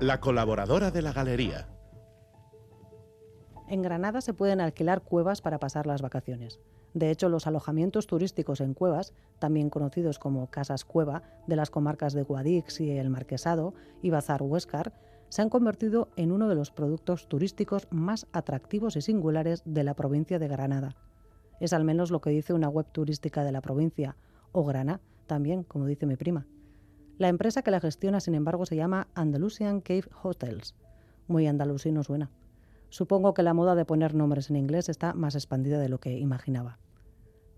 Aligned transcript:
La 0.00 0.20
colaboradora 0.20 0.90
de 0.90 1.02
la 1.02 1.12
galería. 1.12 1.68
En 3.68 3.80
Granada 3.80 4.20
se 4.20 4.34
pueden 4.34 4.60
alquilar 4.60 5.02
cuevas 5.02 5.40
para 5.40 5.58
pasar 5.58 5.86
las 5.86 6.02
vacaciones. 6.02 6.60
De 6.94 7.10
hecho, 7.10 7.28
los 7.28 7.46
alojamientos 7.46 8.06
turísticos 8.06 8.60
en 8.60 8.74
cuevas, 8.74 9.14
también 9.38 9.70
conocidos 9.70 10.18
como 10.18 10.48
casas 10.50 10.84
cueva, 10.84 11.22
de 11.46 11.56
las 11.56 11.70
comarcas 11.70 12.12
de 12.12 12.22
Guadix 12.22 12.80
y 12.80 12.90
el 12.90 13.10
Marquesado 13.10 13.74
y 14.02 14.10
Bazar 14.10 14.42
Huescar, 14.42 14.92
se 15.28 15.42
han 15.42 15.48
convertido 15.48 16.08
en 16.16 16.30
uno 16.30 16.48
de 16.48 16.54
los 16.54 16.70
productos 16.70 17.28
turísticos 17.28 17.88
más 17.90 18.26
atractivos 18.32 18.96
y 18.96 19.02
singulares 19.02 19.62
de 19.64 19.82
la 19.82 19.94
provincia 19.94 20.38
de 20.38 20.46
Granada. 20.46 20.94
Es 21.58 21.72
al 21.72 21.84
menos 21.84 22.12
lo 22.12 22.20
que 22.20 22.30
dice 22.30 22.52
una 22.52 22.68
web 22.68 22.86
turística 22.92 23.42
de 23.42 23.50
la 23.50 23.60
provincia, 23.60 24.16
o 24.52 24.64
Grana, 24.64 25.00
también, 25.24 25.62
como 25.62 25.86
dice 25.86 26.06
mi 26.06 26.16
prima. 26.16 26.46
La 27.18 27.28
empresa 27.28 27.62
que 27.62 27.70
la 27.70 27.80
gestiona, 27.80 28.20
sin 28.20 28.34
embargo, 28.34 28.66
se 28.66 28.76
llama 28.76 29.08
Andalusian 29.14 29.80
Cave 29.80 30.08
Hotels. 30.22 30.74
Muy 31.28 31.46
andalusino 31.46 32.02
suena. 32.02 32.30
Supongo 32.88 33.34
que 33.34 33.42
la 33.42 33.54
moda 33.54 33.74
de 33.74 33.84
poner 33.84 34.14
nombres 34.14 34.50
en 34.50 34.56
inglés 34.56 34.88
está 34.88 35.14
más 35.14 35.34
expandida 35.34 35.78
de 35.78 35.88
lo 35.88 35.98
que 35.98 36.18
imaginaba. 36.18 36.78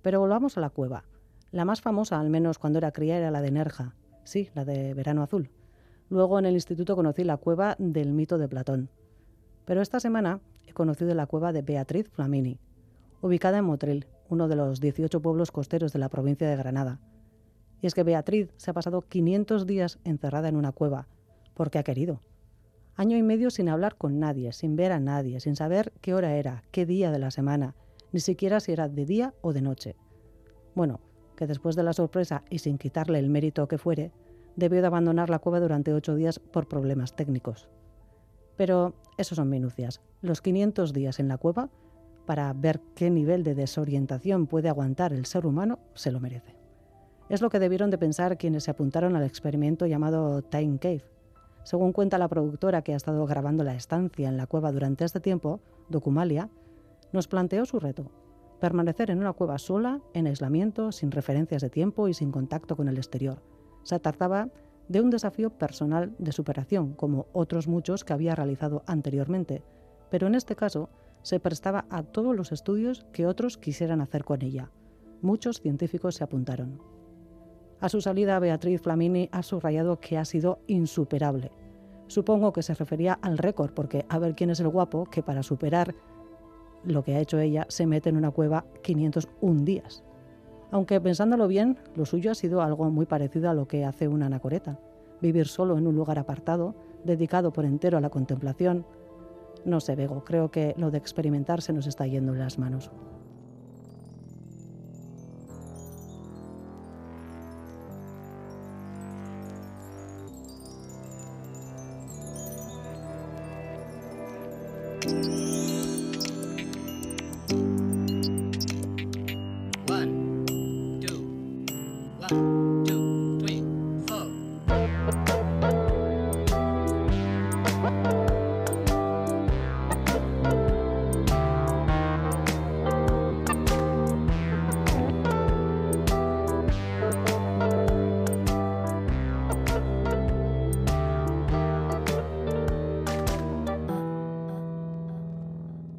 Pero 0.02 0.21
volvamos 0.21 0.57
a 0.57 0.60
la 0.60 0.71
cueva. 0.71 1.05
La 1.52 1.65
más 1.65 1.80
famosa, 1.80 2.21
al 2.21 2.30
menos 2.30 2.59
cuando 2.59 2.79
era 2.79 2.93
cría, 2.93 3.16
era 3.16 3.30
la 3.30 3.41
de 3.41 3.51
Nerja. 3.51 3.95
Sí, 4.24 4.51
la 4.55 4.65
de 4.65 4.95
Verano 4.95 5.23
Azul. 5.23 5.51
Luego 6.09 6.38
en 6.38 6.46
el 6.46 6.55
instituto 6.55 6.95
conocí 6.95 7.24
la 7.24 7.37
cueva 7.37 7.77
del 7.79 8.12
mito 8.12 8.38
de 8.38 8.48
Platón. 8.48 8.91
Pero 9.65 9.83
esta 9.83 10.01
semana 10.01 10.41
he 10.66 10.73
conocido 10.73 11.15
la 11.15 11.27
cueva 11.27 11.52
de 11.52 11.62
Beatriz 11.62 12.09
Flamini, 12.09 12.60
ubicada 13.21 13.59
en 13.59 13.65
Motril, 13.65 14.07
uno 14.29 14.48
de 14.48 14.57
los 14.57 14.80
18 14.80 15.21
pueblos 15.21 15.51
costeros 15.51 15.93
de 15.93 15.98
la 15.98 16.09
provincia 16.09 16.48
de 16.48 16.57
Granada. 16.57 17.01
Y 17.83 17.87
es 17.87 17.95
que 17.95 18.03
Beatriz 18.03 18.48
se 18.57 18.71
ha 18.71 18.75
pasado 18.75 19.03
500 19.03 19.66
días 19.66 19.98
encerrada 20.05 20.48
en 20.48 20.57
una 20.57 20.73
cueva, 20.73 21.09
porque 21.55 21.79
ha 21.79 21.82
querido. 21.82 22.21
Año 22.95 23.16
y 23.16 23.23
medio 23.23 23.51
sin 23.51 23.69
hablar 23.69 23.96
con 23.96 24.19
nadie, 24.19 24.52
sin 24.52 24.77
ver 24.77 24.93
a 24.93 25.01
nadie, 25.01 25.41
sin 25.41 25.57
saber 25.57 25.93
qué 26.01 26.15
hora 26.15 26.35
era, 26.37 26.63
qué 26.71 26.87
día 26.87 27.10
de 27.10 27.19
la 27.19 27.30
semana, 27.30 27.74
ni 28.13 28.21
siquiera 28.21 28.60
si 28.60 28.73
era 28.73 28.88
de 28.88 29.04
día 29.04 29.35
o 29.43 29.52
de 29.52 29.60
noche. 29.60 29.97
Bueno, 30.74 31.01
que 31.37 31.47
después 31.47 31.77
de 31.77 31.82
la 31.82 31.93
sorpresa 31.93 32.43
y 32.49 32.59
sin 32.59 32.79
quitarle 32.79 33.19
el 33.19 33.29
mérito 33.29 33.69
que 33.69 33.79
fuere, 33.79 34.13
debió 34.57 34.80
de 34.80 34.87
abandonar 34.87 35.29
la 35.29 35.38
cueva 35.38 35.60
durante 35.60 35.93
ocho 35.93 36.15
días 36.15 36.38
por 36.38 36.66
problemas 36.66 37.15
técnicos. 37.15 37.69
Pero 38.57 38.95
eso 39.19 39.35
son 39.35 39.51
minucias. 39.51 40.01
Los 40.23 40.41
500 40.41 40.95
días 40.95 41.21
en 41.21 41.29
la 41.29 41.37
cueva, 41.37 41.69
para 42.24 42.52
ver 42.54 42.80
qué 42.95 43.10
nivel 43.10 43.45
de 43.45 43.54
desorientación 43.54 44.47
puede 44.47 44.71
aguantar 44.71 45.13
el 45.13 45.27
ser 45.27 45.47
humano, 45.47 45.79
se 45.95 46.10
lo 46.10 46.21
merece. 46.21 46.55
Es 47.29 47.43
lo 47.43 47.51
que 47.51 47.59
debieron 47.59 47.91
de 47.91 47.99
pensar 47.99 48.38
quienes 48.38 48.65
se 48.65 48.71
apuntaron 48.71 49.16
al 49.16 49.24
experimento 49.24 49.87
llamado 49.87 50.43
Time 50.43 50.79
Cave, 50.79 51.05
según 51.66 51.93
cuenta 51.93 52.16
la 52.16 52.29
productora 52.29 52.82
que 52.82 52.93
ha 52.93 52.96
estado 52.96 53.27
grabando 53.27 53.65
la 53.65 53.74
estancia 53.74 54.29
en 54.29 54.37
la 54.37 54.46
cueva 54.46 54.71
durante 54.71 55.05
este 55.05 55.19
tiempo, 55.19 55.59
Documalia, 55.88 56.49
nos 57.10 57.27
planteó 57.27 57.66
su 57.66 57.80
reto, 57.80 58.13
permanecer 58.60 59.10
en 59.10 59.19
una 59.19 59.32
cueva 59.32 59.59
sola, 59.59 60.01
en 60.15 60.29
aislamiento, 60.29 60.93
sin 60.93 61.10
referencias 61.10 61.63
de 61.63 61.69
tiempo 61.69 62.07
y 62.07 62.15
sin 62.15 62.30
contacto 62.30 62.77
con 62.77 62.87
el 62.87 62.99
exterior. 62.99 63.43
Se 63.82 63.99
trataba 63.99 64.49
de 64.87 65.00
un 65.00 65.10
desafío 65.10 65.50
personal 65.50 66.15
de 66.21 66.31
superación, 66.31 66.93
como 66.94 67.27
otros 67.32 67.66
muchos 67.66 68.04
que 68.04 68.12
había 68.12 68.37
realizado 68.37 68.84
anteriormente, 68.87 69.65
pero 70.09 70.28
en 70.28 70.37
este 70.37 70.54
caso 70.54 70.88
se 71.22 71.41
prestaba 71.41 71.87
a 71.91 72.04
todos 72.04 72.37
los 72.37 72.53
estudios 72.53 73.04
que 73.12 73.27
otros 73.27 73.59
quisieran 73.59 74.00
hacer 74.00 74.22
con 74.22 74.41
ella. 74.43 74.71
Muchos 75.21 75.60
científicos 75.60 76.15
se 76.15 76.22
apuntaron. 76.22 76.96
A 77.81 77.88
su 77.91 78.00
salida, 78.00 78.38
Beatriz 78.38 78.81
Flamini 78.81 79.28
ha 79.32 79.43
subrayado 79.43 80.00
que 80.00 80.16
ha 80.16 80.25
sido 80.25 80.60
insuperable. 80.66 81.53
Supongo 82.06 82.53
que 82.53 82.62
se 82.62 82.75
refería 82.75 83.19
al 83.21 83.37
récord, 83.37 83.72
porque 83.72 84.06
a 84.09 84.19
ver 84.19 84.34
quién 84.34 84.50
es 84.50 84.60
el 84.60 84.69
guapo 84.69 85.04
que 85.06 85.22
para 85.22 85.42
superar 85.42 85.94
lo 86.84 87.03
que 87.03 87.14
ha 87.14 87.20
hecho 87.20 87.38
ella 87.38 87.66
se 87.69 87.87
mete 87.87 88.09
en 88.09 88.16
una 88.16 88.31
cueva 88.31 88.64
501 88.82 89.64
días. 89.64 90.04
Aunque 90.70 91.00
pensándolo 91.00 91.48
bien, 91.48 91.78
lo 91.94 92.06
suyo 92.06 92.31
ha 92.31 92.34
sido 92.34 92.62
algo 92.62 92.91
muy 92.91 93.06
parecido 93.06 93.50
a 93.50 93.54
lo 93.54 93.66
que 93.69 93.84
hace 93.84 94.08
una 94.08 94.26
anacoreta. 94.26 94.78
Vivir 95.20 95.47
solo 95.47 95.76
en 95.76 95.87
un 95.87 95.97
lugar 95.97 96.19
apartado, 96.19 96.75
dedicado 97.04 97.53
por 97.53 97.64
entero 97.64 97.98
a 97.98 98.00
la 98.00 98.10
contemplación. 98.10 98.87
No 99.64 99.81
sé, 99.81 99.97
Bego, 99.97 100.25
creo 100.25 100.50
que 100.50 100.75
lo 100.76 100.91
de 100.91 100.98
experimentar 100.98 101.60
se 101.60 101.72
nos 101.72 101.87
está 101.87 102.06
yendo 102.06 102.32
en 102.32 102.38
las 102.38 102.58
manos. 102.58 102.91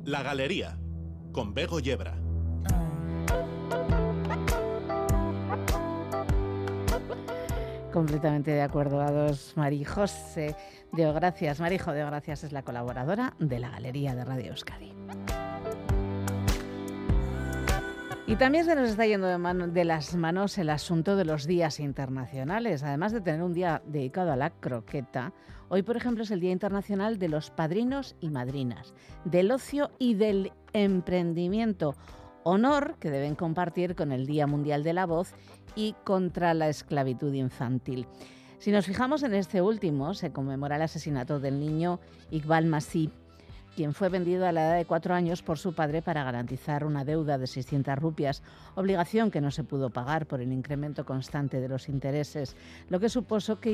La 0.08 0.24
Galería, 0.24 0.78
con 1.34 1.54
Bego 1.54 1.82
Yebra. 1.82 2.16
Completamente 7.92 8.52
de 8.52 8.62
acuerdo 8.62 9.02
a 9.02 9.12
dos 9.12 9.52
Marijose 9.58 10.56
de 10.94 11.12
Gracias. 11.12 11.60
Marijo 11.60 11.92
de 11.92 12.06
Gracias 12.06 12.46
es 12.46 12.54
la 12.54 12.62
colaboradora 12.62 13.34
de 13.40 13.60
la 13.60 13.70
Galería 13.70 14.16
de 14.16 14.24
Radio 14.24 14.52
Euskadi. 14.52 14.97
Y 18.30 18.36
también 18.36 18.66
se 18.66 18.76
nos 18.76 18.90
está 18.90 19.06
yendo 19.06 19.26
de, 19.26 19.86
las 19.86 20.14
manos 20.14 20.58
el 20.58 20.70
asunto 20.70 21.16
de 21.16 21.24
los 21.24 21.48
días 21.48 21.80
internacionales. 21.80 22.84
Además 22.84 23.14
de 23.14 23.22
tener 23.22 23.42
un 23.42 23.54
día 23.54 23.82
dedicado 23.88 24.34
a 24.34 24.36
la 24.36 24.50
croqueta, 24.50 25.32
hoy, 25.70 25.82
por 25.82 25.96
ejemplo, 25.96 26.24
es 26.24 26.32
el 26.32 26.42
Día 26.42 26.52
Internacional 26.52 27.20
de 27.20 27.30
los 27.30 27.52
Padrinos 27.52 28.18
y 28.20 28.30
Madrinas, 28.30 28.94
del 29.24 29.50
ocio 29.50 29.92
y 29.98 30.16
del 30.16 30.52
emprendimiento. 30.74 31.96
Honor 32.44 32.98
que 33.00 33.12
deben 33.12 33.36
compartir 33.36 33.96
con 33.96 34.12
el 34.12 34.26
Día 34.26 34.46
Mundial 34.46 34.84
de 34.84 34.92
la 34.92 35.06
Voz 35.06 35.34
y 35.74 35.96
contra 36.04 36.54
la 36.54 36.68
esclavitud 36.68 37.34
infantil. 37.34 38.08
Si 38.60 38.72
nos 38.72 38.88
fijamos 38.88 39.24
en 39.24 39.36
este 39.36 39.62
último, 39.62 40.14
se 40.14 40.34
conmemora 40.34 40.76
el 40.76 40.82
asesinato 40.82 41.40
del 41.40 41.62
niño 41.62 42.02
Iqbal 42.32 42.66
Masih 42.66 43.10
quien 43.78 43.94
fue 43.94 44.10
vendido 44.10 44.48
a 44.48 44.52
la 44.52 44.64
edad 44.64 44.78
de 44.78 44.86
cuatro 44.86 45.14
años 45.14 45.44
por 45.44 45.60
su 45.60 45.76
padre 45.76 46.02
para 46.02 46.24
garantizar 46.24 46.84
una 46.84 47.06
deuda 47.06 47.38
de 47.38 47.46
600 47.46 47.96
rupias, 48.00 48.42
obligación 48.74 49.30
que 49.30 49.40
no 49.40 49.52
se 49.52 49.64
pudo 49.64 49.92
pagar 49.92 50.26
por 50.26 50.42
el 50.42 50.52
incremento 50.52 51.06
constante 51.06 51.62
de 51.62 51.70
los 51.70 51.88
intereses, 51.88 52.56
lo 52.90 53.00
que 53.00 53.08
supuso 53.08 53.60
que 53.60 53.70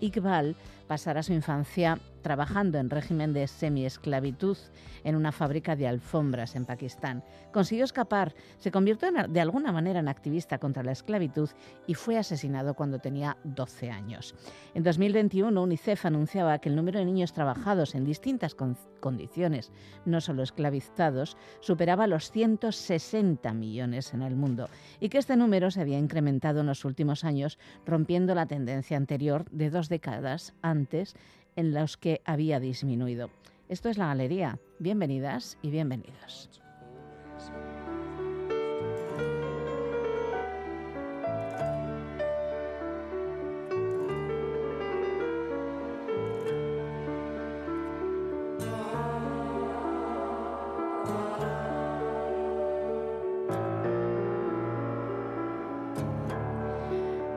Iqbal 0.00 0.56
pasara 0.86 1.22
su 1.22 1.32
infancia 1.32 1.98
trabajando 2.24 2.78
en 2.78 2.90
régimen 2.90 3.34
de 3.34 3.46
semiesclavitud 3.46 4.56
en 5.04 5.14
una 5.14 5.30
fábrica 5.30 5.76
de 5.76 5.86
alfombras 5.86 6.56
en 6.56 6.64
Pakistán. 6.64 7.22
Consiguió 7.52 7.84
escapar, 7.84 8.34
se 8.58 8.70
convirtió 8.70 9.10
de 9.28 9.40
alguna 9.40 9.72
manera 9.72 10.00
en 10.00 10.08
activista 10.08 10.58
contra 10.58 10.82
la 10.82 10.92
esclavitud 10.92 11.50
y 11.86 11.94
fue 11.94 12.16
asesinado 12.16 12.74
cuando 12.74 12.98
tenía 12.98 13.36
12 13.44 13.90
años. 13.90 14.34
En 14.72 14.82
2021, 14.82 15.62
UNICEF 15.62 16.06
anunciaba 16.06 16.58
que 16.58 16.70
el 16.70 16.76
número 16.76 16.98
de 16.98 17.04
niños 17.04 17.34
trabajados 17.34 17.94
en 17.94 18.06
distintas 18.06 18.56
condiciones, 19.00 19.70
no 20.06 20.22
solo 20.22 20.42
esclavizados, 20.42 21.36
superaba 21.60 22.06
los 22.06 22.30
160 22.30 23.52
millones 23.52 24.14
en 24.14 24.22
el 24.22 24.34
mundo 24.34 24.70
y 24.98 25.10
que 25.10 25.18
este 25.18 25.36
número 25.36 25.70
se 25.70 25.82
había 25.82 25.98
incrementado 25.98 26.60
en 26.60 26.66
los 26.66 26.86
últimos 26.86 27.22
años, 27.24 27.58
rompiendo 27.84 28.34
la 28.34 28.46
tendencia 28.46 28.96
anterior 28.96 29.44
de 29.50 29.68
dos 29.68 29.90
décadas 29.90 30.54
en 31.56 31.72
los 31.72 31.96
que 31.96 32.20
había 32.24 32.60
disminuido. 32.60 33.30
Esto 33.68 33.88
es 33.88 33.98
la 33.98 34.06
galería. 34.06 34.58
Bienvenidas 34.78 35.56
y 35.62 35.70
bienvenidos. 35.70 36.50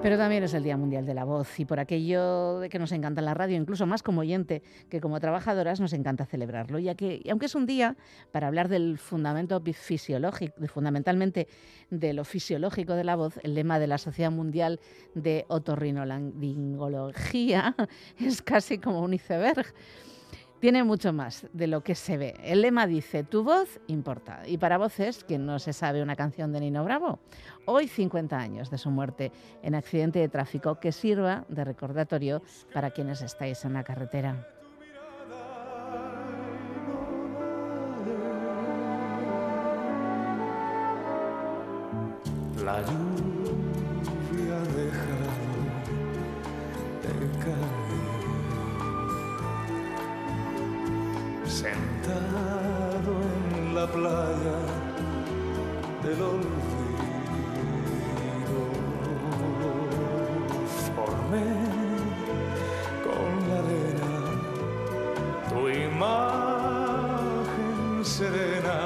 Pero 0.08 0.18
también 0.18 0.42
es 0.42 0.54
el 0.54 0.64
Día 0.64 0.78
Mundial 0.78 1.06
de 1.06 1.14
la 1.14 1.26
Voz 1.26 1.60
y 1.60 1.66
por 1.66 1.82
aquello 1.82 2.60
de 2.60 2.70
que 2.70 2.80
nos 2.80 2.94
encanta 2.94 3.22
la 3.22 3.34
radio, 3.34 3.58
incluso 3.58 3.86
más 3.86 4.04
como 4.04 4.22
oyente 4.22 4.64
que 4.90 5.02
como 5.02 5.20
trabajadoras, 5.20 5.82
nos 5.82 5.92
encanta 5.92 6.26
celebrarlo, 6.26 6.80
ya 6.80 6.96
que 6.96 7.22
aunque 7.30 7.48
es 7.48 7.56
un 7.56 7.66
día 7.66 7.98
para 8.32 8.48
hablar 8.48 8.70
del 8.70 9.00
fundamento 9.00 9.62
fisiológico, 9.74 10.66
fundamentalmente 10.68 11.50
de 11.90 12.14
lo 12.14 12.24
fisiológico 12.24 12.94
de 12.94 13.04
la 13.04 13.18
voz, 13.18 13.38
el 13.44 13.54
lema 13.54 13.80
de 13.80 13.88
la 13.88 13.98
Sociedad 13.98 14.32
Mundial 14.32 14.80
de 15.14 15.44
Otorrinolaringología 15.50 17.76
es 18.18 18.42
casi 18.42 18.78
como 18.78 19.02
un 19.02 19.14
iceberg 19.14 19.66
tiene 20.60 20.84
mucho 20.84 21.14
más 21.14 21.46
de 21.54 21.68
lo 21.68 21.82
que 21.82 21.96
se 21.96 22.18
ve. 22.18 22.36
El 22.44 22.62
lema 22.62 22.88
dice, 22.88 23.24
tu 23.24 23.44
voz 23.44 23.80
importa. 23.88 24.42
Y 24.48 24.58
para 24.58 24.78
voces, 24.78 25.24
que 25.24 25.38
no 25.38 25.60
se 25.60 25.74
sabe 25.74 26.02
una 26.02 26.16
canción 26.16 26.52
de 26.52 26.60
Nino 26.60 26.84
Bravo, 26.84 27.20
hoy 27.66 27.88
50 27.88 28.38
años 28.38 28.70
de 28.70 28.78
su 28.78 28.90
muerte 28.90 29.32
en 29.62 29.76
accidente 29.76 30.20
de 30.20 30.30
tráfico 30.30 30.80
que 30.80 30.92
sirva 30.92 31.46
de 31.50 31.64
recordatorio 31.64 32.42
para 32.74 32.92
quienes 32.92 33.22
estáis 33.22 33.64
en 33.66 33.74
la 33.74 33.84
carretera. 33.84 34.48
Sentado 51.58 53.12
en 53.34 53.74
la 53.74 53.88
playa 53.88 54.60
del 56.04 56.22
olvido. 56.22 56.58
Formé 60.96 61.50
con 63.06 63.32
la 63.50 63.58
arena 63.64 64.14
tu 65.50 65.62
imagen 65.70 66.46
serena, 68.04 68.80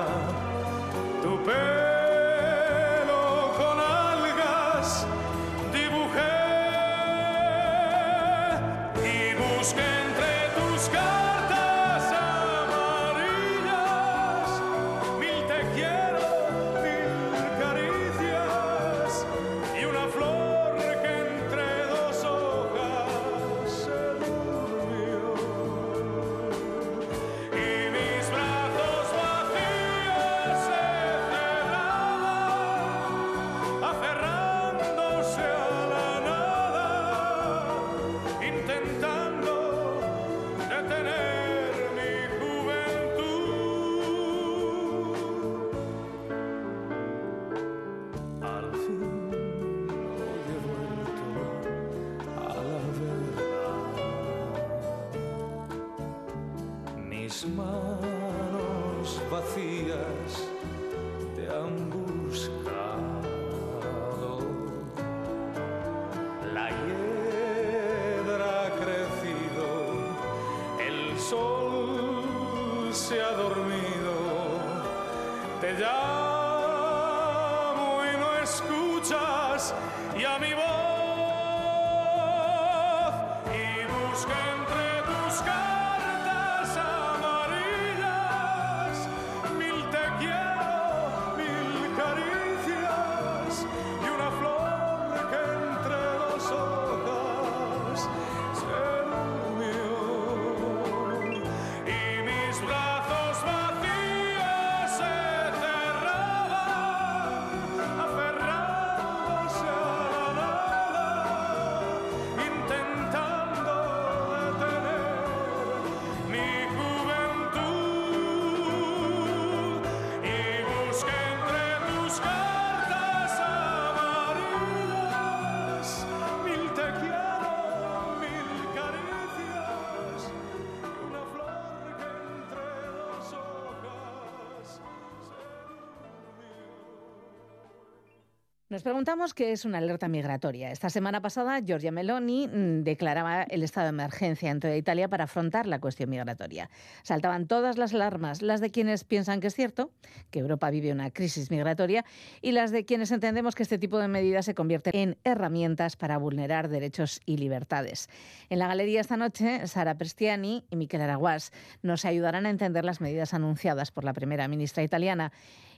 Nos 138.71 138.83
preguntamos 138.83 139.33
qué 139.33 139.51
es 139.51 139.65
una 139.65 139.79
alerta 139.79 140.07
migratoria. 140.07 140.71
Esta 140.71 140.89
semana 140.89 141.21
pasada, 141.21 141.59
Giorgia 141.59 141.91
Meloni 141.91 142.47
mm, 142.47 142.83
declaraba 142.83 143.44
el 143.44 143.63
estado 143.63 143.87
de 143.87 143.90
emergencia 143.90 144.49
en 144.49 144.61
toda 144.61 144.78
Italia 144.78 145.09
para 145.09 145.25
afrontar 145.25 145.68
la 145.68 145.81
cuestión 145.81 146.09
migratoria. 146.09 146.69
Saltaban 147.04 147.47
todas 147.47 147.78
las 147.78 147.94
alarmas, 147.94 148.42
las 148.42 148.61
de 148.61 148.71
quienes 148.71 149.04
piensan 149.04 149.42
que 149.42 149.47
es 149.47 149.56
cierto, 149.56 149.92
que 150.31 150.40
Europa 150.40 150.69
vive 150.71 150.92
una 150.92 151.11
crisis 151.11 151.52
migratoria, 151.52 152.04
y 152.42 152.54
las 152.54 152.71
de 152.71 152.85
quienes 152.85 153.11
entendemos 153.11 153.54
que 153.54 153.64
este 153.64 153.78
tipo 153.78 154.00
de 154.00 154.07
medidas 154.07 154.45
se 154.45 154.56
convierten 154.56 154.95
en 154.95 155.18
herramientas 155.23 155.95
para 155.95 156.18
vulnerar 156.18 156.69
derechos 156.69 157.21
y 157.26 157.38
libertades. 157.38 158.09
En 158.50 158.59
la 158.59 158.68
galería 158.68 159.02
esta 159.02 159.18
noche, 159.18 159.68
Sara 159.68 159.95
Prestiani 159.95 160.66
y 160.71 160.76
Miquel 160.76 161.02
Araguás 161.02 161.52
nos 161.83 162.06
ayudarán 162.06 162.45
a 162.45 162.50
entender 162.50 162.85
las 162.85 163.02
medidas 163.02 163.33
anunciadas 163.33 163.92
por 163.92 164.04
la 164.04 164.14
primera 164.14 164.47
ministra 164.47 164.83
italiana 164.83 165.31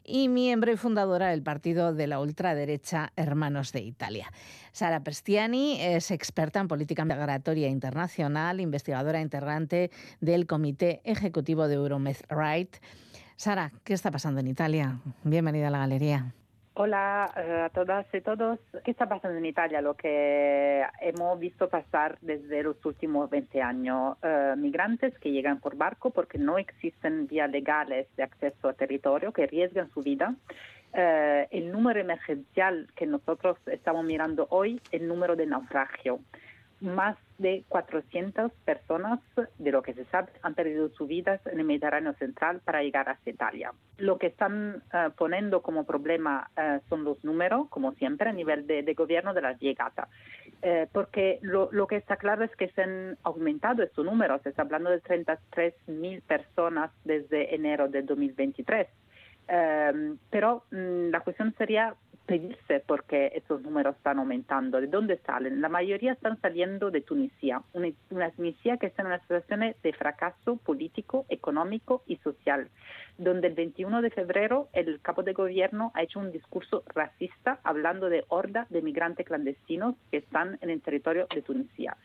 y 0.03 0.27
miembro 0.27 0.71
y 0.71 0.77
fundadora 0.77 1.29
del 1.29 1.43
partido 1.43 1.93
de 1.93 2.07
la 2.07 2.19
ultraderecha 2.19 3.13
Hermanos 3.15 3.71
de 3.71 3.81
Italia. 3.81 4.31
Sara 4.71 5.03
Prestiani 5.03 5.79
es 5.79 6.11
experta 6.11 6.59
en 6.59 6.67
política 6.67 7.05
migratoria 7.05 7.69
internacional, 7.69 8.59
investigadora 8.59 9.21
integrante 9.21 9.91
del 10.19 10.45
Comité 10.45 11.01
Ejecutivo 11.05 11.67
de 11.67 11.75
Euromed 11.75 12.17
Right. 12.29 12.75
Sara, 13.35 13.71
¿qué 13.83 13.93
está 13.93 14.11
pasando 14.11 14.39
en 14.39 14.47
Italia? 14.47 14.99
Bienvenida 15.23 15.67
a 15.67 15.71
la 15.71 15.79
galería. 15.79 16.33
Hola 16.75 17.31
eh, 17.37 17.61
a 17.65 17.69
todas 17.69 18.05
y 18.13 18.21
todos. 18.21 18.59
¿Qué 18.83 18.89
está 18.89 19.07
pasando 19.07 19.37
en 19.37 19.45
Italia? 19.45 19.79
Lo 19.81 19.93
que 19.95 20.83
hemos 21.01 21.39
visto 21.39 21.69
pasar 21.69 22.17
desde 22.21 22.63
los 22.63 22.83
últimos 22.85 23.29
20 23.29 23.61
años. 23.61 24.17
Eh, 24.23 24.55
migrantes 24.57 25.17
que 25.19 25.31
llegan 25.31 25.59
por 25.59 25.75
barco 25.75 26.09
porque 26.09 26.39
no 26.39 26.57
existen 26.57 27.27
vías 27.27 27.51
legales 27.51 28.07
de 28.17 28.23
acceso 28.23 28.69
a 28.69 28.73
territorio, 28.73 29.31
que 29.31 29.43
arriesgan 29.43 29.91
su 29.91 30.01
vida. 30.01 30.35
Eh, 30.93 31.47
el 31.51 31.71
número 31.71 31.99
emergencial 31.99 32.87
que 32.95 33.05
nosotros 33.05 33.57
estamos 33.67 34.03
mirando 34.03 34.47
hoy, 34.49 34.81
el 34.91 35.07
número 35.07 35.35
de 35.35 35.45
naufragio. 35.45 36.21
Más 36.83 37.17
de 37.37 37.63
400 37.69 38.51
personas, 38.65 39.21
de 39.57 39.71
lo 39.71 39.81
que 39.81 39.93
se 39.93 40.03
sabe, 40.05 40.33
han 40.41 40.53
perdido 40.53 40.89
sus 40.89 41.07
vidas 41.07 41.39
en 41.47 41.59
el 41.59 41.65
Mediterráneo 41.65 42.13
central 42.15 42.59
para 42.65 42.83
llegar 42.83 43.07
hasta 43.07 43.29
Italia. 43.29 43.71
Lo 43.97 44.17
que 44.17 44.27
están 44.27 44.83
eh, 44.93 45.09
poniendo 45.17 45.61
como 45.61 45.85
problema 45.85 46.49
eh, 46.57 46.81
son 46.89 47.05
los 47.05 47.23
números, 47.23 47.69
como 47.69 47.93
siempre, 47.93 48.29
a 48.29 48.33
nivel 48.33 48.67
de, 48.67 48.93
gobierno 48.95 49.33
de 49.33 49.41
las 49.41 49.57
llegadas. 49.61 50.09
Eh, 50.61 50.87
porque 50.91 51.39
lo, 51.41 51.87
que 51.87 51.95
está 51.95 52.17
claro 52.17 52.43
es 52.43 52.53
que 52.57 52.67
se 52.69 52.81
han 52.83 53.17
aumentado 53.23 53.81
estos 53.81 54.03
números. 54.03 54.41
Se 54.41 54.49
está 54.49 54.63
hablando 54.63 54.89
de 54.89 54.99
33 54.99 55.73
mil 55.87 56.21
personas 56.21 56.91
desde 57.05 57.55
enero 57.55 57.87
de 57.87 58.01
2023. 58.01 58.87
pero 60.29 60.65
mm, 60.69 61.11
la 61.11 61.21
cuestión 61.21 61.55
sería 61.57 61.95
pedirse 62.25 62.79
por 62.79 63.03
qué 63.03 63.31
estos 63.35 63.61
números 63.61 63.95
están 63.97 64.19
aumentando. 64.19 64.79
¿De 64.79 64.87
dónde 64.87 65.17
salen? 65.25 65.61
La 65.61 65.69
mayoría 65.69 66.13
están 66.13 66.39
saliendo 66.39 66.89
de 66.89 67.01
Tunisia, 67.01 67.61
una, 67.73 67.89
una 68.09 68.31
Tunisia 68.31 68.77
que 68.77 68.87
está 68.87 69.01
en 69.01 69.07
una 69.07 69.19
situación 69.19 69.75
de 69.81 69.93
fracaso 69.93 70.57
político, 70.57 71.25
económico 71.29 72.03
y 72.07 72.17
social, 72.17 72.69
donde 73.17 73.47
el 73.47 73.55
21 73.55 74.01
de 74.01 74.09
febrero 74.09 74.69
el 74.73 75.01
capo 75.01 75.23
de 75.23 75.33
gobierno 75.33 75.91
ha 75.95 76.03
hecho 76.03 76.19
un 76.19 76.31
discurso 76.31 76.83
racista 76.87 77.59
hablando 77.63 78.09
de 78.09 78.23
horda 78.29 78.67
de 78.69 78.81
migrantes 78.81 79.25
clandestinos 79.25 79.95
que 80.09 80.17
están 80.17 80.57
en 80.61 80.69
el 80.69 80.81
territorio 80.81 81.27
de 81.33 81.41
Tunisia. 81.41 81.97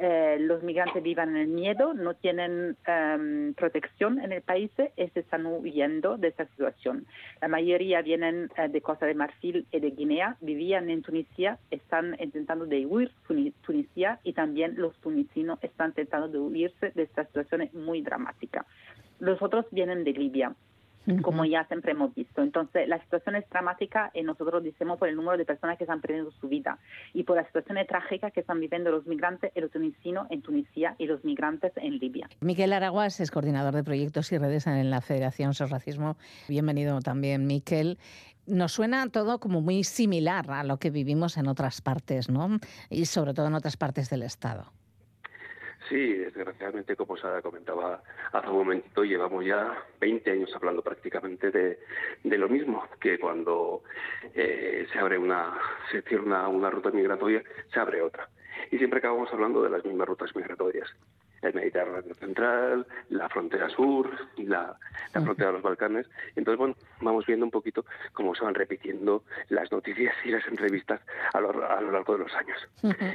Eh, 0.00 0.36
los 0.40 0.62
migrantes 0.62 1.02
vivan 1.02 1.30
en 1.30 1.36
el 1.38 1.48
miedo, 1.48 1.92
no 1.92 2.14
tienen 2.14 2.76
em, 2.86 3.52
protección 3.54 4.20
en 4.20 4.30
el 4.30 4.42
país 4.42 4.70
y 4.96 5.08
se 5.08 5.20
están 5.20 5.44
huyendo 5.46 6.16
de 6.16 6.28
esta 6.28 6.46
situación. 6.46 7.04
La 7.40 7.48
mayoría 7.48 8.00
vienen 8.02 8.48
eh, 8.56 8.68
de 8.68 8.80
Costa 8.80 9.06
de 9.06 9.14
Marfil 9.14 9.66
y 9.72 9.80
de 9.80 9.90
Guinea, 9.90 10.36
vivían 10.40 10.88
en 10.88 11.02
Tunisia, 11.02 11.58
están 11.72 12.16
intentando 12.20 12.64
de 12.66 12.86
huir 12.86 13.10
Tunisia 13.66 14.20
y 14.22 14.34
también 14.34 14.74
los 14.76 14.94
tunisinos 15.00 15.58
están 15.62 15.88
intentando 15.88 16.28
de 16.28 16.38
huirse 16.38 16.92
de 16.94 17.02
esta 17.02 17.24
situación 17.24 17.68
muy 17.72 18.00
dramática. 18.00 18.66
Los 19.18 19.42
otros 19.42 19.66
vienen 19.72 20.04
de 20.04 20.12
Libia 20.12 20.54
como 21.22 21.44
ya 21.44 21.64
siempre 21.64 21.92
hemos 21.92 22.14
visto. 22.14 22.42
Entonces, 22.42 22.88
la 22.88 23.00
situación 23.00 23.36
es 23.36 23.48
dramática 23.48 24.10
y 24.14 24.22
nosotros 24.22 24.62
decimos 24.62 24.98
por 24.98 25.08
el 25.08 25.16
número 25.16 25.38
de 25.38 25.44
personas 25.44 25.78
que 25.78 25.84
están 25.84 26.00
perdiendo 26.00 26.30
su 26.32 26.48
vida 26.48 26.78
y 27.14 27.24
por 27.24 27.36
la 27.36 27.44
situación 27.46 27.78
trágica 27.86 28.30
que 28.30 28.40
están 28.40 28.60
viviendo 28.60 28.90
los 28.90 29.06
migrantes 29.06 29.52
y 29.54 29.60
los 29.60 29.70
tunisinos 29.70 30.26
en 30.30 30.42
Tunisia 30.42 30.94
y 30.98 31.06
los 31.06 31.24
migrantes 31.24 31.72
en 31.76 31.98
Libia. 31.98 32.28
Miquel 32.40 32.72
Araguas 32.72 33.20
es 33.20 33.30
coordinador 33.30 33.74
de 33.74 33.84
proyectos 33.84 34.32
y 34.32 34.38
redes 34.38 34.66
en 34.66 34.90
la 34.90 35.00
Federación 35.00 35.54
Sos 35.54 35.70
Racismo. 35.70 36.16
Bienvenido 36.48 37.00
también, 37.00 37.46
Miquel 37.46 37.98
nos 38.46 38.72
suena 38.72 39.06
todo 39.10 39.40
como 39.40 39.60
muy 39.60 39.84
similar 39.84 40.50
a 40.50 40.64
lo 40.64 40.78
que 40.78 40.90
vivimos 40.90 41.36
en 41.36 41.48
otras 41.48 41.82
partes, 41.82 42.30
¿no? 42.30 42.58
Y 42.88 43.04
sobre 43.04 43.34
todo 43.34 43.46
en 43.46 43.54
otras 43.54 43.76
partes 43.76 44.08
del 44.08 44.22
Estado. 44.22 44.72
Sí, 45.88 46.14
desgraciadamente, 46.14 46.96
como 46.96 47.16
Sara 47.16 47.40
comentaba 47.40 48.02
hace 48.32 48.48
un 48.48 48.56
momentito, 48.56 49.04
llevamos 49.04 49.44
ya 49.44 49.84
20 50.00 50.30
años 50.30 50.54
hablando 50.54 50.82
prácticamente 50.82 51.50
de, 51.50 51.78
de 52.24 52.38
lo 52.38 52.48
mismo, 52.48 52.84
que 53.00 53.18
cuando 53.18 53.82
eh, 54.34 54.86
se 54.92 54.98
abre 54.98 55.16
una, 55.16 55.56
se 55.90 56.02
cierra 56.02 56.24
una, 56.24 56.48
una 56.48 56.70
ruta 56.70 56.90
migratoria, 56.90 57.42
se 57.72 57.80
abre 57.80 58.02
otra. 58.02 58.28
Y 58.70 58.76
siempre 58.76 58.98
acabamos 58.98 59.32
hablando 59.32 59.62
de 59.62 59.70
las 59.70 59.84
mismas 59.84 60.08
rutas 60.08 60.34
migratorias 60.36 60.88
el 61.42 61.54
Mediterráneo 61.54 62.14
Central, 62.14 62.86
la 63.10 63.28
frontera 63.28 63.68
sur, 63.68 64.10
la, 64.36 64.76
la 65.14 65.20
frontera 65.20 65.48
de 65.48 65.52
los 65.54 65.62
Balcanes. 65.62 66.06
Entonces, 66.36 66.58
bueno, 66.58 66.74
vamos 67.00 67.26
viendo 67.26 67.44
un 67.44 67.50
poquito 67.50 67.84
cómo 68.12 68.34
se 68.34 68.44
van 68.44 68.54
repitiendo 68.54 69.24
las 69.48 69.70
noticias 69.70 70.14
y 70.24 70.30
las 70.30 70.46
entrevistas 70.46 71.00
a 71.32 71.40
lo, 71.40 71.50
a 71.50 71.80
lo 71.80 71.92
largo 71.92 72.14
de 72.14 72.24
los 72.24 72.32
años. 72.34 72.58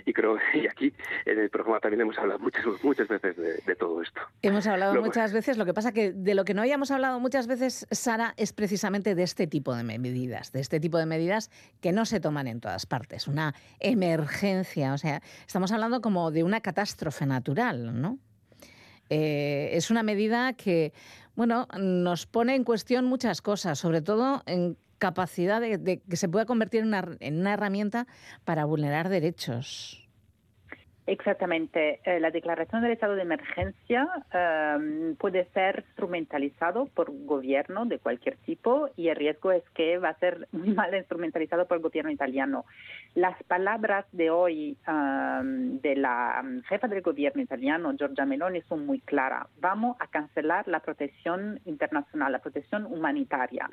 Y 0.06 0.14
creo, 0.14 0.38
y 0.54 0.68
aquí 0.68 0.94
en 1.26 1.40
el 1.40 1.50
programa 1.50 1.80
también 1.80 2.02
hemos 2.02 2.18
hablado 2.18 2.40
muchas, 2.40 2.66
muchas 2.84 3.08
veces 3.08 3.36
de, 3.38 3.76
todo 3.76 4.02
esto. 4.02 4.22
Hemos 4.42 4.68
hablado 4.68 5.02
muchas 5.02 5.34
veces, 5.34 5.58
lo 5.58 5.66
que 5.66 5.74
pasa 5.74 5.92
que 5.92 6.12
de 6.12 6.36
lo 6.36 6.46
que 6.46 6.54
no 6.54 6.62
hayamos 6.62 6.92
hablado 6.92 7.20
muchas 7.20 7.48
veces, 7.48 7.88
Sara, 7.92 8.34
es 8.38 8.54
precisamente 8.54 9.16
de 9.16 9.24
este 9.24 9.48
tipo 9.48 9.76
de 9.76 9.84
medidas, 9.84 10.52
de 10.52 10.60
este 10.62 10.80
tipo 10.80 10.98
de 10.98 11.06
medidas 11.06 11.50
que 11.82 11.92
no 11.92 12.06
se 12.06 12.20
toman 12.20 12.48
en 12.48 12.62
todas 12.62 12.86
partes, 12.86 13.28
una 13.28 13.56
emergencia, 13.80 14.94
o 14.94 14.98
sea, 14.98 15.22
estamos 15.46 15.72
hablando 15.72 16.02
como 16.02 16.32
de 16.32 16.44
una 16.44 16.62
catástrofe 16.62 17.26
natural, 17.26 18.00
¿no? 18.00 18.13
Eh, 19.10 19.70
es 19.74 19.92
una 19.92 20.04
medida 20.04 20.54
que, 20.54 20.94
bueno, 21.36 21.68
nos 21.78 22.26
pone 22.26 22.56
en 22.56 22.64
cuestión 22.64 23.06
muchas 23.06 23.42
cosas, 23.42 23.80
sobre 23.80 24.02
todo 24.02 24.44
en 24.46 24.78
capacidad 24.98 25.60
de, 25.60 26.02
que 26.08 26.16
se 26.16 26.30
pueda 26.30 26.46
convertir 26.46 26.82
en 26.82 27.40
una 27.40 27.54
herramienta 27.54 28.08
para 28.46 28.66
vulnerar 28.66 29.10
derechos. 29.10 30.03
Exactamente. 31.06 32.00
Eh, 32.06 32.20
la 32.22 32.32
declaración 32.32 32.82
del 32.82 32.94
estado 32.94 33.16
de 33.16 33.24
emergencia 33.24 34.08
em, 34.32 35.16
puede 35.18 35.46
ser 35.54 35.84
instrumentalizado 35.88 36.86
por 36.86 37.12
gobierno 37.26 37.86
de 37.86 38.00
cualquier 38.00 38.38
tipo 38.38 38.90
y 38.96 39.10
el 39.10 39.18
riesgo 39.18 39.52
es 39.52 39.64
que 39.72 39.98
va 39.98 40.10
a 40.10 40.20
ser 40.20 40.48
muy 40.54 40.70
mal 40.74 40.96
instrumentalizado 40.96 41.68
por 41.68 41.78
el 41.78 41.84
gobierno 41.84 42.10
italiano. 42.10 42.66
Las 43.16 43.42
palabras 43.44 44.06
de 44.14 44.30
hoy 44.30 44.78
em, 44.88 45.82
de 45.82 45.98
la 45.98 46.42
jefa 46.70 46.88
del 46.88 47.02
gobierno 47.02 47.42
italiano, 47.42 47.94
Giorgia 47.98 48.26
Meloni, 48.26 48.62
son 48.62 48.86
muy 48.86 49.02
claras. 49.02 49.48
Vamos 49.60 49.98
a 50.00 50.08
cancelar 50.08 50.70
la 50.70 50.80
protección 50.80 51.60
internacional, 51.66 52.32
la 52.32 52.40
protección 52.40 52.86
humanitaria. 52.86 53.70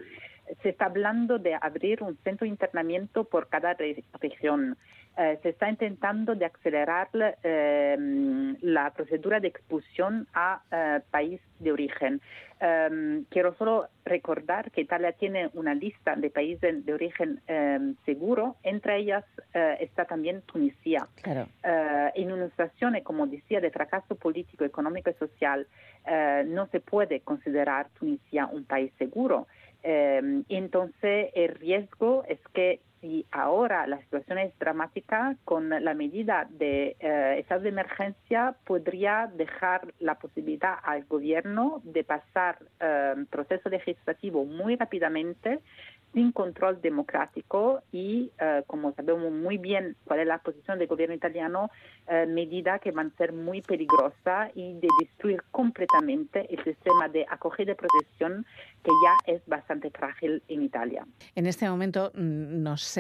Se 0.63 0.71
está 0.71 0.87
hablando 0.87 1.39
de 1.39 1.55
abrir 1.55 2.03
un 2.03 2.17
centro 2.25 2.45
de 2.45 2.49
internamiento 2.49 3.23
por 3.23 3.49
cada 3.49 3.77
región. 4.21 4.77
Eh, 5.17 5.39
se 5.43 5.51
está 5.51 5.69
intentando 5.69 6.35
de 6.35 6.47
acelerar 6.47 7.09
em, 7.43 8.57
la 8.63 8.91
procedura 8.91 9.41
de 9.41 9.49
expulsión 9.49 10.27
a 10.33 10.63
eh, 10.71 11.01
país 11.11 11.41
de 11.59 11.73
origen. 11.73 12.21
Em, 12.61 13.25
quiero 13.25 13.55
solo 13.55 13.89
recordar 14.05 14.71
que 14.71 14.83
Italia 14.83 15.13
tiene 15.13 15.51
una 15.55 15.75
lista 15.75 16.15
de 16.15 16.31
países 16.31 16.87
de 16.87 16.95
origen 16.95 17.41
em, 17.49 17.97
seguro, 18.07 18.57
entre 18.63 18.99
ellas 18.99 19.25
eh, 19.53 19.79
está 19.81 20.05
también 20.05 20.43
Tunisia. 20.43 21.09
en 22.15 22.33
una 22.33 22.49
situación, 22.51 22.99
como 23.03 23.27
decía, 23.27 23.61
de 23.61 23.71
fracaso 23.71 24.15
político, 24.15 24.65
económico 24.65 25.11
y 25.11 25.15
social, 25.15 25.67
no 26.47 26.67
se 26.69 26.81
puede 26.81 27.21
considerar 27.21 27.89
Tunisia 27.99 28.47
un 28.47 28.65
país 28.65 28.93
seguro. 28.99 29.47
entonces, 29.83 31.31
el 31.35 31.55
riesgo 31.55 32.25
es 32.29 32.41
que 32.55 32.81
si 33.01 33.27
ahora 33.31 33.87
la 33.87 33.99
situación 34.01 34.39
es 34.39 34.59
dramática, 34.59 35.37
con 35.45 35.71
la 35.71 35.95
medida 35.95 36.47
de 36.51 36.97
eh, 37.01 37.37
estado 37.39 37.63
de 37.63 37.71
emergencia 37.71 38.57
podría 38.65 39.31
dejar 39.35 39.93
la 39.99 40.17
posibilidad 40.17 40.75
al 40.83 41.05
gobierno 41.05 41.81
de 41.85 42.05
pasar 42.05 42.59
eh, 42.81 43.15
proceso 43.31 43.69
legislativo 43.69 44.45
muy 44.45 44.77
rápidamente 44.77 45.61
sin 46.13 46.33
control 46.33 46.81
democrático 46.81 47.83
y, 47.93 48.31
eh, 48.41 48.63
como 48.67 48.93
sabemos 48.95 49.31
muy 49.31 49.59
bien 49.59 49.97
cuál 50.05 50.21
es 50.21 50.27
la 50.27 50.39
posición 50.39 50.79
del 50.79 50.89
gobierno 50.89 51.15
italiano, 51.15 51.71
eh, 52.09 52.27
medida 52.27 52.79
que 52.79 52.91
van 52.91 53.13
a 53.15 53.17
ser 53.17 53.33
muy 53.33 53.63
peligrosa 53.63 54.51
y 54.55 54.75
de 54.75 54.89
destruir 55.01 55.43
completamente 55.51 56.53
el 56.53 56.63
sistema 56.65 57.09
de 57.09 57.27
acogida 57.31 57.73
y 57.73 57.75
protección 57.75 58.45
que 58.83 58.91
ya 59.05 59.33
es 59.33 59.43
bastante 59.47 59.91
frágil 59.91 60.43
en 60.49 60.63
Italia. 60.63 61.07
En 61.35 61.47
este 61.47 61.69
momento 61.69 62.11
nos, 62.15 62.99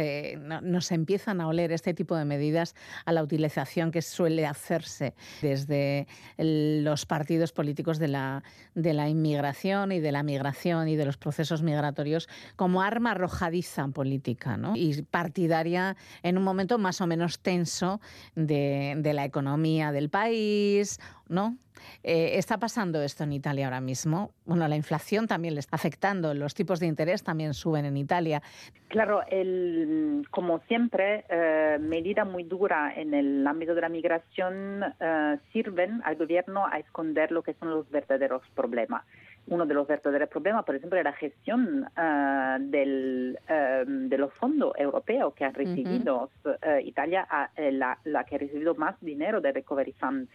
nos 0.62 0.92
empiezan 0.92 1.40
a 1.40 1.48
oler 1.48 1.72
este 1.72 1.94
tipo 1.94 2.16
de 2.16 2.24
medidas 2.24 2.76
a 3.06 3.12
la 3.12 3.22
utilización 3.22 3.90
que 3.90 4.02
suele 4.02 4.46
hacerse 4.46 5.14
desde 5.42 6.06
los 6.38 7.06
partidos 7.06 7.52
políticos 7.52 7.98
de 7.98 8.08
la, 8.08 8.42
de 8.74 8.92
la 8.92 9.08
inmigración 9.08 9.92
y 9.92 10.00
de 10.00 10.12
la 10.12 10.22
migración 10.22 10.88
y 10.88 10.96
de 10.96 11.04
los 11.06 11.16
procesos 11.16 11.62
migratorios 11.62 12.28
como 12.56 12.82
arma 12.82 12.99
arrojadiza 13.06 13.88
política 13.88 14.56
¿no? 14.56 14.74
y 14.76 15.02
partidaria 15.02 15.96
en 16.22 16.38
un 16.38 16.44
momento 16.44 16.78
más 16.78 17.00
o 17.00 17.06
menos 17.06 17.40
tenso 17.40 18.00
de, 18.34 18.94
de 18.98 19.12
la 19.14 19.24
economía 19.24 19.92
del 19.92 20.10
país, 20.10 20.98
¿no? 21.28 21.56
Eh, 22.02 22.38
¿Está 22.38 22.58
pasando 22.58 23.02
esto 23.02 23.24
en 23.24 23.32
Italia 23.32 23.66
ahora 23.66 23.80
mismo? 23.80 24.32
Bueno, 24.44 24.66
la 24.68 24.76
inflación 24.76 25.26
también 25.26 25.54
le 25.54 25.60
está 25.60 25.76
afectando, 25.76 26.34
los 26.34 26.54
tipos 26.54 26.80
de 26.80 26.86
interés 26.86 27.22
también 27.22 27.54
suben 27.54 27.84
en 27.84 27.96
Italia. 27.96 28.42
Claro, 28.88 29.22
el, 29.28 30.26
como 30.30 30.60
siempre, 30.68 31.24
eh, 31.28 31.78
medidas 31.80 32.26
muy 32.26 32.44
duras 32.44 32.96
en 32.96 33.14
el 33.14 33.46
ámbito 33.46 33.74
de 33.74 33.80
la 33.80 33.88
migración 33.88 34.82
eh, 35.00 35.38
sirven 35.52 36.02
al 36.04 36.16
gobierno 36.16 36.66
a 36.66 36.78
esconder 36.78 37.32
lo 37.32 37.42
que 37.42 37.54
son 37.54 37.70
los 37.70 37.88
verdaderos 37.90 38.42
problemas 38.54 39.04
uno 39.50 39.66
de 39.66 39.74
los 39.74 39.86
verdaderos 39.86 40.28
problemas, 40.28 40.64
por 40.64 40.76
ejemplo, 40.76 40.98
es 40.98 41.04
la 41.04 41.12
gestión 41.12 41.84
uh, 41.84 42.58
del, 42.60 43.38
um, 43.48 44.08
de 44.08 44.18
los 44.18 44.32
fondos 44.34 44.72
europeos 44.78 45.34
que 45.34 45.44
ha 45.44 45.50
recibido 45.50 46.30
uh, 46.44 46.50
Italia, 46.84 47.26
uh, 47.30 47.60
la, 47.72 47.98
la, 48.04 48.24
que 48.24 48.36
ha 48.36 48.38
recibido 48.38 48.74
más 48.76 48.94
dinero 49.00 49.40
de 49.40 49.52
Recovery 49.52 49.92
Fund. 49.92 50.28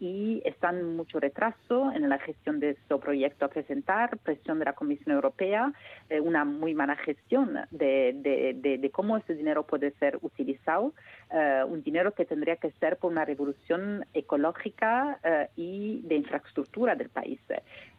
y 0.00 0.42
están 0.44 0.96
mucho 0.96 1.20
retraso 1.20 1.92
en 1.92 2.08
la 2.08 2.18
gestión 2.18 2.58
de 2.58 2.70
este 2.70 2.96
proyecto 2.98 3.44
a 3.44 3.48
presentar, 3.48 4.18
presión 4.18 4.58
de 4.58 4.64
la 4.64 4.72
Comisión 4.72 5.14
Europea, 5.14 5.72
una 6.22 6.44
muy 6.44 6.74
mala 6.74 6.96
gestión 6.96 7.58
de, 7.70 8.12
de, 8.16 8.54
de, 8.54 8.78
de, 8.78 8.90
cómo 8.90 9.16
ese 9.16 9.34
dinero 9.34 9.62
puede 9.62 9.92
ser 9.92 10.18
utilizado, 10.22 10.92
un 11.66 11.82
dinero 11.82 12.12
que 12.12 12.24
tendría 12.24 12.56
que 12.56 12.70
ser 12.72 12.98
por 12.98 13.10
una 13.10 13.24
revolución 13.24 14.04
ecológica 14.12 15.18
y 15.56 16.02
de 16.02 16.16
infraestructura 16.16 16.94
del 16.94 17.08
país. 17.08 17.40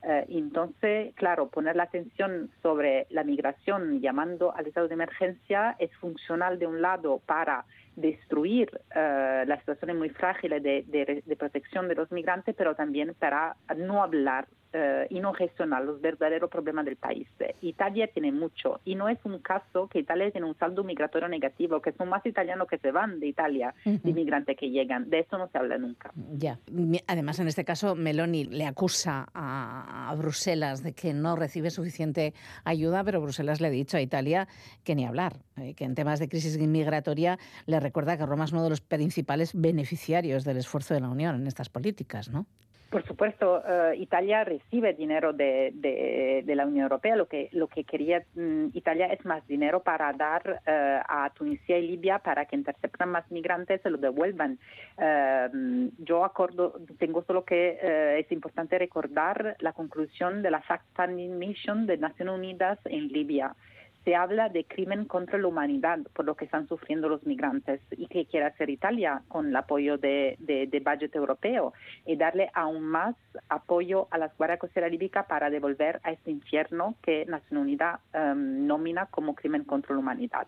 Eh, 0.05 0.25
entonces, 0.29 1.13
claro, 1.15 1.47
poner 1.47 1.75
la 1.75 1.83
atención 1.83 2.49
sobre 2.61 3.07
la 3.09 3.23
migración 3.23 4.01
llamando 4.01 4.53
al 4.55 4.67
estado 4.67 4.87
de 4.89 4.95
emergencia 4.95 5.75
es 5.79 5.95
funcional 5.95 6.59
de 6.59 6.67
un 6.67 6.81
lado 6.81 7.21
para 7.25 7.65
destruir 7.95 8.69
uh, 8.73 9.47
las 9.47 9.59
situaciones 9.59 9.95
muy 9.95 10.09
frágiles 10.09 10.61
de, 10.63 10.83
de, 10.87 11.23
de, 11.25 11.35
protección 11.35 11.87
de 11.87 11.95
los 11.95 12.11
migrantes, 12.11 12.55
pero 12.57 12.75
también 12.75 13.13
para 13.17 13.55
no 13.77 14.03
hablar 14.03 14.47
eh, 14.75 15.05
y 15.11 15.19
no 15.19 15.33
gestionar 15.33 15.83
los 15.83 16.01
verdaderos 16.01 16.49
problemas 16.49 16.85
del 16.85 16.95
país. 16.95 17.27
Italia 17.61 18.07
tiene 18.07 18.31
mucho 18.31 18.79
y 18.83 18.95
no 18.95 19.07
es 19.07 19.19
un 19.23 19.37
caso 19.37 19.87
que 19.87 19.99
Italia 19.99 20.31
tiene 20.31 20.47
un 20.47 20.57
saldo 20.57 20.83
migratorio 20.83 21.27
negativo, 21.27 21.79
que 21.79 21.91
son 21.91 22.09
más 22.09 22.25
italianos 22.25 22.67
que 22.67 22.79
se 22.79 22.91
van 22.91 23.19
de 23.19 23.27
Italia, 23.27 23.75
de 23.85 24.09
inmigrantes 24.09 24.57
que 24.57 24.71
llegan. 24.71 25.09
De 25.11 25.19
eso 25.19 25.37
no 25.37 25.47
se 25.49 25.57
habla 25.59 25.77
nunca. 25.77 26.11
Ya. 26.15 26.57
Además, 27.05 27.39
en 27.39 27.47
este 27.47 27.63
caso, 27.63 27.95
Meloni 27.95 28.45
le 28.45 28.65
acusa 28.65 29.27
a, 29.33 30.13
Bruselas 30.17 30.83
de 30.83 30.93
que 30.93 31.13
no 31.13 31.35
recibe 31.35 31.69
suficiente 31.69 32.33
ayuda, 32.63 33.03
pero 33.03 33.21
Bruselas 33.21 33.61
le 33.61 33.67
ha 33.67 33.71
dicho 33.71 33.97
a 33.97 34.01
Italia 34.01 34.47
que 34.83 34.95
ni 34.95 35.05
hablar, 35.05 35.37
eh, 35.57 35.73
que 35.73 35.85
en 35.85 35.95
temas 35.95 36.19
de 36.19 36.29
crisis 36.29 36.57
migratoria 36.57 37.37
le 37.65 37.79
recuerda 37.79 38.17
que 38.17 38.25
Roma 38.25 38.45
es 38.45 38.51
uno 38.51 38.63
de 38.63 38.69
los 38.69 38.81
principales 38.81 39.51
beneficiarios 39.53 40.43
del 40.43 40.57
esfuerzo 40.57 40.93
de 40.93 41.01
la 41.01 41.09
Unión 41.09 41.35
en 41.35 41.47
estas 41.47 41.69
políticas, 41.69 42.29
¿no? 42.29 42.47
Por 42.93 43.03
supuesto, 43.07 43.63
eh, 43.67 43.95
Italia 43.97 44.43
recibe 44.43 44.93
dinero 44.93 45.33
de, 45.33 46.43
la 46.45 46.67
Unión 46.67 46.83
Europea. 46.83 47.15
Lo 47.15 47.27
que, 47.27 47.49
lo 47.51 47.67
que 47.67 47.85
quería 47.85 48.23
mm, 48.35 48.67
Italia 48.75 49.07
es 49.07 49.25
más 49.25 49.45
dinero 49.47 49.81
para 49.81 50.13
dar 50.13 50.61
eh, 50.67 50.99
a 51.09 51.31
Tunisia 51.31 51.79
y 51.79 51.87
Libia 51.87 52.19
para 52.19 52.45
que 52.45 52.55
intercepten 52.55 53.09
más 53.09 53.25
migrantes 53.31 53.81
y 53.83 53.89
lo 53.89 53.97
devuelvan. 53.97 54.59
Eh, 54.99 55.89
yo 55.97 56.23
acuerdo, 56.23 56.79
tengo 56.99 57.23
solo 57.23 57.43
que 57.43 58.19
es 58.19 58.31
importante 58.31 58.77
recordar 58.77 59.55
la 59.59 59.73
conclusión 59.73 60.43
de 60.43 60.51
la 60.51 60.61
fact-finding 60.61 61.39
mission 61.39 61.87
de 61.87 61.97
Naciones 61.97 62.35
Unidas 62.35 62.77
en 62.85 63.07
Libia 63.07 63.55
se 64.03 64.15
habla 64.15 64.49
de 64.49 64.65
crimen 64.65 65.05
contra 65.05 65.37
la 65.37 65.47
humanidad 65.47 65.99
por 66.13 66.25
lo 66.25 66.35
que 66.35 66.45
están 66.45 66.67
sufriendo 66.67 67.07
los 67.09 67.25
migrantes 67.25 67.81
y 67.91 68.07
que 68.07 68.25
quiere 68.25 68.45
hacer 68.45 68.69
Italia 68.69 69.21
con 69.27 69.47
el 69.47 69.55
apoyo 69.55 69.97
de, 69.97 70.35
de, 70.39 70.79
budget 70.79 71.15
europeo 71.15 71.73
y 72.05 72.17
darle 72.17 72.49
aún 72.53 72.83
más 72.83 73.15
apoyo 73.49 74.07
a 74.11 74.17
las 74.17 74.35
guardias 74.37 74.59
costeras 74.59 74.91
líbicas 74.91 75.25
para 75.27 75.49
devolver 75.49 76.01
a 76.03 76.11
este 76.11 76.31
infierno 76.31 76.95
que 77.01 77.25
Naciones 77.25 77.63
Unidas 77.63 77.99
um, 78.13 78.67
nomina 78.67 79.05
como 79.05 79.35
crimen 79.35 79.63
contra 79.63 79.93
la 79.93 79.99
humanidad. 79.99 80.47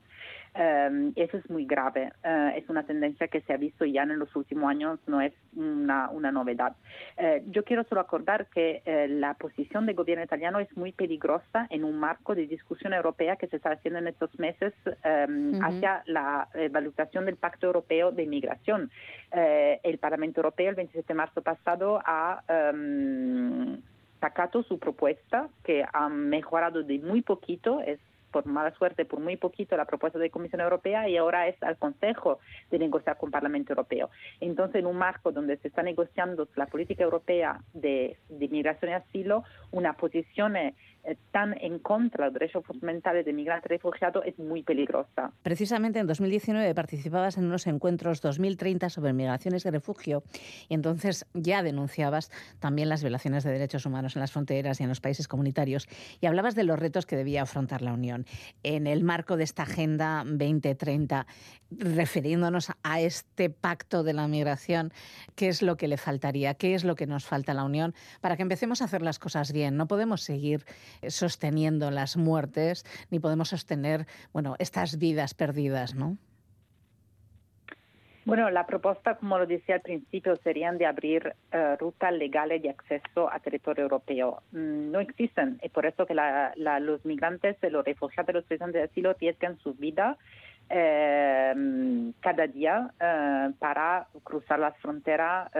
Um, 0.55 1.12
eso 1.17 1.35
es 1.35 1.50
muy 1.50 1.65
grave. 1.65 2.13
Uh, 2.24 2.55
es 2.55 2.69
una 2.69 2.83
tendencia 2.83 3.27
que 3.27 3.41
se 3.41 3.51
ha 3.51 3.57
visto 3.57 3.83
ya 3.83 4.03
en 4.03 4.17
los 4.17 4.33
últimos 4.38 4.69
años, 4.69 5.00
no 5.05 5.19
es 5.19 5.33
una, 5.53 6.09
una 6.09 6.31
novedad. 6.31 6.77
Uh, 7.17 7.43
yo 7.51 7.65
quiero 7.65 7.83
solo 7.83 8.00
acordar 8.00 8.47
que 8.47 8.81
uh, 8.85 9.12
la 9.19 9.33
posición 9.33 9.85
del 9.85 9.95
gobierno 9.95 10.24
italiano 10.24 10.59
es 10.59 10.77
muy 10.77 10.93
peligrosa 10.93 11.67
en 11.69 11.83
un 11.83 12.00
marco 12.00 12.35
de 12.35 12.47
discusión 12.47 12.93
europea 12.93 13.35
que 13.35 13.47
se 13.47 13.57
está 13.57 13.71
haciendo 13.71 14.00
en 14.00 14.07
estos 14.07 14.39
meses 14.39 14.74
um, 14.85 15.62
hacia 15.62 16.03
la 16.05 16.47
evaluación 16.53 17.25
del 17.25 17.35
Pacto 17.35 17.67
Europeo 17.67 18.13
de 18.13 18.24
Inmigración. 18.24 18.89
el 19.31 19.97
Parlamento 19.97 20.39
Europeo 20.39 20.69
el 20.69 20.75
27 20.75 21.05
de 21.05 21.13
marzo 21.13 21.41
pasado 21.41 22.01
ha 22.05 22.43
um, 22.74 23.77
sacado 24.21 24.63
su 24.63 24.79
propuesta 24.79 25.50
que 25.65 25.83
ha 25.91 26.07
mejorado 26.07 26.81
de 26.81 27.00
muy 27.00 27.21
poquito, 27.21 27.81
es 27.81 28.00
por 28.35 28.45
mala 28.47 28.73
suerte, 28.73 29.05
por 29.05 29.21
muy 29.21 29.37
poquito, 29.37 29.77
la 29.77 29.85
propuesta 29.85 30.19
de 30.19 30.29
Comisión 30.29 30.59
Europea 30.59 31.07
y 31.07 31.15
ahora 31.15 31.47
es 31.47 31.55
al 31.63 31.77
Consejo 31.77 32.39
de 32.69 32.79
negociar 32.79 33.17
con 33.17 33.29
el 33.29 33.31
Parlamento 33.31 33.71
Europeo. 33.71 34.09
Entonces, 34.41 34.81
en 34.81 34.87
un 34.87 34.97
marco 34.97 35.31
donde 35.31 35.55
se 35.55 35.69
está 35.69 35.83
negociando 35.83 36.45
la 36.57 36.65
política 36.65 37.05
europea 37.05 37.61
de, 37.73 38.17
de 38.27 38.49
migración 38.49 38.91
y 38.91 38.93
asilo, 38.95 39.45
una 39.71 39.93
posición 39.93 40.57
eh, 41.05 41.17
tan 41.31 41.55
en 41.61 41.79
contra 41.79 42.25
de 42.25 42.31
los 42.31 42.39
derechos 42.39 42.65
fundamentales 42.65 43.25
de 43.25 43.33
migrantes 43.33 43.69
y 43.69 43.75
refugiados 43.75 44.25
es 44.25 44.37
muy 44.39 44.63
peligrosa. 44.63 45.31
Precisamente 45.43 45.99
en 45.99 46.07
2019 46.07 46.73
participabas 46.73 47.37
en 47.37 47.45
unos 47.45 47.67
encuentros 47.67 48.21
2030 48.21 48.89
sobre 48.89 49.13
migraciones 49.13 49.65
y 49.65 49.69
refugio 49.69 50.23
y 50.67 50.73
entonces 50.73 51.27
ya 51.33 51.61
denunciabas 51.61 52.31
también 52.59 52.89
las 52.89 53.01
violaciones 53.01 53.43
de 53.43 53.51
derechos 53.51 53.85
humanos 53.85 54.15
en 54.15 54.21
las 54.21 54.31
fronteras 54.31 54.79
y 54.79 54.83
en 54.83 54.89
los 54.89 54.99
países 54.99 55.27
comunitarios 55.27 55.87
y 56.21 56.25
hablabas 56.25 56.55
de 56.55 56.63
los 56.63 56.79
retos 56.79 57.05
que 57.05 57.15
debía 57.15 57.43
afrontar 57.43 57.81
la 57.81 57.93
Unión. 57.93 58.25
En 58.63 58.88
el 58.88 59.03
marco 59.03 59.38
de 59.38 59.44
esta 59.44 59.63
Agenda 59.63 60.24
2030, 60.25 61.27
refiriéndonos 61.72 62.72
a 62.84 63.01
este 63.01 63.50
pacto 63.50 64.03
de 64.03 64.13
la 64.13 64.27
migración, 64.27 64.94
¿qué 65.36 65.48
es 65.48 65.62
lo 65.62 65.77
que 65.77 65.88
le 65.88 65.98
faltaría? 65.98 66.53
¿Qué 66.53 66.75
es 66.75 66.83
lo 66.83 66.96
que 66.96 67.07
nos 67.07 67.25
falta 67.25 67.51
a 67.51 67.55
la 67.55 67.64
Unión 67.64 67.94
para 68.22 68.35
que 68.38 68.44
empecemos 68.44 68.81
a 68.81 68.85
hacer 68.85 69.01
las 69.01 69.20
cosas 69.20 69.51
bien? 69.51 69.77
No 69.77 69.88
podemos 69.88 70.22
seguir 70.22 70.66
sosteniendo 71.07 71.92
las 71.92 72.18
muertes, 72.18 72.85
ni 73.09 73.20
podemos 73.20 73.50
sostener, 73.50 74.07
bueno, 74.33 74.55
estas 74.59 74.98
vidas 74.98 75.33
perdidas, 75.33 75.96
¿no? 75.96 76.18
Bueno, 78.25 78.50
la 78.50 78.66
propuesta, 78.66 79.14
como 79.16 79.38
lo 79.38 79.46
decía 79.46 79.75
al 79.75 79.81
principio, 79.81 80.35
serían 80.38 80.79
de 80.79 80.88
abrir 80.88 81.35
eh, 81.51 81.75
rutas 81.79 82.11
legales 82.11 82.59
de 82.64 82.72
acceso 82.72 83.31
a 83.31 83.38
territorio 83.38 83.83
europeo. 83.83 84.42
Mm, 84.51 84.92
no 84.92 85.00
existen, 85.00 85.59
y 85.61 85.70
por 85.70 85.85
eso 85.85 86.07
que 86.07 86.16
los 86.16 87.05
migrantes, 87.05 87.55
los 87.70 87.85
refugiados, 87.85 88.33
los 88.33 88.46
solicitantes 88.46 88.81
de 88.81 88.83
asilo 88.90 89.11
arriesgan 89.11 89.59
su 89.59 89.75
vida 89.75 90.18
eh, 90.72 91.53
cada 92.20 92.48
día 92.48 92.90
eh, 93.00 93.51
para 93.59 94.07
cruzar 94.24 94.57
las 94.57 94.75
fronteras 94.77 95.51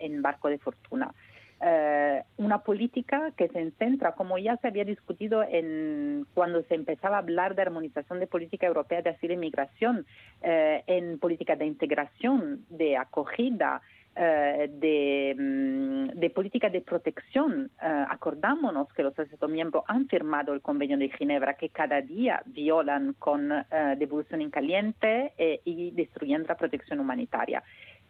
en 0.00 0.22
barco 0.22 0.48
de 0.48 0.56
fortuna. 0.56 1.12
Eh, 1.60 2.22
una 2.36 2.58
política 2.58 3.32
que 3.36 3.48
se 3.48 3.70
centra, 3.72 4.12
como 4.12 4.38
ya 4.38 4.56
se 4.58 4.68
había 4.68 4.84
discutido 4.84 5.42
en, 5.42 6.26
cuando 6.34 6.62
se 6.64 6.74
empezaba 6.74 7.16
a 7.16 7.20
hablar 7.20 7.54
de 7.54 7.62
armonización 7.62 8.20
de 8.20 8.26
política 8.26 8.66
europea 8.66 9.02
de 9.02 9.10
asilo 9.10 9.34
y 9.34 9.38
migración, 9.38 10.04
eh, 10.42 10.82
en 10.86 11.18
política 11.18 11.56
de 11.56 11.66
integración, 11.66 12.64
de 12.68 12.96
acogida, 12.96 13.80
eh, 14.16 14.68
de, 14.70 15.34
mm, 15.36 16.18
de, 16.18 16.30
política 16.30 16.68
de 16.68 16.80
protección. 16.80 17.70
acordámonos 17.80 18.92
que 18.92 19.02
los 19.02 19.18
Estados 19.18 19.50
miembros 19.50 19.84
han 19.88 20.06
firmado 20.08 20.54
el 20.54 20.60
convenio 20.60 20.98
de 20.98 21.08
Ginebra 21.10 21.54
que 21.54 21.68
cada 21.68 22.00
día 22.00 22.42
violan 22.46 23.14
con 23.18 23.52
devolución 23.98 24.40
en 24.40 24.50
caliente 24.50 25.32
y 25.64 25.90
destruyendo 25.90 26.48
la 26.48 26.56
protección 26.56 27.00
humanitaria. 27.00 27.62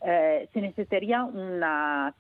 Eh, 0.05 0.49
se 0.53 0.61
necesitaría 0.61 1.25
un 1.25 1.63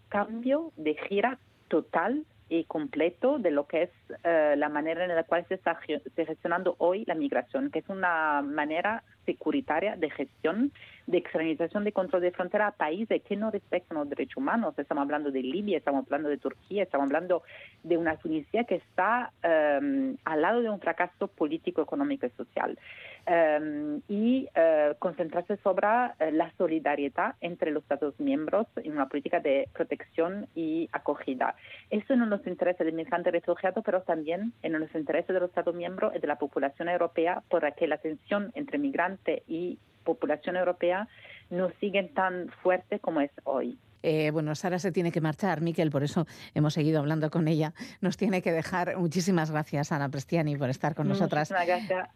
cambio 0.08 0.72
de 0.76 0.94
gira 1.08 1.38
total 1.68 2.24
y 2.48 2.64
completo 2.64 3.38
de 3.38 3.50
lo 3.50 3.66
que 3.66 3.84
es 3.84 3.90
eh, 4.22 4.54
la 4.56 4.68
manera 4.68 5.04
en 5.04 5.14
la 5.14 5.24
cual 5.24 5.44
se 5.48 5.54
está 5.54 5.78
gestionando 6.16 6.76
hoy 6.78 7.04
la 7.06 7.14
migración, 7.14 7.70
que 7.70 7.80
es 7.80 7.88
una 7.88 8.42
manera 8.42 9.02
securitaria 9.26 9.96
de 9.96 10.10
gestión, 10.10 10.72
de 11.06 11.18
externalización 11.18 11.84
de 11.84 11.92
control 11.92 12.22
de 12.22 12.30
frontera 12.32 12.68
a 12.68 12.72
países 12.72 13.22
que 13.22 13.36
no 13.36 13.50
respetan 13.50 13.98
los 13.98 14.08
derechos 14.08 14.38
humanos. 14.38 14.74
Estamos 14.78 15.02
hablando 15.02 15.30
de 15.30 15.42
Libia, 15.42 15.78
estamos 15.78 16.04
hablando 16.06 16.28
de 16.28 16.38
Turquía, 16.38 16.82
estamos 16.82 17.06
hablando 17.06 17.42
de 17.82 17.96
una 17.96 18.16
Tunisia 18.16 18.64
que 18.64 18.76
está 18.76 19.32
em, 19.42 20.16
al 20.24 20.42
lado 20.42 20.62
de 20.62 20.70
un 20.70 20.80
fracaso 20.80 21.28
político, 21.28 21.82
económico 21.82 22.26
y 22.26 22.30
social. 22.30 22.78
Em, 23.26 24.02
y 24.06 24.48
eh, 24.54 24.94
concentrarse 24.98 25.56
sobre 25.58 25.86
eh, 26.18 26.30
la 26.30 26.52
solidaridad 26.58 27.36
entre 27.40 27.70
los 27.70 27.82
Estados 27.82 28.20
miembros 28.20 28.66
en 28.76 28.92
una 28.92 29.08
política 29.08 29.40
de 29.40 29.66
protección 29.72 30.46
y 30.54 30.90
acogida. 30.92 31.54
Eso 31.88 32.16
no 32.16 32.26
nos 32.26 32.46
interesa 32.46 32.84
del 32.84 32.92
migrante 32.92 33.30
refugiado, 33.30 33.82
pero 33.82 34.02
también 34.02 34.52
en 34.62 34.78
los 34.78 34.94
intereses 34.94 35.28
de 35.28 35.40
los 35.40 35.48
Estados 35.48 35.74
miembros 35.74 36.14
y 36.14 36.18
de 36.18 36.26
la 36.26 36.36
población 36.36 36.90
europea 36.90 37.42
para 37.48 37.72
que 37.72 37.86
la 37.86 37.96
tensión 37.96 38.52
entre 38.54 38.76
migrantes 38.76 39.42
y 39.48 39.78
población 40.04 40.56
europea 40.56 41.08
no 41.50 41.70
sigue 41.80 42.02
tan 42.04 42.48
fuerte 42.62 42.98
como 43.00 43.20
es 43.20 43.30
hoy. 43.44 43.78
Eh, 44.06 44.30
bueno, 44.32 44.54
Sara 44.54 44.78
se 44.78 44.92
tiene 44.92 45.10
que 45.10 45.22
marchar, 45.22 45.62
Miquel, 45.62 45.90
por 45.90 46.02
eso 46.02 46.26
hemos 46.52 46.74
seguido 46.74 46.98
hablando 46.98 47.30
con 47.30 47.48
ella. 47.48 47.72
Nos 48.02 48.18
tiene 48.18 48.42
que 48.42 48.52
dejar. 48.52 48.98
Muchísimas 48.98 49.50
gracias, 49.50 49.92
Ana 49.92 50.10
Prestiani, 50.10 50.56
por 50.56 50.68
estar 50.68 50.94
con 50.94 51.08
nosotras 51.08 51.50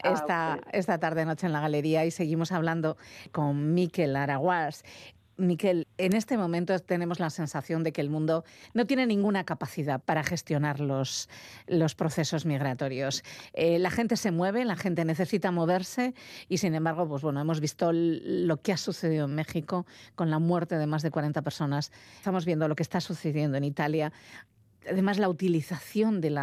esta, 0.05 0.61
esta 0.71 0.99
tarde 0.99 1.25
noche 1.25 1.47
en 1.47 1.55
la 1.55 1.63
galería 1.63 2.05
y 2.05 2.11
seguimos 2.11 2.53
hablando 2.53 2.99
con 3.33 3.73
Miquel 3.73 4.17
Araguás. 4.17 4.85
Miquel, 5.39 5.87
en 5.99 6.15
este 6.15 6.37
momento 6.37 6.77
tenemos 6.81 7.21
la 7.21 7.31
sensación 7.31 7.85
de 7.85 7.93
que 7.93 8.01
el 8.01 8.11
mundo 8.11 8.45
no 8.75 8.87
tiene 8.87 9.07
ninguna 9.07 9.45
capacidad 9.45 10.01
para 10.01 10.25
gestionar 10.25 10.81
los, 10.81 11.29
los 11.69 11.95
procesos 11.95 12.45
migratorios. 12.45 13.23
Eh, 13.53 13.79
la 13.79 13.91
gente 13.91 14.17
se 14.17 14.33
mueve, 14.33 14.65
la 14.65 14.75
gente 14.75 15.05
necesita 15.05 15.53
moverse 15.53 16.13
y, 16.49 16.59
sin 16.59 16.75
embargo, 16.75 17.09
pues 17.09 17.23
bueno, 17.23 17.41
hemos 17.41 17.61
visto 17.61 17.93
lo 17.93 18.61
que 18.61 18.73
ha 18.73 18.77
sucedido 18.77 19.27
en 19.27 19.37
México 19.37 19.87
con 20.17 20.29
la 20.29 20.41
muerte 20.41 20.77
de 20.77 20.89
más 20.89 21.03
de 21.03 21.13
40 21.13 21.41
personas. 21.43 21.93
Estamos 22.17 22.45
viendo 22.45 22.67
lo 22.67 22.75
que 22.75 22.83
está 22.83 23.01
sucediendo 23.01 23.57
en 23.57 23.65
Italia 23.65 24.13
además 24.91 25.19
la 25.19 25.29
utilización 25.29 26.23
del 26.23 26.35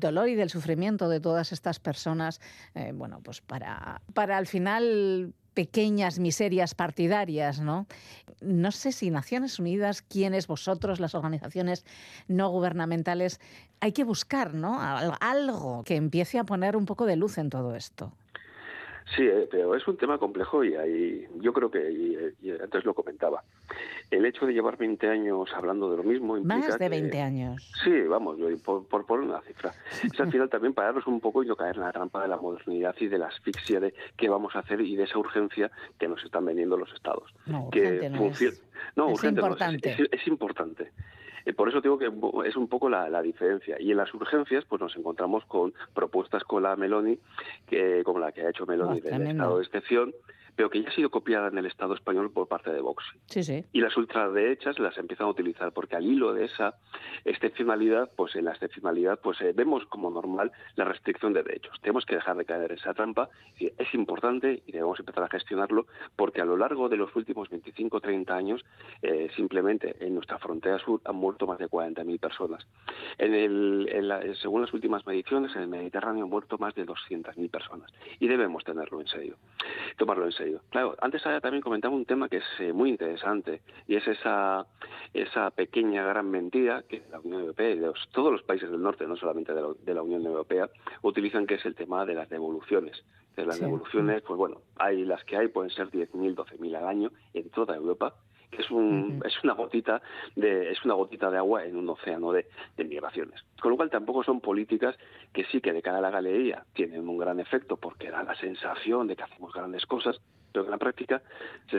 dolor 0.00 0.28
y 0.28 0.34
del 0.34 0.48
sufrimiento 0.48 1.08
de 1.10 1.20
todas 1.20 1.52
estas 1.52 1.78
personas, 1.78 2.40
eh, 2.74 2.92
bueno, 2.94 3.20
pues 3.22 3.42
para, 3.42 4.00
para 4.14 4.38
al 4.38 4.46
final 4.46 5.34
pequeñas 5.56 6.18
miserias 6.18 6.74
partidarias, 6.74 7.60
¿no? 7.60 7.86
No 8.42 8.70
sé 8.70 8.92
si 8.92 9.10
Naciones 9.10 9.58
Unidas, 9.58 10.02
quiénes 10.02 10.46
vosotros, 10.46 11.00
las 11.00 11.14
organizaciones 11.14 11.86
no 12.28 12.50
gubernamentales, 12.50 13.40
hay 13.80 13.92
que 13.92 14.04
buscar, 14.04 14.52
¿no? 14.52 14.78
Algo 15.20 15.82
que 15.84 15.96
empiece 15.96 16.38
a 16.38 16.44
poner 16.44 16.76
un 16.76 16.84
poco 16.84 17.06
de 17.06 17.16
luz 17.16 17.38
en 17.38 17.48
todo 17.48 17.74
esto. 17.74 18.12
Sí, 19.14 19.22
eh, 19.22 19.46
pero 19.50 19.74
es 19.76 19.86
un 19.86 19.96
tema 19.96 20.18
complejo 20.18 20.64
y 20.64 20.74
hay, 20.74 21.26
yo 21.40 21.52
creo 21.52 21.70
que, 21.70 21.90
y, 22.42 22.50
antes 22.50 22.84
lo 22.84 22.92
comentaba, 22.92 23.44
el 24.10 24.26
hecho 24.26 24.46
de 24.46 24.52
llevar 24.52 24.76
20 24.76 25.08
años 25.08 25.48
hablando 25.54 25.90
de 25.90 25.98
lo 25.98 26.02
mismo 26.02 26.36
implica 26.36 26.68
Más 26.68 26.78
de 26.78 26.88
20 26.88 27.20
años. 27.20 27.70
Sí, 27.84 28.00
vamos, 28.02 28.36
por, 28.64 28.86
por 28.88 29.06
poner 29.06 29.28
una 29.28 29.40
cifra. 29.42 29.72
Es 30.02 30.20
al 30.20 30.32
final 30.32 30.48
también 30.48 30.74
pararnos 30.74 31.06
un 31.06 31.20
poco 31.20 31.44
y 31.44 31.46
no 31.46 31.54
caer 31.54 31.76
en 31.76 31.82
la 31.82 31.92
trampa 31.92 32.20
de 32.22 32.28
la 32.28 32.36
modernidad 32.36 32.96
y 32.98 33.06
de 33.06 33.18
la 33.18 33.28
asfixia 33.28 33.78
de 33.78 33.94
qué 34.16 34.28
vamos 34.28 34.56
a 34.56 34.60
hacer 34.60 34.80
y 34.80 34.96
de 34.96 35.04
esa 35.04 35.18
urgencia 35.18 35.70
que 35.98 36.08
nos 36.08 36.24
están 36.24 36.44
vendiendo 36.44 36.76
los 36.76 36.92
estados. 36.92 37.32
No, 37.46 37.66
urgente 37.66 38.10
no 38.10 38.26
es. 38.26 38.62
No, 38.96 39.10
es 39.10 39.24
importante. 39.24 39.96
es 40.10 40.26
importante. 40.26 40.92
Eh, 41.46 41.52
por 41.52 41.68
eso 41.68 41.80
digo 41.80 41.96
que 41.96 42.10
es 42.46 42.56
un 42.56 42.66
poco 42.66 42.90
la, 42.90 43.22
diferencia. 43.22 43.76
Y 43.80 43.92
en 43.92 43.96
las 43.96 44.12
urgencias, 44.12 44.64
pues 44.64 44.82
nos 44.82 44.96
encontramos 44.96 45.44
con 45.46 45.72
propuestas 45.94 46.42
con 46.42 46.64
la 46.64 46.74
Meloni, 46.74 47.18
que, 47.66 48.02
como 48.04 48.18
la 48.18 48.32
que 48.32 48.42
ha 48.42 48.50
hecho 48.50 48.66
Meloni 48.66 49.00
del 49.00 49.28
estado 49.28 49.58
de 49.58 49.64
excepción, 49.64 50.12
pero 50.56 50.70
que 50.70 50.82
ya 50.82 50.88
ha 50.88 50.92
sido 50.92 51.10
copiada 51.10 51.48
en 51.48 51.58
el 51.58 51.66
Estado 51.66 51.94
español 51.94 52.32
por 52.32 52.48
parte 52.48 52.72
de 52.72 52.80
Vox. 52.80 53.04
Sí, 53.26 53.44
sí. 53.44 53.64
Y 53.72 53.80
las 53.80 53.96
ultraderechas 53.96 54.78
las 54.78 54.96
empiezan 54.96 55.26
a 55.26 55.30
utilizar 55.30 55.72
porque 55.72 55.96
al 55.96 56.06
hilo 56.06 56.32
de 56.32 56.46
esa 56.46 56.74
excepcionalidad, 57.24 58.10
pues 58.16 58.34
en 58.36 58.46
la 58.46 58.52
excepcionalidad 58.52 59.20
pues 59.20 59.40
eh, 59.42 59.52
vemos 59.54 59.84
como 59.86 60.10
normal 60.10 60.50
la 60.74 60.84
restricción 60.84 61.34
de 61.34 61.42
derechos. 61.42 61.78
Tenemos 61.82 62.06
que 62.06 62.14
dejar 62.14 62.36
de 62.36 62.44
caer 62.46 62.72
en 62.72 62.78
esa 62.78 62.94
trampa. 62.94 63.28
Y 63.58 63.66
es 63.66 63.94
importante 63.94 64.62
y 64.66 64.72
debemos 64.72 64.98
empezar 64.98 65.24
a 65.24 65.28
gestionarlo 65.28 65.86
porque 66.16 66.40
a 66.40 66.44
lo 66.44 66.56
largo 66.56 66.88
de 66.88 66.96
los 66.96 67.14
últimos 67.14 67.50
25 67.50 67.98
o 67.98 68.00
30 68.00 68.34
años 68.34 68.64
eh, 69.02 69.28
simplemente 69.36 69.96
en 70.00 70.14
nuestra 70.14 70.38
frontera 70.38 70.78
sur 70.78 71.00
han 71.04 71.16
muerto 71.16 71.46
más 71.46 71.58
de 71.58 71.68
40.000 71.68 72.18
personas. 72.18 72.66
En 73.18 73.34
el, 73.34 74.36
según 74.40 74.62
las 74.62 74.72
últimas 74.72 75.06
mediciones, 75.06 75.54
en 75.54 75.62
el 75.62 75.68
Mediterráneo 75.68 76.24
han 76.24 76.30
muerto 76.30 76.56
más 76.58 76.74
de 76.74 76.86
200.000 76.86 77.50
personas. 77.50 77.92
Y 78.20 78.28
debemos 78.28 78.64
tenerlo 78.64 79.00
en 79.00 79.06
serio, 79.06 79.36
tomarlo 79.96 80.26
en 80.26 80.32
serio. 80.32 80.45
Claro, 80.70 80.94
antes 81.00 81.22
también 81.22 81.60
comentaba 81.60 81.94
un 81.94 82.04
tema 82.04 82.28
que 82.28 82.38
es 82.38 82.44
eh, 82.60 82.72
muy 82.72 82.90
interesante 82.90 83.62
y 83.86 83.96
es 83.96 84.06
esa, 84.06 84.66
esa 85.14 85.50
pequeña 85.50 86.04
gran 86.04 86.30
mentira 86.30 86.84
que 86.88 87.02
la 87.10 87.20
Unión 87.20 87.40
Europea 87.40 87.70
y 87.70 87.80
todos 88.12 88.32
los 88.32 88.42
países 88.42 88.70
del 88.70 88.82
norte, 88.82 89.06
no 89.06 89.16
solamente 89.16 89.52
de 89.54 89.94
la, 89.94 90.02
Unión 90.02 90.24
Europea, 90.24 90.68
utilizan, 91.02 91.46
que 91.46 91.54
es 91.54 91.64
el 91.66 91.74
tema 91.74 92.04
de 92.04 92.14
las 92.14 92.28
devoluciones. 92.28 93.04
De 93.36 93.44
las 93.44 93.60
devoluciones, 93.60 94.22
pues 94.22 94.38
bueno, 94.38 94.62
hay 94.76 95.04
las 95.04 95.22
que 95.24 95.36
hay, 95.36 95.48
pueden 95.48 95.70
ser 95.70 95.90
10.000, 95.90 96.34
12.000 96.34 96.76
al 96.76 96.86
año 96.86 97.10
en 97.34 97.50
toda 97.50 97.76
Europa 97.76 98.14
que 98.50 98.62
es, 98.62 98.70
un, 98.70 99.22
es 99.24 99.34
una 99.42 99.54
gotita 99.54 100.00
de 100.34 100.70
es 100.70 100.84
una 100.84 100.94
gotita 100.94 101.30
de 101.30 101.38
agua 101.38 101.64
en 101.64 101.76
un 101.76 101.88
océano 101.88 102.32
de, 102.32 102.46
de, 102.76 102.84
migraciones. 102.84 103.44
Con 103.60 103.72
lo 103.72 103.76
cual 103.76 103.90
tampoco 103.90 104.22
son 104.22 104.40
políticas 104.40 104.96
que 105.32 105.44
sí 105.46 105.60
que 105.60 105.72
de 105.72 105.82
cara 105.82 105.98
a 105.98 106.00
la 106.00 106.10
galería 106.10 106.64
tienen 106.74 107.08
un 107.08 107.18
gran 107.18 107.40
efecto 107.40 107.76
porque 107.76 108.10
da 108.10 108.22
la 108.22 108.34
sensación 108.36 109.08
de 109.08 109.16
que 109.16 109.24
hacemos 109.24 109.52
grandes 109.52 109.84
cosas, 109.86 110.20
pero 110.56 110.64
en 110.64 110.70
la 110.70 110.78
práctica 110.78 111.22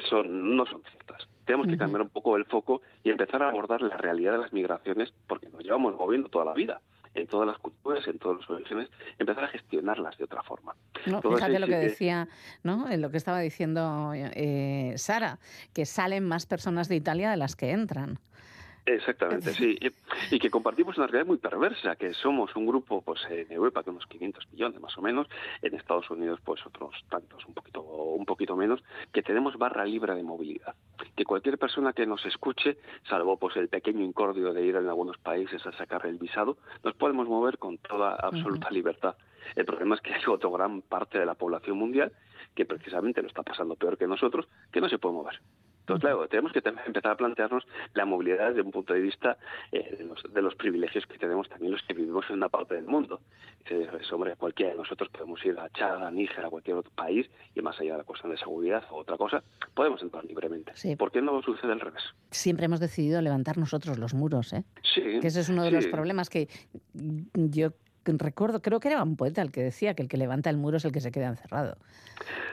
son, 0.08 0.56
no 0.56 0.66
son 0.68 0.84
ciertas. 0.84 1.28
Tenemos 1.46 1.68
que 1.68 1.78
cambiar 1.78 2.04
un 2.04 2.10
poco 2.10 2.38
el 2.38 2.46
foco 2.46 2.82
y 3.04 3.10
empezar 3.10 3.42
a 3.42 3.50
abordar 3.50 3.82
la 3.82 3.98
realidad 3.98 4.34
de 4.34 4.38
las 4.38 4.54
migraciones 4.54 5.12
porque 5.26 5.50
nos 5.50 5.64
llevamos 5.64 5.96
moviendo 5.96 6.30
toda 6.30 6.46
la 6.46 6.54
vida 6.54 6.80
en 7.16 7.26
todas 7.26 7.48
las 7.48 7.58
culturas, 7.58 8.08
en 8.08 8.20
todas 8.20 8.42
las 8.42 8.50
orígenes, 8.52 8.90
empezar 9.18 9.46
a 9.46 9.48
gestionarlas 9.48 10.16
de 10.20 10.26
otra 10.26 10.44
forma. 10.44 10.76
No, 11.08 11.20
fíjate 11.24 11.58
lo 11.58 11.66
que, 11.66 11.78
decía, 11.78 12.28
¿no? 12.62 12.88
En 12.92 13.02
lo 13.02 13.10
que 13.10 13.18
estaba 13.18 13.40
diciendo 13.40 14.12
eh, 14.14 14.94
Sara, 14.98 15.40
que 15.74 15.88
salen 15.88 16.24
más 16.24 16.46
personas 16.46 16.88
de 16.88 16.98
Italia 16.98 17.32
de 17.32 17.38
las 17.38 17.56
que 17.56 17.72
entran. 17.72 18.20
Exactamente, 18.88 19.54
sí. 19.54 19.78
Y, 20.32 20.40
que 20.40 20.50
compartimos 20.50 20.98
una 20.98 21.08
realidad 21.08 21.28
muy 21.28 21.38
perversa, 21.38 21.98
que 21.98 22.14
somos 22.14 22.56
un 22.56 22.66
grupo, 22.66 23.02
pues 23.02 23.20
en 23.30 23.52
Europa, 23.52 23.84
que 23.84 23.90
unos 23.90 24.08
500 24.08 24.48
millones 24.54 24.80
más 24.80 24.98
o 24.98 25.02
menos, 25.02 25.28
en 25.62 25.76
Estados 25.76 26.10
Unidos, 26.10 26.40
pues 26.42 26.66
otros 26.66 26.96
tantos, 27.10 27.46
un 27.46 27.54
poquito, 27.54 27.82
un 27.82 28.26
poquito 28.26 28.56
menos, 28.56 28.82
que 29.12 29.22
tenemos 29.22 29.58
barra 29.58 29.84
libre 29.84 30.16
de 30.16 30.24
movilidad. 30.24 30.74
Que 31.18 31.26
cualquier 31.26 31.58
persona 31.58 31.92
que 31.92 32.06
nos 32.06 32.26
escuche, 32.26 32.78
salvo 33.10 33.38
pues 33.38 33.58
el 33.58 33.68
pequeño 33.68 34.06
incordio 34.06 34.54
de 34.54 34.66
ir 34.66 34.78
en 34.78 34.88
algunos 34.88 35.18
países 35.18 35.66
a 35.66 35.74
sacar 35.74 36.06
el 36.06 36.18
visado, 36.18 36.58
nos 36.82 36.96
podemos 36.96 37.28
mover 37.28 37.58
con 37.58 37.78
toda 37.80 38.16
absoluta 38.16 38.72
libertad. 38.72 39.18
El 39.58 39.66
problema 39.66 39.96
es 39.96 40.02
que 40.02 40.14
hay 40.14 40.22
otra 40.28 40.50
gran 40.50 40.82
parte 40.82 41.20
de 41.20 41.26
la 41.26 41.36
población 41.36 41.78
mundial 41.78 42.14
que 42.56 42.66
precisamente 42.66 43.22
lo 43.22 43.28
está 43.28 43.44
pasando 43.44 43.76
peor 43.76 43.98
que 43.98 44.08
nosotros, 44.08 44.48
que 44.72 44.80
no 44.80 44.88
se 44.88 44.98
puede 44.98 45.16
mover. 45.16 45.42
Entonces, 45.88 46.02
claro, 46.02 46.28
tenemos 46.28 46.52
que 46.52 46.60
empezar 46.60 47.14
a 47.14 47.16
plantearnos 47.16 47.64
la 47.94 48.04
movilidad 48.04 48.50
desde 48.50 48.62
un 48.62 48.72
punto 48.72 48.94
de 48.94 49.00
vista 49.00 49.38
eh, 49.72 49.98
de, 49.98 50.42
los, 50.42 50.56
privilegios 50.56 51.06
que 51.06 51.18
tenemos 51.18 51.48
también 51.48 51.72
los 51.72 51.82
que 51.84 51.94
vivimos 51.94 52.26
en 52.28 52.36
una 52.36 52.50
parte 52.50 52.76
del 52.76 52.84
mundo. 52.84 53.22
Dices, 53.60 54.12
hombre, 54.12 54.36
cualquiera 54.36 54.74
de 54.74 54.78
nosotros 54.78 55.08
podemos 55.10 55.44
ir 55.46 55.58
a 55.58 55.70
Chad, 55.70 56.06
a 56.06 56.12
Níger, 56.12 56.44
a 56.44 56.50
cualquier 56.50 56.76
otro 56.76 56.92
país, 56.94 57.30
y 57.56 57.62
más 57.62 57.80
allá 57.80 57.94
de 57.94 57.98
la 58.00 58.04
cuestión 58.04 58.34
de 58.34 58.38
seguridad 58.38 58.84
o 58.90 58.98
otra 58.98 59.16
cosa, 59.16 59.42
podemos 59.74 60.02
entrar 60.02 60.26
libremente. 60.26 60.74
¿Por 60.98 61.10
qué 61.10 61.22
no 61.22 61.42
sucede 61.42 61.72
al 61.72 61.80
revés? 61.80 62.04
Siempre 62.32 62.66
hemos 62.66 62.82
decidido 62.82 63.22
levantar 63.22 63.58
nosotros 63.58 63.98
los 63.98 64.14
muros, 64.14 64.52
¿eh? 64.52 64.66
Sí. 64.84 65.22
Que 65.22 65.28
ese 65.28 65.40
es 65.40 65.48
uno 65.48 65.64
de 65.64 65.72
los 65.72 65.88
problemas 65.88 66.30
que 66.30 66.50
yo 67.34 67.72
recuerdo, 68.04 68.62
creo 68.62 68.82
que 68.82 68.90
era 68.90 69.04
un 69.04 69.16
poeta 69.16 69.42
el 69.42 69.52
que 69.52 69.64
decía 69.64 69.94
que 69.94 70.04
el 70.04 70.10
que 70.10 70.18
levanta 70.18 70.50
el 70.50 70.58
muro 70.58 70.78
es 70.78 70.86
el 70.86 70.92
que 70.92 71.00
se 71.00 71.12
queda 71.12 71.28
encerrado. 71.28 71.78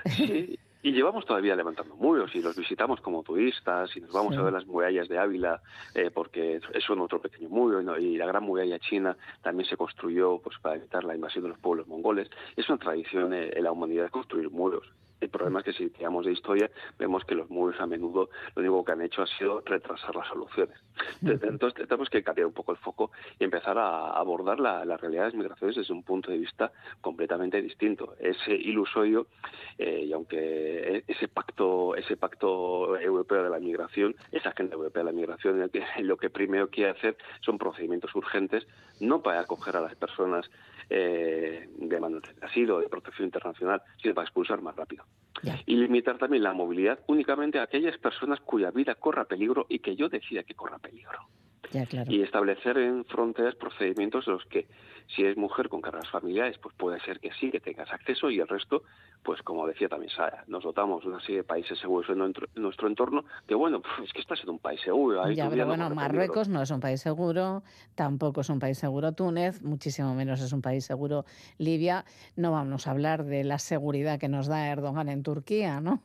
Sí, 0.04 0.58
y 0.84 0.92
llevamos 0.92 1.24
todavía 1.24 1.56
levantando 1.56 1.96
muros 1.96 2.30
y 2.34 2.42
los 2.42 2.54
visitamos 2.54 3.00
como 3.00 3.22
turistas 3.22 3.96
y 3.96 4.02
nos 4.02 4.12
vamos 4.12 4.36
a 4.36 4.42
ver 4.42 4.52
las 4.52 4.66
murallas 4.66 5.08
de 5.08 5.18
Ávila 5.18 5.62
eh, 5.94 6.10
porque 6.12 6.56
es 6.56 6.90
otro 6.90 7.22
pequeño 7.22 7.48
muro 7.48 7.80
y 7.98 8.18
la 8.18 8.26
gran 8.26 8.44
muralla 8.44 8.78
china 8.78 9.16
también 9.42 9.66
se 9.66 9.78
construyó 9.78 10.38
pues 10.40 10.58
para 10.58 10.76
evitar 10.76 11.02
la 11.02 11.14
invasión 11.14 11.44
de 11.44 11.48
los 11.48 11.58
pueblos 11.58 11.88
mongoles. 11.88 12.28
Es 12.54 12.68
una 12.68 12.76
tradición 12.76 13.32
eh, 13.32 13.50
en 13.56 13.64
la 13.64 13.72
humanidad 13.72 14.10
construir 14.10 14.50
muros. 14.50 14.84
El 15.24 15.30
problema 15.30 15.60
es 15.60 15.64
que 15.64 15.72
si 15.72 15.88
tiramos 15.88 16.26
de 16.26 16.32
historia, 16.32 16.70
vemos 16.98 17.24
que 17.24 17.34
los 17.34 17.48
muros 17.48 17.80
a 17.80 17.86
menudo 17.86 18.28
lo 18.54 18.60
único 18.60 18.84
que 18.84 18.92
han 18.92 19.00
hecho 19.00 19.22
ha 19.22 19.26
sido 19.26 19.62
retrasar 19.64 20.14
las 20.14 20.28
soluciones. 20.28 20.76
Entonces 21.22 21.88
tenemos 21.88 22.10
que 22.10 22.22
cambiar 22.22 22.46
un 22.46 22.52
poco 22.52 22.72
el 22.72 22.78
foco 22.78 23.10
y 23.38 23.44
empezar 23.44 23.78
a 23.78 24.10
abordar 24.10 24.60
la, 24.60 24.84
la 24.84 24.98
realidad 24.98 25.22
de 25.22 25.28
las 25.28 25.34
migraciones 25.34 25.76
desde 25.76 25.94
un 25.94 26.02
punto 26.02 26.30
de 26.30 26.38
vista 26.38 26.72
completamente 27.00 27.60
distinto. 27.62 28.14
Es 28.20 28.36
ilusorio 28.46 29.26
eh, 29.78 30.04
y 30.06 30.12
aunque 30.12 31.04
ese 31.06 31.28
pacto, 31.28 31.96
ese 31.96 32.16
pacto 32.18 32.98
europeo 32.98 33.44
de 33.44 33.50
la 33.50 33.58
migración, 33.58 34.14
esa 34.30 34.50
agenda 34.50 34.74
europea 34.74 35.02
de 35.02 35.10
la 35.10 35.16
migración, 35.16 35.70
lo 36.00 36.16
que 36.18 36.28
primero 36.28 36.68
quiere 36.68 36.90
hacer 36.90 37.16
son 37.40 37.56
procedimientos 37.56 38.14
urgentes, 38.14 38.66
no 39.00 39.22
para 39.22 39.40
acoger 39.40 39.76
a 39.76 39.80
las 39.80 39.94
personas 39.94 40.50
eh, 40.90 41.68
de 41.76 42.20
asilo, 42.42 42.80
de 42.80 42.88
protección 42.88 43.26
internacional, 43.26 43.82
sino 44.00 44.14
para 44.14 44.24
expulsar 44.24 44.60
más 44.62 44.76
rápido. 44.76 45.04
Y 45.66 45.76
limitar 45.76 46.16
también 46.18 46.42
la 46.42 46.52
movilidad 46.52 47.00
únicamente 47.06 47.58
a 47.58 47.64
aquellas 47.64 47.98
personas 47.98 48.40
cuya 48.40 48.70
vida 48.70 48.94
corra 48.94 49.24
peligro 49.24 49.66
y 49.68 49.80
que 49.80 49.96
yo 49.96 50.08
decida 50.08 50.42
que 50.42 50.54
corra 50.54 50.78
peligro. 50.78 51.18
Y 52.08 52.22
establecer 52.22 52.78
en 52.78 53.04
fronteras 53.04 53.54
procedimientos 53.54 54.26
en 54.26 54.34
los 54.34 54.44
que 54.46 54.66
si 55.14 55.24
es 55.24 55.36
mujer 55.36 55.68
con 55.68 55.80
cargas 55.80 56.08
familiares, 56.08 56.56
pues 56.58 56.74
puede 56.76 57.00
ser 57.00 57.20
que 57.20 57.30
sí, 57.38 57.50
que 57.50 57.60
tengas 57.60 57.92
acceso 57.92 58.30
y 58.30 58.40
el 58.40 58.48
resto, 58.48 58.82
pues 59.22 59.42
como 59.42 59.66
decía 59.66 59.88
también 59.88 60.10
Sara, 60.10 60.44
nos 60.46 60.64
dotamos 60.64 61.04
una 61.04 61.20
serie 61.20 61.38
de 61.38 61.44
países 61.44 61.78
seguros 61.78 62.08
en 62.08 62.18
nuestro, 62.54 62.88
entorno, 62.88 63.24
que 63.46 63.54
bueno, 63.54 63.82
es 64.02 64.12
que 64.12 64.20
está 64.20 64.34
siendo 64.34 64.52
un 64.52 64.58
país 64.58 64.80
seguro. 64.80 65.30
ya, 65.30 65.48
pero 65.48 65.66
bueno, 65.66 65.90
Marruecos 65.90 66.48
no 66.48 66.62
es 66.62 66.70
un 66.70 66.80
país 66.80 67.00
seguro, 67.00 67.62
tampoco 67.94 68.40
es 68.40 68.48
un 68.48 68.58
país 68.58 68.78
seguro 68.78 69.12
Túnez, 69.12 69.62
muchísimo 69.62 70.14
menos 70.14 70.40
es 70.40 70.52
un 70.52 70.62
país 70.62 70.84
seguro 70.84 71.24
Libia. 71.58 72.04
No 72.36 72.52
vamos 72.52 72.86
a 72.86 72.90
hablar 72.90 73.24
de 73.24 73.44
la 73.44 73.58
seguridad 73.58 74.18
que 74.18 74.28
nos 74.28 74.46
da 74.46 74.68
Erdogan 74.68 75.08
en 75.08 75.22
Turquía, 75.22 75.80
¿no? 75.80 76.02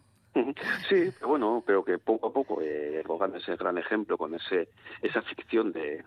Sí, 0.87 1.11
bueno, 1.25 1.63
pero 1.65 1.83
que 1.83 1.97
poco 1.97 2.27
a 2.27 2.33
poco 2.33 2.61
eh, 2.61 2.97
Erdogan 2.99 3.35
es 3.35 3.47
el 3.49 3.57
gran 3.57 3.77
ejemplo 3.77 4.17
con 4.17 4.35
ese 4.35 4.69
esa 5.01 5.21
ficción 5.21 5.71
de, 5.71 6.03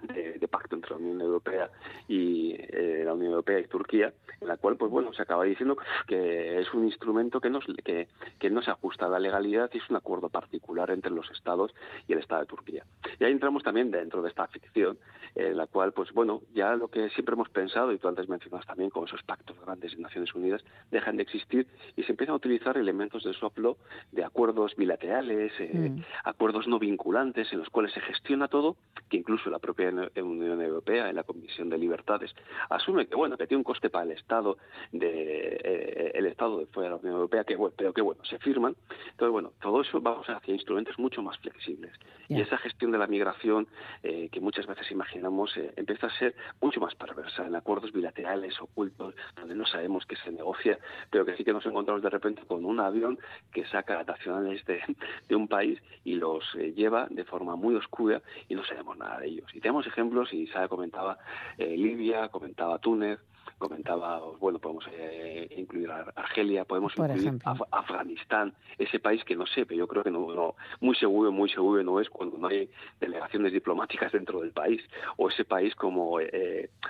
pacto 0.50 0.76
entre 0.76 0.90
la 0.90 0.96
Unión 0.96 1.20
Europea 1.20 1.70
y 2.08 2.54
eh, 2.58 3.02
la 3.04 3.14
Unión 3.14 3.30
Europea 3.30 3.58
y 3.58 3.66
Turquía, 3.66 4.12
en 4.40 4.48
la 4.48 4.58
cual, 4.58 4.76
pues 4.76 4.90
bueno, 4.90 5.12
se 5.14 5.22
acaba 5.22 5.44
diciendo 5.44 5.78
que 6.06 6.61
es 6.61 6.72
un 6.74 6.85
instrumento 6.85 7.40
que 7.40 7.48
no, 7.48 7.61
que, 7.61 8.08
que 8.38 8.50
no 8.50 8.61
se 8.61 8.70
ajusta 8.70 9.06
a 9.06 9.08
la 9.08 9.18
legalidad 9.18 9.70
y 9.72 9.78
es 9.78 9.88
un 9.88 9.96
acuerdo 9.96 10.28
particular 10.28 10.90
entre 10.90 11.11
los 11.11 11.30
Estados 11.30 11.74
y 12.06 12.12
el 12.12 12.18
Estado 12.18 12.42
de 12.42 12.48
Turquía. 12.48 12.85
Y 13.18 13.24
ahí 13.24 13.32
entramos 13.32 13.62
también 13.62 13.90
dentro 13.90 14.20
de 14.22 14.28
esta 14.28 14.46
ficción, 14.48 14.98
en 15.35 15.56
la 15.56 15.66
cual, 15.66 15.92
pues 15.92 16.12
bueno, 16.12 16.42
ya 16.52 16.76
lo 16.76 16.88
que 16.88 17.08
siempre 17.11 17.35
hemos 17.35 17.48
pensado, 17.48 17.92
y 17.92 17.98
tú 17.98 18.08
antes 18.08 18.28
mencionas 18.28 18.66
también, 18.66 18.90
con 18.90 19.06
esos 19.06 19.22
pactos 19.22 19.58
grandes 19.64 19.96
de 19.96 20.02
Naciones 20.02 20.35
Unidas, 20.35 20.62
dejan 20.90 21.16
de 21.16 21.22
existir 21.22 21.66
y 21.96 22.02
se 22.02 22.12
empiezan 22.12 22.35
a 22.35 22.37
utilizar 22.37 22.76
elementos 22.76 23.24
de 23.24 23.32
soft 23.32 23.58
law 23.58 23.76
de 24.12 24.25
acuerdos 24.25 24.77
bilaterales, 24.77 25.53
eh, 25.59 25.72
mm. 25.72 26.03
acuerdos 26.25 26.68
no 26.68 26.79
vinculantes 26.79 27.51
en 27.53 27.59
los 27.59 27.70
cuales 27.70 27.92
se 27.92 28.01
gestiona 28.01 28.46
todo, 28.46 28.77
que 29.09 29.16
incluso 29.16 29.51
la 29.51 29.59
propia 29.59 29.90
Unión 30.16 30.61
Europea, 30.61 31.09
en 31.09 31.16
la 31.16 31.25
Comisión 31.25 31.70
de 31.70 31.79
Libertades, 31.79 32.35
asume 32.68 33.07
que 33.07 33.16
bueno 33.16 33.37
que 33.38 33.46
tiene 33.46 33.59
un 33.59 33.64
coste 33.64 33.88
para 33.90 34.05
el 34.05 34.12
Estado 34.12 34.59
de 34.92 35.61
eh, 35.64 36.12
el 36.14 36.27
Estado 36.27 36.59
de 36.59 36.66
fuera 36.66 36.90
de 36.90 36.94
la 36.94 37.01
Unión 37.01 37.14
Europea, 37.14 37.44
que 37.44 37.57
bueno, 37.57 37.75
pero 37.77 37.92
que 37.92 38.03
bueno 38.03 38.22
se 38.25 38.38
firman. 38.38 38.77
Entonces 39.11 39.33
bueno, 39.33 39.53
todo 39.61 39.81
eso 39.81 40.01
vamos 40.01 40.29
hacia 40.29 40.55
instrumentos 40.55 40.98
mucho 40.98 41.22
más 41.22 41.38
flexibles 41.38 41.92
y 42.29 42.40
esa 42.40 42.59
gestión 42.59 42.92
de 42.92 42.98
la 42.98 43.07
migración 43.07 43.66
eh, 44.03 44.29
que 44.31 44.40
muchas 44.40 44.66
veces 44.66 44.90
imaginamos 44.90 45.55
empieza 45.77 46.07
a 46.07 46.18
ser 46.18 46.35
mucho 46.61 46.81
más 46.81 46.94
perversa 46.94 47.46
en 47.46 47.57
acuerdos 47.57 47.92
bilaterales 47.92 48.61
ocultos 48.61 49.14
donde 49.37 49.55
no 49.55 49.66
sabemos 49.66 50.05
qué 50.07 50.16
se 50.16 50.31
negocia, 50.31 50.79
pero 51.11 51.25
que 51.25 51.37
sí 51.37 51.44
que 51.44 51.53
nos 51.53 51.64
encontramos 51.66 52.03
de 52.03 52.11
repente 52.11 52.42
con 52.46 52.64
un 52.64 52.81
avión 52.81 53.18
que 53.53 53.64
saca 53.66 54.01
nacionales 54.06 54.64
de, 54.64 54.80
de 55.28 55.36
un 55.36 55.48
país 55.48 55.78
y 56.04 56.14
los 56.14 56.44
eh, 56.56 56.72
lleva 56.74 57.06
de 57.10 57.24
forma 57.24 57.56
muy 57.56 57.74
oscura 57.74 58.22
y 58.48 58.54
no 58.54 58.64
sabemos 58.64 58.96
nada 58.98 59.20
de 59.20 59.28
ellos. 59.28 59.54
Y 59.54 59.60
tenemos 59.60 59.86
ejemplos, 59.86 60.32
y 60.32 60.46
Sara 60.48 60.68
comentaba 60.68 61.18
eh, 61.58 61.76
Libia, 61.76 62.28
comentaba 62.28 62.78
Túnez, 62.78 63.20
comentaba, 63.58 64.20
bueno, 64.40 64.58
podemos 64.58 64.84
eh, 64.92 65.48
incluir 65.56 65.90
a 65.90 66.12
Argelia, 66.16 66.64
podemos 66.64 66.92
incluir 66.96 67.38
Afganistán, 67.70 68.54
ese 68.76 68.98
país 68.98 69.22
que 69.24 69.36
no 69.36 69.46
sé, 69.46 69.66
pero 69.66 69.78
yo 69.78 69.86
creo 69.86 70.02
que 70.02 70.10
no, 70.10 70.56
muy 70.80 70.96
seguro, 70.96 71.30
muy 71.30 71.48
seguro 71.48 71.82
no 71.84 72.00
es 72.00 72.10
cuando 72.10 72.38
no 72.38 72.48
hay 72.48 72.68
delegaciones 73.00 73.52
diplomáticas 73.52 74.10
dentro 74.10 74.40
del 74.40 74.50
país, 74.50 74.82
o 75.16 75.28
ese 75.28 75.44
país 75.44 75.74
como 75.76 76.18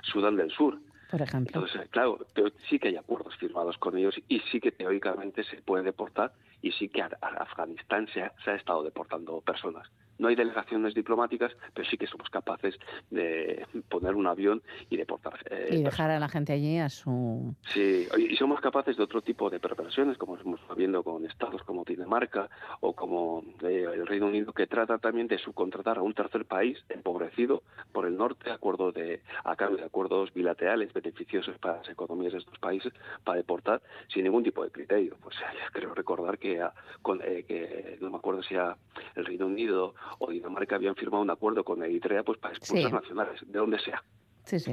Sudán 0.03 0.37
del 0.37 0.51
Sur, 0.51 0.79
por 1.13 1.21
ejemplo. 1.21 1.61
Entonces, 1.61 1.91
claro, 1.91 2.27
pero 2.33 2.49
sí 2.71 2.79
que 2.79 2.89
hay 2.89 2.97
acuerdos 2.97 3.37
firmados 3.37 3.77
con 3.77 3.99
ellos 3.99 4.15
y 4.29 4.41
sí 4.51 4.61
que 4.61 4.73
teóricamente 4.73 5.45
se 5.45 5.61
puede 5.61 5.85
deportar 5.85 6.33
y 6.63 6.73
sí 6.73 6.89
que 6.89 7.03
a, 7.03 7.11
Afganistán 7.21 8.07
se 8.09 8.23
ha 8.23 8.55
estado 8.55 8.83
deportando 8.83 9.41
personas. 9.41 9.91
No 10.19 10.29
hay 10.29 10.37
delegaciones 10.37 10.95
diplomáticas, 10.95 11.53
pero 11.75 11.89
sí 11.89 11.97
que 11.97 12.07
somos 12.07 12.29
capaces 12.31 12.79
de 13.11 13.67
poner 13.89 14.15
un 14.15 14.27
avión 14.27 14.63
y 14.91 14.97
deportar. 14.97 15.39
Eh, 15.51 15.69
y 15.73 15.83
dejar 15.83 16.11
a 16.11 16.19
la 16.19 16.29
gente 16.29 16.53
allí 16.53 16.79
a 16.79 16.89
su. 16.89 17.55
Sí, 17.73 18.07
y 18.19 18.37
somos 18.37 18.61
capaces 18.61 18.97
de 18.97 19.03
otro 19.03 19.23
tipo 19.23 19.51
de 19.51 19.61
preparaciones, 19.61 20.19
como 20.19 20.37
estamos 20.37 20.61
viendo 20.77 21.03
con 21.03 21.25
estados 21.27 21.63
como 21.63 21.85
Dinamarca 21.85 22.49
o 22.81 22.95
como 22.95 23.43
eh, 23.63 23.87
el 23.93 24.07
Reino 24.07 24.27
Unido, 24.27 24.53
que 24.53 24.67
trata 24.67 24.99
también 24.99 25.29
de 25.29 25.39
subcontratar 25.39 25.99
a 25.99 26.03
un 26.03 26.15
tercer 26.15 26.45
país 26.45 26.79
empobrecido 26.89 27.63
por 27.93 28.07
el 28.07 28.17
norte, 28.17 28.51
acuerdo 28.51 28.93
de, 28.93 29.23
a 29.45 29.57
cambio 29.57 29.79
de 29.79 29.85
acuerdos 29.85 30.33
bilaterales 30.33 30.93
beneficiosos 30.93 31.59
para 31.59 31.79
las 31.79 31.89
economías 31.89 32.33
de 32.33 32.39
estos 32.39 32.59
países, 32.59 32.93
para 33.25 33.39
deportar 33.39 33.83
sin 34.09 34.25
ningún 34.25 34.45
tipo 34.45 34.65
de 34.65 34.71
criterio. 34.71 35.17
Pues 35.23 35.37
creo 35.73 35.95
recordar 35.95 36.39
que, 36.39 36.65
con, 37.03 37.21
eh, 37.23 37.45
que 37.47 37.99
no 38.01 38.11
me 38.11 38.17
acuerdo 38.17 38.43
si 38.43 38.55
era 38.55 38.77
el 39.15 39.25
Reino 39.25 39.47
Unido 39.47 39.95
o 40.19 40.31
Dinamarca 40.31 40.77
habían 40.77 40.95
firmado 40.95 41.23
un 41.23 41.31
acuerdo 41.31 41.65
con 41.65 41.83
Eritrea 41.83 42.23
pues 42.23 42.39
para 42.39 42.55
expulsar 42.55 42.93
nacionales, 42.93 43.41
de 43.47 43.59
donde 43.59 43.79
sea. 43.81 44.03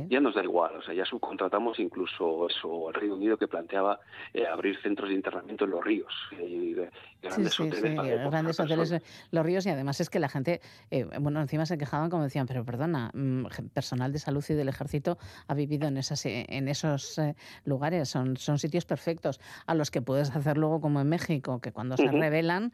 Ya 0.09 0.19
nos 0.19 0.35
da 0.35 0.43
igual, 0.43 0.75
o 0.77 0.81
sea, 0.81 0.93
ya 0.93 1.05
subcontratamos 1.05 1.79
incluso 1.79 2.47
eso, 2.47 2.87
al 2.87 2.93
Reino 2.93 3.15
Unido 3.15 3.37
que 3.37 3.47
planteaba 3.47 3.99
eh, 4.33 4.45
abrir 4.47 4.79
centros 4.81 5.09
de 5.09 5.15
internamiento 5.15 5.65
en 5.65 5.71
los 5.71 5.83
ríos. 5.83 6.13
Y, 6.31 6.75
grandes 7.21 7.59
hoteles, 7.59 7.95
grandes 8.29 8.59
hoteles 8.59 8.95
los 9.31 9.45
ríos 9.45 9.65
y 9.65 9.69
además 9.69 9.99
es 9.99 10.09
que 10.09 10.19
la 10.19 10.29
gente, 10.29 10.61
eh, 10.89 11.05
bueno, 11.19 11.41
encima 11.41 11.65
se 11.65 11.77
quejaban 11.77 12.09
como 12.09 12.23
decían, 12.23 12.47
pero 12.47 12.63
perdona, 12.63 13.11
mm, 13.13 13.45
personal 13.73 14.11
de 14.11 14.19
salud 14.19 14.43
y 14.47 14.53
del 14.53 14.69
ejército 14.69 15.17
ha 15.47 15.53
vivido 15.53 15.87
en, 15.87 15.97
esas, 15.97 16.25
en 16.25 16.67
esos 16.67 17.17
eh, 17.19 17.35
lugares, 17.65 18.09
son, 18.09 18.37
son 18.37 18.57
sitios 18.57 18.85
perfectos 18.85 19.39
a 19.67 19.75
los 19.75 19.91
que 19.91 20.01
puedes 20.01 20.35
hacer 20.35 20.57
luego 20.57 20.81
como 20.81 21.01
en 21.01 21.09
México, 21.09 21.59
que 21.59 21.71
cuando 21.71 21.97
se 21.97 22.07
revelan 22.07 22.71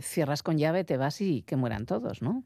cierras 0.00 0.42
con 0.42 0.58
llave, 0.58 0.84
te 0.84 0.96
vas 0.96 1.20
y 1.20 1.42
que 1.42 1.56
mueran 1.56 1.84
todos, 1.84 2.22
¿no? 2.22 2.44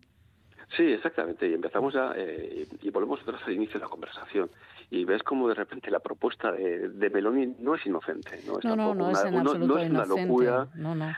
Sí, 0.77 0.93
exactamente. 0.93 1.49
Y 1.49 1.55
empezamos 1.55 1.95
ya, 1.95 2.13
eh, 2.17 2.67
y 2.83 2.91
volvemos 2.91 3.21
otra 3.23 3.35
vez 3.35 3.43
al 3.47 3.53
inicio 3.53 3.75
de 3.75 3.85
la 3.87 3.91
conversación. 3.91 4.51
Y 4.91 5.05
ves 5.05 5.23
como 5.23 5.49
de 5.49 5.55
repente 5.55 5.91
la 5.91 6.01
propuesta 6.01 6.53
de, 6.53 6.89
de 6.89 7.11
Meloni 7.11 7.55
no 7.59 7.75
es 7.75 7.85
inocente. 7.87 8.41
No, 8.47 8.59
es, 8.59 8.65
no, 8.65 8.77
no, 8.77 8.95
no, 8.95 9.11
es, 9.11 9.25
una 9.25 9.43
locura, 10.05 10.69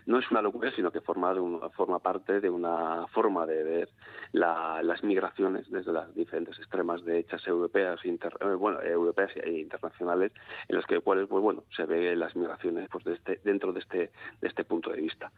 no, 0.07 0.19
es 0.19 0.31
una 0.31 0.43
locura, 0.43 0.71
sino 0.75 0.91
que 0.91 1.01
forma, 1.01 1.35
de 1.35 1.41
una, 1.41 1.69
forma 1.71 1.99
parte 1.99 2.41
de 2.41 2.51
una 2.51 3.07
forma 3.09 3.47
de 3.47 3.63
ver 3.63 3.89
las 4.33 5.03
migraciones 5.03 5.71
desde 5.71 5.93
las 5.93 6.15
diferentes 6.15 6.59
extremas 6.59 7.05
derechas 7.05 7.47
europeas, 7.47 8.05
inter, 8.05 8.33
eh, 8.41 8.55
bueno, 8.55 8.81
europeas 8.83 9.31
e 9.37 9.51
internacionales, 9.59 10.33
en 10.69 10.77
las 10.77 10.87
que 10.87 11.01
cuales, 11.01 11.27
pues 11.29 11.43
bueno, 11.43 11.65
se 11.75 11.85
ve 11.85 12.15
las 12.17 12.35
migraciones 12.37 12.89
pues 12.91 13.07
este, 13.07 13.41
dentro 13.45 13.73
de 13.73 13.81
este, 13.81 14.11
de 14.41 14.49
este 14.49 14.65
punto 14.65 14.91
de 14.91 15.01
vista. 15.01 15.31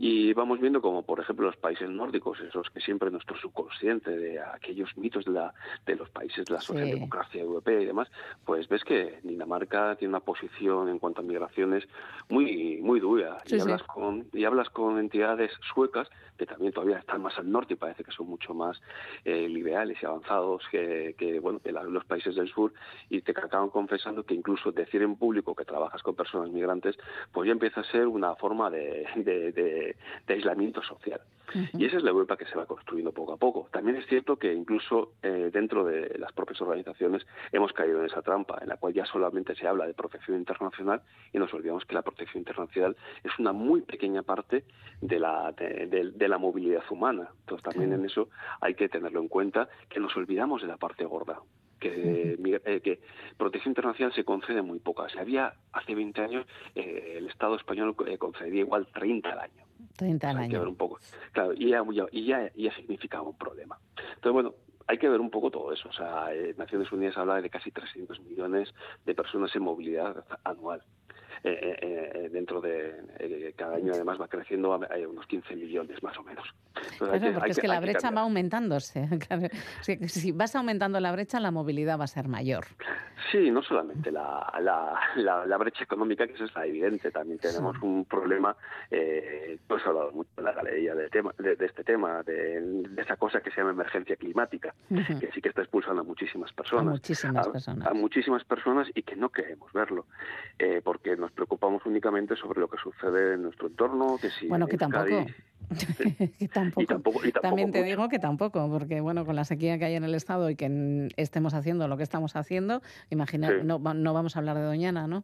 Y 0.00 0.32
vamos 0.34 0.60
viendo 0.60 0.80
como, 0.82 1.02
por 1.02 1.20
ejemplo, 1.20 1.46
los 1.46 1.56
países 1.56 1.88
nórdicos, 1.88 2.40
esos 2.40 2.68
que 2.70 2.80
siempre 2.80 3.10
nuestro 3.10 3.36
subconsciente 3.36 4.10
de 4.10 4.40
aquellos 4.40 4.96
mitos 4.96 5.24
de, 5.24 5.32
la, 5.32 5.54
de 5.86 5.96
los 5.96 6.10
países 6.10 6.44
de 6.44 6.54
la 6.54 6.60
socialdemocracia 6.60 7.40
europea 7.40 7.71
y 7.80 7.86
demás, 7.86 8.08
pues 8.44 8.68
ves 8.68 8.84
que 8.84 9.20
Dinamarca 9.22 9.96
tiene 9.96 10.10
una 10.10 10.20
posición 10.20 10.88
en 10.88 10.98
cuanto 10.98 11.20
a 11.20 11.24
migraciones 11.24 11.84
muy 12.28 12.80
muy 12.82 13.00
dura. 13.00 13.38
y, 13.46 13.58
hablas 13.60 13.82
con, 13.84 14.26
y 14.32 14.44
hablas 14.44 14.68
con 14.70 14.98
entidades 14.98 15.52
suecas 15.72 16.08
que 16.42 16.46
también 16.46 16.72
todavía 16.72 16.98
están 16.98 17.22
más 17.22 17.38
al 17.38 17.48
norte 17.48 17.74
y 17.74 17.76
parece 17.76 18.02
que 18.02 18.10
son 18.10 18.26
mucho 18.26 18.52
más 18.52 18.80
eh, 19.24 19.48
liberales 19.48 19.96
y 20.02 20.06
avanzados 20.06 20.64
que, 20.72 21.14
que 21.16 21.38
bueno 21.38 21.60
que 21.60 21.70
los 21.70 22.04
países 22.04 22.34
del 22.34 22.48
sur 22.48 22.72
y 23.08 23.20
te 23.20 23.30
acaban 23.30 23.70
confesando 23.70 24.24
que 24.24 24.34
incluso 24.34 24.72
decir 24.72 25.02
en 25.02 25.14
público 25.14 25.54
que 25.54 25.64
trabajas 25.64 26.02
con 26.02 26.16
personas 26.16 26.50
migrantes 26.50 26.96
pues 27.30 27.46
ya 27.46 27.52
empieza 27.52 27.82
a 27.82 27.84
ser 27.84 28.08
una 28.08 28.34
forma 28.34 28.70
de, 28.70 29.06
de, 29.16 29.96
aislamiento 30.26 30.82
social. 30.82 31.20
Y 31.74 31.84
esa 31.84 31.98
es 31.98 32.02
la 32.02 32.10
Europa 32.10 32.38
que 32.38 32.46
se 32.46 32.56
va 32.56 32.64
construyendo 32.64 33.12
poco 33.12 33.34
a 33.34 33.36
poco. 33.36 33.68
También 33.70 33.96
es 33.96 34.06
cierto 34.06 34.36
que 34.36 34.54
incluso 34.54 35.12
eh, 35.22 35.50
dentro 35.52 35.84
de 35.84 36.16
las 36.18 36.32
propias 36.32 36.58
organizaciones 36.62 37.26
hemos 37.52 37.74
caído 37.74 38.00
en 38.00 38.06
esa 38.06 38.22
trampa, 38.22 38.58
en 38.62 38.68
la 38.68 38.78
cual 38.78 38.94
ya 38.94 39.04
solamente 39.04 39.54
se 39.54 39.66
habla 39.66 39.86
de 39.86 39.92
protección 39.92 40.38
internacional 40.38 41.02
y 41.30 41.38
nos 41.38 41.52
olvidamos 41.52 41.84
que 41.84 41.94
la 41.94 42.00
protección 42.00 42.40
internacional 42.40 42.96
es 43.22 43.38
una 43.38 43.52
muy 43.52 43.82
pequeña 43.82 44.22
parte 44.22 44.64
de 45.02 45.18
la, 45.18 45.52
de, 45.52 46.28
la 46.32 46.38
movilidad 46.38 46.82
humana. 46.90 47.28
Entonces 47.40 47.62
también 47.62 47.92
en 47.92 48.04
eso 48.04 48.28
hay 48.60 48.74
que 48.74 48.88
tenerlo 48.88 49.20
en 49.20 49.28
cuenta, 49.28 49.68
que 49.88 50.00
nos 50.00 50.16
olvidamos 50.16 50.62
de 50.62 50.68
la 50.68 50.78
parte 50.78 51.04
gorda. 51.04 51.40
Que, 51.78 52.38
eh, 52.64 52.80
que, 52.80 53.00
protección 53.36 53.72
internacional 53.72 54.14
se 54.14 54.24
concede 54.24 54.62
muy 54.62 54.78
poca. 54.78 55.08
Si 55.08 55.18
había 55.18 55.52
hace 55.72 55.94
20 55.94 56.20
años, 56.22 56.46
eh, 56.74 57.14
el 57.18 57.26
Estado 57.28 57.56
español 57.56 57.94
concedía 58.18 58.60
igual 58.60 58.86
30 58.94 59.30
al 59.30 59.40
año. 59.40 59.64
30 59.96 60.30
al 60.30 60.38
año. 60.38 60.62
un 60.62 60.76
poco. 60.76 61.00
Claro, 61.32 61.52
y 61.54 61.70
ya, 61.70 61.82
y 62.12 62.24
ya, 62.24 62.50
ya 62.54 62.74
significaba 62.76 63.24
un 63.24 63.36
problema. 63.36 63.78
Entonces, 64.14 64.32
bueno, 64.32 64.54
hay 64.86 64.98
que 64.98 65.08
ver 65.08 65.20
un 65.20 65.30
poco 65.30 65.50
todo 65.50 65.72
eso. 65.72 65.88
O 65.88 65.92
sea, 65.92 66.32
eh, 66.32 66.54
Naciones 66.56 66.90
Unidas 66.92 67.16
habla 67.16 67.40
de 67.40 67.50
casi 67.50 67.70
300 67.70 68.20
millones 68.20 68.72
de 69.04 69.14
personas 69.14 69.54
en 69.56 69.62
movilidad 69.62 70.24
anual. 70.44 70.82
Eh, 71.44 71.58
eh, 71.82 72.10
eh, 72.14 72.28
dentro 72.30 72.60
de 72.60 73.52
cada 73.56 73.76
año 73.76 73.92
además 73.92 74.20
va 74.20 74.28
creciendo 74.28 74.72
a, 74.74 74.78
unos 75.08 75.26
15 75.26 75.56
millones 75.56 76.02
más 76.02 76.16
o 76.18 76.22
menos. 76.22 76.46
porque 76.98 77.50
es 77.50 77.58
que, 77.58 77.68
la 77.68 77.80
brecha 77.80 78.10
va 78.10 78.22
aumentándose. 78.22 79.08
si, 79.80 80.32
vas 80.32 80.54
aumentando 80.56 81.00
la 81.00 81.12
brecha, 81.12 81.40
la 81.40 81.50
movilidad 81.50 81.98
va 81.98 82.04
a 82.04 82.08
ser 82.08 82.28
mayor. 82.28 82.64
Sí, 83.30 83.50
no 83.50 83.62
solamente 83.62 84.10
la, 84.10 84.52
la, 84.60 85.46
la, 85.46 85.56
brecha 85.56 85.84
económica, 85.84 86.26
que 86.26 86.34
eso 86.34 86.44
está 86.44 86.66
evidente, 86.66 87.10
también 87.10 87.38
tenemos 87.38 87.80
un 87.82 88.04
problema, 88.04 88.54
eh, 88.90 89.58
has 89.68 89.86
hablado 89.86 90.12
mucho 90.12 90.30
en 90.36 90.44
la 90.44 90.52
galería 90.52 90.94
de, 90.94 91.08
tema, 91.08 91.32
de, 91.38 91.56
este 91.60 91.84
tema, 91.84 92.22
de, 92.24 92.82
esa 92.96 93.16
cosa 93.16 93.40
que 93.40 93.50
se 93.50 93.58
llama 93.58 93.70
emergencia 93.70 94.16
climática, 94.16 94.74
que 94.88 95.30
sí 95.32 95.40
que 95.40 95.48
está 95.48 95.62
expulsando 95.62 96.00
a 96.00 96.04
muchísimas 96.04 96.52
personas. 96.52 96.86
A 96.86 96.90
muchísimas 96.90 97.48
personas. 97.48 97.86
A 97.86 97.94
muchísimas 97.94 98.44
personas 98.44 98.88
y 98.94 99.02
que 99.02 99.16
no 99.16 99.28
queremos 99.30 99.72
verlo, 99.72 100.06
eh, 100.58 100.80
porque 100.82 101.16
nos 101.22 101.30
preocupamos 101.30 101.86
únicamente 101.86 102.34
sobre 102.36 102.60
lo 102.60 102.68
que 102.68 102.76
sucede 102.78 103.34
en 103.34 103.42
nuestro 103.42 103.68
entorno, 103.68 104.18
que 104.20 104.28
si 104.28 104.48
bueno, 104.48 104.66
que 104.66 104.76
tampoco. 104.76 105.24
tampoco. 106.52 107.20
También 107.40 107.70
te 107.70 107.82
digo 107.84 108.08
que 108.08 108.18
tampoco, 108.18 108.68
porque 108.68 109.00
bueno, 109.00 109.24
con 109.24 109.36
la 109.36 109.44
sequía 109.44 109.78
que 109.78 109.84
hay 109.84 109.94
en 109.94 110.02
el 110.02 110.14
Estado 110.14 110.50
y 110.50 110.56
que 110.56 111.08
estemos 111.16 111.54
haciendo 111.54 111.86
lo 111.86 111.96
que 111.96 112.02
estamos 112.02 112.34
haciendo, 112.34 112.82
imagina, 113.08 113.50
no, 113.62 113.78
no, 113.78 114.12
vamos 114.12 114.34
a 114.34 114.40
hablar 114.40 114.56
de 114.56 114.64
Doñana, 114.64 115.06
¿no? 115.06 115.22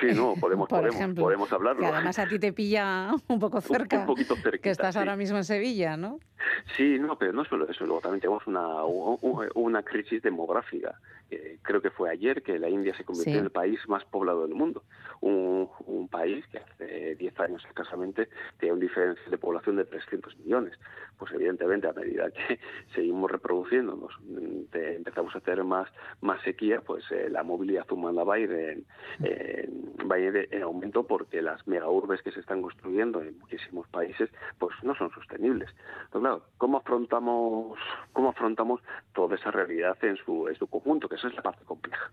Sí, 0.00 0.06
no, 0.14 0.34
podemos, 0.40 0.68
podemos, 0.68 1.14
podemos 1.14 1.52
hablarlo. 1.52 1.82
Que 1.82 1.86
además 1.86 2.18
a 2.18 2.26
ti 2.26 2.38
te 2.38 2.54
pilla 2.54 3.10
un 3.28 3.38
poco 3.38 3.60
cerca, 3.60 4.00
un, 4.00 4.06
poquito 4.06 4.34
que 4.60 4.70
estás 4.70 4.96
ahora 4.96 5.16
mismo 5.16 5.36
en 5.36 5.44
Sevilla, 5.44 5.98
¿no? 5.98 6.18
Sí, 6.76 6.98
no, 6.98 7.18
pero 7.18 7.34
no 7.34 7.44
solo 7.44 7.68
eso, 7.68 7.84
luego 7.84 8.00
también 8.00 8.22
tenemos 8.22 8.46
una, 8.46 8.84
una 9.54 9.82
crisis 9.82 10.22
demográfica 10.22 10.98
creo 11.62 11.82
que 11.82 11.90
fue 11.90 12.10
ayer 12.10 12.42
que 12.42 12.58
la 12.58 12.68
India 12.68 12.96
se 12.96 13.04
convirtió 13.04 13.38
en 13.38 13.44
el 13.44 13.50
país 13.50 13.80
más 13.88 14.04
poblado 14.04 14.42
del 14.46 14.54
mundo. 14.54 14.84
Un, 15.26 16.08
país 16.08 16.46
que 16.46 16.58
hace 16.58 17.16
10 17.16 17.40
años 17.40 17.64
escasamente 17.66 18.28
tenía 18.58 18.72
un 18.72 18.80
diferencia 18.80 19.28
de 19.28 19.36
población 19.36 19.76
de 19.76 19.84
300 19.84 20.38
millones. 20.38 20.78
Pues 21.18 21.32
evidentemente 21.32 21.88
a 21.88 21.92
medida 21.92 22.30
que 22.30 22.60
seguimos 22.94 23.30
reproduciéndonos, 23.30 24.12
empezamos 24.72 25.34
a 25.34 25.40
tener 25.40 25.64
más, 25.64 25.88
más 26.20 26.40
sequía, 26.42 26.80
pues 26.80 27.04
eh, 27.10 27.28
la 27.28 27.42
movilidad 27.42 27.90
humana 27.90 28.22
va 28.22 28.36
a 28.36 28.38
ir 28.38 28.52
en, 28.52 28.86
va 30.08 30.14
a 30.14 30.18
ir 30.20 30.48
en 30.50 30.62
aumento 30.62 31.02
porque 31.06 31.42
las 31.42 31.66
megaurbes 31.66 32.22
que 32.22 32.30
se 32.30 32.40
están 32.40 32.62
construyendo 32.62 33.20
en 33.20 33.38
muchísimos 33.40 33.88
países 33.88 34.30
pues 34.58 34.74
no 34.82 34.94
son 34.94 35.10
sostenibles. 35.10 35.68
Entonces, 36.04 36.20
claro, 36.20 36.42
¿cómo 36.56 36.78
afrontamos, 36.78 37.78
cómo 38.12 38.30
afrontamos 38.30 38.80
toda 39.12 39.34
esa 39.34 39.50
realidad 39.50 39.96
en 40.02 40.16
su, 40.16 40.48
en 40.48 40.54
su 40.54 40.66
conjunto? 40.68 41.08
Que 41.08 41.16
esa 41.16 41.28
es 41.28 41.34
la 41.34 41.42
parte 41.42 41.64
compleja. 41.64 42.10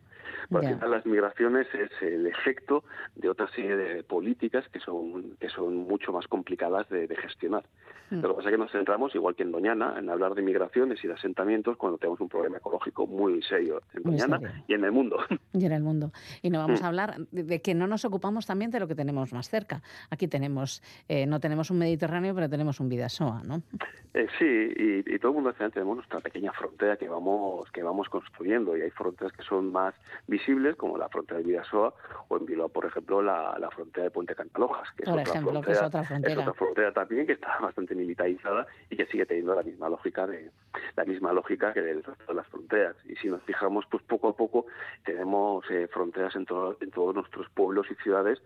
Porque 0.49 0.75
las 0.87 1.05
migraciones 1.05 1.67
es 1.73 1.89
el 2.01 2.27
efecto 2.27 2.83
de 3.15 3.29
otra 3.29 3.47
serie 3.49 3.75
de 3.75 4.03
políticas 4.03 4.67
que 4.69 4.79
son, 4.79 5.35
que 5.39 5.49
son 5.49 5.75
mucho 5.87 6.11
más 6.11 6.27
complicadas 6.27 6.89
de, 6.89 7.13
gestionar. 7.15 7.63
Mm. 8.09 8.21
Lo 8.21 8.29
que 8.29 8.35
pasa 8.35 8.49
es 8.49 8.53
que 8.53 8.57
nos 8.57 8.71
centramos, 8.71 9.15
igual 9.15 9.35
que 9.35 9.43
en 9.43 9.51
Doñana, 9.51 9.95
en 9.97 10.09
hablar 10.09 10.33
de 10.35 10.41
migraciones 10.41 11.03
y 11.03 11.07
de 11.07 11.13
asentamientos 11.13 11.77
cuando 11.77 11.97
tenemos 11.97 12.19
un 12.19 12.29
problema 12.29 12.57
ecológico 12.57 13.07
muy 13.07 13.41
serio 13.43 13.81
en 13.93 14.03
Doñana 14.03 14.63
y 14.67 14.73
en 14.73 14.83
el 14.83 14.91
mundo. 14.91 15.17
Y 15.53 15.65
en 15.65 15.71
el 15.71 15.83
mundo. 15.83 16.11
Y 16.41 16.49
no 16.49 16.59
vamos 16.59 16.81
mm. 16.81 16.83
a 16.83 16.87
hablar 16.87 17.17
de, 17.31 17.61
que 17.61 17.75
no 17.75 17.85
nos 17.85 18.05
ocupamos 18.05 18.47
también 18.47 18.71
de 18.71 18.79
lo 18.79 18.87
que 18.87 18.95
tenemos 18.95 19.33
más 19.33 19.49
cerca. 19.49 19.83
Aquí 20.09 20.27
tenemos, 20.27 20.81
eh, 21.07 21.27
no 21.27 21.39
tenemos 21.39 21.69
un 21.69 21.77
Mediterráneo, 21.77 22.33
pero 22.33 22.49
tenemos 22.49 22.79
un 22.79 22.89
Vidasoa, 22.89 23.43
¿no? 23.43 23.61
Eh, 24.15 24.27
sí, 24.37 25.03
y, 25.07 25.17
todo 25.17 25.29
el 25.29 25.35
mundo 25.35 25.49
al 25.49 25.55
final 25.55 25.71
tenemos 25.71 25.95
nuestra 25.95 26.19
pequeña 26.19 26.51
frontera 26.51 26.97
que 26.97 27.09
vamos, 27.09 27.67
que 27.71 27.81
vamos 27.81 28.09
construyendo 28.09 28.77
y 28.77 28.81
hay 28.81 28.91
fronteras 28.91 29.33
que 29.33 29.41
son 29.41 29.71
más 29.71 29.95
visibles, 30.27 30.75
como 30.75 30.99
la 30.99 31.09
frontera 31.09 31.39
de 31.39 31.45
Vidasoa, 31.45 31.95
o 32.27 32.37
en 32.37 32.45
Bilbao, 32.45 32.69
por 32.69 32.85
ejemplo, 32.85 32.92
la, 33.21 33.69
frontera 33.73 34.05
de 34.05 34.11
Puente 34.11 34.35
Cantalojas, 34.35 34.89
que, 34.95 35.03
es 35.03 35.09
otra, 35.09 35.21
ejemplo, 35.21 35.51
frontera, 35.51 35.73
es 35.73 35.83
otra 35.83 36.03
frontera. 36.03 36.33
Es 36.33 36.39
otra 36.39 36.53
frontera 36.53 36.93
también 36.93 37.25
que 37.25 37.33
está 37.33 37.57
bastante 37.61 37.95
militarizada 37.95 38.67
y 38.89 38.97
que 38.97 39.05
sigue 39.07 39.25
teniendo 39.25 39.55
la 39.55 39.63
misma 39.63 39.89
lógica 39.89 40.27
de 40.27 40.51
la 40.95 41.05
misma 41.05 41.33
lógica 41.33 41.73
que 41.73 41.81
del 41.81 42.03
resto 42.03 42.25
de 42.27 42.33
las 42.33 42.47
fronteras. 42.47 42.95
Y 43.05 43.15
si 43.15 43.27
nos 43.29 43.41
fijamos, 43.43 43.85
pues 43.89 44.03
poco 44.03 44.29
a 44.29 44.35
poco 44.35 44.65
tenemos 45.05 45.65
eh, 45.69 45.87
fronteras 45.87 46.35
en, 46.35 46.45
en 46.81 46.91
todos 46.91 47.15
nuestros 47.15 47.49
pueblos 47.49 47.87
y 47.91 47.95
ciudades 48.03 48.41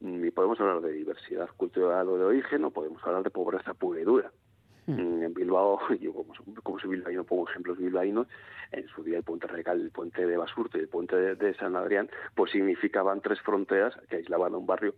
y 0.00 0.30
podemos 0.30 0.58
hablar 0.60 0.80
de 0.80 0.92
diversidad 0.92 1.48
cultural 1.56 2.08
o 2.08 2.16
de 2.16 2.24
origen 2.24 2.64
o 2.64 2.70
podemos 2.70 3.02
hablar 3.04 3.22
de 3.22 3.30
pobreza 3.30 3.74
pura 3.74 4.00
y 4.00 4.04
dura. 4.04 4.32
Mm. 4.86 5.22
En 5.22 5.34
Bilbao, 5.34 5.78
yo 6.00 6.12
como, 6.12 6.34
como 6.62 6.78
soy 6.78 6.90
bilbaíno 6.90 7.24
pongo 7.24 7.48
ejemplos 7.48 7.78
bilbaínos, 7.78 8.26
en 8.72 8.86
su 8.88 9.02
día 9.02 9.18
el 9.18 9.24
puente 9.24 9.46
Recal, 9.46 9.80
el 9.80 9.90
puente 9.90 10.26
de 10.26 10.36
Basurto 10.36 10.78
y 10.78 10.82
el 10.82 10.88
puente 10.88 11.16
de, 11.16 11.54
San 11.54 11.76
Adrián, 11.76 12.08
pues 12.34 12.52
significaban 12.52 13.20
tres 13.20 13.40
fronteras 13.40 13.94
que 14.08 14.16
aislaban 14.16 14.54
a 14.54 14.58
un 14.58 14.66
barrio 14.66 14.94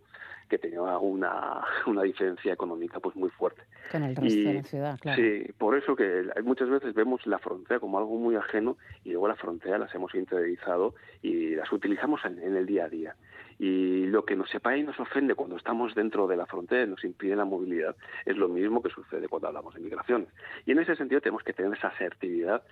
que 0.49 0.57
tenía 0.57 0.81
una, 0.81 1.61
una 1.87 2.03
diferencia 2.03 2.53
económica 2.53 2.99
pues 2.99 3.15
muy 3.15 3.29
fuerte. 3.29 3.63
Con 3.91 4.03
el 4.03 4.15
resto 4.15 4.39
de 4.39 4.53
la 4.53 4.63
ciudad, 4.63 4.99
claro. 4.99 5.21
Sí, 5.21 5.51
por 5.57 5.77
eso 5.77 5.95
que 5.95 6.23
muchas 6.43 6.69
veces 6.69 6.93
vemos 6.93 7.25
la 7.25 7.39
frontera 7.39 7.79
como 7.79 7.97
algo 7.97 8.17
muy 8.17 8.35
ajeno 8.35 8.77
y 9.03 9.11
luego 9.11 9.27
la 9.27 9.35
frontera 9.35 9.77
las 9.77 9.93
hemos 9.95 10.13
interiorizado 10.15 10.93
y 11.21 11.55
las 11.55 11.71
utilizamos 11.71 12.23
en, 12.25 12.39
en 12.39 12.55
el 12.55 12.65
día 12.65 12.85
a 12.85 12.89
día 12.89 13.15
y 13.59 14.05
lo 14.07 14.25
que 14.25 14.35
nos 14.35 14.49
separa 14.49 14.77
y 14.77 14.83
nos 14.83 14.99
ofende 14.99 15.35
cuando 15.35 15.57
estamos 15.57 15.95
dentro 15.95 16.27
de 16.27 16.37
la 16.37 16.45
frontera 16.45 16.83
y 16.83 16.87
nos 16.87 17.03
impide 17.03 17.35
la 17.35 17.45
movilidad 17.45 17.95
es 18.25 18.37
lo 18.37 18.47
mismo 18.47 18.81
que 18.81 18.89
sucede 18.89 19.27
cuando 19.27 19.47
hablamos 19.47 19.73
de 19.73 19.81
migraciones. 19.81 20.29
Y 20.65 20.71
en 20.71 20.79
ese 20.79 20.95
sentido 20.95 21.21
tenemos 21.21 21.43
que 21.43 21.53
tener 21.53 21.77
esa 21.77 21.87
asertividad, 21.89 22.63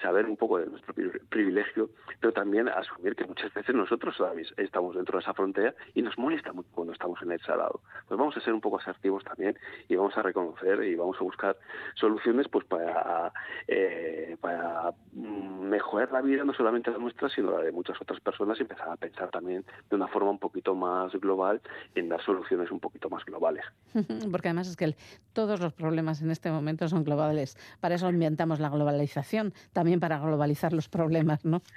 saber 0.00 0.26
un 0.26 0.36
poco 0.36 0.58
de 0.58 0.66
nuestro 0.66 0.94
privilegio, 1.28 1.90
pero 2.20 2.32
también 2.32 2.68
asumir 2.68 3.14
que 3.14 3.26
muchas 3.26 3.52
veces 3.52 3.74
nosotros 3.74 4.16
estamos 4.56 4.96
dentro 4.96 5.18
de 5.18 5.22
esa 5.22 5.34
frontera 5.34 5.74
y 5.94 6.02
nos 6.02 6.16
molesta 6.18 6.52
mucho 6.52 6.68
cuando 6.72 6.92
estamos 6.92 7.20
en 7.22 7.32
ese 7.32 7.48
lado. 7.48 7.80
Pues 8.08 8.18
vamos 8.18 8.36
a 8.36 8.40
ser 8.40 8.54
un 8.54 8.60
poco 8.60 8.78
asertivos 8.78 9.24
también 9.24 9.58
y 9.88 9.96
vamos 9.96 10.16
a 10.16 10.22
reconocer 10.22 10.82
y 10.84 10.94
vamos 10.94 11.16
a 11.20 11.24
buscar 11.24 11.56
soluciones 11.94 12.48
pues 12.48 12.64
para, 12.64 13.32
eh, 13.68 14.36
para 14.40 14.92
mejorar 15.12 16.12
la 16.12 16.22
vida 16.22 16.44
no 16.44 16.54
solamente 16.54 16.90
la 16.90 16.98
nuestra, 16.98 17.28
sino 17.28 17.50
la 17.50 17.62
de 17.62 17.72
muchas 17.72 18.00
otras 18.00 18.20
personas 18.20 18.58
y 18.58 18.62
empezar 18.62 18.88
a 18.88 18.96
pensar 18.96 19.30
también 19.30 19.64
de 19.88 19.96
una 19.96 20.08
forma 20.08 20.29
un 20.30 20.38
poquito 20.38 20.74
más 20.74 21.12
global 21.12 21.60
en 21.94 22.08
dar 22.08 22.22
soluciones 22.22 22.70
un 22.70 22.80
poquito 22.80 23.08
más 23.10 23.24
globales. 23.24 23.64
Porque 24.30 24.48
además 24.48 24.68
es 24.68 24.76
que 24.76 24.94
todos 25.32 25.60
los 25.60 25.72
problemas 25.72 26.22
en 26.22 26.30
este 26.30 26.50
momento 26.50 26.88
son 26.88 27.04
globales. 27.04 27.56
Para 27.80 27.94
eso 27.96 28.08
inventamos 28.10 28.60
la 28.60 28.68
globalización, 28.68 29.52
también 29.72 30.00
para 30.00 30.18
globalizar 30.18 30.72
los 30.72 30.88
problemas, 30.88 31.44
¿no? 31.44 31.62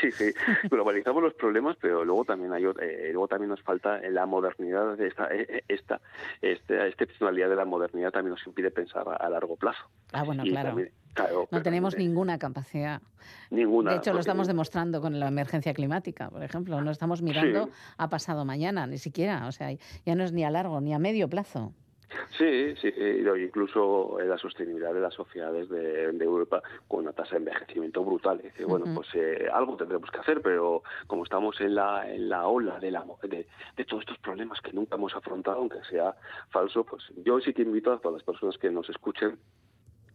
Sí, 0.00 0.12
sí, 0.12 0.32
globalizamos 0.70 1.22
los 1.22 1.34
problemas, 1.34 1.76
pero 1.80 2.04
luego 2.04 2.24
también 2.24 2.52
hay 2.52 2.64
eh, 2.64 3.10
luego 3.12 3.26
también 3.26 3.50
nos 3.50 3.62
falta 3.62 3.98
la 4.08 4.26
modernidad 4.26 4.96
de 4.96 5.08
esta 5.08 5.34
eh, 5.34 5.64
esta, 5.66 6.00
esta 6.40 6.86
excepcionalidad 6.86 7.48
de 7.48 7.56
la 7.56 7.64
modernidad 7.64 8.12
también 8.12 8.34
nos 8.34 8.46
impide 8.46 8.70
pensar 8.70 9.04
a, 9.08 9.28
largo 9.28 9.56
plazo. 9.56 9.82
Ah, 10.12 10.22
bueno, 10.22 10.44
claro 10.44 10.76
no 11.50 11.62
tenemos 11.62 11.96
ninguna 11.96 12.38
capacidad. 12.38 13.02
Ninguna. 13.50 13.92
De 13.92 13.96
hecho, 13.98 14.12
lo 14.12 14.20
estamos 14.20 14.46
demostrando 14.46 15.00
con 15.00 15.18
la 15.18 15.28
emergencia 15.28 15.74
climática, 15.74 16.30
por 16.30 16.42
ejemplo. 16.42 16.80
No 16.80 16.90
estamos 16.90 17.22
mirando 17.22 17.70
a 17.96 18.08
pasado 18.08 18.44
mañana, 18.44 18.86
ni 18.86 18.98
siquiera. 18.98 19.46
O 19.46 19.52
sea, 19.52 19.70
ya 19.72 20.14
no 20.14 20.24
es 20.24 20.32
ni 20.32 20.44
a 20.44 20.50
largo 20.50 20.80
ni 20.80 20.94
a 20.94 20.98
medio 20.98 21.28
plazo. 21.28 21.72
Sí, 22.38 22.74
sí, 22.76 22.92
incluso 23.42 24.18
la 24.24 24.38
sostenibilidad 24.38 24.94
de 24.94 25.00
las 25.00 25.12
sociedades 25.12 25.68
de, 25.68 26.04
Europa 26.04 26.62
con 26.86 27.00
una 27.00 27.12
tasa 27.12 27.32
de 27.32 27.38
envejecimiento 27.38 28.02
brutal. 28.02 28.40
Dice, 28.42 28.64
bueno, 28.64 28.86
pues 28.94 29.08
eh, 29.14 29.48
algo 29.52 29.76
tendremos 29.76 30.10
que 30.10 30.18
hacer, 30.18 30.40
pero 30.40 30.82
como 31.06 31.24
estamos 31.24 31.60
en 31.60 31.74
la, 31.74 32.10
en 32.10 32.28
la 32.28 32.46
ola 32.46 32.78
de, 32.78 32.90
la, 32.90 33.04
de, 33.22 33.46
de, 33.76 33.84
todos 33.84 34.02
estos 34.02 34.18
problemas 34.18 34.60
que 34.60 34.72
nunca 34.72 34.96
hemos 34.96 35.14
afrontado, 35.14 35.58
aunque 35.58 35.84
sea 35.84 36.14
falso, 36.50 36.84
pues 36.84 37.04
yo 37.24 37.40
sí 37.40 37.52
que 37.52 37.62
invito 37.62 37.92
a 37.92 37.98
todas 37.98 38.14
las 38.14 38.24
personas 38.24 38.56
que 38.56 38.70
nos 38.70 38.88
escuchen 38.88 39.38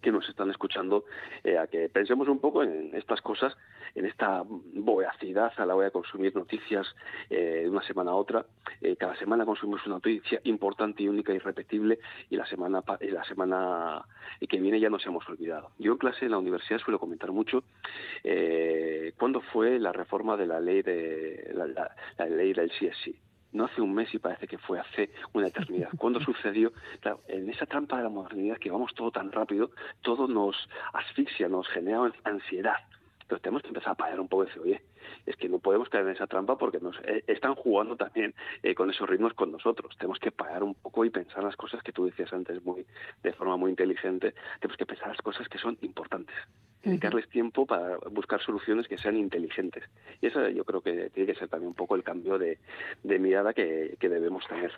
que 0.03 0.11
nos 0.11 0.27
están 0.29 0.51
escuchando 0.51 1.05
eh, 1.43 1.57
a 1.57 1.65
que 1.65 1.89
pensemos 1.89 2.27
un 2.27 2.39
poco 2.39 2.61
en 2.61 2.93
estas 2.93 3.21
cosas, 3.21 3.57
en 3.95 4.05
esta 4.05 4.43
voracidad 4.45 5.51
a 5.57 5.65
la 5.65 5.75
hora 5.75 5.85
de 5.85 5.91
consumir 5.91 6.35
noticias 6.35 6.85
eh, 7.29 7.61
de 7.63 7.69
una 7.69 7.81
semana 7.81 8.11
a 8.11 8.15
otra. 8.15 8.45
Eh, 8.81 8.95
cada 8.97 9.15
semana 9.15 9.45
consumimos 9.45 9.83
una 9.87 9.95
noticia 9.95 10.39
importante 10.43 11.01
y 11.01 11.07
única 11.07 11.33
y 11.33 11.37
irrepetible 11.37 11.99
y 12.29 12.35
la 12.35 12.45
semana, 12.45 12.83
la 12.99 13.23
semana 13.23 14.05
que 14.47 14.59
viene 14.59 14.79
ya 14.79 14.89
nos 14.89 15.05
hemos 15.07 15.27
olvidado. 15.29 15.71
Yo 15.79 15.93
en 15.93 15.97
clase 15.97 16.25
en 16.25 16.31
la 16.31 16.37
universidad 16.37 16.79
suelo 16.79 16.99
comentar 16.99 17.31
mucho 17.31 17.63
cuándo 19.17 19.41
fue 19.53 19.79
la 19.79 19.93
reforma 19.93 20.35
de 20.35 20.45
la 20.45 20.59
ley 20.59 20.81
de 20.81 21.51
la, 21.53 21.95
la 22.17 22.25
ley 22.25 22.53
del 22.53 22.69
CSI 22.69 23.15
no 23.53 23.65
hace 23.65 23.81
un 23.81 23.93
mes 23.93 24.13
y 24.13 24.19
parece 24.19 24.47
que 24.47 24.57
fue 24.57 24.79
hace 24.79 25.11
una 25.33 25.47
eternidad. 25.47 25.89
¿Cuándo 25.97 26.19
sucedió? 26.19 26.73
Claro, 26.99 27.21
en 27.27 27.49
esa 27.49 27.65
trampa 27.65 27.97
de 27.97 28.03
la 28.03 28.09
modernidad 28.09 28.57
que 28.57 28.71
vamos 28.71 28.93
todo 28.93 29.11
tan 29.11 29.31
rápido, 29.31 29.71
todo 30.01 30.27
nos 30.27 30.55
asfixia, 30.93 31.47
nos 31.47 31.67
genera 31.69 32.11
ansiedad. 32.23 32.75
Entonces 33.33 33.45
tenemos 33.45 33.61
que 33.63 33.69
empezar 33.69 33.93
a 33.93 33.95
parar 33.95 34.19
un 34.19 34.27
poco 34.27 34.43
y 34.43 34.45
decir, 34.45 34.61
oye, 34.61 34.81
es 35.25 35.35
que 35.37 35.49
no 35.49 35.57
podemos 35.57 35.89
caer 35.89 36.05
en 36.05 36.11
esa 36.11 36.27
trampa 36.27 36.55
porque 36.55 36.79
nos 36.79 36.95
eh, 36.99 37.23
están 37.25 37.55
jugando 37.55 37.95
también 37.95 38.35
eh, 38.61 38.75
con 38.75 38.91
esos 38.91 39.09
ritmos 39.09 39.33
con 39.33 39.51
nosotros. 39.51 39.97
Tenemos 39.97 40.19
que 40.19 40.31
parar 40.31 40.61
un 40.61 40.75
poco 40.75 41.03
y 41.03 41.09
pensar 41.09 41.43
las 41.43 41.55
cosas 41.55 41.81
que 41.81 41.91
tú 41.91 42.05
decías 42.05 42.31
antes 42.31 42.63
muy 42.63 42.85
de 43.23 43.33
forma 43.33 43.57
muy 43.57 43.71
inteligente. 43.71 44.35
Tenemos 44.59 44.77
que 44.77 44.85
pensar 44.85 45.07
las 45.07 45.21
cosas 45.23 45.49
que 45.49 45.57
son 45.57 45.79
importantes. 45.81 46.35
Dedicarles 46.83 47.27
tiempo 47.29 47.65
para 47.65 47.97
buscar 48.11 48.39
soluciones 48.39 48.87
que 48.87 48.99
sean 48.99 49.17
inteligentes. 49.17 49.83
Y 50.21 50.27
eso 50.27 50.47
yo 50.49 50.63
creo 50.63 50.81
que 50.81 51.09
tiene 51.09 51.33
que 51.33 51.39
ser 51.39 51.47
también 51.47 51.69
un 51.69 51.75
poco 51.75 51.95
el 51.95 52.03
cambio 52.03 52.37
de, 52.37 52.59
mirada 53.03 53.53
que, 53.53 53.97
debemos 53.99 54.45
tener 54.47 54.71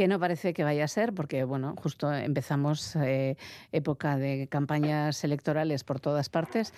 que 0.00 0.08
no 0.08 0.18
parece 0.18 0.54
que 0.54 0.64
vaya 0.64 0.84
a 0.84 0.88
ser, 0.88 1.12
porque 1.12 1.44
bueno, 1.44 1.74
justo 1.76 2.10
empezamos 2.10 2.96
eh, 2.96 3.36
época 3.70 4.16
de 4.16 4.48
campañas 4.48 5.22
electorales 5.24 5.84
por 5.84 6.00
todas 6.00 6.30
partes. 6.30 6.72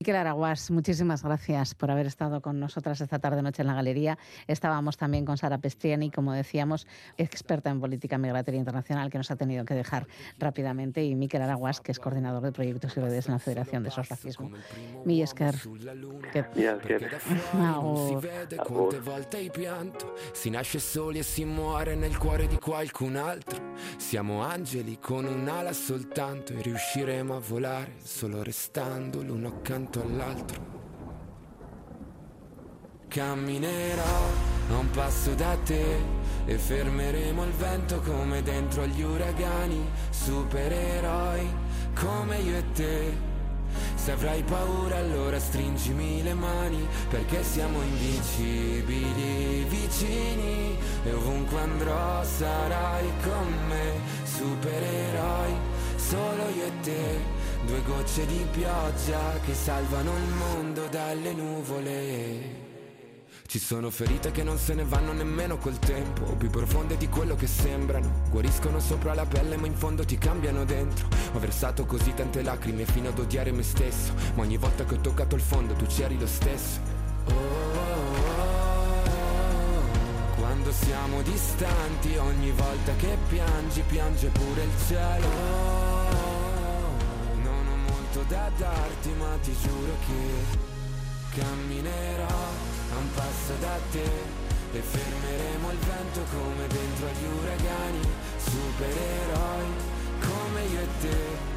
Miquel 0.00 0.14
Araguas, 0.14 0.70
muchísimas 0.70 1.24
gracias 1.24 1.74
por 1.74 1.90
haber 1.90 2.06
estado 2.06 2.40
con 2.40 2.60
nosotras 2.60 3.00
esta 3.00 3.18
tarde 3.18 3.42
noche 3.42 3.62
en 3.62 3.66
la 3.66 3.74
galería. 3.74 4.16
Estábamos 4.46 4.96
también 4.96 5.24
con 5.24 5.36
Sara 5.36 5.58
Pestriani, 5.58 6.12
como 6.12 6.32
decíamos, 6.32 6.86
experta 7.16 7.68
en 7.70 7.80
política 7.80 8.16
migratoria 8.16 8.60
internacional, 8.60 9.10
que 9.10 9.18
nos 9.18 9.28
ha 9.32 9.34
tenido 9.34 9.64
que 9.64 9.74
dejar 9.74 10.06
rápidamente, 10.38 11.02
y 11.02 11.16
Miquel 11.16 11.42
Araguas, 11.42 11.80
que 11.80 11.90
es 11.90 11.98
coordinador 11.98 12.44
de 12.44 12.52
proyectos 12.52 12.96
y 12.96 13.00
redes 13.00 13.26
en 13.26 13.32
la 13.32 13.38
Federación 13.40 13.82
de 13.82 13.90
Sos 13.90 14.08
Racismo. 14.08 14.52
Mi 15.04 15.20
esker. 15.20 15.56
Que... 16.32 16.44
Si 20.32 20.50
nasce 20.50 20.78
soli 20.78 21.18
e 21.18 21.22
si 21.24 21.44
muore 21.44 21.96
nel 21.96 22.16
cuore 22.18 22.46
di 22.46 22.56
qualcun 22.58 23.16
altro. 23.16 23.74
Siamo 23.96 24.42
angeli 24.42 25.00
con 25.00 25.24
un'ala 25.24 25.72
soltanto 25.72 26.52
e 26.52 26.62
riusciremo 26.62 27.34
a 27.34 27.40
volare 27.40 27.94
solo 27.98 28.44
restando 28.44 29.22
l'uno 29.22 29.48
accanto 29.48 29.87
accanto 29.88 30.02
all'altro. 30.02 30.66
Camminerò 33.08 34.26
a 34.70 34.76
un 34.76 34.90
passo 34.90 35.34
da 35.34 35.56
te 35.64 35.96
e 36.44 36.58
fermeremo 36.58 37.44
il 37.44 37.52
vento 37.52 38.00
come 38.00 38.42
dentro 38.42 38.82
agli 38.82 39.02
uragani, 39.02 39.82
supereroi 40.10 41.48
come 41.94 42.38
io 42.38 42.56
e 42.56 42.72
te. 42.72 43.26
Se 43.94 44.12
avrai 44.12 44.42
paura 44.42 44.96
allora 44.96 45.38
stringimi 45.38 46.22
le 46.22 46.34
mani 46.34 46.86
perché 47.10 47.42
siamo 47.42 47.80
invincibili 47.82 49.64
vicini 49.64 50.76
e 51.04 51.12
ovunque 51.12 51.60
andrò 51.60 52.24
sarai 52.24 53.06
con 53.22 53.66
me, 53.68 53.92
supereroi, 54.24 55.52
solo 55.96 56.48
io 56.56 56.64
e 56.64 56.72
te, 56.80 57.37
due 57.64 57.82
gocce 57.82 58.26
di 58.26 58.46
pioggia 58.50 59.40
che 59.44 59.54
salvano 59.54 60.16
il 60.16 60.32
mondo 60.34 60.86
dalle 60.88 61.32
nuvole. 61.32 62.66
Ci 63.46 63.58
sono 63.58 63.88
ferite 63.88 64.30
che 64.30 64.42
non 64.42 64.58
se 64.58 64.74
ne 64.74 64.84
vanno 64.84 65.12
nemmeno 65.12 65.56
col 65.56 65.78
tempo. 65.78 66.24
Più 66.36 66.50
profonde 66.50 66.98
di 66.98 67.08
quello 67.08 67.34
che 67.34 67.46
sembrano. 67.46 68.24
Guariscono 68.30 68.78
sopra 68.78 69.14
la 69.14 69.24
pelle 69.24 69.56
ma 69.56 69.66
in 69.66 69.74
fondo 69.74 70.04
ti 70.04 70.18
cambiano 70.18 70.64
dentro. 70.64 71.08
Ho 71.32 71.38
versato 71.38 71.86
così 71.86 72.12
tante 72.12 72.42
lacrime 72.42 72.84
fino 72.84 73.08
ad 73.08 73.18
odiare 73.18 73.50
me 73.50 73.62
stesso. 73.62 74.12
Ma 74.34 74.42
ogni 74.42 74.58
volta 74.58 74.84
che 74.84 74.94
ho 74.96 75.00
toccato 75.00 75.34
il 75.34 75.40
fondo 75.40 75.72
tu 75.72 75.86
c'eri 75.86 76.18
lo 76.18 76.26
stesso. 76.26 76.78
Quando 80.36 80.70
siamo 80.70 81.22
distanti 81.22 82.16
ogni 82.16 82.50
volta 82.50 82.94
che 82.96 83.16
piangi 83.28 83.82
piange 83.88 84.28
pure 84.28 84.62
il 84.62 84.70
cielo 84.86 85.77
da 88.28 88.50
darti 88.58 89.10
ma 89.16 89.38
ti 89.42 89.56
giuro 89.62 89.96
che 90.04 91.40
camminerò 91.40 92.26
a 92.26 92.96
un 92.98 93.10
passo 93.14 93.54
da 93.58 93.78
te 93.90 94.10
e 94.72 94.80
fermeremo 94.80 95.70
il 95.70 95.78
vento 95.78 96.20
come 96.36 96.66
dentro 96.66 97.06
agli 97.06 97.26
uragani, 97.40 98.00
supereroi 98.36 99.68
come 100.20 100.60
io 100.62 100.80
e 100.80 100.88
te. 101.00 101.56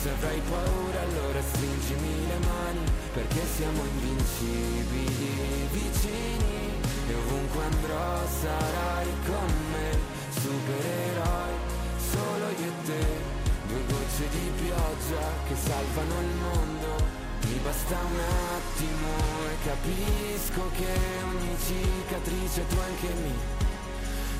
Se 0.00 0.10
avrai 0.10 0.40
paura 0.48 1.00
allora 1.00 1.42
stringimi 1.42 2.26
le 2.28 2.38
mani 2.46 2.84
perché 3.12 3.40
siamo 3.56 3.82
invincibili 3.82 5.66
vicini 5.72 6.70
e 7.08 7.14
ovunque 7.14 7.64
andrò 7.64 8.26
sarai 8.42 9.08
con 9.26 9.50
me, 9.72 9.98
supereroi 10.30 11.54
solo 11.98 12.46
io 12.62 12.70
e 12.70 12.84
te, 12.84 13.35
due 13.66 13.82
gocce 13.86 14.28
di 14.30 14.50
pioggia 14.62 15.24
che 15.48 15.54
salvano 15.54 16.20
il 16.20 16.34
mondo 16.40 17.16
mi 17.46 17.60
basta 17.62 17.94
un 17.94 18.18
attimo 18.58 19.08
e 19.50 19.56
capisco 19.64 20.70
che 20.76 20.92
ogni 21.22 21.56
cicatrice 21.64 22.66
tu 22.66 22.76
anche 22.76 23.08
mi. 23.22 23.34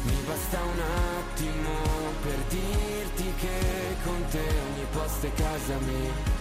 Mi 0.02 0.22
basta 0.26 0.58
un 0.60 0.80
attimo 1.20 1.70
per 2.22 2.38
dirti 2.48 3.32
che 3.38 3.96
con 4.04 4.24
te 4.30 4.38
ogni 4.38 4.86
posto 4.90 5.26
è 5.26 5.32
casa 5.34 5.78
mia. 5.86 6.34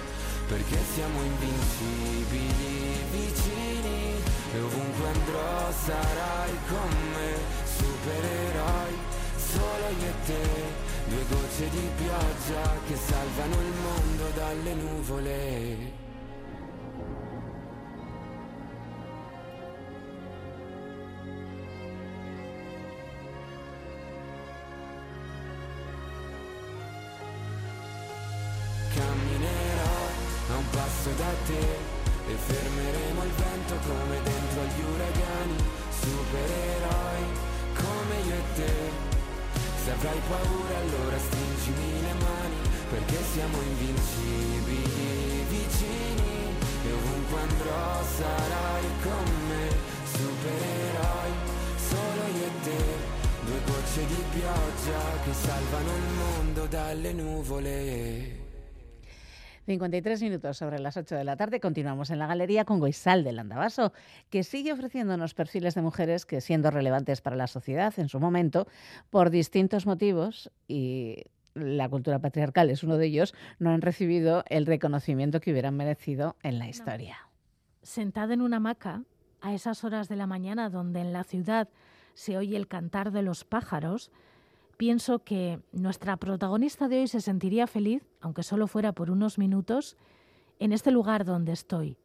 Perché 0.48 0.78
siamo 0.94 1.22
invincibili 1.22 3.04
vicini 3.12 4.22
e 4.54 4.60
ovunque 4.60 5.08
andrò 5.08 5.72
sarai 5.86 6.58
con 6.68 6.90
me. 7.14 7.34
Supereroi 7.78 8.98
solo 9.38 9.88
io 10.00 10.08
e 10.08 10.14
te, 10.26 10.85
due 11.08 11.26
gocce 11.30 11.70
di 11.70 11.89
pioggia 11.97 12.72
che 12.88 12.95
salvano 12.95 13.56
il 13.56 13.74
mondo 13.82 14.30
dalle 14.36 14.74
nuvole. 14.74 16.03
passo 30.76 31.10
da 31.16 31.32
te 31.45 31.93
e 32.28 32.36
fermeremo 32.36 33.24
il 33.24 33.32
vento 33.32 33.76
come 33.88 34.22
dentro 34.24 34.35
avrai 39.96 40.20
paura 40.28 40.78
allora 40.78 41.18
stringimi 41.18 42.02
le 42.02 42.14
mani 42.14 42.56
perché 42.89 43.18
siamo 43.34 43.58
invincibili 43.62 45.46
vicini 45.50 46.54
e 46.86 46.91
ovunque 46.91 47.39
andrò 47.39 48.04
sarai 48.18 48.86
con 49.02 49.48
me, 49.48 49.70
supereroi 50.12 51.32
solo 51.78 52.22
io 52.38 52.46
e 52.46 52.52
te. 52.64 53.14
Due 53.46 53.60
gocce 53.66 54.06
di 54.06 54.24
pioggia 54.32 55.02
che 55.24 55.34
salvano 55.34 55.96
il 55.96 56.14
mondo 56.18 56.66
dalle 56.68 57.14
nuvole. 57.14 58.45
53 59.66 60.22
minutos 60.22 60.57
sobre 60.57 60.80
las 60.80 60.95
8 60.95 61.16
de 61.16 61.24
la 61.24 61.36
tarde. 61.36 61.59
Continuamos 61.59 62.11
en 62.11 62.20
la 62.20 62.28
galería 62.28 62.66
con 62.66 62.80
Goisal 62.80 63.24
del 63.24 63.39
Andabaso, 63.39 63.93
que 64.30 64.43
sigue 64.43 64.72
ofreciéndonos 64.72 65.34
perfiles 65.34 65.76
de 65.76 65.82
mujeres 65.82 66.26
que, 66.26 66.39
siendo 66.41 66.70
relevantes 66.72 67.22
para 67.22 67.36
la 67.36 67.47
sociedad 67.47 67.93
en 67.97 68.07
su 68.07 68.20
momento, 68.20 68.68
por 69.09 69.32
distintos 69.32 69.86
motivos 69.86 70.51
y 70.68 71.24
la 71.55 71.89
cultura 71.89 72.20
patriarcal 72.20 72.70
es 72.70 72.84
uno 72.84 72.97
de 72.97 73.07
ellos, 73.07 73.34
no 73.59 73.72
han 73.72 73.82
recibido 73.82 74.43
el 74.49 74.66
reconocimiento 74.66 75.39
que 75.39 75.51
hubieran 75.51 75.76
merecido 75.76 76.36
en 76.43 76.59
la 76.59 76.68
historia. 76.68 77.18
Sentada 77.82 78.34
en 78.34 78.41
una 78.41 78.57
hamaca, 78.57 79.03
a 79.41 79.53
esas 79.53 79.84
horas 79.84 80.09
de 80.09 80.16
la 80.16 80.28
mañana 80.28 80.70
donde 80.70 81.01
en 81.01 81.13
la 81.13 81.24
ciudad 81.24 81.70
se 82.13 82.38
oye 82.38 82.57
el 82.57 82.68
cantar 82.68 83.11
de 83.11 83.22
los 83.22 83.45
pájaros, 83.45 84.11
pienso 84.78 85.19
que 85.19 85.59
nuestra 85.71 86.17
protagonista 86.17 86.88
de 86.88 87.01
hoy 87.01 87.07
se 87.07 87.21
sentiría 87.21 87.67
feliz, 87.67 88.03
aunque 88.21 88.43
solo 88.43 88.67
fuera 88.67 88.93
por 88.93 89.09
unos 89.09 89.38
minutos, 89.38 89.97
en 90.59 90.71
este 90.71 90.91
lugar 90.91 91.26
donde 91.26 91.51
estoy, 91.51 91.97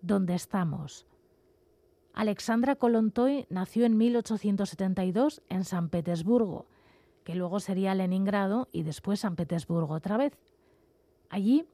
donde 0.00 0.34
estamos. 0.34 1.06
Alexandra 2.12 2.76
Kolontoy 2.76 3.46
nació 3.50 3.84
en 3.86 3.96
1872 3.96 5.42
en 5.48 5.64
San 5.64 5.88
Petersburgo, 5.88 6.66
que 7.24 7.34
luego 7.34 7.58
sería 7.58 7.94
Leningrado 7.94 8.68
y 8.70 8.82
después 8.82 9.20
San 9.20 9.34
Petersburgo 9.34 9.94
otra 9.94 10.16
vez. 10.16 10.38
Allí, 11.28 11.66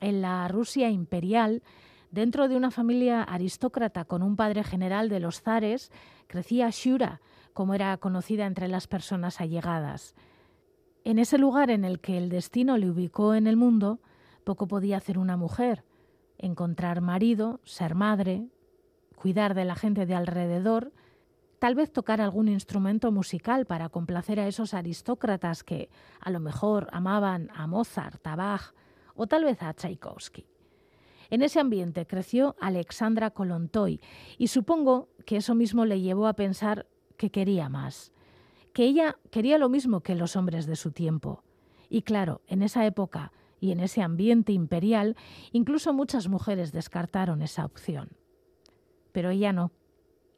en 0.00 0.22
la 0.22 0.48
Rusia 0.48 0.90
imperial, 0.90 1.62
dentro 2.10 2.48
de 2.48 2.56
una 2.56 2.70
familia 2.70 3.22
aristócrata 3.22 4.04
con 4.04 4.22
un 4.22 4.36
padre 4.36 4.64
general 4.64 5.08
de 5.08 5.20
los 5.20 5.40
zares, 5.40 5.92
crecía 6.26 6.70
Shura, 6.70 7.20
como 7.56 7.72
era 7.72 7.96
conocida 7.96 8.44
entre 8.44 8.68
las 8.68 8.86
personas 8.86 9.40
allegadas. 9.40 10.14
En 11.04 11.18
ese 11.18 11.38
lugar 11.38 11.70
en 11.70 11.86
el 11.86 12.00
que 12.00 12.18
el 12.18 12.28
destino 12.28 12.76
le 12.76 12.90
ubicó 12.90 13.32
en 13.32 13.46
el 13.46 13.56
mundo, 13.56 13.98
poco 14.44 14.68
podía 14.68 14.98
hacer 14.98 15.16
una 15.18 15.38
mujer, 15.38 15.82
encontrar 16.36 17.00
marido, 17.00 17.60
ser 17.64 17.94
madre, 17.94 18.46
cuidar 19.16 19.54
de 19.54 19.64
la 19.64 19.74
gente 19.74 20.04
de 20.04 20.14
alrededor, 20.14 20.92
tal 21.58 21.74
vez 21.74 21.90
tocar 21.90 22.20
algún 22.20 22.48
instrumento 22.48 23.10
musical 23.10 23.64
para 23.64 23.88
complacer 23.88 24.38
a 24.38 24.48
esos 24.48 24.74
aristócratas 24.74 25.64
que 25.64 25.88
a 26.20 26.28
lo 26.28 26.40
mejor 26.40 26.88
amaban 26.92 27.48
a 27.54 27.66
Mozart, 27.66 28.20
a 28.26 28.36
Bach 28.36 28.74
o 29.14 29.26
tal 29.26 29.44
vez 29.44 29.62
a 29.62 29.72
Tchaikovsky. 29.72 30.44
En 31.30 31.40
ese 31.40 31.58
ambiente 31.58 32.06
creció 32.06 32.54
Alexandra 32.60 33.30
Kolontoy 33.30 34.02
y 34.36 34.48
supongo 34.48 35.08
que 35.24 35.38
eso 35.38 35.54
mismo 35.54 35.86
le 35.86 36.02
llevó 36.02 36.26
a 36.26 36.34
pensar 36.34 36.86
que 37.16 37.30
quería 37.30 37.68
más, 37.68 38.12
que 38.72 38.84
ella 38.84 39.16
quería 39.30 39.58
lo 39.58 39.68
mismo 39.68 40.00
que 40.02 40.14
los 40.14 40.36
hombres 40.36 40.66
de 40.66 40.76
su 40.76 40.92
tiempo. 40.92 41.42
Y 41.88 42.02
claro, 42.02 42.42
en 42.46 42.62
esa 42.62 42.84
época 42.84 43.32
y 43.60 43.72
en 43.72 43.80
ese 43.80 44.02
ambiente 44.02 44.52
imperial, 44.52 45.16
incluso 45.52 45.92
muchas 45.92 46.28
mujeres 46.28 46.72
descartaron 46.72 47.42
esa 47.42 47.64
opción. 47.64 48.10
Pero 49.12 49.30
ella 49.30 49.52
no. 49.52 49.72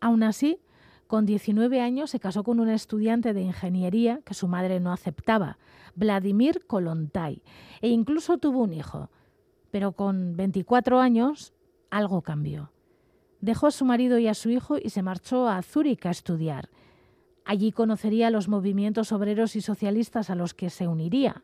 Aún 0.00 0.22
así, 0.22 0.60
con 1.08 1.26
19 1.26 1.80
años 1.80 2.10
se 2.10 2.20
casó 2.20 2.44
con 2.44 2.60
un 2.60 2.68
estudiante 2.68 3.32
de 3.32 3.40
ingeniería 3.40 4.20
que 4.24 4.34
su 4.34 4.46
madre 4.46 4.78
no 4.78 4.92
aceptaba, 4.92 5.58
Vladimir 5.94 6.66
Kolontai, 6.66 7.42
e 7.80 7.88
incluso 7.88 8.38
tuvo 8.38 8.62
un 8.62 8.72
hijo. 8.72 9.10
Pero 9.70 9.92
con 9.92 10.36
24 10.36 11.00
años 11.00 11.54
algo 11.90 12.22
cambió. 12.22 12.70
Dejó 13.40 13.68
a 13.68 13.70
su 13.70 13.84
marido 13.84 14.18
y 14.18 14.26
a 14.26 14.34
su 14.34 14.50
hijo 14.50 14.78
y 14.78 14.90
se 14.90 15.02
marchó 15.02 15.48
a 15.48 15.62
Zúrich 15.62 16.06
a 16.06 16.10
estudiar. 16.10 16.68
Allí 17.44 17.72
conocería 17.72 18.30
los 18.30 18.48
movimientos 18.48 19.12
obreros 19.12 19.56
y 19.56 19.60
socialistas 19.60 20.28
a 20.28 20.34
los 20.34 20.54
que 20.54 20.70
se 20.70 20.88
uniría. 20.88 21.42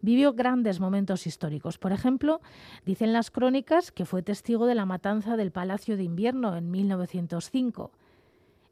Vivió 0.00 0.34
grandes 0.34 0.78
momentos 0.78 1.26
históricos. 1.26 1.78
Por 1.78 1.92
ejemplo, 1.92 2.40
dicen 2.84 3.12
las 3.12 3.30
crónicas 3.30 3.92
que 3.92 4.04
fue 4.04 4.22
testigo 4.22 4.66
de 4.66 4.74
la 4.74 4.86
matanza 4.86 5.36
del 5.36 5.52
Palacio 5.52 5.96
de 5.96 6.04
Invierno 6.04 6.56
en 6.56 6.70
1905. 6.70 7.92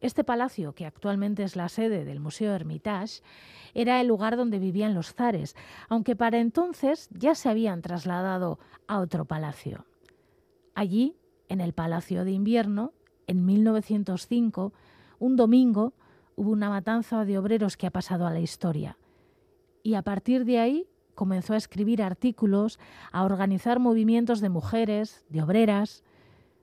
Este 0.00 0.24
palacio, 0.24 0.72
que 0.72 0.86
actualmente 0.86 1.42
es 1.42 1.56
la 1.56 1.68
sede 1.68 2.04
del 2.04 2.20
Museo 2.20 2.54
Hermitage, 2.54 3.22
era 3.74 4.00
el 4.00 4.08
lugar 4.08 4.36
donde 4.36 4.58
vivían 4.58 4.94
los 4.94 5.12
zares, 5.12 5.56
aunque 5.88 6.16
para 6.16 6.38
entonces 6.38 7.08
ya 7.12 7.34
se 7.34 7.48
habían 7.48 7.82
trasladado 7.82 8.58
a 8.86 8.98
otro 9.00 9.24
palacio. 9.24 9.86
Allí 10.74 11.16
en 11.51 11.61
el 11.61 11.74
Palacio 11.74 12.24
de 12.24 12.30
Invierno, 12.30 12.94
en 13.26 13.44
1905, 13.44 14.72
un 15.18 15.36
domingo, 15.36 15.92
hubo 16.36 16.53
una 16.53 16.70
matanza 16.70 17.24
de 17.24 17.36
obreros 17.36 17.76
que 17.76 17.86
ha 17.86 17.90
pasado 17.90 18.26
a 18.26 18.32
la 18.32 18.40
historia. 18.40 18.96
Y 19.82 19.94
a 19.94 20.03
partir 20.03 20.44
de 20.44 20.61
ahí 20.61 20.86
comenzó 21.14 21.53
a 21.53 21.57
escribir 21.57 22.03
artículos, 22.03 22.78
a 23.12 23.24
organizar 23.24 23.80
movimientos 23.80 24.40
de 24.40 24.48
mujeres, 24.48 25.24
de 25.28 25.42
obreras. 25.42 26.05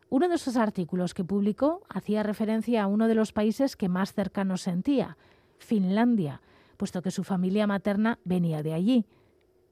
Uno 0.09 0.29
de 0.29 0.35
esos 0.35 0.55
artículos 0.55 1.13
que 1.13 1.25
publicó 1.25 1.83
hacía 1.89 2.23
referencia 2.23 2.81
a 2.81 2.88
uno 2.88 3.07
de 3.07 3.15
los 3.15 3.33
países 3.33 3.75
que 3.75 3.89
más 3.89 4.13
cercano 4.13 4.57
sentía, 4.57 5.17
Finlandia, 5.57 6.41
puesto 6.77 7.01
que 7.01 7.11
su 7.11 7.23
familia 7.23 7.67
materna 7.67 8.19
venía 8.23 8.63
de 8.63 8.73
allí. 8.73 9.05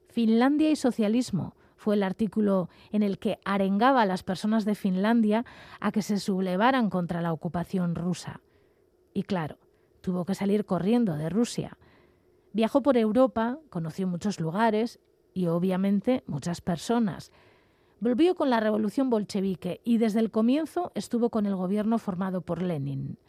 Finlandia 0.10 0.70
y 0.70 0.76
socialismo 0.76 1.56
fue 1.86 1.94
el 1.94 2.02
artículo 2.02 2.68
en 2.92 3.04
el 3.04 3.20
que 3.20 3.38
arengaba 3.46 4.02
a 4.02 4.08
las 4.08 4.24
personas 4.24 4.66
de 4.66 4.74
Finlandia 4.74 5.46
a 5.80 5.92
que 5.92 6.02
se 6.02 6.18
sublevaran 6.18 6.90
contra 6.90 7.22
la 7.22 7.32
ocupación 7.32 7.94
rusa. 7.94 8.42
Y 9.14 9.22
claro, 9.22 9.60
tuvo 10.02 10.26
que 10.26 10.34
salir 10.34 10.66
corriendo 10.66 11.16
de 11.16 11.30
Rusia. 11.30 11.78
Viajó 12.54 12.82
por 12.82 12.98
Europa, 12.98 13.60
conoció 13.70 14.08
muchos 14.08 14.40
lugares 14.40 15.00
y 15.36 15.46
obviamente 15.46 16.24
muchas 16.26 16.60
personas. 16.60 17.32
Volvió 18.00 18.34
con 18.34 18.50
la 18.50 18.60
revolución 18.60 19.12
bolchevique 19.12 19.80
y 19.84 20.00
desde 20.00 20.22
el 20.22 20.32
comienzo 20.32 20.92
estuvo 20.96 21.30
con 21.30 21.46
el 21.46 21.56
gobierno 21.56 22.00
formado 22.00 22.42
por 22.42 22.64
Lenin. 22.64 23.20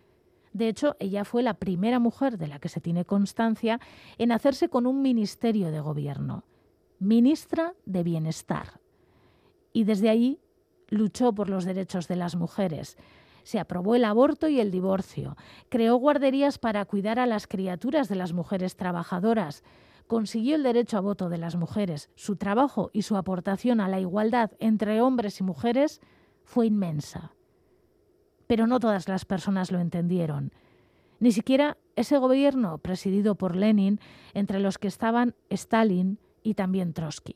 De 0.55 0.69
hecho, 0.69 0.97
ella 0.99 1.27
fue 1.27 1.43
la 1.43 1.53
primera 1.53 1.99
mujer 1.99 2.39
de 2.39 2.47
la 2.47 2.59
que 2.59 2.71
se 2.71 2.81
tiene 2.81 3.05
constancia 3.05 3.81
en 4.17 4.33
hacerse 4.33 4.71
con 4.71 4.87
un 4.87 5.03
ministerio 5.03 5.71
de 5.71 5.81
gobierno, 5.81 6.45
ministra 6.99 7.75
de 7.85 8.03
Bienestar. 8.03 8.81
Y 9.73 9.85
desde 9.85 10.09
ahí 10.09 10.41
luchó 10.89 11.35
por 11.35 11.51
los 11.51 11.65
derechos 11.65 12.09
de 12.09 12.17
las 12.17 12.37
mujeres. 12.37 12.97
Se 13.43 13.59
aprobó 13.59 13.95
el 13.95 14.05
aborto 14.05 14.49
y 14.49 14.61
el 14.61 14.71
divorcio, 14.71 15.37
creó 15.69 15.97
guarderías 15.97 16.59
para 16.59 16.85
cuidar 16.85 17.19
a 17.19 17.27
las 17.27 17.47
criaturas 17.47 18.09
de 18.09 18.17
las 18.17 18.33
mujeres 18.33 18.77
trabajadoras, 18.77 19.63
consiguió 20.07 20.57
el 20.57 20.63
derecho 20.63 20.97
a 20.99 21.01
voto 21.01 21.29
de 21.29 21.39
las 21.39 21.57
mujeres. 21.57 22.11
Su 22.15 22.37
trabajo 22.37 22.91
y 22.93 23.03
su 23.03 23.17
aportación 23.17 23.81
a 23.81 23.89
la 23.89 24.01
igualdad 24.01 24.53
entre 24.59 25.01
hombres 25.01 25.41
y 25.41 25.45
mujeres 25.45 26.01
fue 26.45 26.67
inmensa. 26.67 27.33
Pero 28.47 28.67
no 28.67 28.81
todas 28.81 29.09
las 29.09 29.25
personas 29.25 29.71
lo 29.71 29.81
entendieron. 29.81 30.53
Ni 31.19 31.33
siquiera 31.33 31.77
ese 31.97 32.19
gobierno 32.19 32.79
presidido 32.79 33.35
por 33.35 33.57
Lenin, 33.57 34.01
entre 34.35 34.61
los 34.61 34.79
que 34.79 34.89
estaban 34.89 35.35
Stalin 35.51 36.19
y 36.47 36.55
también 36.55 36.93
Trotsky. 36.93 37.35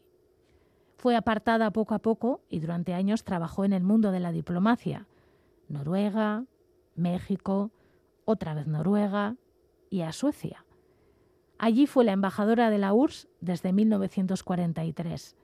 Fue 0.96 1.16
apartada 1.16 1.72
poco 1.72 1.96
a 1.96 1.98
poco 1.98 2.42
y 2.48 2.61
durante 2.61 2.94
años 2.94 3.24
trabajó 3.24 3.64
en 3.64 3.72
el 3.72 3.82
mundo 3.82 4.12
de 4.12 4.20
la 4.20 4.30
diplomacia. 4.30 5.08
Noruega, 5.68 6.44
México, 6.94 7.72
otra 8.24 8.54
vez 8.54 8.68
Noruega 8.68 9.34
y 9.90 10.02
a 10.02 10.12
Suecia. 10.12 10.64
Allí 11.58 11.88
fue 11.88 12.04
la 12.04 12.12
embajadora 12.12 12.70
de 12.70 12.78
la 12.78 12.94
URSS 12.94 13.26
desde 13.40 13.72
1943. 13.72 15.36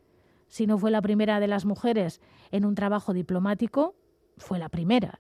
Si 0.46 0.66
no 0.68 0.78
fue 0.78 0.92
la 0.92 1.02
primera 1.02 1.40
de 1.40 1.48
las 1.48 1.64
mujeres 1.64 2.20
en 2.52 2.66
un 2.66 2.76
trabajo 2.76 3.14
diplomático, 3.14 3.96
fue 4.36 4.60
la 4.60 4.68
primera. 4.68 5.18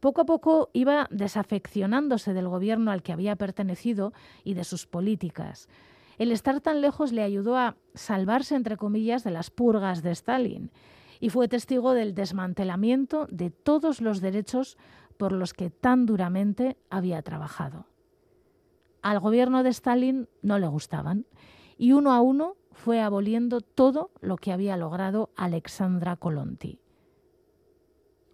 Poco 0.00 0.22
a 0.22 0.24
poco 0.24 0.70
iba 0.72 1.08
desafeccionándose 1.10 2.32
del 2.32 2.48
gobierno 2.48 2.90
al 2.90 3.02
que 3.02 3.12
había 3.12 3.36
pertenecido 3.36 4.14
y 4.44 4.54
de 4.54 4.64
sus 4.64 4.86
políticas. 4.86 5.68
El 6.18 6.32
estar 6.32 6.60
tan 6.60 6.80
lejos 6.80 7.12
le 7.12 7.22
ayudó 7.22 7.56
a 7.56 7.76
salvarse, 7.94 8.54
entre 8.54 8.76
comillas, 8.76 9.24
de 9.24 9.30
las 9.30 9.50
purgas 9.50 10.02
de 10.02 10.12
Stalin 10.12 10.70
y 11.20 11.30
fue 11.30 11.48
testigo 11.48 11.92
del 11.92 12.14
desmantelamiento 12.14 13.26
de 13.30 13.50
todos 13.50 14.00
los 14.00 14.20
derechos 14.20 14.76
por 15.16 15.32
los 15.32 15.54
que 15.54 15.70
tan 15.70 16.06
duramente 16.06 16.76
había 16.90 17.22
trabajado 17.22 17.86
al 19.06 19.20
gobierno 19.20 19.62
de 19.62 19.70
Stalin 19.70 20.28
no 20.42 20.58
le 20.58 20.66
gustaban 20.66 21.26
y 21.78 21.92
uno 21.92 22.12
a 22.12 22.20
uno 22.20 22.56
fue 22.72 23.00
aboliendo 23.00 23.60
todo 23.60 24.10
lo 24.20 24.36
que 24.36 24.50
había 24.50 24.76
logrado 24.76 25.30
Alexandra 25.36 26.16
Kolonti. 26.16 26.80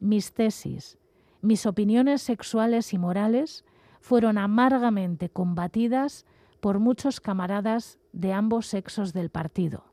Mis 0.01 0.33
tesis, 0.33 0.97
mis 1.43 1.66
opiniones 1.66 2.22
sexuales 2.22 2.95
y 2.95 2.99
morales 2.99 3.66
fueron 4.01 4.39
amargamente 4.39 5.28
combatidas 5.28 6.24
por 6.63 6.79
muchos 6.79 7.21
camaradas 7.21 7.99
de 8.13 8.33
ambos 8.33 8.69
sexos 8.69 9.13
del 9.13 9.31
partido. 9.31 9.93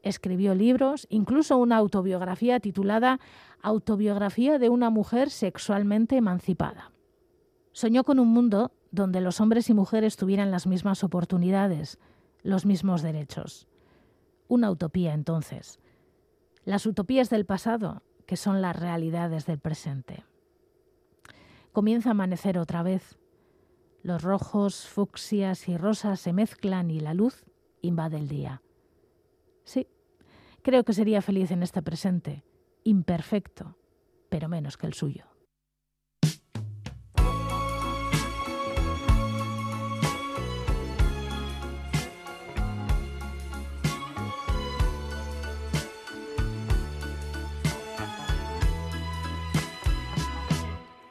Escribió 0.00 0.54
libros, 0.54 1.08
incluso 1.10 1.58
una 1.58 1.76
autobiografía 1.76 2.60
titulada 2.60 3.18
Autobiografía 3.60 4.60
de 4.60 4.68
una 4.68 4.90
mujer 4.90 5.28
sexualmente 5.28 6.16
emancipada. 6.16 6.92
Soñó 7.72 8.04
con 8.04 8.20
un 8.20 8.28
mundo 8.28 8.70
donde 8.92 9.20
los 9.20 9.40
hombres 9.40 9.68
y 9.68 9.74
mujeres 9.74 10.16
tuvieran 10.16 10.52
las 10.52 10.68
mismas 10.68 11.02
oportunidades, 11.02 11.98
los 12.44 12.64
mismos 12.64 13.02
derechos. 13.02 13.66
Una 14.46 14.70
utopía 14.70 15.14
entonces. 15.14 15.80
Las 16.64 16.86
utopías 16.86 17.28
del 17.28 17.44
pasado, 17.44 18.04
que 18.24 18.36
son 18.36 18.62
las 18.62 18.78
realidades 18.78 19.46
del 19.46 19.58
presente. 19.58 20.22
Comienza 21.72 22.10
a 22.10 22.12
amanecer 22.12 22.56
otra 22.56 22.84
vez. 22.84 23.19
Los 24.02 24.22
rojos, 24.22 24.86
fucsias 24.86 25.68
y 25.68 25.76
rosas 25.76 26.20
se 26.20 26.32
mezclan 26.32 26.90
y 26.90 27.00
la 27.00 27.12
luz 27.12 27.44
invade 27.82 28.16
el 28.16 28.28
día. 28.28 28.62
Sí, 29.64 29.86
creo 30.62 30.84
que 30.84 30.94
sería 30.94 31.20
feliz 31.20 31.50
en 31.50 31.62
este 31.62 31.82
presente, 31.82 32.42
imperfecto, 32.82 33.76
pero 34.30 34.48
menos 34.48 34.78
que 34.78 34.86
el 34.86 34.94
suyo. 34.94 35.26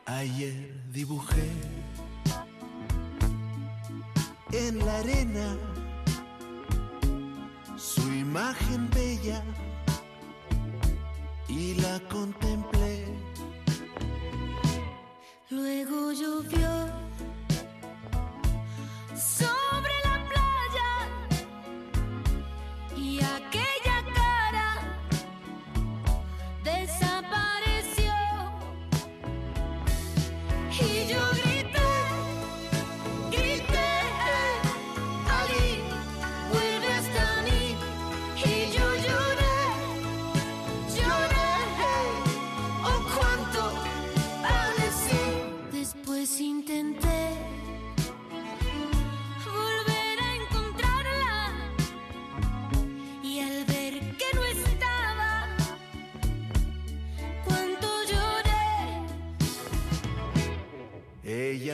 Ayer 0.05 0.83
dibujé 0.91 1.68
en 4.51 4.85
la 4.85 4.97
arena 4.99 5.57
su 7.77 8.01
imagen 8.01 8.89
bella 8.89 9.43
y 11.47 11.75
la 11.75 11.99
contemplé. 12.09 13.05
Luego 15.49 16.11
llovió 16.11 17.08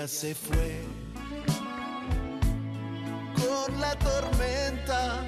se 0.07 0.33
fue 0.33 0.81
con 3.35 3.79
la 3.79 3.95
tormenta 3.99 5.23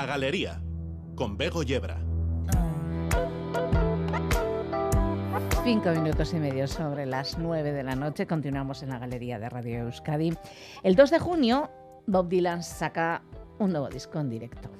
La 0.00 0.06
Galería, 0.06 0.62
con 1.14 1.36
Bego 1.36 1.62
Yebra. 1.62 2.00
Cinco 5.62 5.90
minutos 5.90 6.32
y 6.32 6.36
medio 6.36 6.66
sobre 6.66 7.04
las 7.04 7.36
nueve 7.36 7.70
de 7.72 7.82
la 7.82 7.94
noche. 7.94 8.26
Continuamos 8.26 8.82
en 8.82 8.88
la 8.88 8.98
galería 8.98 9.38
de 9.38 9.50
Radio 9.50 9.80
Euskadi. 9.80 10.32
El 10.82 10.96
2 10.96 11.10
de 11.10 11.18
junio, 11.18 11.70
Bob 12.06 12.30
Dylan 12.30 12.62
saca 12.62 13.22
un 13.58 13.72
nuevo 13.72 13.90
disco 13.90 14.18
en 14.18 14.30
directo. 14.30 14.79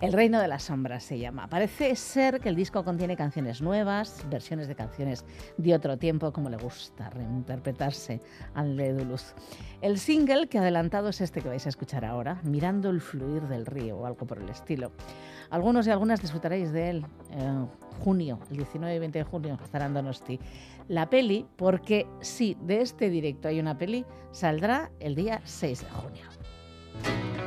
El 0.00 0.12
Reino 0.12 0.40
de 0.40 0.46
las 0.46 0.62
Sombras 0.62 1.02
se 1.02 1.18
llama. 1.18 1.48
Parece 1.48 1.96
ser 1.96 2.38
que 2.38 2.48
el 2.48 2.54
disco 2.54 2.84
contiene 2.84 3.16
canciones 3.16 3.60
nuevas, 3.60 4.24
versiones 4.30 4.68
de 4.68 4.76
canciones 4.76 5.24
de 5.56 5.74
otro 5.74 5.96
tiempo, 5.96 6.32
como 6.32 6.48
le 6.48 6.56
gusta 6.56 7.10
reinterpretarse 7.10 8.20
al 8.54 8.76
de 8.76 9.04
Luz. 9.04 9.34
El 9.80 9.98
single 9.98 10.46
que 10.46 10.58
adelantado 10.58 11.08
es 11.08 11.20
este 11.20 11.40
que 11.40 11.48
vais 11.48 11.66
a 11.66 11.68
escuchar 11.68 12.04
ahora, 12.04 12.40
Mirando 12.44 12.90
el 12.90 13.00
fluir 13.00 13.42
del 13.48 13.66
río 13.66 13.98
o 13.98 14.06
algo 14.06 14.24
por 14.24 14.38
el 14.38 14.48
estilo. 14.48 14.92
Algunos 15.50 15.84
y 15.88 15.90
algunas 15.90 16.20
disfrutaréis 16.20 16.70
de 16.70 16.90
él 16.90 17.06
en 17.32 17.66
junio, 17.98 18.38
el 18.50 18.58
19 18.58 18.94
y 18.94 18.98
20 19.00 19.18
de 19.18 19.24
junio, 19.24 19.58
estará 19.64 19.86
en 19.86 19.94
Donosti. 19.94 20.38
La 20.86 21.10
peli, 21.10 21.44
porque 21.56 22.06
sí, 22.20 22.56
de 22.60 22.82
este 22.82 23.10
directo 23.10 23.48
hay 23.48 23.58
una 23.58 23.76
peli, 23.76 24.04
saldrá 24.30 24.92
el 25.00 25.16
día 25.16 25.40
6 25.42 25.80
de 25.80 25.90
junio. 25.90 27.37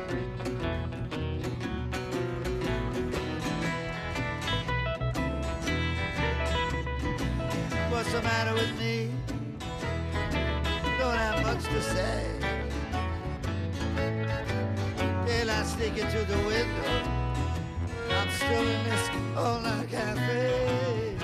What's 8.02 8.14
the 8.14 8.22
matter 8.22 8.54
with 8.54 8.76
me? 8.80 9.12
Don't 10.98 11.16
have 11.16 11.40
much 11.44 11.62
to 11.62 11.80
say. 11.80 12.26
Daylight 15.24 15.66
sneaking 15.66 16.08
through 16.08 16.24
the 16.24 16.38
window. 16.38 16.94
I'm 18.10 18.28
still 18.30 18.66
in 18.74 18.84
this 18.90 19.08
all-night 19.36 19.88
cafe. 19.88 21.16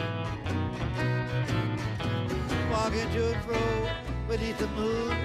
Walking 2.70 3.10
to 3.10 3.32
and 3.32 3.42
fro 3.42 3.88
beneath 4.28 4.58
the 4.58 4.68
moon, 4.68 5.16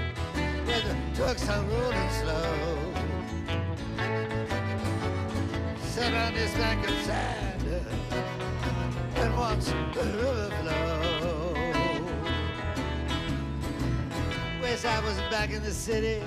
where 0.65 0.81
the 0.81 0.95
trucks 1.15 1.47
are 1.49 1.61
rolling 1.61 2.09
slow. 2.23 2.55
Sat 5.83 6.13
on 6.15 6.33
this 6.33 6.51
bank 6.55 6.89
of 6.89 6.95
sand 7.05 7.61
and 9.17 9.37
watch 9.37 9.65
the 9.93 10.03
river 10.03 10.49
flow. 10.63 11.02
Wish 14.73 14.85
I 14.85 14.99
was 15.01 15.17
back 15.29 15.51
in 15.51 15.61
the 15.61 15.71
city 15.71 16.19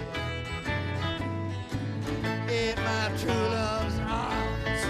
in 2.49 2.77
my 2.77 3.11
true 3.19 3.33
love's 3.33 3.99
arms. 3.99 4.83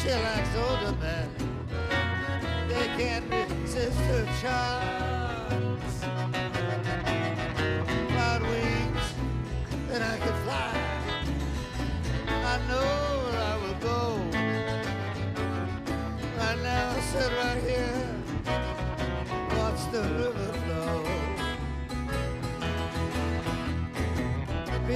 She 0.00 0.10
likes 0.12 0.54
older 0.54 0.96
men, 1.00 1.28
they 2.68 2.86
can't 2.96 3.24
resist 3.28 3.98
her 4.02 4.24
charms. 4.40 5.94
Cloud 8.12 8.42
wings 8.42 9.06
that 9.88 10.00
I 10.00 10.16
can 10.18 10.36
fly. 10.44 10.72
I 12.28 12.56
know 12.68 12.90
where 13.24 13.42
I 13.42 13.56
will 13.62 13.78
go. 13.80 14.00
Right 16.38 16.60
now, 16.62 17.00
sit 17.00 17.32
right 17.42 17.60
here, 17.64 18.06
watch 19.58 19.82
the 19.90 20.02
river 20.02 20.39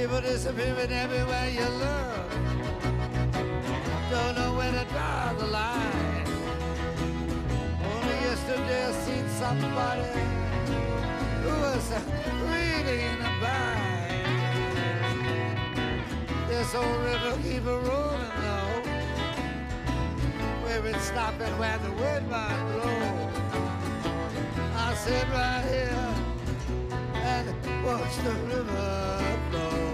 People 0.05 0.21
disappearing 0.21 0.91
everywhere 0.91 1.49
you 1.49 1.65
look. 1.65 2.29
Don't 4.11 4.35
know 4.37 4.53
where 4.55 4.71
to 4.71 4.85
draw 4.93 5.33
the 5.33 5.47
line. 5.47 6.27
Only 7.83 8.17
yesterday 8.29 8.85
I 8.85 8.91
seen 8.91 9.27
somebody 9.29 10.05
who 11.41 11.53
was 11.65 11.89
really 12.45 13.01
in 13.01 13.19
a 13.19 13.31
bind. 13.41 14.27
This 16.49 16.75
old 16.75 16.99
river 17.01 17.35
keep 17.41 17.65
a 17.65 17.79
rolling 17.79 18.35
though 18.43 18.81
where 20.61 20.85
it's 20.85 21.05
stopping 21.05 21.57
where 21.57 21.79
the 21.79 21.91
wind 21.93 22.29
might 22.29 22.63
blow. 22.73 23.31
I'll 24.75 24.95
sit 24.97 25.27
right 25.29 25.65
here 25.67 26.13
and 27.15 27.49
watch 27.83 28.15
the 28.17 28.33
river 28.53 29.39
flow. 29.49 29.84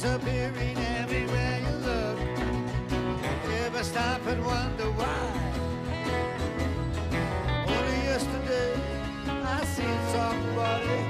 Disappearing 0.00 0.78
everywhere 0.78 1.60
you 1.60 1.76
look. 1.84 2.18
Ever 3.66 3.84
stop 3.84 4.26
and 4.28 4.42
wonder 4.42 4.90
why? 4.96 5.26
Only 7.66 7.96
yesterday 8.08 8.80
I 9.28 9.62
seen 9.64 9.98
somebody 10.16 11.09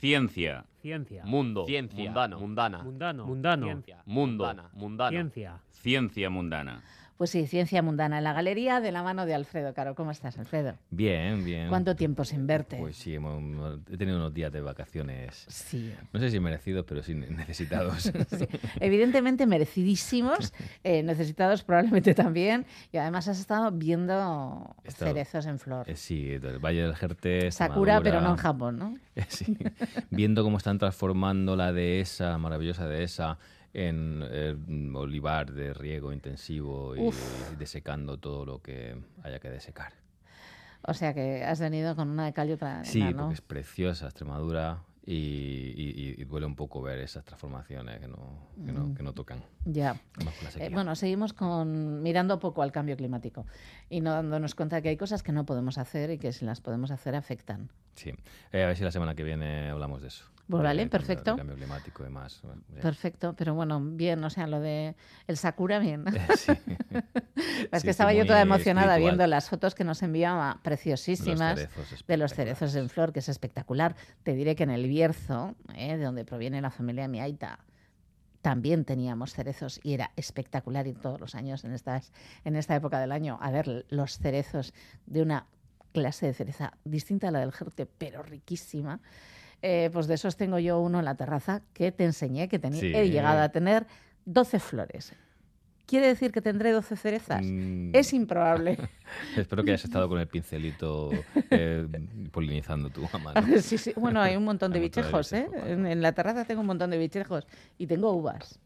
Ciencia. 0.00 0.64
Ciencia. 0.80 1.24
Mundo. 1.26 1.66
Ciencia. 1.66 2.04
Mundano. 2.04 2.40
Mundana. 2.40 2.82
Mundano. 2.82 3.26
Mundano. 3.26 3.66
Ciencia. 3.66 4.02
Mundo. 4.06 4.44
Mundana. 4.46 4.70
Mundano. 4.72 5.10
Ciencia. 5.10 5.60
Ciencia 5.70 6.30
mundana. 6.30 6.82
Pues 7.20 7.28
sí, 7.28 7.46
Ciencia 7.46 7.82
Mundana 7.82 8.16
en 8.16 8.24
la 8.24 8.32
galería 8.32 8.80
de 8.80 8.92
la 8.92 9.02
mano 9.02 9.26
de 9.26 9.34
Alfredo 9.34 9.74
Caro. 9.74 9.94
¿Cómo 9.94 10.10
estás, 10.10 10.38
Alfredo? 10.38 10.78
Bien, 10.88 11.44
bien. 11.44 11.68
¿Cuánto 11.68 11.94
tiempo 11.94 12.24
sin 12.24 12.46
verte? 12.46 12.78
Pues 12.78 12.96
sí, 12.96 13.14
hemos- 13.14 13.78
he 13.92 13.98
tenido 13.98 14.16
unos 14.16 14.32
días 14.32 14.50
de 14.50 14.62
vacaciones. 14.62 15.44
Sí. 15.48 15.92
No 16.14 16.18
sé 16.18 16.30
si 16.30 16.40
merecidos, 16.40 16.86
pero 16.88 17.02
sí 17.02 17.12
necesitados. 17.14 18.04
Sí, 18.30 18.46
Evidentemente 18.80 19.44
merecidísimos, 19.46 20.54
eh, 20.82 21.02
necesitados 21.02 21.62
probablemente 21.62 22.14
también. 22.14 22.64
Y 22.90 22.96
además 22.96 23.28
has 23.28 23.38
estado 23.38 23.70
viendo 23.70 24.74
estado- 24.84 25.10
cerezos 25.12 25.44
en 25.44 25.58
flor. 25.58 25.90
Eh, 25.90 25.96
Sí, 25.96 26.38
del 26.38 26.58
Valle 26.58 26.80
del 26.84 26.96
Jerte. 26.96 27.50
Sakura, 27.52 28.00
pero 28.00 28.22
no 28.22 28.30
en. 28.30 28.36
Japón, 28.36 28.78
¿no? 28.78 28.96
Eh, 29.14 29.26
Sí, 29.28 29.58
viendo 30.08 30.42
cómo 30.42 30.56
están 30.56 30.78
transformando 30.78 31.54
la 31.54 31.70
dehesa, 31.74 32.38
maravillosa 32.38 32.86
dehesa, 32.88 33.36
en 33.72 34.22
eh, 34.30 34.56
olivar 34.94 35.52
de 35.52 35.72
riego 35.74 36.12
intensivo 36.12 36.96
y, 36.96 37.00
Uf. 37.00 37.58
desecando 37.58 38.18
todo 38.18 38.44
lo 38.44 38.60
que 38.62 38.96
haya 39.22 39.38
que 39.38 39.50
desecar. 39.50 39.92
O 40.82 40.94
sea 40.94 41.12
que 41.14 41.44
has 41.44 41.60
venido 41.60 41.94
con 41.94 42.08
una 42.08 42.24
de 42.24 42.32
cal 42.32 42.48
y 42.48 42.52
otra 42.52 42.78
de 42.78 42.84
Sí, 42.86 43.04
porque 43.16 43.34
es 43.34 43.40
preciosa 43.42 44.06
Extremadura 44.06 44.82
y, 45.04 45.14
y- 45.14 46.14
y 46.18 46.24
duele 46.24 46.46
un 46.46 46.56
poco 46.56 46.80
ver 46.82 46.98
esas 47.00 47.24
transformaciones 47.24 48.00
que 48.00 48.08
no, 48.08 48.48
que 48.64 48.72
no, 48.72 48.86
Mm. 48.86 48.94
que 48.94 49.02
no 49.02 49.12
tocan. 49.12 49.42
Ya. 49.64 49.96
Eh, 50.58 50.70
bueno, 50.72 50.94
seguimos 50.96 51.32
con 51.32 52.02
mirando 52.02 52.38
poco 52.38 52.62
al 52.62 52.72
cambio 52.72 52.96
climático 52.96 53.46
y 53.88 54.00
no 54.00 54.12
dándonos 54.12 54.54
cuenta 54.54 54.80
que 54.82 54.88
hay 54.88 54.96
cosas 54.96 55.22
que 55.22 55.32
no 55.32 55.44
podemos 55.46 55.78
hacer 55.78 56.10
y 56.10 56.18
que 56.18 56.32
si 56.32 56.44
las 56.44 56.60
podemos 56.60 56.90
hacer 56.90 57.14
afectan. 57.14 57.68
Sí, 57.94 58.10
Eh, 58.52 58.62
a 58.62 58.66
ver 58.68 58.76
si 58.76 58.84
la 58.84 58.90
semana 58.90 59.14
que 59.14 59.22
viene 59.22 59.68
hablamos 59.70 60.00
de 60.00 60.08
eso. 60.08 60.24
Pues 60.50 60.62
vale, 60.64 60.82
cambio- 60.82 60.90
perfecto. 60.90 61.36
cambio 61.36 61.56
climático 61.56 62.04
y 62.04 62.12
ya. 62.74 62.80
Perfecto, 62.82 63.34
pero 63.36 63.54
bueno, 63.54 63.80
bien, 63.80 64.22
o 64.24 64.30
sea, 64.30 64.46
lo 64.46 64.60
de 64.60 64.96
el 65.26 65.36
Sakura, 65.36 65.78
bien. 65.78 66.04
Sí. 66.36 66.52
Es 67.72 67.80
Sí, 67.82 67.84
que 67.84 67.90
estaba 67.90 68.12
yo 68.12 68.26
toda 68.26 68.40
emocionada 68.40 68.94
espiritual. 68.94 69.16
viendo 69.16 69.26
las 69.28 69.48
fotos 69.48 69.74
que 69.74 69.84
nos 69.84 70.02
enviaba, 70.02 70.58
preciosísimas, 70.62 71.58
cerezos 71.60 72.04
de 72.06 72.16
los 72.16 72.34
cerezos 72.34 72.74
en 72.74 72.88
flor, 72.88 73.12
que 73.12 73.20
es 73.20 73.28
espectacular. 73.28 73.94
Te 74.24 74.34
diré 74.34 74.56
que 74.56 74.64
en 74.64 74.70
el 74.70 74.86
Bierzo, 74.88 75.54
eh, 75.74 75.96
de 75.96 76.04
donde 76.04 76.24
proviene 76.24 76.60
la 76.60 76.70
familia 76.70 77.02
de 77.02 77.08
mi 77.08 77.20
aita, 77.20 77.60
también 78.42 78.84
teníamos 78.84 79.34
cerezos 79.34 79.78
y 79.82 79.92
era 79.94 80.10
espectacular 80.16 80.86
ir 80.86 80.98
todos 80.98 81.20
los 81.20 81.34
años 81.34 81.62
en, 81.64 81.72
estas, 81.72 82.10
en 82.44 82.56
esta 82.56 82.74
época 82.74 82.98
del 82.98 83.12
año 83.12 83.38
a 83.40 83.50
ver 83.50 83.84
los 83.90 84.18
cerezos 84.18 84.72
de 85.06 85.22
una 85.22 85.46
clase 85.92 86.26
de 86.26 86.34
cereza 86.34 86.72
distinta 86.84 87.28
a 87.28 87.30
la 87.30 87.40
del 87.40 87.52
Jerte, 87.52 87.84
pero 87.86 88.22
riquísima. 88.22 89.00
Eh, 89.62 89.90
pues 89.92 90.06
de 90.06 90.14
esos 90.14 90.36
tengo 90.36 90.58
yo 90.58 90.80
uno 90.80 90.98
en 91.00 91.04
la 91.04 91.14
terraza 91.16 91.62
que 91.74 91.92
te 91.92 92.04
enseñé, 92.04 92.48
que 92.48 92.58
tenía, 92.58 92.80
Sí. 92.80 92.92
he 92.94 93.10
llegado 93.10 93.40
a 93.42 93.48
tener 93.50 93.86
12 94.24 94.58
flores. 94.58 95.12
¿Quiere 95.86 96.06
decir 96.06 96.30
que 96.30 96.40
tendré 96.40 96.70
12 96.70 96.96
cerezas? 96.96 97.42
Mm, 97.44 97.90
Es 97.94 98.12
improbable. 98.12 98.78
Espero 99.36 99.64
que 99.64 99.72
hayas 99.72 99.84
estado 99.84 100.08
con 100.08 100.20
el 100.20 100.28
pincelito 100.28 101.10
eh, 101.50 101.86
polinizando 102.30 102.90
tu 102.90 103.02
mano. 103.22 103.34
Sí, 103.60 103.76
sí. 103.76 103.92
Bueno, 103.96 104.20
hay 104.22 104.36
un 104.36 104.44
montón 104.44 104.72
de 104.72 104.78
Hay 104.78 104.84
un 104.84 104.86
montón 104.86 105.02
de 105.02 105.02
bichejos, 105.10 105.32
¿eh? 105.32 105.48
En, 105.66 105.86
en 105.86 106.00
la 106.00 106.12
terraza 106.12 106.44
tengo 106.44 106.60
un 106.60 106.68
montón 106.68 106.90
de 106.90 106.98
bichejos 106.98 107.46
y 107.76 107.86
tengo 107.88 108.12
uvas. 108.12 108.60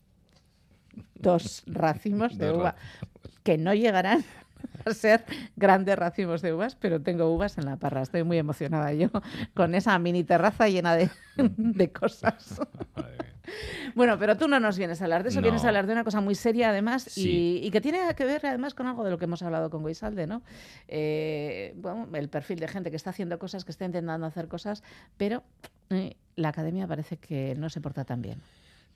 Dos 1.15 1.63
racimos 1.67 2.37
de 2.39 2.53
uva 2.53 2.77
que 3.43 3.57
no 3.59 3.75
llegarán 3.75 4.23
a 4.85 4.93
ser 4.95 5.25
grandes 5.57 5.97
racimos 5.99 6.43
de 6.43 6.53
uvas, 6.53 6.75
pero 6.77 7.01
tengo 7.01 7.33
uvas 7.33 7.59
en 7.59 7.67
la 7.67 7.77
parra. 7.77 8.03
Estoy 8.03 8.23
muy 8.25 8.39
emocionada 8.39 8.93
yo 8.93 9.09
con 9.55 9.75
esa 9.75 9.99
mini 9.99 10.25
terraza 10.25 10.69
llena 10.69 10.95
de, 10.97 11.11
de 11.37 11.93
cosas. 11.93 12.61
Bueno, 13.95 14.19
pero 14.19 14.37
tú 14.37 14.49
no 14.49 14.59
nos 14.59 14.79
vienes 14.79 15.01
a 15.01 15.05
hablar 15.05 15.23
de 15.23 15.29
eso, 15.29 15.43
vienes 15.43 15.65
a 15.65 15.69
hablar 15.69 15.87
de 15.87 15.93
una 15.93 16.03
cosa 16.05 16.21
muy 16.23 16.35
seria 16.35 16.71
además 16.71 17.03
Sí. 17.03 17.61
y, 17.63 17.67
y 17.67 17.71
que 17.71 17.81
tiene 17.83 17.99
que 18.17 18.25
ver 18.25 18.45
además 18.47 18.75
con 18.75 18.87
algo 18.87 19.05
de 19.05 19.11
lo 19.11 19.19
que 19.19 19.27
hemos 19.27 19.43
hablado 19.43 19.69
con 19.69 19.83
Goisalde, 19.83 20.27
¿no? 20.27 20.43
Eh, 20.89 21.75
bueno, 21.77 22.09
el 22.15 22.29
perfil 22.31 22.59
de 22.59 22.69
gente 22.69 22.91
que 22.91 22.97
está 22.97 23.11
haciendo 23.11 23.39
cosas, 23.39 23.65
que 23.65 23.71
está 23.71 23.85
intentando 23.85 24.27
hacer 24.27 24.49
cosas, 24.49 24.83
pero 25.19 25.43
eh, 25.91 26.17
la 26.37 26.49
academia 26.49 26.87
parece 26.87 27.19
que 27.19 27.55
no 27.57 27.69
se 27.69 27.81
porta 27.83 28.05
tan 28.05 28.23
bien. 28.23 28.41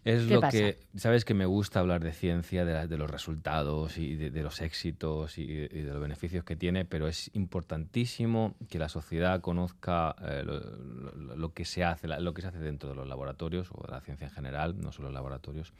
Es 0.09 0.27
¿Qué 0.27 0.35
lo 0.35 0.41
pasa? 0.41 0.57
que, 0.57 0.79
sabes 0.97 1.25
que 1.27 1.35
me 1.35 1.45
gusta 1.45 1.81
hablar 1.81 2.03
de 2.03 2.13
ciencia, 2.13 2.65
de, 2.65 2.73
la- 2.73 2.87
de 2.87 2.97
los 2.97 3.11
resultados 3.11 3.99
y 3.99 4.15
de, 4.17 4.31
de 4.31 4.43
los 4.43 4.63
éxitos 4.63 5.37
y, 5.37 5.43
y 5.43 5.67
de 5.83 5.93
los 5.93 6.01
beneficios 6.01 6.45
que 6.45 6.57
tiene, 6.57 6.87
pero 6.87 7.09
es 7.09 7.31
importantísimo 7.35 8.55
que 8.71 8.79
la 8.79 8.89
sociedad 8.89 9.41
conozca 9.43 10.17
eh, 10.23 10.43
lo, 10.47 10.61
lo- 10.61 11.37
lo 11.37 11.53
que 11.53 11.65
se 11.67 11.85
hace, 11.85 12.09
lo 12.09 12.33
que 12.33 12.41
se 12.43 12.49
hace 12.49 12.59
dentro 12.59 12.89
de 12.89 12.95
los 12.95 13.07
laboratorios 13.07 13.69
o 13.73 13.85
de 13.87 13.93
la 13.93 14.01
ciencia 14.01 14.27
en 14.29 14.33
general, 14.33 14.81
no 14.81 14.93
solo 14.93 15.09
los 15.09 15.15
laboratorios, 15.15 15.75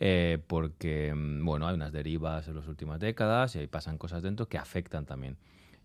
eh, 0.00 0.38
porque 0.46 1.14
mm, 1.14 1.42
bueno, 1.44 1.66
hay 1.66 1.74
unas 1.74 1.92
derivas 1.92 2.48
en 2.48 2.56
las 2.56 2.68
últimas 2.68 3.00
décadas 3.00 3.56
y 3.56 3.60
ahí 3.60 3.66
pasan 3.68 3.96
cosas 3.96 4.22
dentro 4.22 4.48
que 4.48 4.58
afectan 4.58 5.06
también. 5.06 5.36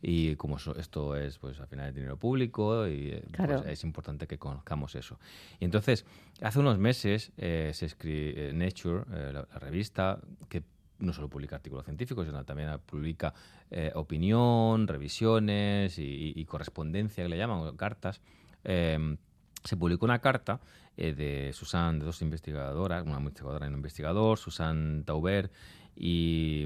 Y 0.02 0.36
como 0.36 0.60
so- 0.60 0.76
esto 0.78 1.16
es, 1.16 1.38
pues 1.40 1.60
al 1.60 1.68
final, 1.68 1.94
dinero 1.94 2.18
público, 2.18 2.88
y 2.88 3.10
eh, 3.14 3.24
Claro. 3.32 3.62
pues, 3.64 3.74
es 3.74 3.84
importante 3.84 4.28
que 4.28 4.38
conozcamos 4.38 4.94
eso. 4.96 5.20
Y 5.60 5.66
entonces, 5.66 6.06
hace 6.42 6.60
unos 6.60 6.78
meses 6.78 7.32
eh, 7.38 7.72
se 7.74 7.88
escribe 7.88 8.54
Nature, 8.54 9.04
eh, 9.12 9.32
la, 9.34 9.48
la 9.52 9.60
revista, 9.60 10.20
que 10.50 10.64
no 11.00 11.14
solo 11.14 11.30
publica 11.30 11.56
artículos 11.56 11.86
científicos, 11.86 12.26
sino 12.26 12.44
también 12.46 12.70
publica 12.86 13.34
eh, 13.72 13.92
opinión, 13.96 14.88
revisiones 14.88 15.98
y, 16.00 16.04
y- 16.04 16.34
y 16.36 16.46
correspondencia, 16.46 17.24
que 17.24 17.30
le 17.30 17.38
llaman, 17.38 17.76
cartas. 17.76 18.22
eh, 18.64 19.18
se 19.64 19.76
publicó 19.76 20.06
una 20.06 20.20
carta 20.20 20.62
eh, 20.96 21.14
de 21.14 21.52
Susan, 21.54 22.00
de 22.00 22.06
dos 22.06 22.22
investigadoras, 22.22 23.04
una 23.06 23.18
investigadora 23.18 23.66
y 23.66 23.70
un 23.70 23.76
investigador, 23.76 24.38
Susan 24.38 25.04
Tauber 25.06 25.52
y 25.96 26.66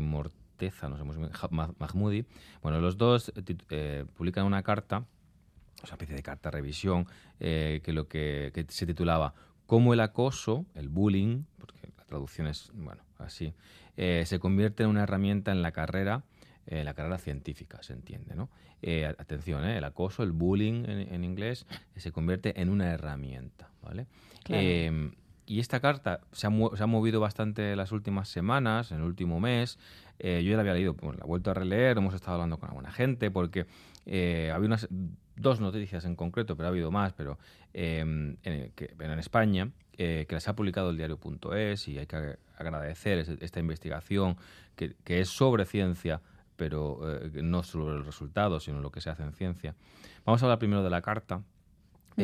Morteza, 0.62 0.90
no 0.90 0.98
sé 0.98 1.04
muy 1.04 1.18
bien, 1.18 1.32
Mahmoudi. 1.80 2.26
Bueno, 2.62 2.80
los 2.80 2.96
dos 2.96 3.34
eh, 3.36 3.58
eh, 3.72 4.06
publican 4.16 4.46
una 4.46 4.62
carta, 4.62 4.98
una 4.98 5.92
especie 5.92 6.16
de 6.16 6.22
carta 6.22 6.52
revisión, 6.52 7.08
eh, 7.40 7.82
que 7.84 7.94
lo 7.94 8.08
que, 8.08 8.52
que 8.54 8.66
se 8.70 8.86
titulaba 8.86 9.34
Cómo 9.66 9.94
el 9.94 10.00
acoso, 10.02 10.68
el 10.76 10.90
bullying, 10.90 11.46
porque 11.58 11.80
la 11.98 12.04
traducción 12.04 12.46
es, 12.46 12.70
bueno, 12.76 13.02
así, 13.18 13.56
eh, 13.98 14.22
se 14.28 14.38
convierte 14.38 14.84
en 14.84 14.90
una 14.90 15.02
herramienta 15.02 15.52
en 15.52 15.64
la 15.64 15.72
carrera, 15.72 16.26
eh, 16.68 16.84
la 16.84 16.94
carrera 16.94 17.18
científica, 17.18 17.82
se 17.82 17.94
entiende, 17.94 18.36
¿no? 18.36 18.50
Eh, 18.84 19.06
atención, 19.06 19.66
eh, 19.66 19.80
el 19.80 19.84
acoso, 19.84 20.22
el 20.22 20.32
bullying 20.32 20.84
en, 20.86 21.12
en 21.12 21.24
inglés, 21.24 21.66
eh, 21.96 22.00
se 22.00 22.12
convierte 22.12 22.62
en 22.62 22.70
una 22.70 22.92
herramienta, 22.92 23.72
¿vale? 23.82 24.06
Claro. 24.44 24.62
Eh, 24.64 25.12
y 25.52 25.60
esta 25.60 25.82
carta 25.82 26.22
se 26.32 26.48
ha, 26.48 26.52
se 26.76 26.84
ha 26.84 26.88
movido 26.88 27.20
bastante 27.20 27.76
las 27.76 27.92
últimas 27.92 28.30
semanas, 28.30 28.92
en 28.92 29.00
el 29.00 29.04
último 29.04 29.42
mes. 29.42 29.80
Eh, 30.24 30.44
yo 30.44 30.52
ya 30.52 30.56
la 30.58 30.62
había 30.62 30.74
leído, 30.74 30.94
bueno, 30.94 31.18
la 31.18 31.24
he 31.26 31.28
vuelto 31.28 31.50
a 31.52 31.54
releer, 31.56 31.98
hemos 31.98 32.14
estado 32.14 32.34
hablando 32.34 32.58
con 32.58 32.70
alguna 32.70 32.92
gente, 32.92 33.32
porque 33.32 33.66
eh, 34.06 34.52
había 34.54 34.68
unas 34.68 34.88
dos 35.36 35.60
noticias 35.60 36.06
en 36.06 36.16
concreto, 36.16 36.56
pero 36.56 36.68
ha 36.68 36.70
habido 36.70 36.92
más, 36.92 37.14
pero 37.14 37.40
eh, 37.74 38.00
en, 38.00 38.38
el 38.44 38.72
que- 38.74 38.94
en 39.00 39.20
España, 39.20 39.72
eh, 39.98 40.26
que 40.30 40.36
las 40.36 40.48
ha 40.48 40.56
publicado 40.56 40.92
el 40.92 40.98
diario.es 40.98 41.88
y 41.88 41.98
hay 41.98 42.06
que 42.06 42.38
agradecer 42.58 43.18
esta 43.42 43.60
investigación 43.60 44.38
que, 44.76 44.96
que 45.04 45.20
es 45.22 45.30
sobre 45.30 45.66
ciencia, 45.66 46.22
pero 46.56 47.00
no 47.34 47.64
sobre 47.64 47.96
los 47.96 48.06
resultados, 48.06 48.66
sino 48.66 48.80
lo 48.82 48.92
que 48.92 49.02
se 49.02 49.10
hace 49.10 49.24
en 49.24 49.34
ciencia. 49.34 49.74
Vamos 50.26 50.44
a 50.44 50.46
hablar 50.46 50.60
primero 50.60 50.84
de 50.84 50.90
la 50.92 51.02
carta. 51.02 51.42
y 52.18 52.24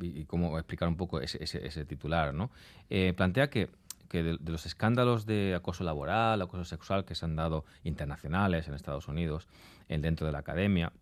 y 0.00 0.24
cómo 0.24 0.58
explicar 0.58 0.88
un 0.88 0.96
poco 0.96 1.20
ese, 1.20 1.42
ese- 1.42 1.64
ese 1.66 1.84
titular, 1.84 2.34
¿no? 2.34 2.50
Eh, 2.90 3.12
plantea 3.16 3.48
que, 3.50 3.68
que 4.14 4.22
de, 4.22 4.36
de 4.38 4.52
los 4.52 4.64
escándalos 4.64 5.26
de 5.26 5.56
acoso 5.56 5.82
laboral, 5.82 6.40
acoso 6.40 6.64
sexual 6.64 7.04
que 7.04 7.16
se 7.16 7.24
han 7.24 7.34
dado 7.34 7.64
internacionales 7.82 8.68
en 8.68 8.74
Estados 8.74 9.08
Unidos, 9.08 9.48
en, 9.88 10.02
dentro 10.02 10.24
de 10.24 10.32
la 10.32 10.38
academia, 10.38 10.92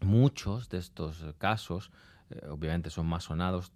muchos 0.00 0.68
de 0.68 0.78
estos 0.78 1.24
casos, 1.38 1.92
eh, 2.30 2.48
obviamente, 2.48 2.90
son 2.90 3.06
más 3.06 3.22
sonados, 3.22 3.70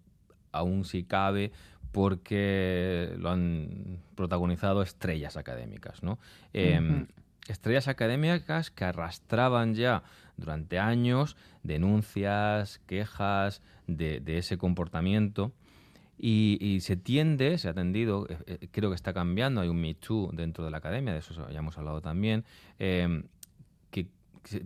aún 0.50 0.84
si 0.84 1.04
cabe, 1.04 1.52
porque 1.92 3.14
lo 3.18 3.30
han 3.30 4.00
protagonizado 4.16 4.82
estrellas 4.82 5.36
académicas, 5.36 6.02
¿no? 6.02 6.18
Eh, 6.52 6.80
Ujú. 6.82 7.06
Estrellas 7.46 7.86
académicas 7.86 8.72
que 8.72 8.84
arrastraban 8.84 9.76
ya 9.76 10.02
durante 10.36 10.80
años 10.80 11.36
denuncias, 11.62 12.80
quejas 12.88 13.62
de, 13.86 14.18
de 14.18 14.38
ese 14.38 14.58
comportamiento. 14.58 15.52
Y, 16.18 16.58
y 16.60 16.80
se 16.80 16.96
tiende, 16.96 17.58
se 17.58 17.68
ha 17.68 17.74
tendido, 17.74 18.26
eh, 18.28 18.36
eh, 18.46 18.68
creo 18.70 18.90
que 18.90 18.94
está 18.96 19.12
cambiando, 19.12 19.60
hay 19.60 19.68
un 19.68 19.80
Me 19.80 19.94
Too 19.94 20.30
dentro 20.32 20.64
de 20.64 20.70
la 20.70 20.76
academia, 20.78 21.12
de 21.12 21.18
eso 21.18 21.48
ya 21.50 21.58
hemos 21.58 21.76
hablado 21.78 22.00
también, 22.00 22.44
eh, 22.78 23.24
que, 23.90 24.06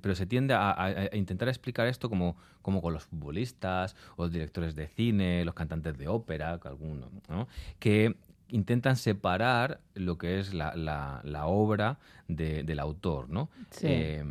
pero 0.00 0.14
se 0.14 0.26
tiende 0.26 0.54
a, 0.54 0.70
a- 0.70 0.86
a 1.12 1.16
intentar 1.16 1.48
explicar 1.48 1.86
esto 1.86 2.08
como, 2.10 2.36
como 2.62 2.82
con 2.82 2.92
los 2.92 3.04
futbolistas 3.04 3.94
o 4.16 4.24
los 4.24 4.32
directores 4.32 4.74
de 4.74 4.88
cine, 4.88 5.44
los 5.44 5.54
cantantes 5.54 5.96
de 5.98 6.08
ópera, 6.08 6.58
que 6.60 6.68
algunos, 6.68 7.10
¿no? 7.28 7.46
que 7.78 8.16
intentan 8.48 8.96
separar 8.96 9.80
lo 9.94 10.18
que 10.18 10.38
es 10.40 10.52
la, 10.54 10.74
la- 10.76 11.20
la 11.24 11.46
obra 11.46 11.98
de- 12.28 12.62
del 12.64 12.78
autor, 12.80 13.28
¿no? 13.30 13.48
Sí. 13.70 13.86
Eh, 13.88 14.24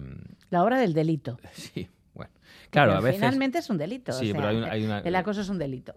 La 0.52 0.64
obra 0.64 0.80
del 0.80 0.94
delito. 0.94 1.38
sí, 1.54 1.88
bueno. 2.14 2.32
Claro, 2.70 2.94
a 2.94 3.02
veces... 3.02 3.18
Finalmente 3.20 3.58
es 3.60 3.70
un 3.70 3.78
delito. 3.78 4.12
o 4.12 4.16
Sí, 4.16 4.28
sea, 4.28 4.36
pero 4.36 4.48
hay 4.50 4.56
una- 4.58 4.72
hay 4.72 4.86
una- 4.86 5.00
El 5.00 5.16
acoso 5.16 5.42
es 5.42 5.50
un 5.50 5.58
delito. 5.60 5.94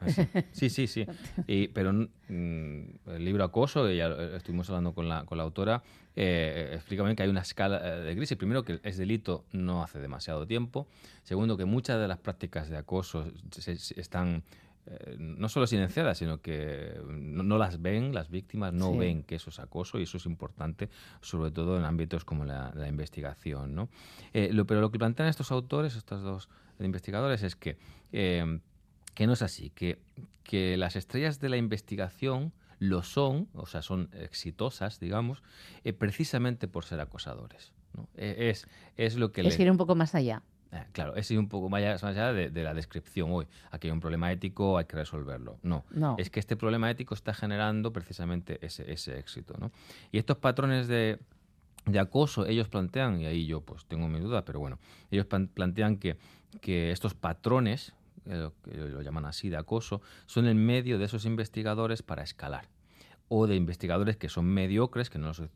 Ah, 0.00 0.06
Sí, 0.52 0.70
sí, 0.70 0.86
sí. 0.86 1.06
Y- 1.46 1.68
pero 1.68 1.92
mm, 1.92 2.08
el 2.28 3.24
libro 3.24 3.44
Acoso, 3.44 3.86
que 3.86 3.96
ya 3.96 4.08
estuvimos 4.36 4.68
hablando 4.70 4.92
con 4.94 5.08
la, 5.08 5.24
con 5.24 5.36
la 5.38 5.44
autora, 5.44 5.82
eh, 6.16 6.70
explica 6.74 7.02
bien 7.02 7.14
que 7.16 7.22
hay 7.22 7.28
una 7.28 7.40
escala 7.42 7.80
eh, 7.84 8.00
de 8.00 8.14
grises. 8.14 8.36
Primero, 8.38 8.64
que 8.64 8.80
es 8.82 8.96
delito 8.96 9.44
no 9.52 9.82
hace 9.82 9.98
demasiado 10.00 10.46
tiempo. 10.46 10.86
Segundo, 11.22 11.56
que 11.56 11.64
muchas 11.64 12.00
de 12.00 12.08
las 12.08 12.18
prácticas 12.18 12.68
de 12.68 12.76
acoso 12.78 13.26
se- 13.50 13.76
se- 13.76 14.00
están 14.00 14.42
eh, 14.86 15.16
no 15.18 15.48
solo 15.50 15.66
silenciadas, 15.66 16.16
sino 16.16 16.40
que 16.40 16.94
no, 17.10 17.42
no 17.42 17.58
las 17.58 17.82
ven, 17.82 18.14
las 18.14 18.30
víctimas 18.30 18.72
no 18.72 18.92
Sí. 18.92 18.98
ven 18.98 19.22
que 19.24 19.34
eso 19.34 19.50
es 19.50 19.58
acoso 19.60 19.98
y 20.00 20.04
eso 20.04 20.16
es 20.16 20.24
importante, 20.24 20.88
sobre 21.20 21.50
todo 21.50 21.76
en 21.78 21.84
ámbitos 21.84 22.24
como 22.24 22.46
la, 22.46 22.72
la 22.74 22.88
investigación. 22.88 23.74
¿no? 23.74 23.90
Eh, 24.32 24.48
lo- 24.52 24.64
pero 24.66 24.80
lo 24.80 24.90
que 24.90 24.98
plantean 24.98 25.28
estos 25.28 25.52
autores, 25.52 25.94
estos 25.96 26.22
dos 26.22 26.48
investigadores, 26.80 27.42
es 27.42 27.56
que 27.56 27.76
eh, 28.12 28.58
que 29.14 29.26
no 29.26 29.32
es 29.34 29.42
así, 29.42 29.70
que, 29.70 29.98
que 30.42 30.76
las 30.76 30.96
estrellas 30.96 31.40
de 31.40 31.48
la 31.48 31.56
investigación 31.56 32.52
lo 32.78 33.02
son, 33.02 33.48
o 33.54 33.66
sea, 33.66 33.82
son 33.82 34.08
exitosas, 34.14 35.00
digamos, 35.00 35.42
eh, 35.84 35.92
precisamente 35.92 36.66
por 36.68 36.84
ser 36.84 37.00
acosadores. 37.00 37.72
¿no? 37.94 38.08
Eh, 38.16 38.50
Es, 38.50 38.66
es 38.96 39.16
lo 39.16 39.32
que 39.32 39.42
Es 39.42 39.58
le- 39.58 39.64
ir 39.64 39.70
un 39.70 39.76
poco 39.76 39.94
más 39.94 40.14
allá. 40.14 40.42
eh, 40.72 40.84
Claro, 40.92 41.14
es 41.16 41.30
ir 41.30 41.38
un 41.38 41.48
poco 41.48 41.68
más 41.68 42.02
allá, 42.04 42.32
de, 42.32 42.48
de 42.50 42.62
la 42.62 42.72
descripción. 42.72 43.30
Hoy, 43.32 43.46
aquí 43.70 43.88
hay 43.88 43.92
un 43.92 44.00
problema 44.00 44.32
ético, 44.32 44.78
hay 44.78 44.86
que 44.86 44.96
resolverlo. 44.96 45.58
No, 45.62 45.84
No. 45.90 46.14
es 46.18 46.30
que 46.30 46.40
este 46.40 46.56
problema 46.56 46.90
ético 46.90 47.12
está 47.14 47.34
generando 47.34 47.92
precisamente 47.92 48.64
ese, 48.64 48.90
ese 48.90 49.18
éxito. 49.18 49.54
¿no? 49.58 49.72
Y 50.12 50.18
estos 50.18 50.38
patrones 50.38 50.88
de, 50.88 51.18
de 51.84 51.98
acoso, 51.98 52.46
ellos 52.46 52.68
plantean, 52.68 53.20
y 53.20 53.26
ahí 53.26 53.46
yo 53.46 53.60
pues 53.60 53.84
tengo 53.84 54.08
mi 54.08 54.20
duda, 54.20 54.44
pero 54.46 54.58
bueno, 54.60 54.78
ellos 55.10 55.26
plan- 55.26 55.48
plantean 55.48 55.98
que, 55.98 56.16
que 56.62 56.92
estos 56.92 57.12
patrones 57.14 57.92
lo 58.26 58.52
que 58.62 58.74
lo 58.76 59.02
llaman 59.02 59.24
así, 59.26 59.48
de 59.48 59.56
acoso, 59.56 60.00
son 60.26 60.46
en 60.46 60.64
medio 60.64 60.98
de 60.98 61.04
esos 61.06 61.24
investigadores 61.24 62.02
para 62.02 62.22
escalar 62.22 62.68
o 63.28 63.46
de 63.46 63.54
investigadores 63.54 64.16
que 64.16 64.28
son 64.28 64.46
mediocres, 64.46 65.08
que 65.08 65.18
no, 65.18 65.32
son 65.34 65.50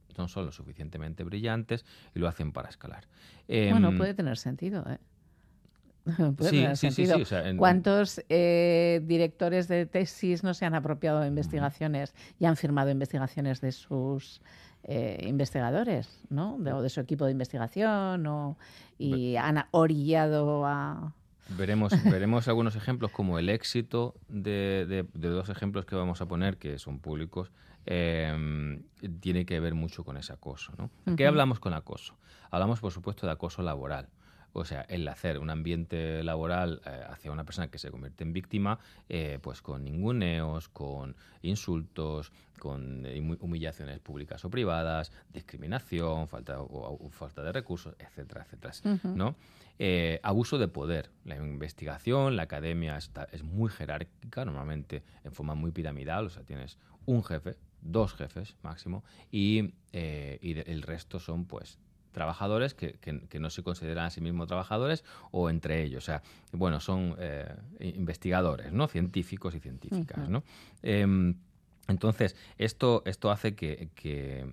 lo 0.46 0.52
suficientemente 0.52 1.24
brillantes 1.24 1.84
y 2.14 2.20
lo 2.20 2.28
hacen 2.28 2.52
para 2.52 2.68
escalar. 2.68 3.04
Bueno, 3.48 3.88
Em, 3.88 3.96
puede 3.96 4.14
tener 4.14 4.38
sentido, 4.38 4.84
¿eh? 4.88 4.98
Puede 6.36 6.50
Sí, 6.50 6.56
tener 6.58 6.76
sí, 6.76 6.90
sí, 6.90 6.94
sentido. 6.94 7.16
sí, 7.16 7.22
o 7.22 7.26
sea, 7.26 7.48
en- 7.48 7.56
¿Cuántos 7.56 8.22
eh, 8.28 9.00
directores 9.04 9.68
de 9.68 9.86
tesis 9.86 10.44
no 10.44 10.54
se 10.54 10.66
han 10.66 10.74
apropiado 10.74 11.20
de 11.20 11.26
investigaciones 11.28 12.14
y 12.38 12.44
han 12.44 12.56
firmado 12.56 12.90
investigaciones 12.90 13.60
de 13.60 13.72
sus 13.72 14.40
eh, 14.84 15.24
investigadores, 15.26 16.20
¿no? 16.28 16.56
De, 16.58 16.72
o 16.74 16.82
de 16.82 16.90
su 16.90 17.00
equipo 17.00 17.24
de 17.24 17.32
investigación, 17.32 18.26
o, 18.26 18.56
y 18.98 19.36
han 19.36 19.64
orillado 19.70 20.66
a... 20.66 21.12
Veremos, 21.50 21.92
veremos 22.04 22.48
algunos 22.48 22.74
ejemplos 22.76 23.10
como 23.10 23.38
el 23.38 23.48
éxito 23.48 24.14
de, 24.28 24.86
de- 24.88 25.06
de 25.12 25.28
dos 25.28 25.48
ejemplos 25.48 25.84
que 25.84 25.94
vamos 25.96 26.20
a 26.20 26.26
poner, 26.26 26.56
que 26.56 26.78
son 26.78 26.98
públicos, 26.98 27.50
eh, 27.86 28.80
tiene 29.20 29.44
que 29.44 29.60
ver 29.60 29.74
mucho 29.74 30.04
con 30.04 30.16
ese 30.16 30.32
acoso. 30.32 30.72
¿no? 30.78 30.90
¿De 31.04 31.16
¿Qué 31.16 31.26
hablamos 31.26 31.60
con 31.60 31.74
acoso? 31.74 32.16
Hablamos, 32.50 32.80
por 32.80 32.92
supuesto, 32.92 33.26
de 33.26 33.32
acoso 33.32 33.62
laboral. 33.62 34.08
O 34.56 34.64
sea, 34.64 34.82
el 34.82 35.06
hacer 35.08 35.40
un 35.40 35.50
ambiente 35.50 36.22
laboral 36.22 36.80
eh, 36.86 37.02
hacia 37.10 37.32
una 37.32 37.42
persona 37.44 37.66
que 37.68 37.78
se 37.80 37.90
convierte 37.90 38.22
en 38.22 38.32
víctima, 38.32 38.78
eh, 39.08 39.40
pues 39.42 39.60
con 39.60 39.82
ninguneos, 39.82 40.68
con 40.68 41.16
insultos, 41.42 42.30
con 42.60 43.04
humillaciones 43.40 43.98
públicas 43.98 44.44
o 44.44 44.50
privadas, 44.50 45.10
discriminación, 45.32 46.28
falta, 46.28 46.60
o- 46.60 47.04
o 47.04 47.10
falta 47.10 47.42
de 47.42 47.50
recursos, 47.50 47.94
etcétera, 47.98 48.42
etcétera. 48.44 48.72
¿no? 49.16 49.34
Eh, 49.78 50.20
abuso 50.22 50.58
de 50.58 50.68
poder. 50.68 51.10
La 51.24 51.36
investigación, 51.36 52.36
la 52.36 52.44
academia 52.44 52.96
está, 52.96 53.26
es 53.32 53.42
muy 53.42 53.68
jerárquica, 53.70 54.44
normalmente 54.44 55.02
en 55.24 55.32
forma 55.32 55.54
muy 55.54 55.72
piramidal, 55.72 56.26
o 56.26 56.30
sea, 56.30 56.44
tienes 56.44 56.78
un 57.06 57.24
jefe, 57.24 57.56
dos 57.82 58.14
jefes 58.14 58.56
máximo, 58.62 59.02
y, 59.32 59.74
eh, 59.92 60.38
y 60.40 60.54
de- 60.54 60.62
el 60.62 60.82
resto 60.82 61.18
son 61.18 61.44
pues 61.46 61.78
trabajadores 62.12 62.74
que, 62.74 62.92
que- 63.00 63.26
que 63.28 63.40
no 63.40 63.50
se 63.50 63.64
consideran 63.64 64.04
a 64.06 64.10
sí 64.10 64.20
mismos 64.20 64.46
trabajadores 64.46 65.04
o 65.32 65.50
entre 65.50 65.82
ellos. 65.82 66.04
O 66.04 66.06
sea, 66.06 66.22
bueno, 66.52 66.78
son 66.78 67.16
eh, 67.18 67.52
investigadores, 67.80 68.72
¿no? 68.72 68.86
Científicos 68.86 69.54
y 69.56 69.60
científicas. 69.60 70.18
¿no? 70.28 70.44
Em, 70.82 71.34
entonces, 71.88 72.36
esto, 72.58 73.02
esto 73.06 73.30
hace 73.32 73.56
que, 73.56 73.88
que- 73.96 74.46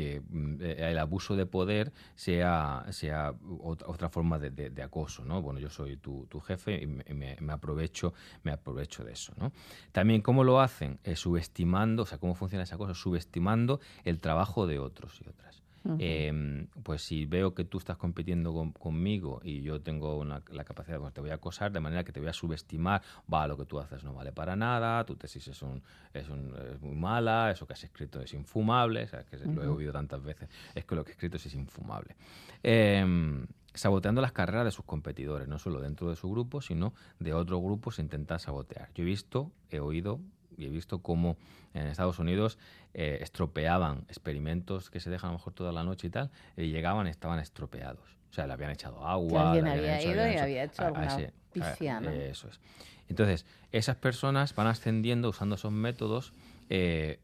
que, 0.00 0.22
mm, 0.30 0.56
eh, 0.60 0.90
el 0.90 0.98
abuso 0.98 1.36
de 1.36 1.44
poder 1.46 1.92
sea, 2.14 2.86
sea 2.90 3.34
otra, 3.60 4.08
forma 4.08 4.38
de, 4.38 4.82
acoso, 4.82 5.24
¿no? 5.24 5.42
Bueno, 5.42 5.60
yo 5.60 5.68
soy 5.68 5.96
tu, 5.96 6.26
tu 6.30 6.40
jefe 6.40 6.82
y 6.82 6.86
me 6.86 7.52
aprovecho, 7.52 8.14
me 8.42 8.50
aprovecho 8.52 9.04
de 9.04 9.12
eso, 9.12 9.34
¿no? 9.36 9.52
También, 9.92 10.22
¿cómo 10.22 10.42
lo 10.42 10.60
hacen? 10.60 10.98
Eh, 11.04 11.16
subestimando, 11.16 12.04
o 12.04 12.06
sea, 12.06 12.18
¿cómo 12.18 12.34
funciona 12.34 12.64
esa 12.64 12.78
cosa? 12.78 12.94
Subestimando 12.94 13.80
el 14.04 14.20
trabajo 14.20 14.66
de 14.66 14.78
otros 14.78 15.20
y 15.20 15.28
otras. 15.28 15.59
Eh, 15.98 16.66
pues 16.82 17.02
si 17.02 17.24
veo 17.24 17.54
que 17.54 17.64
tú 17.64 17.78
estás 17.78 17.96
compitiendo 17.96 18.52
con- 18.52 18.72
conmigo 18.72 19.40
y 19.42 19.62
yo 19.62 19.80
tengo 19.80 20.18
una- 20.18 20.42
la 20.50 20.64
capacidad, 20.64 20.98
pues 20.98 21.14
te 21.14 21.20
voy 21.22 21.30
a 21.30 21.34
acosar 21.34 21.72
de 21.72 21.80
manera 21.80 22.04
que 22.04 22.12
te 22.12 22.20
voy 22.20 22.28
a 22.28 22.32
subestimar, 22.34 23.00
va, 23.32 23.46
lo 23.48 23.56
que 23.56 23.64
tú 23.64 23.78
haces 23.78 24.04
no 24.04 24.12
vale 24.12 24.30
para 24.32 24.56
nada, 24.56 25.04
tu 25.04 25.16
tesis 25.16 25.48
es, 25.48 25.62
un, 25.62 25.82
es, 26.12 26.28
un- 26.28 26.54
es 26.74 26.80
muy 26.82 26.94
mala, 26.94 27.50
eso 27.50 27.66
que 27.66 27.72
has 27.72 27.82
escrito 27.84 28.20
es 28.20 28.34
infumable, 28.34 29.04
o 29.04 29.08
sea, 29.08 29.24
que 29.24 29.38
lo 29.38 29.62
he 29.62 29.68
oído 29.68 29.92
tantas 29.92 30.22
veces, 30.22 30.48
es 30.74 30.84
que 30.84 30.94
lo 30.94 31.02
que 31.04 31.10
he 31.10 31.14
escrito 31.14 31.38
es 31.38 31.54
infumable. 31.54 32.14
Eh, 32.62 33.46
saboteando 33.72 34.20
las 34.20 34.32
carreras 34.32 34.64
de 34.64 34.70
sus 34.72 34.84
competidores, 34.84 35.48
no 35.48 35.58
solo 35.58 35.80
dentro 35.80 36.10
de 36.10 36.16
su 36.16 36.28
grupo, 36.30 36.60
sino 36.60 36.92
de 37.20 37.32
otros 37.32 37.60
grupos 37.62 37.98
intentar 38.00 38.40
sabotear. 38.40 38.90
Yo 38.94 39.02
he 39.02 39.06
visto, 39.06 39.52
he 39.70 39.78
oído 39.80 40.20
y 40.56 40.66
he 40.66 40.68
visto 40.70 41.00
cómo 41.00 41.36
en 41.74 41.86
Estados 41.86 42.18
Unidos 42.18 42.58
eh, 42.94 43.18
estropeaban 43.20 44.04
experimentos 44.08 44.90
que 44.90 45.00
se 45.00 45.10
dejan 45.10 45.28
a 45.30 45.32
lo 45.32 45.38
mejor 45.38 45.52
toda 45.52 45.72
la 45.72 45.84
noche 45.84 46.08
y 46.08 46.10
tal, 46.10 46.30
y 46.56 46.68
llegaban 46.70 47.06
y 47.06 47.10
estaban 47.10 47.38
estropeados. 47.38 48.16
O 48.30 48.32
sea, 48.32 48.46
le 48.46 48.52
habían 48.52 48.70
echado 48.70 49.04
agua. 49.06 49.52
alguien 49.52 49.64
le 49.64 49.70
habían 49.72 49.84
había 49.84 50.00
hecho- 50.00 50.10
ido 50.12 50.32
y 50.32 50.36
había 50.36 50.64
hecho 50.64 50.82
a- 50.82 50.84
a 50.84 50.88
alguna 50.88 51.06
ese- 51.06 51.26
a- 51.26 51.52
pifia, 51.52 52.00
¿no? 52.00 52.10
Eso 52.10 52.48
es. 52.48 52.60
Entonces, 53.08 53.44
esas 53.72 53.96
personas 53.96 54.54
van 54.54 54.66
ascendiendo 54.68 55.28
usando 55.28 55.54
esos 55.56 55.72
métodos. 55.72 56.32
eh, 56.72 57.18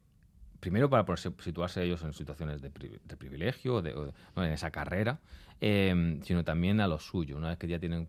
primero 0.58 0.90
para 0.90 1.04
ponerse- 1.04 1.32
situarse 1.40 1.80
ellos 1.84 2.02
en 2.02 2.12
situaciones 2.12 2.60
de, 2.60 2.70
pri- 2.70 2.98
de 3.04 3.16
privilegio, 3.16 3.82
de, 3.82 3.94
o- 3.94 4.12
¿no? 4.34 4.44
en 4.44 4.50
esa 4.52 4.72
carrera, 4.72 5.20
eh, 5.60 6.18
sino 6.24 6.42
también 6.42 6.80
a 6.80 6.88
lo 6.88 6.98
suyo. 6.98 7.36
Una 7.36 7.50
vez 7.50 7.58
que 7.58 7.68
ya 7.68 7.78
tienen 7.78 8.08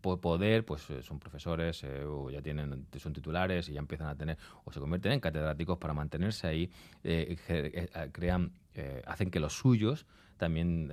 poder, 0.00 0.64
pues 0.64 0.88
eh, 0.90 1.02
son 1.02 1.18
profesores 1.18 1.82
eh, 1.84 2.04
o 2.04 2.30
ya 2.30 2.40
tienen 2.42 2.86
son 2.98 3.12
titulares 3.12 3.68
y 3.68 3.72
ya 3.74 3.80
empiezan 3.80 4.08
a 4.08 4.14
tener 4.14 4.36
o 4.64 4.72
se 4.72 4.80
convierten 4.80 5.12
en 5.12 5.20
catedráticos 5.20 5.78
para 5.78 5.94
mantenerse 5.94 6.46
ahí, 6.46 6.70
eh, 7.04 7.36
crean, 8.12 8.52
eh, 8.74 9.02
hacen 9.06 9.30
que 9.30 9.40
los 9.40 9.52
suyos 9.58 10.06
también 10.36 10.90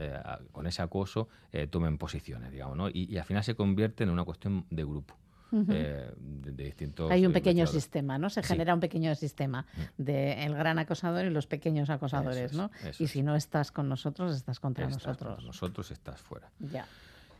con 0.51 0.65
ese 0.65 0.81
acoso 0.81 1.29
tomen 1.69 1.99
posiciones, 1.99 2.51
digamos, 2.51 2.75
¿no? 2.75 2.89
Y, 2.89 3.05
y 3.11 3.17
al 3.19 3.25
final 3.25 3.43
se 3.43 3.53
convierte 3.53 4.03
en 4.03 4.09
una 4.09 4.23
cuestión 4.23 4.65
de 4.71 4.83
grupo. 4.83 5.15
De, 5.51 6.11
de 6.17 6.63
distintos 6.65 7.09
Hay 7.11 7.25
un 7.25 7.31
pequeño 7.31 7.65
sistema, 7.65 8.17
¿no? 8.17 8.29
Se 8.29 8.41
Sí. 8.41 8.49
genera 8.49 8.73
un 8.73 8.81
pequeño 8.81 9.13
sistema 9.15 9.65
de 9.97 10.43
el 10.43 10.53
gran 10.55 10.79
acosador 10.79 11.23
y 11.25 11.29
los 11.29 11.47
pequeños 11.47 11.89
acosadores, 11.89 12.51
es, 12.51 12.57
¿no? 12.57 12.71
Y 12.99 13.07
si 13.07 13.21
no 13.23 13.35
estás 13.37 13.71
con 13.71 13.87
nosotros, 13.87 14.35
estás 14.35 14.59
contra 14.59 14.85
Estás 14.87 15.05
nosotros. 15.05 15.29
contra 15.35 15.45
nosotros 15.45 15.91
estás 15.91 16.19
fuera. 16.19 16.51
Ya. 16.59 16.85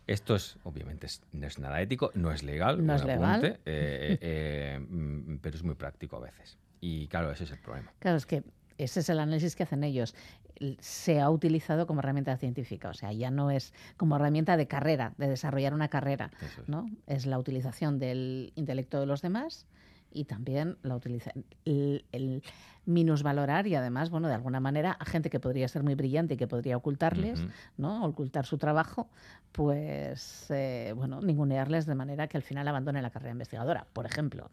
Esto 0.07 0.35
es, 0.35 0.57
obviamente, 0.63 1.07
es- 1.07 1.21
no 1.31 1.47
es 1.47 1.57
nada 1.59 1.81
ético, 1.81 2.11
no 2.13 2.31
es 2.31 2.43
legal, 2.43 2.85
No 2.85 2.95
es 2.95 3.03
legal. 3.03 3.23
apunte, 3.23 3.47
eh, 3.47 3.57
eh, 3.65 4.17
eh, 4.21 4.79
mm, 4.79 5.37
pero 5.41 5.55
es 5.55 5.63
muy 5.63 5.75
práctico 5.75 6.17
a 6.17 6.19
veces. 6.21 6.57
Y 6.81 7.07
claro, 7.07 7.31
ese 7.31 7.45
es 7.45 7.51
el 7.51 7.59
problema. 7.59 7.91
Claro, 7.99 8.17
es 8.17 8.25
que 8.25 8.43
ese 8.77 8.99
es 8.99 9.09
el 9.09 9.19
análisis 9.19 9.55
que 9.55 9.63
hacen 9.63 9.83
ellos. 9.83 10.13
Se 10.79 11.19
ha 11.19 11.29
utilizado 11.29 11.85
como 11.87 11.99
herramienta 11.99 12.37
científica, 12.37 12.89
o 12.89 12.93
sea, 12.93 13.11
ya 13.11 13.29
no 13.31 13.49
es 13.51 13.73
como 13.97 14.15
herramienta 14.15 14.55
de 14.57 14.67
carrera, 14.67 15.13
de 15.17 15.27
desarrollar 15.27 15.73
una 15.73 15.89
carrera, 15.89 16.31
es. 16.41 16.69
¿no? 16.69 16.85
Es 17.07 17.25
la 17.25 17.37
utilización 17.39 17.99
del 17.99 18.53
intelecto 18.55 18.99
de 18.99 19.05
los 19.05 19.21
demás 19.21 19.65
y 20.15 20.23
también 20.25 20.77
la 20.81 20.95
utiliza 20.95 21.31
el, 21.65 22.05
el 22.11 22.41
minusvalorar 22.85 23.67
y 23.67 23.75
además, 23.75 24.09
bueno, 24.09 24.27
de 24.27 24.33
alguna 24.35 24.59
manera 24.59 24.91
a 24.99 25.05
gente 25.05 25.29
que 25.29 25.39
podría 25.39 25.67
ser 25.67 25.83
muy 25.83 25.95
brillante 25.95 26.35
y 26.35 26.37
que 26.37 26.47
podría 26.47 26.77
ocultarles. 26.77 27.45
¿no? 27.77 28.05
Ocultar 28.05 28.45
su 28.45 28.57
trabajo, 28.57 29.09
pues, 29.51 30.45
eh, 30.51 30.93
bueno, 30.95 31.21
ningunearles 31.21 31.85
de 31.85 31.95
manera 31.95 32.27
que 32.27 32.37
al 32.37 32.43
final 32.43 32.67
abandonen 32.67 33.03
la 33.03 33.09
carrera 33.09 33.31
investigadora, 33.31 33.87
por 33.93 34.05
ejemplo. 34.05 34.49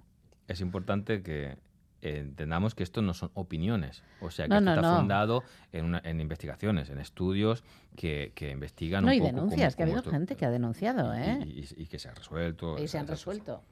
Es 0.48 0.60
importante 0.60 1.22
que 1.22 1.56
entendamos 2.00 2.74
que 2.74 2.82
esto 2.82 3.00
no 3.02 3.14
son 3.14 3.30
opiniones, 3.34 4.02
o 4.20 4.30
sea, 4.30 4.46
que 4.46 4.50
No, 4.50 4.56
esto 4.56 4.64
no, 4.64 4.74
está 4.74 4.90
no. 4.90 4.98
fundado 4.98 5.44
en, 5.72 5.84
una- 5.84 6.00
en 6.04 6.20
investigaciones, 6.20 6.90
en 6.90 6.98
estudios 6.98 7.62
que, 7.94 8.32
que 8.34 8.50
investigan 8.50 9.04
No, 9.04 9.10
un 9.10 9.14
y 9.14 9.18
poco 9.20 9.32
denuncias, 9.32 9.76
cómo- 9.76 9.76
que 9.76 9.82
ha 9.82 9.96
habido 9.98 10.10
gente 10.10 10.34
que 10.36 10.44
ha 10.46 10.50
denunciado, 10.50 11.14
¿eh? 11.14 11.38
y- 11.46 11.66
y 11.82 11.86
que 11.86 11.98
se 12.00 12.08
ha 12.08 12.14
resuelto. 12.14 12.76
Y 12.82 12.88
se 12.88 12.98
han 12.98 13.06
resuelto. 13.06 13.62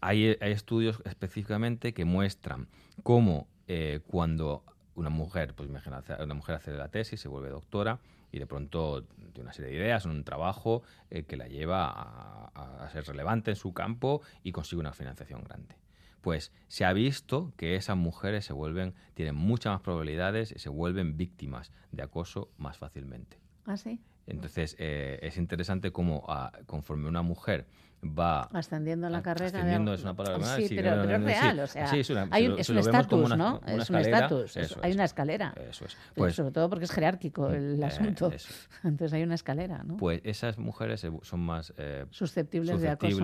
Hay, 0.00 0.36
hay 0.40 0.52
estudios 0.52 1.02
específicamente 1.04 1.92
que 1.94 2.04
muestran 2.04 2.68
cómo 3.02 3.48
eh, 3.68 4.00
cuando 4.06 4.64
una 4.94 5.10
mujer, 5.10 5.54
pues 5.54 5.68
imagina, 5.68 6.02
una 6.22 6.34
mujer 6.34 6.56
hace 6.56 6.72
la 6.72 6.88
tesis, 6.88 7.20
se 7.20 7.28
vuelve 7.28 7.48
doctora 7.50 8.00
y 8.32 8.38
de 8.38 8.46
pronto 8.46 9.04
tiene 9.32 9.42
una 9.42 9.52
serie 9.52 9.70
de 9.70 9.76
ideas, 9.78 10.04
un 10.04 10.24
trabajo 10.24 10.82
eh, 11.10 11.24
que 11.24 11.36
la 11.36 11.48
lleva 11.48 11.86
a, 11.86 12.50
a- 12.54 12.84
a 12.84 12.90
ser 12.90 13.04
relevante 13.04 13.50
en 13.50 13.56
su 13.56 13.72
campo 13.72 14.20
y 14.42 14.52
consigue 14.52 14.80
una 14.80 14.92
financiación 14.92 15.42
grande. 15.44 15.76
Pues 16.20 16.52
se 16.68 16.84
ha 16.84 16.92
visto 16.92 17.52
que 17.56 17.76
esas 17.76 17.96
mujeres 17.96 18.44
se 18.44 18.52
vuelven, 18.52 18.94
tienen 19.14 19.34
muchas 19.36 19.72
más 19.72 19.80
probabilidades 19.80 20.52
y 20.52 20.58
se 20.58 20.68
vuelven 20.68 21.16
víctimas 21.16 21.72
de 21.92 22.02
acoso 22.02 22.50
más 22.58 22.76
fácilmente. 22.76 23.38
¿Ah, 23.64 23.76
sí? 23.76 24.00
Entonces 24.26 24.76
eh, 24.78 25.18
es 25.22 25.38
interesante 25.38 25.92
cómo 25.92 26.24
ah, 26.28 26.52
conforme 26.66 27.08
una 27.08 27.22
mujer 27.22 27.66
va 28.02 28.42
Ascendiendo 28.52 29.06
en 29.06 29.12
la 29.12 29.22
carrera. 29.22 29.50
de 29.50 29.58
ascendiendo 29.58 29.90
algo- 29.90 29.98
es 29.98 30.04
una 30.04 30.14
palabra 30.16 30.38
Sí, 30.38 30.44
más, 30.62 30.68
sí, 30.68 30.74
pero, 30.76 30.96
no, 30.96 31.02
pero 31.02 31.18
no, 31.18 31.28
es 31.28 31.34
sí. 31.36 31.40
real, 31.42 31.60
o 31.60 31.66
sea, 31.66 31.86
Sí, 31.88 31.98
es 32.00 32.10
una- 32.10 32.28
hay 32.30 32.48
un- 32.48 32.58
es 32.58 32.68
un 32.70 32.78
estatus, 32.78 33.26
una- 33.26 33.36
¿no? 33.36 33.60
una 33.66 33.82
es 33.82 33.90
un 33.90 33.96
estatus, 33.96 34.56
es- 34.56 34.76
hay 34.82 34.92
una 34.92 35.04
escalera. 35.04 35.54
Eso 35.68 35.84
es. 35.84 35.94
Pero 35.94 36.14
Pues- 36.14 36.34
sobre 36.34 36.50
todo 36.52 36.68
porque 36.70 36.84
es 36.86 36.90
jerárquico 36.92 37.48
el 37.50 37.82
Eh, 37.82 37.84
asunto. 37.84 38.30
eso. 38.32 38.48
Entonces 38.84 39.12
hay 39.12 39.22
una 39.22 39.34
escalera, 39.34 39.82
¿no? 39.84 39.96
Pues 39.98 40.20
esas 40.24 40.56
mujeres 40.58 41.06
son 41.22 41.40
más 41.40 41.74
eh, 41.76 42.06
Susceptibles 42.10 42.80
de 42.80 42.88
acoso. 42.88 43.18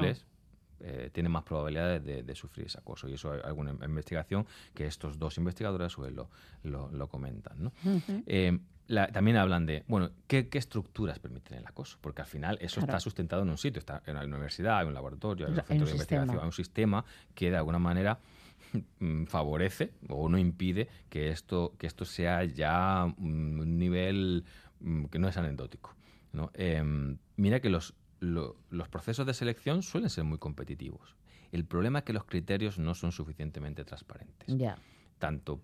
Eh, 0.81 1.11
tienen 1.12 1.33
más 1.33 1.43
probabilidades 1.45 2.05
de, 2.05 2.22
de 2.22 2.35
sufrir 2.35 2.66
ese 2.66 2.79
acoso. 2.79 3.09
Y 3.09 3.14
eso 3.14 3.33
hay 3.33 3.41
alguna 3.45 3.72
investigación 3.85 4.47
que 4.74 4.87
estos 4.87 5.18
dos 5.18 5.37
investigadores 5.39 5.97
vez 5.97 6.12
lo, 6.12 6.29
lo- 6.62 6.91
lo 6.91 7.09
comentan. 7.09 7.72
Eh, 8.27 8.59
la- 8.89 9.09
también 9.09 9.37
hablan 9.37 9.66
de, 9.66 9.85
bueno, 9.89 10.11
¿qué, 10.29 10.49
qué 10.49 10.59
estructuras 10.59 11.18
permiten 11.18 11.59
el 11.59 11.66
acoso? 11.66 11.99
Porque 12.01 12.22
al 12.22 12.29
final 12.29 12.57
eso 12.61 12.77
Claro. 12.81 12.93
está 12.93 13.01
sustentado 13.01 13.43
en 13.43 13.51
un 13.51 13.59
sitio, 13.59 13.81
está 13.81 14.03
en 14.07 14.14
la 14.14 14.24
universidad, 14.24 14.79
hay 14.79 14.87
un 14.87 14.95
laboratorio, 14.95 15.47
hay 15.47 15.53
un 15.53 15.57
centro 15.57 15.87
de 15.87 15.93
sistema. 15.93 16.22
investigación, 16.22 16.39
hay 16.41 16.47
un 16.47 16.53
sistema 16.53 17.05
que 17.35 17.51
de 17.51 17.57
alguna 17.57 17.79
manera 17.81 18.18
mm, 19.01 19.24
favorece 19.24 19.93
o 20.09 20.29
no 20.29 20.39
impide 20.39 20.89
que 21.09 21.31
esto, 21.31 21.74
que 21.79 21.87
esto 21.87 22.05
sea 22.05 22.45
ya 22.45 23.07
mm, 23.16 23.61
un 23.61 23.79
nivel 23.79 24.45
mm, 24.81 25.07
que 25.07 25.18
no 25.18 25.29
es 25.29 25.37
anecdótico. 25.37 25.95
¿no? 26.33 26.51
Em, 26.55 27.16
mira 27.37 27.61
que 27.61 27.70
los, 27.70 27.95
lo- 28.27 28.57
los 28.70 28.89
procesos 28.89 29.27
de 29.27 29.35
selección 29.35 29.83
suelen 29.83 30.11
ser 30.11 30.24
muy 30.24 30.39
competitivos. 30.39 31.16
El 31.53 31.64
problema 31.64 32.01
es 32.01 32.05
que 32.05 32.12
los 32.12 32.24
criterios 32.24 32.79
no 32.79 32.95
son 32.95 33.12
suficientemente 33.12 33.85
transparentes. 33.85 34.49
Ya. 34.57 34.77
Tanto 35.18 35.61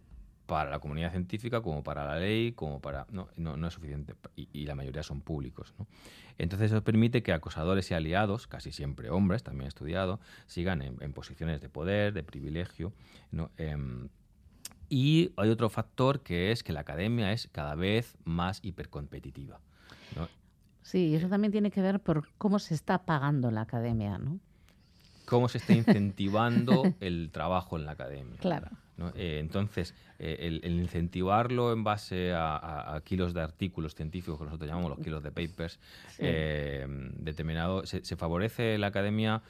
para 0.46 0.70
la 0.70 0.78
comunidad 0.80 1.10
científica 1.12 1.60
como 1.62 1.82
para 1.82 2.04
la 2.04 2.18
ley, 2.18 2.52
como 2.52 2.80
para... 2.80 3.06
No, 3.10 3.28
no, 3.36 3.56
no 3.56 3.66
es 3.68 3.74
suficiente. 3.74 4.14
Y, 4.36 4.48
y 4.52 4.66
la 4.66 4.74
mayoría 4.74 5.02
son 5.02 5.20
públicos. 5.20 5.74
¿no? 5.78 5.86
Entonces 6.38 6.70
eso 6.72 6.82
permite 6.84 7.22
que 7.22 7.32
acosadores 7.32 7.90
y 7.90 7.94
aliados, 7.94 8.46
casi 8.46 8.70
siempre 8.72 9.10
hombres, 9.10 9.42
también 9.42 9.68
estudiado, 9.68 10.20
sigan 10.46 10.82
en, 10.82 10.96
en 11.00 11.12
posiciones 11.12 11.60
de 11.60 11.68
poder, 11.68 12.12
de 12.12 12.22
privilegio. 12.22 12.92
¿no? 13.30 13.50
Em, 13.56 14.08
y 14.88 15.32
hay 15.36 15.48
otro 15.48 15.68
factor 15.70 16.20
que 16.22 16.52
es 16.52 16.62
que 16.62 16.72
la 16.72 16.80
academia 16.80 17.32
es 17.32 17.48
cada 17.50 17.74
vez 17.74 18.16
más 18.24 18.60
hipercompetitiva. 18.62 19.58
¿no? 20.16 20.28
Sí, 20.82 21.14
eso 21.14 21.28
también 21.28 21.52
tiene 21.52 21.70
que 21.70 21.80
ver 21.82 22.00
por 22.00 22.28
cómo 22.38 22.58
se 22.58 22.74
está 22.74 23.04
pagando 23.04 23.50
la 23.50 23.62
academia, 23.62 24.18
¿no? 24.18 24.38
cómo 25.24 25.48
se 25.48 25.58
está 25.58 25.72
incentivando 25.72 26.92
el 27.00 27.30
trabajo 27.32 27.76
en 27.78 27.86
la 27.86 27.92
academia. 27.92 28.36
Claro. 28.38 28.68
¿no? 28.98 29.10
Eh, 29.14 29.38
entonces, 29.40 29.94
eh, 30.18 30.36
el, 30.40 30.60
el 30.64 30.78
incentivarlo 30.80 31.72
en 31.72 31.84
base 31.84 32.32
a, 32.34 32.56
a- 32.56 32.94
a 32.96 33.00
kilos 33.00 33.32
de 33.32 33.40
artículos 33.40 33.94
científicos, 33.94 34.36
que 34.38 34.44
nosotros 34.44 34.68
llamamos 34.68 34.90
los 34.90 34.98
kilos 34.98 35.22
de 35.22 35.30
papers, 35.30 35.78
Sí. 36.08 36.22
eh, 36.26 36.86
determinado, 37.16 37.86
se, 37.86 38.04
se 38.04 38.16
favorece 38.16 38.74
en 38.74 38.80
la 38.82 38.88
academia 38.88 39.42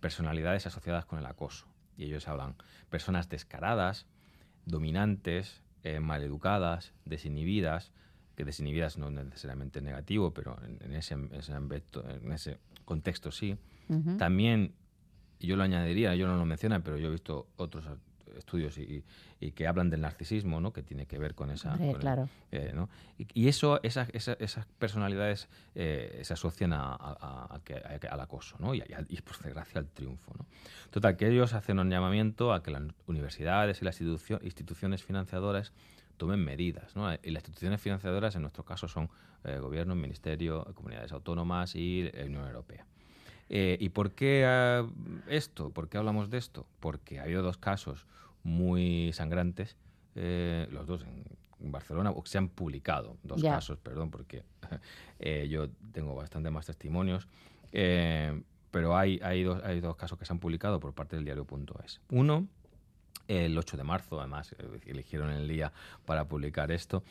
personalidades 0.00 0.66
asociadas 0.66 1.04
con 1.04 1.18
el 1.18 1.26
acoso. 1.26 1.66
Y 1.98 2.04
ellos 2.04 2.26
hablan 2.26 2.54
personas 2.88 3.28
descaradas, 3.28 4.06
dominantes, 4.64 5.60
maleducadas, 6.00 6.92
desinhibidas, 7.04 7.92
que 8.40 8.44
desinhibidas 8.46 8.96
no 8.96 9.10
necesariamente 9.10 9.82
negativo, 9.82 10.32
pero 10.32 10.56
en, 10.64 10.78
en 10.82 10.94
ese, 10.94 11.14
ese 11.32 11.52
en 11.52 12.32
ese 12.32 12.58
contexto 12.86 13.30
sí. 13.30 13.58
Ujú. 13.88 14.16
También, 14.16 14.72
y 15.38 15.46
yo 15.46 15.56
lo 15.56 15.62
añadiría, 15.62 16.14
yo 16.14 16.26
no 16.26 16.36
lo 16.38 16.46
menciona, 16.46 16.80
pero 16.82 16.96
yo 16.96 17.08
he 17.08 17.10
visto 17.10 17.48
otros 17.56 17.84
estudios 18.38 18.78
y, 18.78 19.04
y 19.40 19.50
que 19.52 19.66
hablan 19.66 19.90
del 19.90 20.00
narcisismo, 20.00 20.58
¿no? 20.60 20.72
que 20.72 20.82
tiene 20.82 21.04
que 21.04 21.18
ver 21.18 21.34
con 21.34 21.50
esa... 21.50 21.72
Hombre, 21.72 21.88
con 21.88 21.96
el- 21.96 22.00
claro. 22.00 22.28
eh, 22.52 22.72
¿no? 22.74 22.88
y, 23.18 23.26
y 23.34 23.48
eso, 23.48 23.78
esas, 23.82 24.08
esas, 24.14 24.36
esas 24.40 24.64
personalidades 24.78 25.48
eh, 25.74 26.20
se 26.22 26.32
asocian 26.32 26.72
a- 26.72 26.94
a- 26.94 27.60
a- 27.60 27.60
al 28.10 28.20
acoso, 28.20 28.56
¿no? 28.58 28.74
y, 28.74 28.82
y 29.08 29.20
por 29.20 29.36
desgracia 29.42 29.80
al 29.80 29.88
triunfo. 29.88 30.32
¿no? 30.38 30.46
Total, 30.90 31.16
que 31.18 31.28
ellos 31.28 31.52
hacen 31.52 31.78
un 31.78 31.90
llamamiento 31.90 32.54
a 32.54 32.62
que 32.62 32.70
las 32.70 32.82
universidades 33.06 33.82
y 33.82 33.84
las 33.84 34.00
institucio- 34.00 34.40
instituciones 34.42 35.02
financiadoras 35.02 35.72
tomen 36.20 36.44
medidas. 36.44 36.94
¿no? 36.94 37.12
Y 37.12 37.30
las 37.30 37.42
instituciones 37.42 37.80
financiadoras, 37.80 38.36
en 38.36 38.42
nuestro 38.42 38.64
caso, 38.64 38.86
son 38.86 39.08
eh, 39.42 39.58
gobierno, 39.58 39.94
ministerio, 39.96 40.64
comunidades 40.74 41.10
autónomas 41.12 41.74
y 41.74 42.10
la 42.12 42.26
Unión 42.26 42.46
Europea. 42.46 42.86
Eh, 43.48 43.76
¿Y 43.80 43.88
por 43.88 44.12
qué 44.12 44.44
ah, 44.46 44.86
esto? 45.26 45.70
¿Por 45.70 45.88
qué 45.88 45.98
hablamos 45.98 46.30
de 46.30 46.38
esto? 46.38 46.66
Porque 46.78 47.18
ha 47.18 47.24
habido 47.24 47.42
dos 47.42 47.56
casos 47.56 48.06
muy 48.44 49.12
sangrantes, 49.12 49.76
eh, 50.14 50.68
los 50.70 50.86
dos 50.86 51.04
en 51.60 51.72
Barcelona, 51.72 52.10
o 52.10 52.22
que 52.22 52.30
se 52.30 52.38
han 52.38 52.48
publicado, 52.48 53.16
dos 53.22 53.40
Ya. 53.42 53.52
casos, 53.52 53.78
perdón, 53.78 54.10
porque 54.10 54.44
eh, 55.18 55.48
yo 55.48 55.68
tengo 55.92 56.14
bastante 56.14 56.50
más 56.50 56.66
testimonios, 56.66 57.28
eh, 57.72 58.42
pero 58.70 58.96
hay, 58.96 59.18
hay, 59.22 59.42
dos, 59.42 59.62
hay 59.64 59.80
dos 59.80 59.96
casos 59.96 60.18
que 60.18 60.24
se 60.24 60.32
han 60.32 60.38
publicado 60.38 60.80
por 60.80 60.92
parte 60.94 61.16
del 61.16 61.24
diario.es. 61.24 62.00
Uno, 62.10 62.46
el 63.30 63.56
8 63.56 63.76
de 63.76 63.84
marzo, 63.84 64.18
además, 64.20 64.52
eh, 64.58 64.80
eligieron 64.86 65.30
el 65.30 65.46
día 65.48 65.72
para 66.04 66.26
publicar 66.26 66.70
esto, 66.72 67.02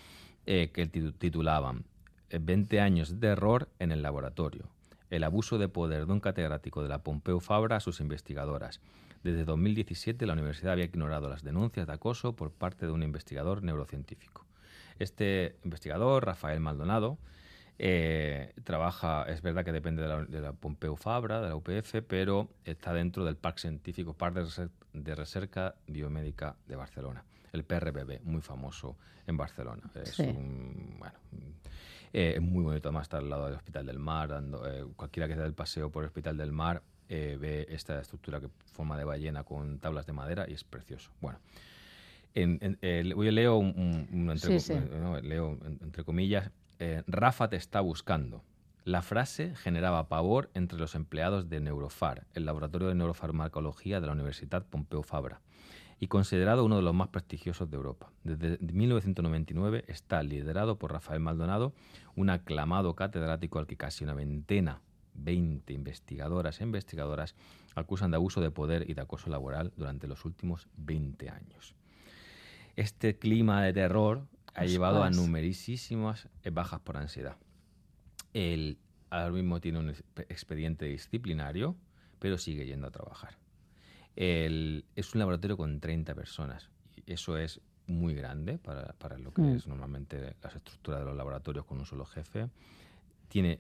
eh, 0.46 0.70
que 0.74 0.92
titu- 0.92 1.14
titulaban 1.18 1.86
eh, 2.30 2.40
20 2.42 2.80
años 2.82 3.20
de 3.20 3.28
error 3.28 3.70
en 3.80 3.92
el 3.92 4.02
laboratorio. 4.02 4.66
El 5.10 5.24
abuso 5.24 5.58
de 5.58 5.70
poder 5.70 6.06
de 6.06 6.12
un 6.14 6.20
catedrático 6.20 6.84
de 6.84 6.90
la 6.90 7.00
Pompeu 7.00 7.40
Fabra 7.40 7.78
a 7.78 7.80
sus 7.80 8.00
investigadoras. 8.00 8.80
Desde 9.24 9.44
2017 9.44 10.26
la 10.26 10.34
universidad 10.34 10.74
había 10.74 10.86
ignorado 10.86 11.30
las 11.30 11.44
denuncias 11.44 11.88
de 11.88 11.94
acoso 11.94 12.36
por 12.36 12.52
parte 12.52 12.86
de 12.86 12.92
un 12.92 13.04
investigador 13.04 13.64
neurocientífico. 13.64 14.46
Este 15.00 15.56
investigador, 15.64 16.26
Rafael 16.26 16.60
Maldonado, 16.60 17.18
eh, 17.80 18.54
trabaja, 18.66 19.24
es 19.24 19.42
verdad 19.42 19.64
que 19.64 19.72
depende 19.72 20.02
de 20.02 20.42
la, 20.42 20.52
Pompeu 20.54 20.98
Fabra, 20.98 21.42
de 21.42 21.48
la 21.50 21.56
UPF, 21.56 22.02
pero 22.06 22.50
está 22.66 22.94
dentro 22.94 23.24
del 23.24 23.38
Parque 23.38 23.62
Científico, 23.62 24.14
Parque 24.14 24.42
de, 24.42 24.70
de 24.94 25.16
Recerca 25.16 25.76
Biomédica 25.88 26.56
de 26.68 26.76
Barcelona, 26.76 27.24
el 27.54 27.64
PRBB, 27.64 28.22
muy 28.24 28.42
famoso 28.42 28.98
en 29.28 29.38
Barcelona. 29.38 29.84
Es 29.96 30.16
Sí. 30.16 30.24
un, 30.24 30.96
bueno, 31.00 31.14
eh, 32.14 32.40
muy 32.40 32.64
bonito 32.64 32.90
además 32.90 33.04
estar 33.04 33.20
al 33.22 33.30
lado 33.30 33.46
del 33.46 33.56
Hospital 33.56 33.86
del 33.86 34.00
Mar, 34.00 34.30
dando, 34.30 34.68
eh, 34.68 34.86
cualquiera 34.96 35.28
que 35.28 35.36
se 35.36 35.44
el 35.44 35.54
paseo 35.54 35.90
por 35.92 36.04
el 36.04 36.08
Hospital 36.08 36.38
del 36.38 36.52
Mar 36.52 36.82
eh, 37.08 37.38
ve 37.40 37.66
esta 37.70 38.00
estructura 38.00 38.40
que 38.40 38.50
forma 38.74 38.96
de 38.98 39.04
ballena 39.04 39.44
con 39.44 39.80
tablas 39.80 40.06
de 40.06 40.14
madera 40.14 40.46
y 40.48 40.54
es 40.54 40.64
precioso. 40.64 41.12
Bueno, 41.22 41.40
en, 42.36 42.60
en- 42.62 42.78
eh, 42.84 43.04
yo 43.04 43.16
leo 43.32 43.58
un, 43.58 43.68
un- 43.76 44.08
un 44.12 44.30
entre, 44.32 44.60
Sí, 44.60 44.74
sí. 44.74 44.80
no, 45.00 45.20
leo 45.20 45.58
en- 45.66 45.80
entre 45.82 46.04
comillas, 46.04 46.52
eh, 46.78 47.04
Rafa 47.08 47.50
te 47.50 47.56
está 47.56 47.82
buscando. 47.82 48.44
La 48.86 49.02
frase 49.02 49.56
generaba 49.56 50.08
pavor 50.08 50.50
entre 50.54 50.80
los 50.80 50.96
empleados 50.96 51.50
de 51.50 51.60
Neurofar, 51.60 52.26
el 52.34 52.46
laboratorio 52.46 52.88
de 52.88 52.96
neurofarmacología 52.96 54.00
de 54.00 54.08
la 54.08 54.14
Universidad 54.14 54.66
Pompeu 54.66 55.04
Fabra, 55.04 55.42
y 56.00 56.08
considerado 56.08 56.64
uno 56.64 56.78
de 56.78 56.82
los 56.82 56.94
más 56.94 57.10
prestigiosos 57.10 57.70
de 57.70 57.76
Europa. 57.76 58.12
Desde 58.24 58.58
1999 58.60 59.84
está 59.88 60.24
liderado 60.24 60.78
por 60.78 60.94
Rafael 60.94 61.20
Maldonado, 61.20 61.74
un 62.16 62.30
aclamado 62.30 62.96
catedrático 62.96 63.60
al 63.60 63.68
que 63.68 63.76
casi 63.76 64.06
una 64.06 64.14
veintena, 64.14 64.82
20 65.14 65.74
investigadoras 65.74 66.62
e 66.62 66.64
investigadoras 66.64 67.36
acusan 67.76 68.12
de 68.12 68.16
abuso 68.16 68.40
de 68.40 68.52
poder 68.52 68.90
y 68.90 68.94
de 68.94 69.02
acoso 69.02 69.30
laboral 69.30 69.74
durante 69.76 70.08
los 70.08 70.24
últimos 70.24 70.70
20 70.78 71.30
años. 71.30 71.76
Este 72.78 73.18
clima 73.18 73.62
de 73.62 73.74
terror 73.74 74.26
ha 74.56 74.66
llevado 74.66 75.04
a 75.04 75.10
numerosísimas 75.10 76.30
eh, 76.44 76.50
bajas 76.50 76.80
por 76.80 76.96
ansiedad. 76.96 77.36
Él 78.34 78.78
ahora 79.10 79.32
mismo 79.32 79.60
tiene 79.60 79.80
un 79.80 79.90
expe- 79.90 80.26
expediente 80.30 80.86
disciplinario, 80.86 81.76
pero 82.20 82.38
sigue 82.38 82.66
yendo 82.66 82.88
a 82.88 82.92
trabajar. 82.92 83.38
Es 84.16 85.14
un 85.14 85.20
laboratorio 85.20 85.58
con 85.58 85.80
30 85.80 86.14
personas. 86.16 86.70
y 86.96 87.14
Eso 87.14 87.38
es 87.38 87.62
muy 87.88 88.14
grande 88.14 88.58
para, 88.60 88.94
para 88.94 89.18
lo 89.18 89.34
que 89.34 89.42
Mm. 89.42 89.56
es 89.56 89.68
normalmente 89.68 90.36
las 90.44 90.56
estructuras 90.56 91.00
de 91.00 91.06
los 91.06 91.16
laboratorios 91.16 91.66
con 91.66 91.80
un 91.80 91.86
solo 91.86 92.06
jefe. 92.06 92.50
Tiene 93.30 93.60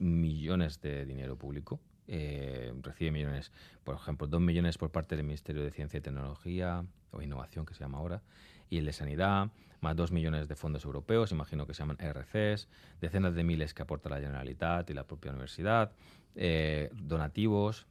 millones 0.00 0.80
de 0.80 1.04
dinero 1.04 1.36
público. 1.36 1.80
eh, 2.10 2.72
recibe 2.80 3.10
millones, 3.10 3.52
por 3.84 3.94
ejemplo, 3.94 4.26
dos 4.26 4.40
millones 4.40 4.78
por 4.78 4.90
parte 4.90 5.14
del 5.14 5.26
Ministerio 5.26 5.62
de 5.62 5.70
Ciencia 5.70 5.98
y 5.98 6.00
Tecnología, 6.00 6.82
o 7.10 7.20
Innovación, 7.20 7.66
que 7.66 7.74
se 7.74 7.80
llama 7.80 7.98
ahora, 7.98 8.22
y 8.70 8.78
el 8.78 8.84
de 8.84 8.92
Sanidad, 8.92 9.50
más 9.80 9.96
dos 9.96 10.12
millones 10.12 10.48
de 10.48 10.56
fondos 10.56 10.84
europeos, 10.84 11.30
imagino 11.32 11.66
que 11.66 11.74
se 11.74 11.80
llaman 11.80 11.98
RCs, 12.00 12.68
decenas 13.00 13.34
de 13.34 13.44
miles 13.44 13.74
que 13.74 13.82
aporta 13.82 14.08
la 14.08 14.20
Generalitat 14.20 14.88
y 14.90 14.94
la 14.94 15.04
propia 15.04 15.30
universidad, 15.30 15.92
eh, 16.34 16.90
donativos 16.94 17.86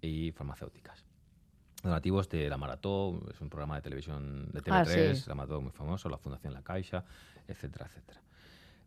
y 0.00 0.32
farmacéuticas. 0.32 1.04
Donativos 1.82 2.28
de 2.28 2.48
La 2.48 2.56
Marató, 2.58 3.20
es 3.32 3.40
un 3.40 3.48
programa 3.48 3.74
de 3.76 3.82
televisión 3.82 4.50
de 4.52 4.60
Ah, 4.70 4.84
TV3, 4.84 5.14
sí. 5.14 5.24
La 5.28 5.34
Marató 5.34 5.60
muy 5.60 5.72
famoso, 5.72 6.08
la 6.08 6.18
Fundación 6.18 6.52
La 6.54 6.62
Caixa, 6.62 7.04
etcétera, 7.48 7.86
etcétera. 7.86 8.20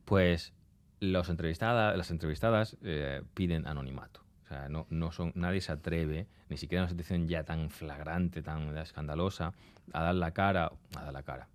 Pues 0.05 0.53
los 1.01 1.29
entrevistada, 1.29 1.95
las 1.97 2.09
entrevistadas 2.11 2.77
eh, 2.81 3.21
piden 3.33 3.67
anonimato. 3.67 4.24
O 4.45 4.47
sea, 4.47 4.69
no, 4.69 4.85
no 4.91 5.11
son, 5.11 5.31
nadie 5.35 5.59
se 5.59 5.71
atreve, 5.71 6.27
ni 6.49 6.57
siquiera 6.57 6.81
en 6.81 6.83
una 6.85 6.89
situación 6.91 7.27
ya 7.27 7.43
tan 7.43 7.69
flagrante, 7.71 8.43
tan 8.43 8.77
escandalosa, 8.77 9.53
a 9.91 10.03
dar 10.03 10.15
la 10.15 10.31
cara, 10.31 10.71
a 10.95 11.03
dar 11.03 11.13
la 11.13 11.23
cara, 11.23 11.47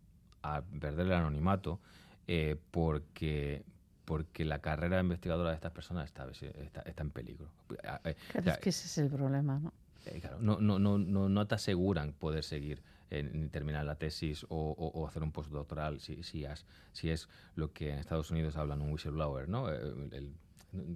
a 0.42 0.62
perder 0.62 1.06
el 1.06 1.12
anonimato, 1.12 1.78
eh, 2.26 2.56
porque, 2.72 3.64
porque 4.04 4.44
la 4.44 4.58
carrera 4.58 4.98
investigadora 5.00 5.50
de 5.50 5.54
estas 5.54 5.70
personas 5.72 6.06
está, 6.06 6.28
está, 6.30 6.80
está 6.82 7.02
en 7.02 7.10
peligro. 7.10 7.46
Eh, 7.70 7.76
o 7.78 8.32
Claro, 8.32 8.44
sea, 8.44 8.54
es 8.54 8.58
que 8.58 8.70
ese 8.70 8.86
es 8.86 8.98
el 8.98 9.08
problema, 9.08 9.60
¿no? 9.60 9.72
eh, 10.06 10.18
claro, 10.20 10.38
no, 10.40 10.58
no, 10.60 10.78
no, 10.80 10.98
no, 10.98 11.28
no 11.28 11.46
te 11.46 11.54
aseguran 11.54 12.12
poder 12.12 12.42
seguir 12.42 12.82
eh, 13.10 13.22
ni 13.22 13.48
terminar 13.48 13.84
la 13.84 13.96
tesis 13.96 14.44
o, 14.48 14.56
o- 14.76 15.00
o 15.00 15.06
hacer 15.06 15.22
un 15.22 15.30
postdoctoral 15.30 16.00
si, 16.00 16.22
si, 16.24 16.44
has- 16.44 16.64
si 16.92 17.10
es 17.10 17.28
lo 17.54 17.72
que 17.72 17.90
en 17.92 17.98
Estados 17.98 18.30
Unidos 18.30 18.56
hablan 18.56 18.80
un 18.82 18.90
whistleblower, 18.92 19.48
¿no? 19.48 19.70
Eh, 19.72 19.78
el- 20.12 20.34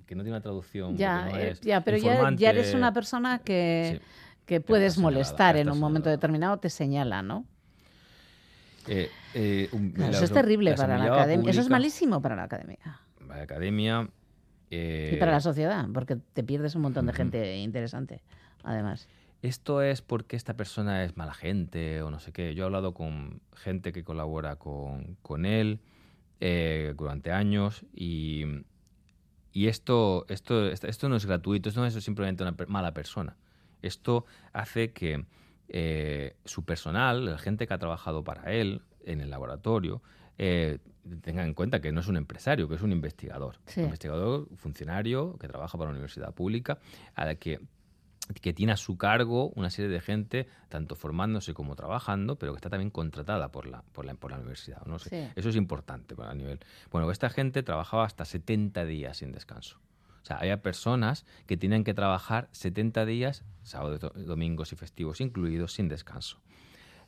que 0.07 0.15
no 0.15 0.23
tiene 0.23 0.31
una 0.31 0.41
traducción. 0.41 0.97
Ya, 0.97 1.27
no 1.27 1.37
eh, 1.37 1.55
ya 1.63 1.81
pero 1.83 1.97
ya, 1.97 2.31
ya 2.37 2.51
eres 2.51 2.75
una 2.75 2.93
persona 2.93 3.39
que, 3.41 3.99
Sí. 4.01 4.07
que 4.47 4.61
puedes 4.61 4.99
molestar 4.99 5.57
en 5.57 5.71
un 5.71 5.79
momento 5.81 6.09
determinado, 6.11 6.59
te 6.59 6.71
señala, 6.71 7.23
¿no? 7.23 7.45
Eh, 8.87 9.09
eh, 9.35 9.69
un- 9.73 9.91
Claro, 9.93 10.11
la- 10.13 10.17
eso 10.19 10.25
es 10.25 10.33
terrible 10.33 10.71
la 10.71 10.77
para 10.77 10.99
la 10.99 11.05
academia. 11.07 11.51
Eso 11.51 11.61
es 11.61 11.71
malísimo 11.71 12.21
para 12.21 12.37
la 12.37 12.45
academia. 12.45 13.01
La 13.27 13.43
academia. 13.43 14.09
Y 14.71 15.17
para 15.19 15.31
la 15.33 15.41
sociedad, 15.41 15.87
porque 15.95 16.17
te 16.17 16.43
pierdes 16.43 16.75
un 16.75 16.83
montón 16.83 17.07
de 17.07 17.13
gente 17.13 17.59
interesante, 17.59 18.23
además. 18.65 19.09
Esto 19.41 19.83
es 19.83 20.03
porque 20.03 20.35
esta 20.37 20.55
persona 20.55 21.05
es 21.05 21.17
mala 21.17 21.33
gente 21.35 22.03
o 22.03 22.11
no 22.11 22.19
sé 22.19 22.33
qué. 22.33 22.55
Yo 22.55 22.65
he 22.65 22.67
hablado 22.67 22.93
con 22.93 23.41
gente 23.55 23.93
que 23.93 24.03
colabora 24.03 24.57
con, 24.57 25.17
con 25.23 25.45
él 25.47 25.81
durante 26.97 27.31
años 27.31 27.85
y, 27.95 28.45
y 29.55 29.69
esto, 29.69 30.27
esto, 30.29 30.67
esto, 30.67 31.09
no 31.09 31.15
es 31.15 31.27
gratuito, 31.27 31.69
esto 31.69 31.81
no 31.81 31.87
es 31.87 31.95
simplemente 31.95 32.43
una 32.43 32.57
mala 32.67 32.93
persona. 32.93 33.37
Esto 33.83 34.27
hace 34.53 34.93
que 34.93 35.25
eh, 35.69 36.35
su 36.45 36.65
personal, 36.65 37.25
la 37.25 37.39
gente 37.39 37.69
que 37.69 37.73
ha 37.73 37.79
trabajado 37.79 38.25
para 38.25 38.53
él 38.53 38.83
en 39.07 39.21
el 39.21 39.31
laboratorio, 39.31 40.03
eh, 40.39 40.79
tenga 41.21 41.45
en 41.45 41.55
cuenta 41.55 41.81
que 41.81 41.93
no 41.93 42.01
es 42.01 42.09
un 42.09 42.17
empresario, 42.17 42.69
que 42.69 42.75
es 42.75 42.83
un 42.83 42.91
investigador. 42.91 43.59
Sí. 43.67 43.79
Un 43.79 43.87
investigador, 43.87 44.49
funcionario 44.57 45.39
que 45.39 45.47
trabaja 45.47 45.79
para 45.79 45.91
una 45.91 45.99
universidad 45.99 46.35
pública, 46.35 46.81
a 47.15 47.25
la 47.25 47.37
que 47.37 47.61
que 48.41 48.53
tiene 48.55 48.73
a 48.73 48.77
su 48.77 48.97
cargo 48.97 49.51
una 49.55 49.69
serie 49.71 49.91
de 49.91 50.01
gente, 50.01 50.49
tanto 50.69 50.95
formándose 50.97 51.53
como 51.53 51.77
trabajando, 51.77 52.37
pero 52.37 52.53
que 52.53 52.57
está 52.57 52.71
también 52.71 52.91
contratada 52.91 53.51
por 53.53 53.67
la, 53.67 53.83
por 53.93 54.05
la, 54.07 54.15
por 54.15 54.31
la 54.31 54.39
universidad. 54.39 54.85
¿no? 54.87 54.99
sé. 54.99 55.11
Sí. 55.11 55.33
Eso 55.37 55.51
es 55.51 55.57
importante 55.57 56.15
para 56.17 56.31
a 56.31 56.35
nivel. 56.35 56.61
Bueno, 56.91 57.11
esta 57.11 57.29
gente 57.29 57.63
trabajaba 57.63 58.05
hasta 58.05 58.25
70 58.25 58.85
días 58.87 59.19
sin 59.19 59.33
descanso. 59.33 59.79
O 60.23 60.27
sea, 60.27 60.39
había 60.39 60.63
personas 60.63 61.27
que 61.47 61.59
tenían 61.59 61.85
que 61.85 61.93
trabajar 61.93 62.49
70 62.53 63.05
días, 63.05 63.45
sábados, 63.63 64.01
do- 64.01 64.09
domingos 64.17 64.73
y 64.73 64.77
festivos 64.77 65.21
incluidos, 65.21 65.75
sin 65.75 65.89
descanso. 65.91 66.41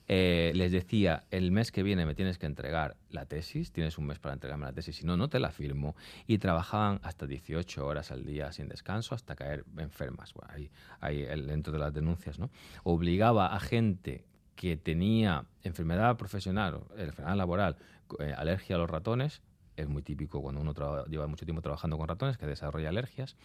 Eh, 0.09 0.53
les 0.55 0.73
decía, 0.73 1.25
el 1.31 1.51
mes 1.51 1.73
que 1.73 1.83
viene 1.83 2.07
me 2.07 2.15
tienes 2.15 2.39
que 2.39 2.47
entregar 2.47 2.97
la 3.11 3.27
tesis, 3.27 3.73
tienes 3.73 3.99
un 3.99 4.07
mes 4.07 4.19
para 4.19 4.35
entregarme 4.35 4.67
la 4.67 4.73
tesis, 4.73 4.97
si 4.97 5.07
no, 5.07 5.17
no 5.17 5.29
te 5.29 5.41
la 5.41 5.51
firmo. 5.51 5.97
Y 6.27 6.39
trabajaban 6.39 7.01
hasta 7.03 7.27
18 7.27 7.87
horas 7.87 8.11
al 8.11 8.25
día 8.25 8.53
sin 8.53 8.69
descanso 8.69 9.15
hasta 9.15 9.35
caer 9.35 9.65
enfermas. 9.79 10.33
Bueno, 10.35 10.53
ahí, 10.55 10.71
ahí 11.01 11.23
dentro 11.45 11.73
de 11.73 11.79
las 11.79 11.93
denuncias, 11.93 12.39
¿no? 12.39 12.51
Obligaba 12.85 13.55
a 13.55 13.61
gente 13.61 14.25
que 14.55 14.77
tenía 14.77 15.45
enfermedad 15.63 16.17
profesional, 16.17 16.81
enfermedad 16.97 17.37
laboral, 17.37 17.77
eh, 18.21 18.33
alergia 18.37 18.77
a 18.77 18.79
los 18.79 18.91
ratones, 18.91 19.43
es 19.77 19.89
muy 19.89 20.03
típico 20.03 20.41
cuando 20.43 20.61
uno 20.61 20.72
lleva 21.07 21.27
mucho 21.27 21.45
tiempo 21.45 21.62
trabajando 21.62 21.99
con 21.99 22.09
ratones, 22.09 22.37
que 22.39 22.47
desarrolla 22.47 22.89
alergias, 22.89 23.37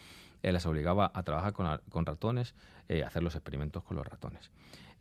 eh, 0.44 0.52
las 0.52 0.66
obligaba 0.66 1.12
a 1.14 1.24
trabajar 1.24 1.54
con, 1.54 1.68
con 1.90 2.06
ratones, 2.06 2.56
eh, 2.90 3.04
a 3.04 3.08
hacer 3.08 3.24
los 3.24 3.36
experimentos 3.36 3.84
con 3.84 3.98
los 3.98 4.08
ratones. 4.08 4.50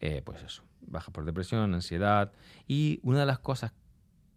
Eh, 0.00 0.22
pues 0.24 0.42
eso, 0.42 0.62
baja 0.80 1.12
por 1.12 1.24
depresión, 1.24 1.74
ansiedad. 1.74 2.32
Y 2.66 3.00
una 3.02 3.20
de 3.20 3.26
las 3.26 3.38
cosas 3.38 3.72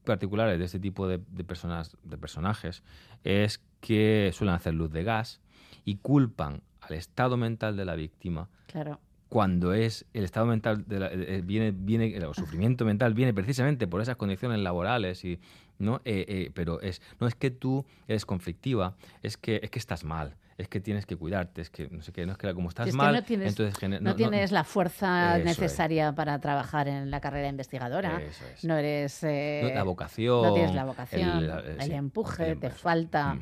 particulares 0.04 0.60
de 0.60 0.66
este 0.66 0.80
tipo 0.80 1.08
de, 1.08 1.22
de 1.32 1.44
personas, 1.44 1.96
de 2.04 2.18
personajes 2.18 2.84
es 3.24 3.62
que 3.80 4.32
suelen 4.34 4.56
hacer 4.56 4.74
luz 4.74 4.92
de 4.92 5.04
gas 5.04 5.40
y 5.86 5.96
culpan 5.98 6.62
al 6.82 6.94
estado 6.96 7.38
mental 7.38 7.78
de 7.78 7.86
la 7.86 7.96
víctima 7.96 8.50
Claro. 8.68 9.00
cuando 9.30 9.74
es 9.74 10.06
el 10.14 10.26
estado 10.26 10.46
mental 10.46 10.86
de 10.88 11.00
la- 11.00 11.08
eh, 11.08 11.38
eh, 11.38 11.42
viene 11.44 11.72
viene 11.72 12.14
el 12.16 12.34
sufrimiento 12.34 12.84
mental 12.84 13.14
viene 13.14 13.34
precisamente 13.34 13.88
por 13.88 14.02
esas 14.02 14.18
condiciones 14.18 14.60
laborales 14.60 15.24
y 15.24 15.40
no 15.80 16.02
Eh, 16.06 16.26
eh, 16.28 16.52
pero 16.54 16.82
es 16.82 17.02
no 17.20 17.28
es 17.28 17.36
que 17.36 17.52
tú 17.52 17.86
eres 18.08 18.26
conflictiva 18.26 18.96
es 19.22 19.38
que 19.38 19.60
es 19.64 19.70
que 19.70 19.80
estás 19.80 20.04
mal 20.04 20.36
es 20.58 20.68
que 20.68 20.80
tienes 20.80 21.06
que 21.06 21.16
cuidarte 21.16 21.62
es 21.62 21.70
que 21.72 21.90
no 21.90 22.02
sé 22.04 22.12
qué 22.12 22.26
no 22.26 22.34
es 22.34 22.38
que 22.38 22.54
como 22.54 22.70
estás 22.70 22.88
es 22.88 22.94
que 22.94 22.98
mal 22.98 23.14
no 23.14 23.24
tienes, 23.24 23.50
entonces 23.50 24.02
no 24.02 24.16
tienes 24.16 24.52
la 24.52 24.64
fuerza 24.64 25.40
es. 25.40 25.46
necesaria 25.46 26.14
para 26.14 26.40
trabajar 26.40 26.88
en 26.88 27.10
la 27.10 27.20
carrera 27.20 27.48
investigadora. 27.48 28.22
Eso 28.22 28.46
es. 28.54 28.64
No 28.64 28.78
eres. 28.78 29.24
eh, 29.24 29.72
la 29.74 29.84
vocación, 29.84 30.44
No 30.44 30.54
tienes 30.54 30.76
la 30.76 30.86
vocación, 30.86 31.22
el- 31.44 31.50
el, 31.50 31.66
el- 31.66 31.82
sí, 31.82 31.94
empuje, 31.94 32.52
el- 32.52 32.60
te 32.60 32.70
falta. 32.70 33.36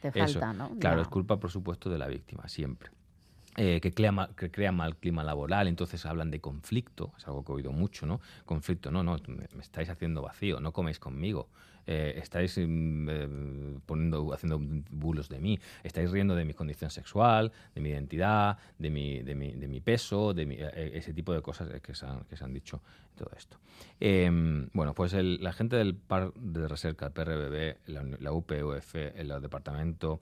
Te 0.00 0.08
Eso. 0.08 0.40
falta, 0.40 0.52
¿no? 0.52 0.76
Claro, 0.78 1.02
es 1.02 1.08
culpa, 1.08 1.38
por 1.38 1.50
supuesto, 1.50 1.90
de 1.90 1.98
la 1.98 2.06
víctima, 2.06 2.46
siempre. 2.48 2.90
Eh, 3.60 3.80
que, 3.80 3.92
crea 3.92 4.12
mal, 4.12 4.36
que 4.36 4.52
crea 4.52 4.70
mal 4.70 4.94
clima 4.94 5.24
laboral, 5.24 5.66
entonces 5.66 6.06
hablan 6.06 6.30
de 6.30 6.40
conflicto, 6.40 7.12
es 7.18 7.26
algo 7.26 7.44
que 7.44 7.50
he 7.50 7.54
oído 7.56 7.72
mucho, 7.72 8.06
¿no? 8.06 8.20
Conflicto, 8.44 8.92
no, 8.92 9.02
no, 9.02 9.16
me, 9.26 9.48
me 9.52 9.62
estáis 9.62 9.88
haciendo 9.88 10.22
vacío, 10.22 10.60
no 10.60 10.72
coméis 10.72 11.00
conmigo, 11.00 11.48
eh, 11.90 12.14
estáis 12.22 12.56
mm, 12.58 13.08
eh, 13.10 13.78
poniendo, 13.86 14.32
haciendo 14.34 14.60
bulos 14.90 15.28
de 15.30 15.40
mí, 15.40 15.58
estáis 15.82 16.10
riendo 16.10 16.34
de 16.36 16.44
mi 16.44 16.52
condición 16.54 16.90
sexual, 16.90 17.50
de 17.74 17.80
mi 17.80 17.88
identidad, 17.88 18.58
de 18.78 18.90
mi, 18.90 19.22
de 19.22 19.34
mi, 19.34 19.52
de 19.54 19.66
mi 19.68 19.80
peso, 19.80 20.34
de 20.34 20.44
mi- 20.46 20.56
eh, 20.58 20.92
ese 20.94 21.12
tipo 21.14 21.32
de 21.32 21.40
cosas 21.42 21.68
que 21.80 21.94
se 21.94 22.04
han, 22.06 22.20
que 22.24 22.36
se 22.36 22.44
han 22.44 22.52
dicho 22.52 22.82
todo 23.16 23.30
esto. 23.36 23.56
Eh, 23.98 24.30
bueno, 24.74 24.94
pues 24.94 25.12
el- 25.14 25.42
la 25.42 25.52
gente 25.52 25.76
del 25.76 25.96
par 25.96 26.32
de 26.34 26.68
recerca, 26.68 27.06
el 27.06 27.12
PRBB, 27.12 27.78
la, 27.86 28.02
la 28.20 28.32
UPUF, 28.32 28.94
el 28.94 29.28
departamento, 29.40 30.20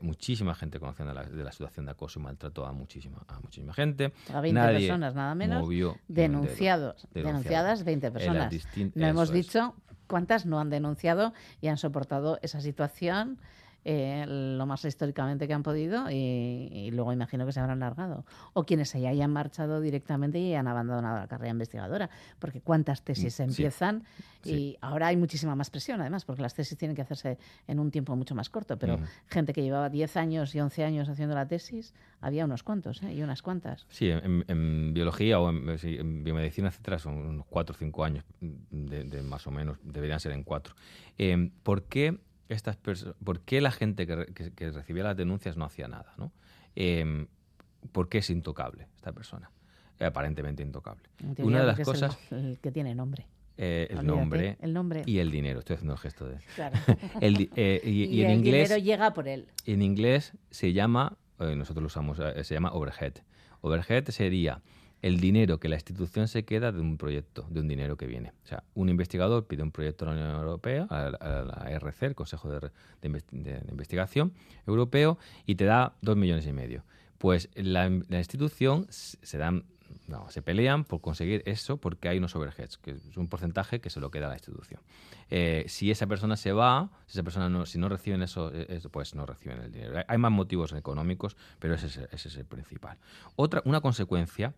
muchísima 0.00 0.54
gente 0.54 0.78
conociendo 0.78 1.12
la, 1.12 1.24
de 1.24 1.42
la 1.44 1.50
situación 1.52 1.86
de 1.86 1.92
acoso 1.92 2.20
y 2.20 2.22
maltrato 2.22 2.64
a 2.64 2.72
muchísima, 2.72 3.18
a 3.28 3.38
muchísima 3.40 3.74
gente. 3.74 4.12
A 4.32 4.40
20 4.40 4.60
Nadie 4.60 4.78
personas, 4.78 5.14
nada 5.14 5.34
menos. 5.34 5.62
movió. 5.62 5.96
Denunciados. 6.08 7.06
Denunciadas. 7.12 7.84
Denunciadas 7.84 7.84
20 7.84 8.06
En 8.06 8.12
las 8.14 8.22
personas. 8.22 8.94
No 8.94 9.06
hemos 9.06 9.28
es. 9.30 9.34
dicho 9.34 9.74
cuántas 10.06 10.46
no 10.46 10.60
han 10.60 10.70
denunciado 10.70 11.32
y 11.60 11.68
han 11.68 11.78
soportado 11.78 12.38
esa 12.42 12.60
situación 12.60 13.38
eh, 13.84 14.24
lo 14.28 14.64
más 14.66 14.84
históricamente 14.84 15.46
que 15.48 15.54
han 15.54 15.62
podido 15.62 16.10
y, 16.10 16.14
y 16.72 16.90
luego 16.92 17.12
imagino 17.12 17.44
que 17.46 17.52
se 17.52 17.60
habrán 17.60 17.80
largado. 17.80 18.24
O 18.52 18.64
quienes 18.64 18.90
se 18.90 19.06
hayan 19.06 19.30
marchado 19.32 19.80
directamente 19.80 20.38
y 20.38 20.54
han 20.54 20.68
abandonado 20.68 21.18
la 21.18 21.26
carrera 21.26 21.50
investigadora. 21.50 22.10
Porque 22.38 22.60
cuántas 22.60 23.02
tesis 23.02 23.34
Mm, 23.34 23.36
sí. 23.36 23.42
empiezan 23.42 24.04
Sí. 24.42 24.50
y 24.54 24.76
ahora 24.80 25.06
hay 25.08 25.16
muchísima 25.16 25.54
más 25.54 25.70
presión 25.70 26.00
además, 26.00 26.24
porque 26.24 26.42
las 26.42 26.54
tesis 26.54 26.76
tienen 26.76 26.96
que 26.96 27.02
hacerse 27.02 27.38
en 27.68 27.78
un 27.78 27.90
tiempo 27.90 28.16
mucho 28.16 28.34
más 28.34 28.50
corto. 28.50 28.76
Pero 28.78 28.94
Ujú. 28.96 29.04
gente 29.28 29.52
que 29.52 29.62
llevaba 29.62 29.88
10 29.88 30.16
años 30.16 30.54
y 30.54 30.60
11 30.60 30.84
años 30.84 31.08
haciendo 31.08 31.34
la 31.34 31.46
tesis, 31.46 31.94
había 32.20 32.44
unos 32.44 32.62
cuantos 32.62 33.02
¿eh? 33.02 33.12
y 33.14 33.22
unas 33.22 33.42
cuantas. 33.42 33.86
Sí, 33.88 34.10
en, 34.10 34.44
en 34.48 34.94
biología 34.94 35.38
o 35.40 35.50
en, 35.50 35.68
en 35.68 36.24
biomedicina, 36.24 36.68
etcétera, 36.68 36.98
son 36.98 37.14
unos 37.18 37.46
cuatro 37.46 37.74
o 37.74 37.78
cinco 37.78 38.04
años, 38.04 38.24
de, 38.40 39.04
de 39.04 39.22
más 39.22 39.46
o 39.46 39.50
menos, 39.50 39.78
deberían 39.82 40.18
ser 40.20 40.32
en 40.32 40.42
cuatro. 40.42 40.74
Eh, 41.18 41.50
¿Por 41.62 41.84
qué 41.84 42.18
estas 42.52 42.76
por 42.76 43.40
qué 43.40 43.60
la 43.60 43.70
gente 43.70 44.06
que, 44.06 44.16
re- 44.16 44.26
que- 44.34 44.52
que 44.52 44.70
recibía 44.70 45.04
las 45.04 45.16
denuncias 45.16 45.56
no 45.56 45.64
hacía 45.64 45.88
nada? 45.88 46.12
¿no? 46.18 46.32
Eh, 46.76 47.26
¿Por 47.92 48.08
qué 48.08 48.18
es 48.18 48.30
intocable 48.30 48.86
esta 48.96 49.12
persona? 49.12 49.50
Eh, 49.98 50.04
aparentemente 50.04 50.62
intocable. 50.62 51.02
Una 51.38 51.60
de 51.60 51.66
las 51.66 51.78
el- 51.78 51.84
cosas, 51.84 52.18
el, 52.30 52.58
que 52.60 52.70
tiene 52.72 52.94
nombre. 52.94 53.26
eh, 53.58 53.86
el 53.90 53.98
Olvídate, 53.98 54.18
nombre, 54.18 54.56
el 54.60 54.72
nombre. 54.72 55.02
y 55.06 55.18
el 55.18 55.30
dinero. 55.30 55.58
Estoy 55.60 55.74
haciendo 55.74 55.92
el 55.94 55.98
gesto 55.98 56.26
de... 56.28 56.38
Claro. 56.54 56.78
El 57.20 57.50
eh, 57.56 57.80
y, 57.84 58.04
y 58.04 58.22
en 58.24 58.30
el 58.30 58.38
inglés... 58.38 58.68
dinero 58.70 58.76
llega 58.84 59.12
por 59.12 59.28
él. 59.28 59.48
En 59.66 59.82
inglés 59.82 60.32
se 60.50 60.72
llama, 60.72 61.16
nosotros 61.38 61.82
lo 61.82 61.86
usamos, 61.88 62.18
se 62.18 62.54
llama 62.54 62.72
overhead. 62.72 63.14
Overhead 63.60 64.06
sería 64.08 64.62
el 65.02 65.20
dinero 65.20 65.58
que 65.58 65.68
la 65.68 65.74
institución 65.76 66.28
se 66.28 66.44
queda 66.44 66.72
de 66.72 66.80
un 66.80 66.96
proyecto, 66.96 67.46
de 67.50 67.60
un 67.60 67.68
dinero 67.68 67.96
que 67.96 68.06
viene. 68.06 68.32
O 68.44 68.46
sea, 68.46 68.62
un 68.74 68.88
investigador 68.88 69.46
pide 69.46 69.62
un 69.62 69.72
proyecto 69.72 70.04
a 70.04 70.08
la 70.08 70.14
Unión 70.14 70.34
Europea, 70.40 70.86
a 70.88 71.10
la, 71.10 71.70
RC, 71.70 72.06
el 72.06 72.14
Consejo 72.14 72.48
de, 72.48 72.70
de 73.02 73.22
de- 73.32 73.62
Investigación 73.68 74.32
Europeo, 74.66 75.18
y 75.44 75.56
te 75.56 75.64
da 75.64 75.94
dos 76.00 76.16
millones 76.16 76.46
y 76.46 76.52
medio. 76.52 76.84
Pues 77.18 77.50
la, 77.54 77.86
institución 77.86 78.86
se 78.88 79.38
dan 79.38 79.64
no, 80.08 80.30
se 80.30 80.40
pelean 80.40 80.84
por 80.84 81.00
conseguir 81.02 81.42
eso 81.46 81.76
porque 81.76 82.08
hay 82.08 82.16
unos 82.18 82.34
overheads, 82.34 82.78
que 82.78 82.92
es 82.92 83.16
un 83.16 83.28
porcentaje 83.28 83.80
que 83.80 83.90
se 83.90 84.00
lo 84.00 84.10
queda 84.10 84.26
a 84.26 84.28
la 84.30 84.36
institución. 84.36 84.80
Eh, 85.28 85.64
si 85.68 85.90
esa 85.90 86.06
persona 86.06 86.36
se 86.36 86.52
va, 86.52 86.90
si 87.06 87.12
esa 87.12 87.22
persona 87.22 87.48
no, 87.50 87.66
si 87.66 87.78
no 87.78 87.88
reciben 87.90 88.22
eso, 88.22 88.50
eh, 88.54 88.66
eso, 88.70 88.88
pues 88.88 89.14
no 89.14 89.26
reciben 89.26 89.58
el 89.60 89.70
dinero. 89.70 90.02
Hay- 90.08 90.18
más 90.18 90.32
motivos 90.32 90.72
económicos, 90.72 91.36
pero 91.58 91.74
ese 91.74 91.86
es, 91.88 91.96
ese 92.10 92.28
es 92.28 92.36
el 92.36 92.46
principal. 92.46 92.96
Otra, 93.36 93.60
una 93.66 93.80
consecuencia, 93.82 94.54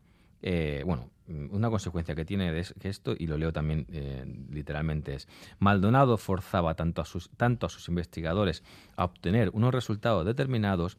eh, 0.47 0.83
bueno, 0.85 1.09
mm, 1.27 1.55
una 1.55 1.71
consecuencia 1.71 2.15
que 2.15 2.27
tiene 2.27 2.53
de 2.53 2.67
esto, 2.83 3.15
y 3.19 3.27
lo 3.27 3.39
leo 3.39 3.51
también 3.51 3.87
eh, 3.91 4.27
literalmente, 4.51 5.15
es 5.15 5.27
Maldonado 5.59 6.19
forzaba 6.19 6.75
tanto 6.75 7.01
a, 7.01 7.07
sus, 7.07 7.31
tanto 7.31 7.65
a 7.65 7.71
sus 7.71 7.89
investigadores 7.89 8.63
a 8.97 9.07
obtener 9.07 9.49
unos 9.55 9.73
resultados 9.73 10.27
determinados 10.27 10.99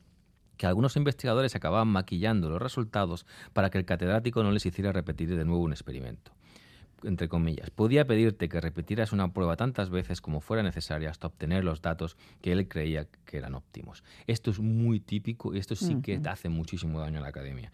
que 0.57 0.65
algunos 0.65 0.95
investigadores 0.95 1.55
acababan 1.55 1.89
maquillando 1.89 2.49
los 2.49 2.59
resultados 2.59 3.27
para 3.53 3.69
que 3.69 3.77
el 3.77 3.85
catedrático 3.85 4.41
no 4.41 4.51
les 4.51 4.65
hiciera 4.65 4.91
repetir 4.91 5.35
de 5.35 5.45
nuevo 5.45 5.61
un 5.61 5.73
experimento. 5.73 6.31
Entre 7.03 7.27
comillas, 7.27 7.69
podía 7.69 8.07
pedirte 8.07 8.49
que 8.49 8.59
repitieras 8.59 9.11
una 9.11 9.31
prueba 9.31 9.57
tantas 9.57 9.91
veces 9.91 10.21
como 10.21 10.41
fuera 10.41 10.63
necesaria 10.63 11.11
hasta 11.11 11.27
obtener 11.27 11.63
los 11.63 11.83
datos 11.83 12.17
que 12.41 12.51
él 12.51 12.67
creía 12.67 13.05
que 13.25 13.37
eran 13.37 13.53
óptimos. 13.53 14.03
Esto 14.25 14.49
es 14.49 14.59
muy 14.59 14.99
típico 15.01 15.53
y 15.53 15.59
esto 15.59 15.75
sí 15.75 16.01
que 16.01 16.19
hace 16.25 16.49
muchísimo 16.49 16.99
daño 16.99 17.19
a 17.19 17.21
la 17.21 17.27
academia. 17.27 17.71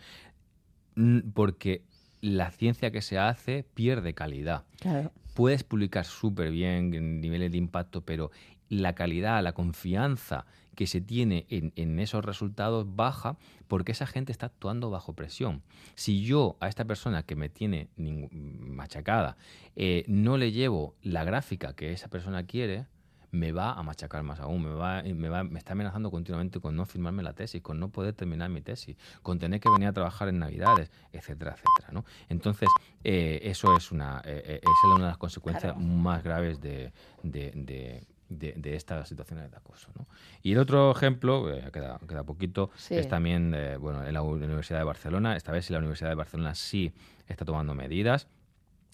Porque 1.33 1.83
la 2.21 2.51
ciencia 2.51 2.91
que 2.91 3.01
se 3.01 3.17
hace 3.17 3.65
pierde 3.73 4.13
calidad 4.13 4.63
Claro. 4.79 5.11
puedes 5.33 5.63
publicar 5.63 6.05
súper 6.05 6.51
bien 6.51 6.93
en 6.93 7.21
niveles 7.21 7.51
de 7.51 7.57
impacto, 7.57 8.01
pero 8.01 8.31
la 8.69 8.93
calidad, 8.93 9.43
la 9.43 9.53
confianza 9.53 10.45
que 10.75 10.87
se 10.87 11.01
tiene 11.01 11.45
en, 11.49 11.73
en 11.75 11.99
esos 11.99 12.23
resultados 12.23 12.95
baja 12.95 13.37
porque 13.67 13.91
esa 13.91 14.07
gente 14.07 14.31
está 14.31 14.45
actuando 14.45 14.89
bajo 14.89 15.13
presión. 15.13 15.61
Si 15.95 16.23
yo 16.23 16.55
a 16.61 16.67
esta 16.69 16.85
persona 16.85 17.23
que 17.23 17.35
me 17.35 17.49
tiene 17.49 17.89
machacada 17.97 19.35
eh, 19.75 20.05
no 20.07 20.37
le 20.37 20.51
llevo 20.51 20.95
la 21.01 21.23
gráfica 21.23 21.73
que 21.75 21.91
esa 21.91 22.07
persona 22.09 22.45
quiere, 22.45 22.85
me 23.31 23.51
va 23.53 23.71
a 23.73 23.81
machacar 23.83 24.23
más 24.23 24.39
aún, 24.41 24.63
me, 24.63 24.69
va, 24.73 25.03
me, 25.03 25.29
va- 25.29 25.43
me 25.43 25.57
está 25.57 25.71
amenazando 25.73 26.11
continuamente 26.11 26.59
con 26.59 26.75
no 26.75 26.85
firmarme 26.85 27.23
la 27.23 27.33
tesis, 27.33 27.61
con 27.61 27.79
no 27.79 27.89
poder 27.89 28.13
terminar 28.13 28.49
mi 28.49 28.61
tesis, 28.61 28.97
con 29.23 29.39
tener 29.39 29.59
que 29.61 29.69
venir 29.69 29.87
a 29.87 29.93
trabajar 29.93 30.27
en 30.27 30.39
Navidades, 30.39 30.91
etcétera, 31.13 31.51
etcétera. 31.53 31.93
¿no? 31.93 32.03
Entonces, 32.29 32.67
eh, 33.03 33.39
eso 33.43 33.75
es 33.77 33.91
una, 33.91 34.21
eh, 34.25 34.41
eh, 34.45 34.59
esa 34.61 34.87
es 34.87 34.95
una 34.95 35.05
de 35.05 35.09
las 35.11 35.17
consecuencias 35.17 35.73
Claro. 35.73 35.79
más 35.87 36.23
graves 36.23 36.59
de, 36.61 36.91
de- 37.23 37.51
de- 37.55 38.05
de, 38.29 38.53
de 38.55 38.75
estas 38.77 39.09
situaciones 39.09 39.51
de 39.51 39.57
acoso. 39.57 39.89
¿no? 39.97 40.07
Y 40.41 40.53
el 40.53 40.59
otro 40.59 40.89
ejemplo, 40.91 41.53
eh, 41.53 41.69
queda, 41.73 41.99
queda 42.07 42.23
poquito, 42.23 42.69
Sí. 42.77 42.95
es 42.95 43.09
también 43.09 43.53
eh, 43.53 43.75
bueno, 43.75 44.05
en 44.05 44.13
la 44.13 44.21
Universidad 44.21 44.79
de 44.79 44.85
Barcelona. 44.85 45.35
Esta 45.35 45.51
vez 45.51 45.69
la 45.69 45.79
Universidad 45.79 46.09
de 46.09 46.15
Barcelona 46.15 46.55
sí 46.55 46.93
está 47.27 47.43
tomando 47.43 47.73
medidas. 47.75 48.27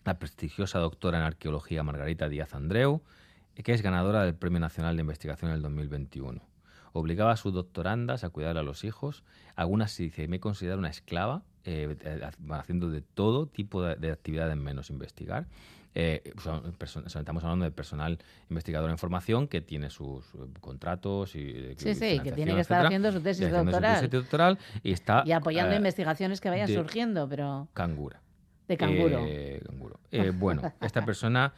La 0.06 0.18
prestigiosa 0.18 0.80
doctora 0.80 1.20
en 1.20 1.24
arqueología 1.24 1.84
Margarita 1.84 2.30
Díaz 2.30 2.56
Andreu, 2.56 3.04
que 3.64 3.74
es 3.74 3.82
ganadora 3.82 4.24
del 4.24 4.36
Premio 4.36 4.60
Nacional 4.60 4.96
de 4.96 5.02
Investigación 5.02 5.52
en 5.52 5.58
el 5.58 5.62
2021. 5.64 6.42
Obligaba 6.94 7.32
a 7.32 7.38
sus 7.38 7.54
doctorandas 7.54 8.24
a 8.24 8.30
cuidar 8.30 8.58
a 8.58 8.64
los 8.64 8.84
hijos. 8.84 9.24
Algunas 9.56 9.92
se 9.92 10.04
dice, 10.04 10.28
me 10.28 10.40
considero 10.40 10.78
una 10.78 10.90
esclava, 10.90 11.44
eh, 11.66 11.96
haciendo 12.52 12.90
de 12.90 13.02
todo 13.02 13.48
tipo 13.48 13.84
de, 13.84 13.96
de 13.96 14.12
actividades 14.12 14.56
menos 14.56 14.90
investigar. 14.90 15.48
Eh, 16.00 16.22
estamos 17.08 17.44
hablando 17.44 17.66
de 17.66 17.72
personal 17.72 18.20
investigador 18.50 18.92
en 18.92 18.98
formación 19.00 19.48
que 19.48 19.62
tiene 19.62 19.90
sus 19.90 20.26
eh, 20.36 20.38
contratos 20.60 21.36
y 21.36 21.74
Sí, 21.78 21.96
sí, 21.96 22.20
que 22.20 22.32
tiene 22.32 22.54
que 22.54 22.62
estar 22.62 22.86
etcétera, 22.86 22.88
haciendo 22.88 23.12
su 23.12 23.22
tesis 23.22 23.48
su 23.50 23.56
doctoral. 23.56 23.96
tesis 23.96 24.12
doctoral 24.12 24.60
y 24.84 24.92
está 24.92 25.24
Y 25.26 25.32
apoyando 25.32 25.74
eh, 25.74 25.78
investigaciones 25.78 26.40
que 26.40 26.50
vayan 26.50 26.68
surgiendo, 26.68 27.28
pero 27.28 27.68
cangura. 27.74 28.22
de 28.68 28.78
canguro. 28.78 29.20
Eh, 29.26 29.62
canguro. 29.66 30.00
Bueno, 30.34 30.62
esta 30.82 31.04
persona 31.04 31.54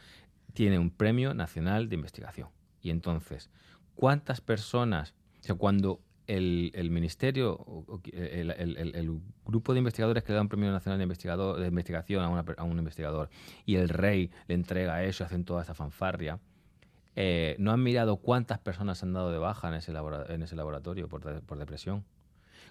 tiene 0.52 0.78
un 0.78 0.90
premio 0.90 1.34
nacional 1.34 1.88
de 1.88 1.94
investigación. 1.96 2.48
Y 2.82 2.90
entonces, 2.90 3.50
¿cuántas 3.94 4.40
personas, 4.40 5.14
o 5.40 5.42
sea, 5.44 5.54
cuando 5.54 6.00
el, 6.26 6.70
el 6.74 6.90
ministerio, 6.90 7.84
el, 8.12 8.50
el- 8.50 9.20
grupo 9.44 9.72
de 9.72 9.78
investigadores 9.78 10.22
que 10.22 10.30
le 10.32 10.36
da 10.36 10.42
un 10.42 10.48
premio 10.48 10.70
nacional 10.70 10.98
de, 10.98 11.02
investigador, 11.02 11.58
de 11.58 11.66
investigación 11.66 12.22
a, 12.22 12.28
una 12.28 12.44
a 12.56 12.62
un 12.62 12.78
investigador 12.78 13.28
y 13.66 13.74
el 13.76 13.88
rey 13.88 14.30
le 14.46 14.54
entrega 14.54 15.02
eso 15.02 15.24
hacen 15.24 15.44
toda 15.44 15.62
esa 15.62 15.74
fanfarria, 15.74 16.38
eh, 17.16 17.56
no 17.58 17.72
han 17.72 17.82
mirado 17.82 18.18
cuántas 18.18 18.60
personas 18.60 19.02
han 19.02 19.12
dado 19.12 19.32
de 19.32 19.38
baja 19.38 19.68
en 19.68 19.74
ese, 19.74 19.92
labora- 19.92 20.32
en 20.32 20.42
ese 20.42 20.54
laboratorio 20.54 21.08
por, 21.08 21.42
por 21.42 21.58
depresión? 21.58 22.04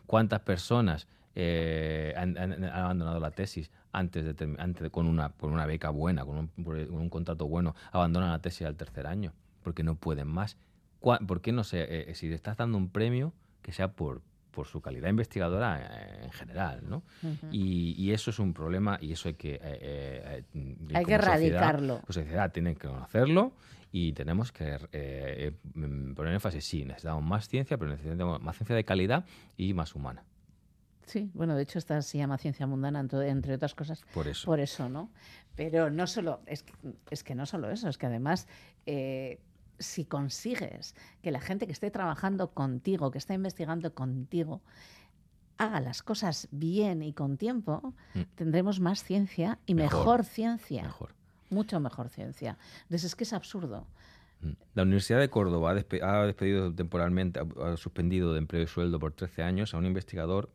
¿Cuántas 0.06 0.40
personas 0.42 1.08
eh, 1.36 2.14
han, 2.18 2.38
abandonado 2.66 3.20
la 3.20 3.32
tesis 3.32 3.72
antes 3.92 4.24
de, 4.26 4.56
antes 4.58 4.84
de- 4.84 4.90
con 4.90 5.06
una, 5.08 5.30
con 5.30 5.52
una 5.52 5.66
beca 5.66 5.90
buena, 5.90 6.26
con 6.26 6.38
un, 6.38 6.48
por- 6.48 6.88
con 6.88 7.00
un 7.00 7.10
contrato 7.10 7.48
bueno, 7.48 7.76
abandonan 7.92 8.30
la 8.32 8.40
tesis 8.40 8.66
al 8.68 8.76
tercer 8.76 9.08
año? 9.08 9.34
Porque 9.64 9.84
no 9.84 9.96
pueden 9.96 10.28
más. 10.28 10.58
¿Por 11.00 11.42
qué 11.42 11.52
no 11.52 11.64
sé? 11.64 12.10
eh, 12.10 12.16
si 12.16 12.28
le 12.28 12.36
estás 12.36 12.58
dando 12.58 12.78
un 12.78 12.90
premio, 12.90 13.34
que 13.62 13.72
sea 13.72 13.92
por, 13.94 14.22
por 14.52 14.68
su 14.68 14.82
calidad 14.82 15.10
investigadora 15.10 15.80
eh, 15.82 16.24
en 16.26 16.32
general, 16.32 16.82
¿no? 16.90 17.04
Y, 17.52 17.94
y 17.98 18.12
eso 18.12 18.32
es 18.32 18.40
un 18.40 18.54
problema 18.54 18.98
y 19.02 19.12
eso 19.14 19.30
hay 19.30 19.36
que... 19.36 19.54
eh, 19.56 19.60
eh, 19.64 20.44
eh, 20.54 20.76
Hay 20.96 21.06
que 21.06 21.14
erradicarlo. 21.14 22.00
Como 22.02 22.12
sociedad 22.14 22.52
tiene 22.52 22.76
que 22.76 22.88
conocerlo 22.88 23.54
y 23.92 24.12
tenemos 24.14 24.52
que 24.52 24.76
eh, 24.76 24.80
eh, 24.92 25.52
poner 26.16 26.34
énfasis, 26.34 26.66
sí, 26.66 26.84
necesitamos 26.86 27.24
más 27.24 27.48
ciencia, 27.48 27.78
pero 27.78 27.92
necesitamos 27.92 28.42
más 28.42 28.56
ciencia 28.58 28.76
de 28.76 28.84
calidad 28.84 29.26
y 29.58 29.74
más 29.74 29.96
humana. 29.96 30.24
Sí, 31.10 31.31
bueno, 31.34 31.56
de 31.56 31.64
hecho 31.64 31.80
esta 31.80 32.02
se 32.03 32.19
llama 32.19 32.38
ciencia 32.38 32.68
mundana, 32.68 32.99
entre 32.99 33.53
otras 33.56 33.73
cosas. 33.73 34.03
Por 34.14 34.27
eso. 34.27 34.45
Por 34.45 34.60
eso, 34.60 34.90
¿no? 34.90 35.10
Pero 35.56 35.90
no 35.90 36.06
solo, 36.06 36.41
es 36.45 36.61
que, 36.64 36.73
es 37.10 37.23
que 37.23 37.34
no 37.34 37.45
solo 37.48 37.72
eso, 37.72 37.90
es 37.90 37.98
que 37.98 38.06
además, 38.06 38.48
eh, 38.86 39.40
si 39.80 40.06
consigues 40.06 40.94
que 41.23 41.31
la 41.31 41.40
gente 41.41 41.65
que 41.65 41.72
esté 41.73 41.90
trabajando 41.90 42.52
contigo, 42.52 43.10
que 43.10 43.18
está 43.18 43.34
investigando 43.34 43.94
contigo, 43.95 44.61
haga 45.57 45.80
las 45.81 46.03
cosas 46.03 46.48
bien 46.52 47.02
y 47.02 47.11
con 47.14 47.38
tiempo, 47.38 47.94
Mm. 48.14 48.22
tendremos 48.36 48.80
más 48.80 49.03
ciencia 49.03 49.57
y 49.65 49.73
Mejor, 49.73 49.99
mejor, 49.99 50.26
ciencia. 50.26 50.84
mejor. 50.84 51.15
Mucho 51.49 51.80
mejor 51.80 52.10
ciencia. 52.10 52.57
Entonces 52.84 53.06
es 53.06 53.15
que 53.15 53.23
es 53.23 53.34
absurdo. 53.34 53.88
Mm. 54.41 54.52
La 54.76 54.84
Universidad 54.84 55.19
de 55.19 55.30
Córdoba 55.30 55.72
ha, 55.72 55.76
despe- 55.76 56.03
ha 56.03 56.26
despedido 56.26 56.73
temporalmente, 56.73 57.40
ha, 57.40 57.72
ha 57.73 57.77
suspendido 57.77 58.31
de 58.34 58.40
empleo 58.40 58.61
y 58.61 58.68
sueldo 58.68 58.99
por 58.99 59.11
13 59.14 59.41
años 59.44 59.73
a 59.73 59.77
un 59.77 59.86
investigador, 59.88 60.49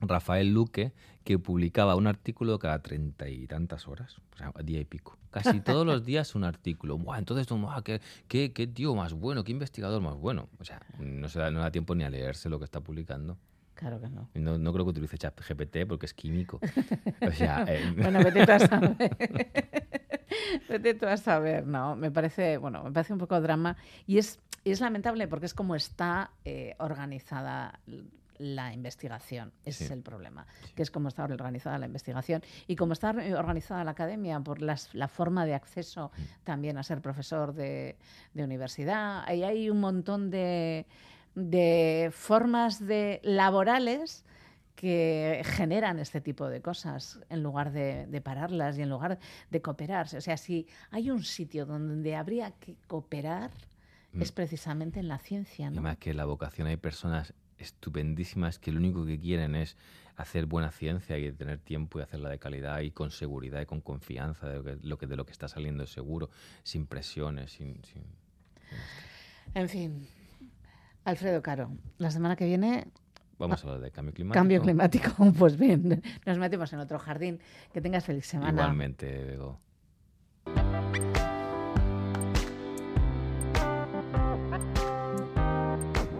Rafael 0.00 0.52
Luque, 0.52 0.92
que 1.24 1.38
publicaba 1.38 1.96
un 1.96 2.06
artículo 2.06 2.58
cada 2.58 2.80
treinta 2.80 3.28
y 3.28 3.46
tantas 3.46 3.88
horas, 3.88 4.18
o 4.34 4.36
sea, 4.36 4.52
día 4.62 4.80
y 4.80 4.84
pico. 4.84 5.16
Casi 5.30 5.60
todos 5.60 5.86
los 5.86 6.04
días 6.04 6.34
un 6.34 6.44
artículo. 6.44 6.98
Buah, 6.98 7.18
entonces, 7.18 7.48
¡buah, 7.48 7.82
qué, 7.82 8.00
qué, 8.28 8.52
qué 8.52 8.66
tío 8.66 8.94
más 8.94 9.14
bueno, 9.14 9.44
qué 9.44 9.52
investigador 9.52 10.02
más 10.02 10.16
bueno. 10.16 10.48
O 10.58 10.64
sea, 10.64 10.80
no, 10.98 11.28
se 11.28 11.38
da, 11.38 11.50
no 11.50 11.60
da 11.60 11.70
tiempo 11.70 11.94
ni 11.94 12.04
a 12.04 12.10
leerse 12.10 12.48
lo 12.48 12.58
que 12.58 12.64
está 12.64 12.80
publicando. 12.80 13.38
Claro 13.74 14.00
que 14.00 14.08
no. 14.08 14.28
No, 14.34 14.56
no 14.56 14.72
creo 14.72 14.84
que 14.84 14.90
utilice 14.90 15.18
ChatGPT 15.18 15.78
porque 15.88 16.06
es 16.06 16.14
químico. 16.14 16.60
O 17.26 17.32
sea, 17.32 17.64
eh, 17.68 17.92
Bueno, 17.96 18.20
vete 18.22 18.46
tú 18.46 18.52
a 18.52 18.58
saber. 18.68 19.16
vete 20.68 20.94
tú 20.94 21.06
a 21.06 21.16
saber, 21.16 21.66
¿no? 21.66 21.96
Me 21.96 22.10
parece, 22.10 22.56
bueno, 22.58 22.84
me 22.84 22.92
parece 22.92 23.12
un 23.12 23.18
poco 23.18 23.40
drama 23.40 23.76
y 24.06 24.18
es, 24.18 24.38
y 24.62 24.70
es 24.70 24.80
lamentable 24.80 25.26
porque 25.26 25.46
es 25.46 25.54
como 25.54 25.74
está 25.74 26.30
eh, 26.44 26.76
organizada 26.78 27.80
la 28.38 28.72
investigación. 28.72 29.52
Ese 29.64 29.78
Sí. 29.78 29.84
es 29.84 29.90
el 29.90 30.02
problema, 30.02 30.46
que 30.74 30.82
es 30.82 30.90
como 30.90 31.08
está 31.08 31.24
organizada 31.24 31.78
la 31.78 31.86
investigación 31.86 32.42
y 32.66 32.76
como 32.76 32.92
está 32.92 33.10
eh, 33.10 33.34
organizada 33.34 33.84
la 33.84 33.92
academia 33.92 34.40
por 34.40 34.60
las- 34.62 34.94
la 34.94 35.08
forma 35.08 35.44
de 35.46 35.54
acceso 35.54 36.10
también 36.44 36.78
a 36.78 36.82
ser 36.82 37.00
profesor 37.00 37.54
de, 37.54 37.96
de 38.32 38.44
universidad. 38.44 39.22
Ahí 39.26 39.42
hay 39.44 39.70
un 39.70 39.80
montón 39.80 40.30
de, 40.30 40.86
de 41.34 42.10
formas 42.12 42.84
de 42.84 43.20
laborales 43.24 44.24
que 44.74 45.40
generan 45.44 46.00
este 46.00 46.20
tipo 46.20 46.48
de 46.48 46.60
cosas 46.60 47.20
en 47.30 47.42
lugar 47.44 47.70
de, 47.70 48.06
de 48.06 48.20
pararlas 48.20 48.76
y 48.76 48.82
en 48.82 48.90
lugar 48.90 49.18
de 49.50 49.62
cooperarse. 49.62 50.16
O 50.18 50.20
sea, 50.20 50.36
si 50.36 50.66
hay 50.90 51.10
un 51.12 51.22
sitio 51.22 51.64
donde 51.64 52.16
habría 52.16 52.50
que 52.52 52.76
cooperar 52.88 53.50
Mm. 54.12 54.22
es 54.22 54.30
precisamente 54.30 55.00
en 55.00 55.08
la 55.08 55.18
ciencia, 55.18 55.66
Y 55.72 55.74
¿no? 55.74 55.82
más 55.82 55.96
que 55.98 56.14
la 56.14 56.24
vocación 56.24 56.68
hay 56.68 56.76
personas 56.76 57.34
estupendísimas 57.58 58.58
que 58.58 58.72
lo 58.72 58.78
único 58.78 59.04
que 59.06 59.18
quieren 59.18 59.54
es 59.54 59.76
hacer 60.16 60.46
buena 60.46 60.70
ciencia 60.70 61.18
y 61.18 61.32
tener 61.32 61.58
tiempo 61.58 61.98
y 61.98 62.02
hacerla 62.02 62.28
de 62.30 62.38
calidad 62.38 62.80
y 62.80 62.90
con 62.90 63.10
seguridad 63.10 63.60
y 63.60 63.66
con 63.66 63.80
confianza 63.80 64.48
de 64.48 64.56
lo 64.56 64.64
que, 64.64 64.76
lo 64.82 64.98
que- 64.98 65.06
de 65.06 65.16
lo 65.16 65.24
que 65.26 65.32
está 65.32 65.48
saliendo 65.48 65.82
es 65.84 65.90
seguro, 65.92 66.30
sin 66.62 66.86
presiones, 66.86 67.52
sin... 67.52 67.82
sin- 67.84 68.04
En 69.54 69.68
fin, 69.68 70.06
Alfredo 71.04 71.42
Caro, 71.42 71.70
la 71.98 72.10
semana 72.10 72.36
que 72.36 72.46
viene 72.46 72.86
Vamos 73.36 73.64
a 73.64 73.66
hablar 73.66 73.80
de 73.82 73.90
cambio 73.90 74.14
climático. 74.14 74.38
cambio 74.40 74.62
climático. 74.62 75.10
Pues 75.38 75.56
bien, 75.58 76.00
nos 76.24 76.38
metemos 76.38 76.72
en 76.72 76.78
otro 76.78 77.00
jardín. 77.00 77.40
Que 77.72 77.80
tengas 77.80 78.04
feliz 78.04 78.24
semana. 78.26 78.52
Igualmente, 78.62 79.06
Bego. 79.24 79.58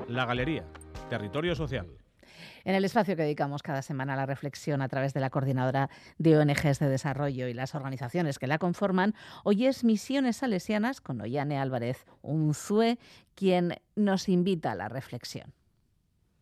La 0.09 0.25
Galería, 0.27 0.65
territorio 1.09 1.55
social. 1.55 1.87
En 2.65 2.75
el 2.75 2.85
espacio 2.85 3.15
que 3.15 3.23
dedicamos 3.23 3.63
cada 3.63 3.83
semana 3.83 4.15
a 4.15 4.17
la 4.17 4.27
reflexión 4.27 4.81
a 4.81 4.89
través 4.89 5.13
de 5.13 5.21
la 5.21 5.31
coordinadora 5.31 5.91
de 6.19 6.37
ONGs 6.39 6.79
de 6.79 6.89
desarrollo 6.89 7.47
y 7.47 7.55
las 7.55 7.75
organizaciones 7.75 8.39
que 8.39 8.47
la 8.47 8.59
conforman, 8.59 9.15
hoy 9.45 9.67
es 9.67 9.85
Misiones 9.85 10.39
Salesianas 10.39 11.01
con 11.01 11.21
Ollane 11.21 11.59
Álvarez 11.59 12.07
Unzue 12.23 12.99
quien 13.35 13.77
nos 13.97 14.29
invita 14.29 14.73
a 14.73 14.75
la 14.75 14.89
reflexión. 14.89 15.53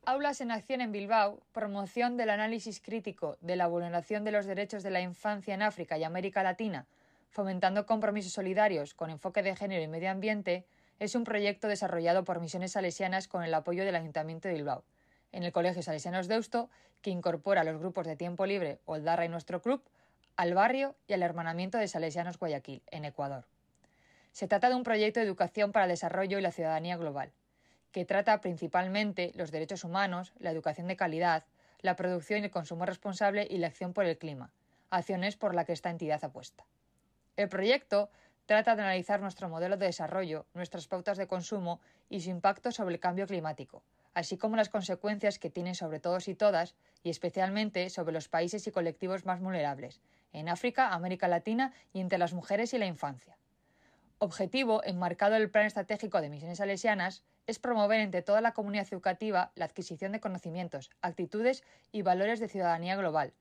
Aulas 0.04 0.40
en 0.40 0.50
Acción 0.50 0.80
en 0.80 0.92
Bilbao, 0.92 1.42
promoción 1.52 2.16
del 2.16 2.30
análisis 2.30 2.80
crítico 2.80 3.36
de 3.40 3.56
la 3.56 3.68
vulneración 3.68 4.24
de 4.24 4.32
los 4.32 4.46
derechos 4.46 4.82
de 4.82 4.90
la 4.90 5.00
infancia 5.00 5.54
en 5.54 5.62
África 5.62 5.96
y 5.96 6.04
América 6.04 6.42
Latina, 6.42 6.86
fomentando 7.30 7.86
compromisos 7.86 8.32
solidarios 8.32 8.94
con 8.94 9.10
enfoque 9.10 9.42
de 9.42 9.56
género 9.56 9.82
y 9.82 9.88
medio 9.88 10.10
ambiente, 10.10 10.66
es 10.98 11.14
un 11.14 11.24
proyecto 11.24 11.68
desarrollado 11.68 12.24
por 12.24 12.40
Misiones 12.40 12.72
Salesianas 12.72 13.28
con 13.28 13.42
el 13.42 13.54
apoyo 13.54 13.84
del 13.84 13.96
Ayuntamiento 13.96 14.48
de 14.48 14.54
Bilbao, 14.54 14.84
en 15.32 15.42
el 15.42 15.52
Colegio 15.52 15.82
Salesianos 15.82 16.28
Deusto, 16.28 16.70
que 17.00 17.10
incorpora 17.10 17.62
a 17.62 17.64
los 17.64 17.78
grupos 17.78 18.06
de 18.06 18.16
tiempo 18.16 18.46
libre 18.46 18.78
Oldarra 18.84 19.24
y 19.24 19.28
Nuestro 19.28 19.60
Club, 19.60 19.82
al 20.36 20.54
barrio 20.54 20.94
y 21.06 21.12
al 21.12 21.22
hermanamiento 21.22 21.78
de 21.78 21.88
Salesianos 21.88 22.38
Guayaquil, 22.38 22.82
en 22.90 23.04
Ecuador. 23.04 23.44
Se 24.32 24.48
trata 24.48 24.68
de 24.68 24.76
un 24.76 24.82
proyecto 24.82 25.20
de 25.20 25.26
educación 25.26 25.72
para 25.72 25.84
el 25.84 25.90
desarrollo 25.90 26.38
y 26.38 26.42
la 26.42 26.52
ciudadanía 26.52 26.96
global, 26.96 27.32
que 27.92 28.04
trata 28.04 28.40
principalmente 28.40 29.32
los 29.34 29.50
derechos 29.50 29.84
humanos, 29.84 30.32
la 30.38 30.50
educación 30.50 30.88
de 30.88 30.96
calidad, 30.96 31.44
la 31.80 31.96
producción 31.96 32.40
y 32.40 32.44
el 32.44 32.50
consumo 32.50 32.86
responsable 32.86 33.46
y 33.50 33.58
la 33.58 33.66
acción 33.66 33.92
por 33.92 34.06
el 34.06 34.16
clima, 34.16 34.50
acciones 34.90 35.36
por 35.36 35.54
las 35.54 35.66
que 35.66 35.72
esta 35.72 35.90
entidad 35.90 36.24
apuesta. 36.24 36.64
El 37.36 37.48
proyecto 37.48 38.10
trata 38.46 38.76
de 38.76 38.82
analizar 38.82 39.20
nuestro 39.20 39.48
modelo 39.48 39.76
de 39.76 39.86
desarrollo, 39.86 40.46
nuestras 40.54 40.86
pautas 40.86 41.18
de 41.18 41.26
consumo 41.26 41.80
y 42.08 42.20
su 42.20 42.30
impacto 42.30 42.72
sobre 42.72 42.94
el 42.94 43.00
cambio 43.00 43.26
climático, 43.26 43.82
así 44.14 44.36
como 44.36 44.56
las 44.56 44.68
consecuencias 44.68 45.38
que 45.38 45.50
tiene 45.50 45.74
sobre 45.74 46.00
todos 46.00 46.28
y 46.28 46.34
todas, 46.34 46.74
y 47.02 47.10
especialmente 47.10 47.88
sobre 47.90 48.12
los 48.12 48.28
países 48.28 48.66
y 48.66 48.72
colectivos 48.72 49.24
más 49.24 49.40
vulnerables, 49.40 50.00
en 50.32 50.48
África, 50.48 50.92
América 50.92 51.28
Latina 51.28 51.72
y 51.92 52.00
entre 52.00 52.18
las 52.18 52.32
mujeres 52.32 52.74
y 52.74 52.78
la 52.78 52.86
infancia. 52.86 53.36
Objetivo, 54.18 54.82
enmarcado 54.84 55.34
en 55.34 55.42
el 55.42 55.50
Plan 55.50 55.66
Estratégico 55.66 56.20
de 56.20 56.30
Misiones 56.30 56.58
Salesianas, 56.58 57.24
es 57.48 57.58
promover 57.58 58.00
entre 58.00 58.22
toda 58.22 58.40
la 58.40 58.52
comunidad 58.52 58.86
educativa 58.90 59.50
la 59.56 59.64
adquisición 59.64 60.12
de 60.12 60.20
conocimientos, 60.20 60.90
actitudes 61.00 61.64
y 61.90 62.02
valores 62.02 62.38
de 62.38 62.48
ciudadanía 62.48 62.94
global, 62.94 63.32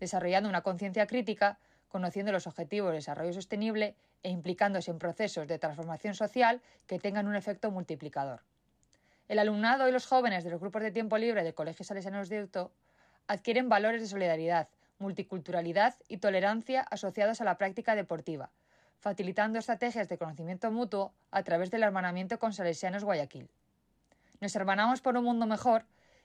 desarrollando 0.00 0.48
una 0.48 0.62
conciencia 0.62 1.06
crítica 1.06 1.58
conociendo 1.88 2.32
los 2.32 2.48
objetivos 2.48 2.90
de 2.90 2.96
desarrollo 2.96 3.32
sostenible 3.32 3.94
e 4.24 4.30
implicándose 4.30 4.90
en 4.90 4.98
procesos 4.98 5.46
de 5.46 5.60
transformación 5.60 6.14
social 6.16 6.60
que 6.88 6.98
tengan 6.98 7.28
un 7.28 7.36
efecto 7.36 7.70
multiplicador. 7.70 8.40
El 9.28 9.38
alumnado 9.38 9.88
y 9.88 9.92
los 9.92 10.06
jóvenes 10.06 10.42
de 10.42 10.50
los 10.50 10.60
grupos 10.60 10.82
de 10.82 10.90
tiempo 10.90 11.16
libre 11.16 11.44
del 11.44 11.54
Colegio 11.54 11.84
Salesianos 11.84 12.28
de 12.28 12.38
Euto 12.38 12.72
adquieren 13.28 13.68
valores 13.68 14.02
de 14.02 14.08
solidaridad, 14.08 14.68
multiculturalidad 14.98 15.94
y 16.08 16.16
tolerancia 16.16 16.80
asociados 16.82 17.40
a 17.40 17.44
la 17.44 17.56
práctica 17.56 17.94
deportiva, 17.94 18.50
facilitando 18.98 19.58
estrategias 19.58 20.08
de 20.08 20.18
conocimiento 20.18 20.70
mutuo 20.70 21.12
a 21.30 21.42
través 21.42 21.70
del 21.70 21.84
hermanamiento 21.84 22.38
con 22.38 22.52
Salesianos 22.52 23.04
Guayaquil. 23.04 23.48
Nos 24.40 24.56
hermanamos 24.56 25.00
por 25.00 25.16
un 25.16 25.24
mundo 25.24 25.46
mejor 25.46 25.84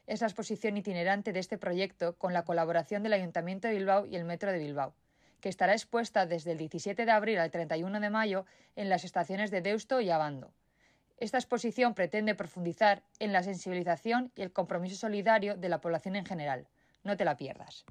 es 0.10 0.22
la 0.22 0.28
exposición 0.28 0.76
itinerante 0.76 1.34
de 1.34 1.40
este 1.40 1.60
proyecto 1.60 2.16
con 2.18 2.34
la 2.34 2.44
colaboración 2.44 3.04
del 3.04 3.14
Ayuntamiento 3.14 3.68
de 3.68 3.76
Bilbao 3.76 4.08
y 4.08 4.16
el 4.16 4.26
Metro 4.26 4.52
de 4.52 4.58
Bilbao, 4.58 4.96
que 5.40 5.50
estará 5.50 5.74
expuesta 5.74 6.26
desde 6.26 6.52
el 6.52 6.58
17 6.58 7.06
de 7.06 7.12
abril 7.12 7.40
al 7.40 7.52
31 7.52 8.00
de 8.00 8.10
mayo 8.10 8.46
en 8.76 8.90
las 8.90 9.04
estaciones 9.04 9.52
de 9.52 9.62
Deusto 9.62 10.02
y 10.02 10.10
Abando. 10.10 10.54
Esta 11.18 11.38
exposición 11.38 11.94
pretende 11.94 12.36
profundizar 12.36 13.04
en 13.20 13.34
la 13.34 13.44
sensibilización 13.44 14.32
y 14.36 14.42
el 14.42 14.54
compromiso 14.54 14.96
solidario 14.96 15.58
de 15.58 15.70
la 15.70 15.82
población 15.82 16.16
en 16.16 16.26
general. 16.26 16.68
No 17.04 17.18
te 17.18 17.26
la 17.26 17.36
pierdas. 17.36 17.86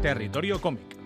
Territorio 0.00 0.60
cómic. 0.60 1.01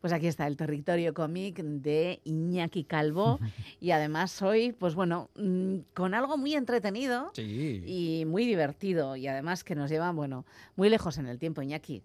Pues 0.00 0.12
aquí 0.12 0.26
está 0.26 0.46
el 0.46 0.56
territorio 0.56 1.12
cómic 1.12 1.58
de 1.58 2.20
Iñaki 2.24 2.84
Calvo 2.84 3.38
y 3.80 3.90
además 3.90 4.40
hoy, 4.40 4.72
pues 4.72 4.94
bueno, 4.94 5.28
mm, 5.36 5.76
con 5.94 6.14
algo 6.14 6.38
muy 6.38 6.54
entretenido 6.54 7.32
y 7.36 8.24
muy 8.26 8.46
divertido 8.46 9.16
y 9.16 9.26
además 9.26 9.62
que 9.62 9.74
nos 9.74 9.90
lleva, 9.90 10.10
bueno, 10.12 10.46
muy 10.76 10.88
lejos 10.88 11.18
en 11.18 11.26
el 11.26 11.38
tiempo, 11.38 11.60
Iñaki. 11.62 12.02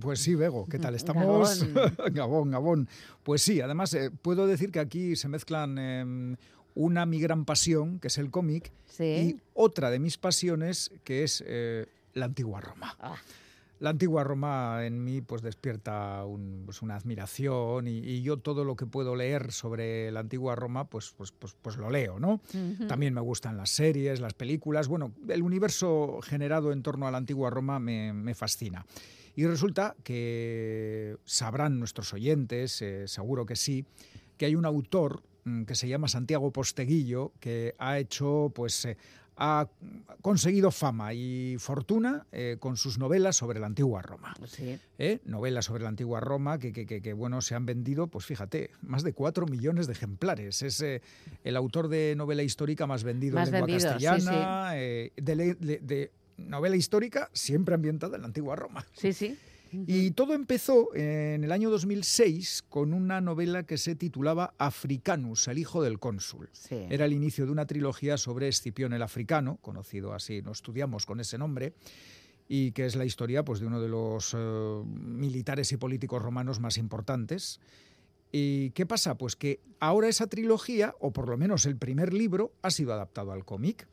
Pues 0.00 0.20
sí, 0.20 0.34
Bego, 0.34 0.66
¿qué 0.66 0.78
tal? 0.78 0.94
Estamos... 0.96 1.66
Gabón, 2.12 2.50
Gabón. 2.50 2.88
Pues 3.22 3.42
sí, 3.42 3.60
además 3.60 3.94
eh, 3.94 4.10
puedo 4.10 4.46
decir 4.46 4.70
que 4.70 4.80
aquí 4.80 5.16
se 5.16 5.28
mezclan 5.28 5.78
em, 5.78 6.36
una 6.74 7.06
mi 7.06 7.18
gran 7.18 7.44
pasión, 7.44 7.98
que 7.98 8.08
es 8.08 8.18
el 8.18 8.30
cómic, 8.30 8.72
y 9.00 9.36
otra 9.54 9.90
de 9.90 9.98
mis 9.98 10.18
pasiones, 10.18 10.90
que 11.04 11.24
es 11.24 11.42
eh, 11.46 11.86
la 12.14 12.26
antigua 12.26 12.60
Roma. 12.60 12.96
Ah. 13.00 13.16
La 13.80 13.90
antigua 13.90 14.24
Roma 14.24 14.84
en 14.84 15.04
mí 15.04 15.20
pues 15.20 15.42
despierta 15.42 16.24
pues, 16.64 16.82
una 16.82 16.96
admiración 16.96 17.86
y, 17.86 18.22
yo 18.22 18.38
todo 18.38 18.64
lo 18.64 18.74
que 18.74 18.86
puedo 18.86 19.14
leer 19.14 19.52
sobre 19.52 20.10
la 20.10 20.20
antigua 20.20 20.56
Roma 20.56 20.88
pues, 20.88 21.14
pues, 21.16 21.32
pues, 21.32 21.54
pues 21.60 21.76
lo 21.76 21.88
leo, 21.88 22.18
¿no? 22.18 22.40
También 22.88 23.14
me 23.14 23.20
gustan 23.20 23.56
las 23.56 23.70
series, 23.70 24.20
las 24.20 24.34
películas, 24.34 24.88
bueno, 24.88 25.12
el 25.28 25.42
universo 25.42 26.20
generado 26.22 26.72
en 26.72 26.82
torno 26.82 27.06
a 27.06 27.10
la 27.10 27.18
antigua 27.18 27.50
Roma 27.50 27.78
me, 27.78 28.34
fascina. 28.34 28.84
Y 29.36 29.46
resulta 29.46 29.94
que 30.02 31.16
sabrán 31.24 31.78
nuestros 31.78 32.12
oyentes, 32.12 32.82
eh, 32.82 33.06
seguro 33.06 33.46
que 33.46 33.54
sí, 33.54 33.84
que 34.36 34.46
hay 34.46 34.56
un 34.56 34.64
autor 34.64 35.22
mm, 35.44 35.62
que 35.62 35.76
se 35.76 35.88
llama 35.88 36.08
Santiago 36.08 36.52
Posteguillo, 36.52 37.32
que 37.38 37.74
ha 37.78 37.98
hecho 37.98 38.50
pues 38.52 38.84
eh, 38.84 38.96
ha 39.38 39.68
conseguido 40.20 40.70
fama 40.70 41.14
y 41.14 41.56
fortuna 41.58 42.26
eh, 42.32 42.56
con 42.58 42.76
sus 42.76 42.98
novelas 42.98 43.36
sobre 43.36 43.60
la 43.60 43.66
antigua 43.66 44.02
Roma. 44.02 44.34
¿Eh? 44.98 45.20
Novelas 45.24 45.66
sobre 45.66 45.84
la 45.84 45.88
antigua 45.88 46.20
Roma 46.20 46.58
que, 46.58 47.12
bueno, 47.14 47.40
se 47.40 47.54
han 47.54 47.64
vendido, 47.64 48.08
pues 48.08 48.26
fíjate, 48.26 48.70
más 48.82 49.04
de 49.04 49.12
cuatro 49.12 49.46
millones 49.46 49.86
de 49.86 49.92
ejemplares. 49.92 50.62
Es 50.62 50.80
eh, 50.80 51.02
el 51.44 51.56
autor 51.56 51.88
de 51.88 52.14
novela 52.16 52.42
histórica 52.42 52.86
más 52.86 53.04
vendido 53.04 53.38
en 53.38 53.50
lengua 53.50 53.68
castellana, 53.68 54.72
de, 54.72 56.10
novela 56.36 56.76
histórica 56.76 57.30
siempre 57.32 57.74
ambientada 57.74 58.16
en 58.16 58.22
la 58.22 58.26
antigua 58.26 58.56
Roma. 58.56 58.84
Sí, 58.92 59.12
sí. 59.12 59.38
Y 59.72 60.10
todo 60.12 60.34
empezó 60.34 60.94
en 60.94 61.44
el 61.44 61.52
año 61.52 61.70
2006 61.70 62.64
con 62.68 62.92
una 62.92 63.20
novela 63.20 63.64
que 63.64 63.78
se 63.78 63.94
titulaba 63.94 64.54
Africanus, 64.58 65.48
el 65.48 65.58
hijo 65.58 65.82
del 65.82 65.98
cónsul. 65.98 66.48
Era 66.70 67.04
el 67.04 67.12
inicio 67.12 67.46
de 67.46 67.52
una 67.52 67.66
trilogía 67.66 68.16
sobre 68.16 68.48
Escipión 68.48 68.92
el 68.92 69.02
africano, 69.02 69.58
conocido 69.60 70.12
así, 70.14 70.42
no 70.42 70.52
estudiamos 70.52 71.06
con 71.06 71.20
ese 71.20 71.38
nombre, 71.38 71.74
y 72.48 72.72
que 72.72 72.86
es 72.86 72.96
la 72.96 73.04
historia 73.04 73.44
pues, 73.44 73.60
de 73.60 73.66
uno 73.66 73.80
de 73.80 73.88
los 73.88 74.34
eh, 74.36 74.82
militares 74.86 75.70
y 75.72 75.76
políticos 75.76 76.22
romanos 76.22 76.60
más 76.60 76.78
importantes. 76.78 77.60
¿Y 78.32 78.70
qué 78.70 78.86
pasa? 78.86 79.16
Pues 79.16 79.36
que 79.36 79.60
ahora 79.80 80.08
esa 80.08 80.26
trilogía, 80.26 80.94
o 81.00 81.12
por 81.12 81.28
lo 81.28 81.36
menos 81.36 81.66
el 81.66 81.76
primer 81.76 82.12
libro, 82.12 82.52
ha 82.62 82.70
sido 82.70 82.92
adaptado 82.92 83.32
al 83.32 83.44
cómic. 83.44 83.86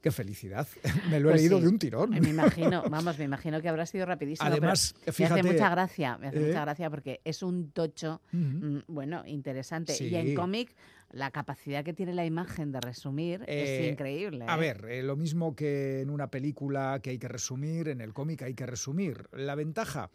Qué 0.00 0.12
felicidad. 0.12 0.66
Me 1.10 1.18
lo 1.18 1.28
he 1.28 1.32
pues 1.32 1.42
leído 1.42 1.60
de 1.60 1.68
un 1.68 1.78
tirón. 1.78 2.10
Me 2.10 2.28
imagino, 2.28 2.84
vamos, 2.90 3.18
me 3.18 3.24
imagino 3.24 3.60
que 3.60 3.68
habrá 3.68 3.84
sido 3.84 4.06
rapidísimo. 4.06 4.48
Además, 4.48 4.94
me 5.18 5.26
hace 5.26 5.42
mucha 5.42 5.68
gracia, 5.70 6.18
me 6.18 6.28
hace 6.28 6.38
mucha 6.38 6.60
¿eh? 6.60 6.64
gracia 6.64 6.90
porque 6.90 7.20
es 7.24 7.42
un 7.42 7.72
tocho, 7.72 8.20
mm, 8.32 8.78
bueno, 8.86 9.24
interesante. 9.26 9.96
Y 10.02 10.14
en 10.14 10.34
cómic, 10.34 10.74
la 11.10 11.30
capacidad 11.30 11.84
que 11.84 11.94
tiene 11.94 12.12
la 12.12 12.24
imagen 12.24 12.70
de 12.70 12.80
resumir 12.80 13.42
es 13.46 13.68
eh, 13.68 13.88
increíble. 13.90 14.44
A 14.46 14.56
¿eh? 14.56 14.60
ver, 14.60 15.04
lo 15.04 15.16
mismo 15.16 15.56
que 15.56 16.02
en 16.02 16.10
una 16.10 16.30
película 16.30 17.00
que 17.02 17.10
hay 17.10 17.18
que 17.18 17.28
resumir, 17.28 17.88
en 17.88 18.00
el 18.00 18.12
cómic 18.12 18.42
hay 18.42 18.54
que 18.54 18.66
resumir. 18.66 19.28
La 19.32 19.54
ventaja 19.54 20.10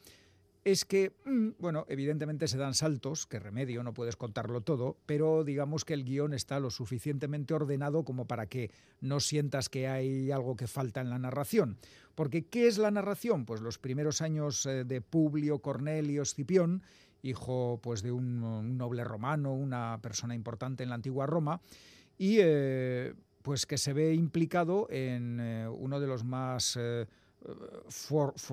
es 0.65 0.85
que, 0.85 1.13
mm, 1.25 1.49
bueno, 1.59 1.85
evidentemente 1.89 2.47
se 2.47 2.57
dan 2.57 2.73
saltos, 2.73 3.27
que 3.27 3.39
remedio, 3.39 3.83
no 3.83 3.93
puedes 3.93 4.15
contarlo 4.15 4.61
todo, 4.61 4.97
pero 5.05 5.43
digamos 5.43 5.83
que 5.83 5.93
el 5.93 6.05
guion 6.05 6.33
está 6.33 6.59
lo 6.59 6.69
suficientemente 6.69 7.53
ordenado 7.53 8.05
como 8.05 8.27
para 8.27 8.47
que 8.47 8.71
no 9.01 9.19
sientas 9.19 9.67
que 9.67 9.87
hay 9.87 10.31
algo 10.31 10.55
que 10.55 10.67
falta 10.67 11.01
en 11.01 11.09
la 11.09 11.19
narración. 11.19 11.77
Porque, 12.15 12.45
¿qué 12.45 12.67
es 12.67 12.77
la 12.77 12.91
narración? 12.91 13.45
Pues 13.45 13.59
los 13.61 13.77
primeros 13.77 14.21
años 14.21 14.65
eh, 14.65 14.85
de 14.85 15.01
Publio 15.01 15.59
Cornelio 15.59 16.21
Escipión, 16.21 16.83
hijo 17.21 17.79
pues, 17.83 18.01
de 18.01 18.11
un, 18.11 18.77
noble 18.77 19.03
romano, 19.03 19.53
una 19.53 19.99
persona 20.01 20.33
importante 20.33 20.83
en 20.83 20.89
la 20.89 20.95
antigua 20.95 21.25
Roma, 21.25 21.61
y 22.17 22.37
eh, 22.39 23.13
pues 23.41 23.65
que 23.65 23.77
se 23.77 23.91
ve 23.91 24.13
implicado 24.13 24.87
en 24.89 25.39
eh, 25.41 25.67
uno 25.67 25.99
de 25.99 26.07
los 26.07 26.23
más 26.23 26.77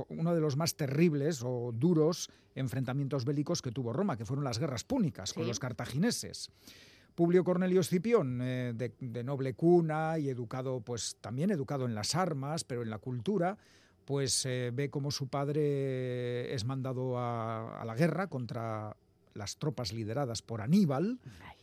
uno 0.09 0.35
de 0.35 0.41
los 0.41 0.57
más 0.57 0.75
terribles 0.75 1.43
o 1.45 1.73
duros 1.73 2.31
enfrentamientos 2.55 3.25
bélicos 3.25 3.63
que 3.63 3.73
tuvo 3.73 3.93
Roma, 3.93 4.17
que 4.17 4.25
fueron 4.25 4.45
las 4.45 4.59
guerras 4.59 4.85
púnicas 4.85 5.33
con 5.33 5.47
los 5.47 5.59
cartagineses. 5.59 6.51
Publio 7.15 7.45
Cornelio 7.45 7.81
Escipión, 7.81 8.41
eh, 8.43 8.73
de, 8.75 9.25
noble 9.25 9.55
cuna 9.55 10.19
y 10.19 10.29
educado, 10.29 10.81
pues 10.81 11.17
también 11.21 11.51
educado 11.51 11.85
en 11.85 11.95
las 11.95 12.15
armas, 12.15 12.65
pero 12.65 12.83
en 12.83 12.91
la 12.91 12.99
cultura, 12.99 13.59
pues 14.05 14.47
eh, 14.47 14.71
ve 14.73 14.91
cómo 14.91 15.11
su 15.11 15.29
padre 15.29 16.55
es 16.55 16.65
mandado 16.65 17.19
a, 17.19 17.81
a 17.81 17.85
la 17.85 17.95
guerra 17.95 18.29
contra 18.29 18.97
las 19.35 19.57
tropas 19.57 19.93
lideradas 19.93 20.43
por 20.43 20.61
Aníbal. 20.61 21.19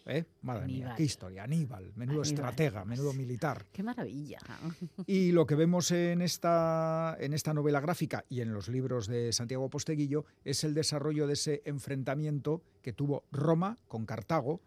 ¿eh? 0.05 0.25
Madre 0.41 0.67
mía, 0.67 0.93
qué 0.95 1.03
historia. 1.03 1.43
Aníbal, 1.43 1.91
menudo 1.95 2.21
estratega, 2.21 2.85
menudo 2.85 3.13
militar. 3.13 3.65
Qué 3.71 3.83
maravilla. 3.83 4.39
Y 5.05 5.31
lo 5.31 5.45
que 5.45 5.55
vemos 5.55 5.91
en 5.91 6.21
esta, 6.21 7.15
en 7.19 7.33
esta 7.33 7.53
novela 7.53 7.79
gráfica 7.79 8.25
y 8.29 8.41
en 8.41 8.53
los 8.53 8.67
libros 8.67 9.07
de 9.07 9.31
Santiago 9.31 9.69
Posteguillo 9.69 10.25
es 10.43 10.63
el 10.63 10.73
desarrollo 10.73 11.27
de 11.27 11.33
ese 11.33 11.61
enfrentamiento 11.65 12.61
que 12.81 12.93
tuvo 12.93 13.25
Roma 13.31 13.77
con 13.87 14.05
Cartago, 14.05 14.61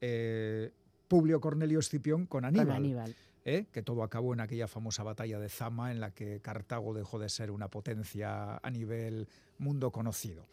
eh, 0.00 0.72
Publio 1.08 1.40
Cornelio 1.40 1.78
Escipión 1.78 2.26
con 2.26 2.44
Aníbal. 2.44 2.66
Con 2.66 2.76
Aníbal. 2.76 3.14
¿eh? 3.44 3.66
que 3.72 3.82
todo 3.82 4.02
acabó 4.02 4.32
en 4.32 4.40
aquella 4.40 4.68
famosa 4.68 5.02
batalla 5.02 5.38
de 5.38 5.48
Zama 5.48 5.92
en 5.92 6.00
la 6.00 6.12
que 6.12 6.40
Cartago 6.40 6.94
dejó 6.94 7.18
de 7.18 7.28
ser 7.28 7.50
una 7.50 7.68
potencia 7.68 8.56
a 8.56 8.70
nivel 8.70 9.28
mundo 9.58 9.90
conocido. 9.92 10.46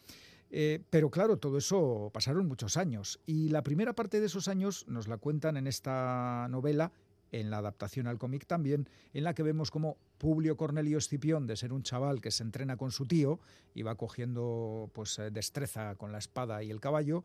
Eh, 0.54 0.84
pero 0.90 1.10
claro, 1.10 1.38
todo 1.38 1.58
eso 1.58 2.12
pasaron 2.14 2.46
muchos 2.46 2.76
años 2.76 3.22
y 3.26 3.48
la 3.50 3.64
primera 3.64 3.94
parte 3.94 4.20
de 4.20 4.26
esos 4.26 4.50
años 4.50 4.86
nos 4.88 5.08
la 5.08 5.18
cuentan 5.18 5.56
en 5.56 5.66
esta 5.66 6.46
novela, 6.50 6.92
en 7.32 7.50
la 7.50 7.60
adaptación 7.60 8.06
al 8.08 8.20
cómic 8.20 8.46
también, 8.46 8.90
en 9.14 9.24
la 9.24 9.34
que 9.34 9.44
vemos 9.44 9.72
como 9.72 9.96
Publio 10.18 10.58
Cornelio 10.58 10.98
Escipión, 10.98 11.48
de 11.48 11.56
ser 11.56 11.72
un 11.72 11.84
chaval 11.84 12.20
que 12.20 12.32
se 12.32 12.44
entrena 12.44 12.76
con 12.76 12.92
su 12.92 13.06
tío 13.06 13.40
y 13.74 13.84
va 13.84 13.96
cogiendo 13.96 14.90
pues, 14.94 15.18
eh, 15.20 15.32
destreza 15.32 15.96
con 15.96 16.12
la 16.12 16.18
espada 16.18 16.62
y 16.64 16.70
el 16.70 16.82
caballo, 16.82 17.24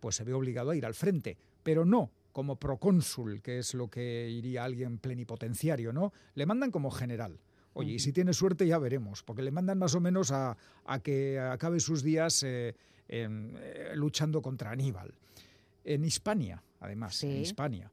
pues 0.00 0.16
se 0.16 0.24
ve 0.24 0.34
obligado 0.34 0.70
a 0.70 0.76
ir 0.76 0.84
al 0.84 0.94
frente, 0.94 1.38
pero 1.62 1.84
no 1.84 2.10
como 2.32 2.56
procónsul, 2.56 3.40
que 3.40 3.60
es 3.60 3.74
lo 3.74 3.88
que 3.88 4.28
iría 4.28 4.64
alguien 4.64 4.98
plenipotenciario, 4.98 5.92
¿no? 5.92 6.12
Le 6.34 6.46
mandan 6.46 6.72
como 6.72 6.90
general. 6.90 7.38
Oye, 7.74 7.92
y 7.92 7.98
si 7.98 8.12
tiene 8.12 8.32
suerte 8.32 8.66
ya 8.66 8.78
veremos, 8.78 9.22
porque 9.22 9.42
le 9.42 9.50
mandan 9.50 9.78
más 9.78 9.94
o 9.94 10.00
menos 10.00 10.32
a, 10.32 10.56
que 11.02 11.38
acabe 11.38 11.80
sus 11.80 12.02
días 12.02 12.42
eh, 12.42 12.74
eh, 13.08 13.92
luchando 13.94 14.40
contra 14.40 14.70
Aníbal. 14.70 15.14
En 15.84 16.04
Hispania, 16.04 16.62
además, 16.80 17.22
en 17.24 17.42
Hispania. 17.42 17.90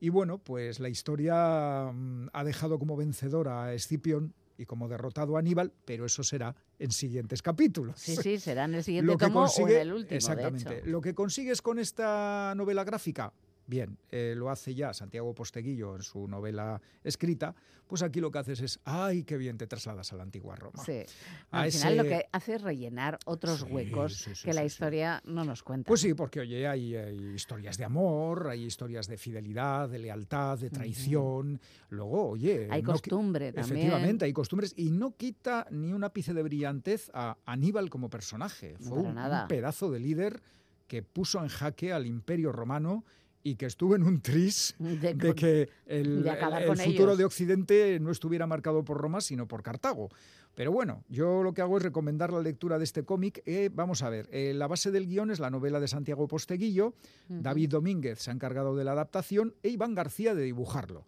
Y 0.00 0.08
bueno, 0.08 0.38
pues 0.38 0.80
la 0.80 0.88
historia 0.88 1.92
mm, 1.92 2.28
ha 2.32 2.44
dejado 2.44 2.78
como 2.78 2.96
vencedor 2.96 3.48
a 3.48 3.74
Escipión 3.74 4.34
y 4.56 4.66
como 4.66 4.88
derrotado 4.88 5.36
a 5.36 5.40
Aníbal, 5.40 5.72
pero 5.84 6.06
eso 6.06 6.22
será 6.22 6.56
en 6.78 6.90
siguientes 6.90 7.42
capítulos. 7.42 7.98
Sí, 8.00 8.16
sí, 8.16 8.38
será 8.38 8.64
en 8.64 8.74
el 8.74 8.84
siguiente 8.84 9.16
tomo 9.16 9.44
o 9.44 9.68
en 9.68 9.76
el 9.76 9.92
último. 9.92 10.16
Exactamente. 10.16 10.82
Lo 10.86 11.00
que 11.00 11.14
consigues 11.14 11.62
con 11.62 11.78
esta 11.78 12.54
novela 12.56 12.84
gráfica, 12.84 13.32
Bien, 13.70 13.96
eh, 14.10 14.34
lo 14.36 14.50
hace 14.50 14.74
ya 14.74 14.92
Santiago 14.92 15.32
Posteguillo 15.32 15.94
en 15.94 16.02
su 16.02 16.26
novela 16.26 16.82
escrita, 17.04 17.54
pues 17.86 18.02
aquí 18.02 18.20
lo 18.20 18.32
que 18.32 18.38
haces 18.40 18.60
es, 18.60 18.80
¡ay, 18.82 19.22
qué 19.22 19.36
bien 19.36 19.58
te 19.58 19.68
trasladas 19.68 20.12
a 20.12 20.16
la 20.16 20.24
antigua 20.24 20.56
Roma! 20.56 20.82
Sí. 20.84 21.04
A 21.52 21.60
Al 21.60 21.70
final 21.70 21.96
lo 21.98 22.02
que 22.02 22.26
hace 22.32 22.56
es 22.56 22.62
rellenar 22.62 23.20
otros 23.26 23.62
huecos 23.62 24.16
sí, 24.16 24.34
sí, 24.34 24.44
que 24.44 24.54
la 24.54 24.64
historia 24.64 25.22
no 25.24 25.44
nos 25.44 25.62
cuenta. 25.62 25.86
Pues 25.86 26.00
sí, 26.00 26.14
porque 26.14 26.40
oye, 26.40 26.66
hay, 26.66 26.96
hay 26.96 27.32
historias 27.32 27.78
de 27.78 27.84
amor, 27.84 28.48
hay 28.48 28.64
historias 28.64 29.06
de 29.06 29.16
fidelidad, 29.16 29.88
de 29.88 30.00
lealtad, 30.00 30.58
de 30.58 30.70
traición. 30.70 31.60
Luego, 31.90 32.30
oye. 32.30 32.66
Hay 32.72 32.82
no 32.82 32.90
costumbre 32.90 33.52
también. 33.52 33.78
Efectivamente, 33.78 34.24
hay 34.24 34.32
costumbres. 34.32 34.74
Y 34.76 34.90
no 34.90 35.16
quita 35.16 35.68
ni 35.70 35.92
un 35.92 36.02
ápice 36.02 36.34
de 36.34 36.42
brillantez 36.42 37.08
a 37.14 37.36
Aníbal 37.46 37.88
como 37.88 38.10
personaje. 38.10 38.74
Fue 38.80 38.98
un 38.98 39.16
pedazo 39.46 39.92
de 39.92 40.00
líder 40.00 40.42
que 40.88 41.04
puso 41.04 41.40
en 41.40 41.46
jaque 41.46 41.92
al 41.92 42.04
imperio 42.04 42.50
romano 42.50 43.04
y 43.42 43.56
que 43.56 43.66
estuvo 43.66 43.96
en 43.96 44.02
un 44.02 44.20
tris 44.20 44.74
De 44.78 45.34
que 45.34 45.68
el, 45.86 46.22
de 46.22 46.30
el- 46.30 46.76
futuro 46.76 47.04
ellos. 47.10 47.18
de 47.18 47.24
Occidente 47.24 47.98
no 48.00 48.10
estuviera 48.10 48.46
marcado 48.46 48.84
por 48.84 48.98
Roma, 48.98 49.20
sino 49.20 49.46
por 49.48 49.62
Cartago. 49.62 50.10
Pero 50.54 50.72
bueno, 50.72 51.04
yo 51.08 51.42
lo 51.42 51.54
que 51.54 51.62
hago 51.62 51.76
es 51.78 51.82
recomendar 51.82 52.32
la 52.32 52.40
lectura 52.40 52.76
de 52.76 52.84
este 52.84 53.04
cómic. 53.04 53.40
Eh, 53.46 53.70
vamos 53.72 54.02
a 54.02 54.10
ver, 54.10 54.28
eh, 54.32 54.52
la 54.54 54.66
base 54.66 54.90
del 54.90 55.06
guion 55.06 55.30
es 55.30 55.38
la 55.38 55.48
novela 55.48 55.80
de 55.80 55.88
Santiago 55.88 56.26
Posteguillo. 56.28 56.92
David 57.28 57.70
Domínguez 57.70 58.18
se 58.20 58.30
ha 58.30 58.34
encargado 58.34 58.74
de 58.76 58.84
la 58.84 58.92
adaptación 58.92 59.54
e 59.62 59.68
Iván 59.70 59.94
García 59.94 60.34
de 60.34 60.42
dibujarlo. 60.42 61.06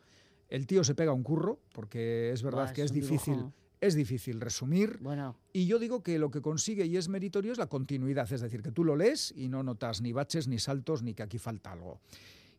El 0.48 0.66
tío 0.66 0.84
se 0.84 0.94
pega 0.94 1.12
un 1.12 1.22
curro, 1.22 1.58
porque 1.72 2.30
es 2.32 2.42
verdad 2.42 2.64
Buah, 2.66 2.72
que 2.72 2.82
es 2.82 2.92
difícil, 2.92 3.34
dibujo. 3.34 3.52
Es 3.82 3.96
difícil 3.96 4.40
resumir. 4.40 4.98
Bueno, 5.00 5.36
Y 5.52 5.66
yo 5.66 5.80
digo 5.80 6.04
que 6.04 6.18
lo 6.18 6.30
que 6.30 6.40
consigue 6.40 6.86
y 6.86 6.96
es 6.96 7.08
meritorio 7.08 7.50
es 7.50 7.58
la 7.58 7.66
continuidad, 7.66 8.32
es 8.32 8.40
decir, 8.40 8.62
que 8.62 8.70
tú 8.70 8.84
lo 8.84 8.94
lees 8.94 9.34
y 9.36 9.48
no 9.48 9.64
notas 9.64 10.00
ni 10.00 10.12
baches, 10.12 10.46
ni 10.46 10.60
saltos, 10.60 11.02
ni 11.02 11.14
que 11.14 11.24
aquí 11.24 11.38
falta 11.38 11.72
algo. 11.72 12.00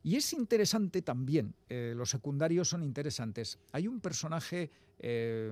Y 0.03 0.17
es 0.17 0.33
interesante 0.33 1.01
también, 1.01 1.55
eh, 1.69 1.93
los 1.95 2.09
secundarios 2.09 2.67
son 2.67 2.83
interesantes. 2.83 3.57
Hay 3.71 3.87
un 3.87 4.01
personaje, 4.01 4.69
eh, 4.99 5.49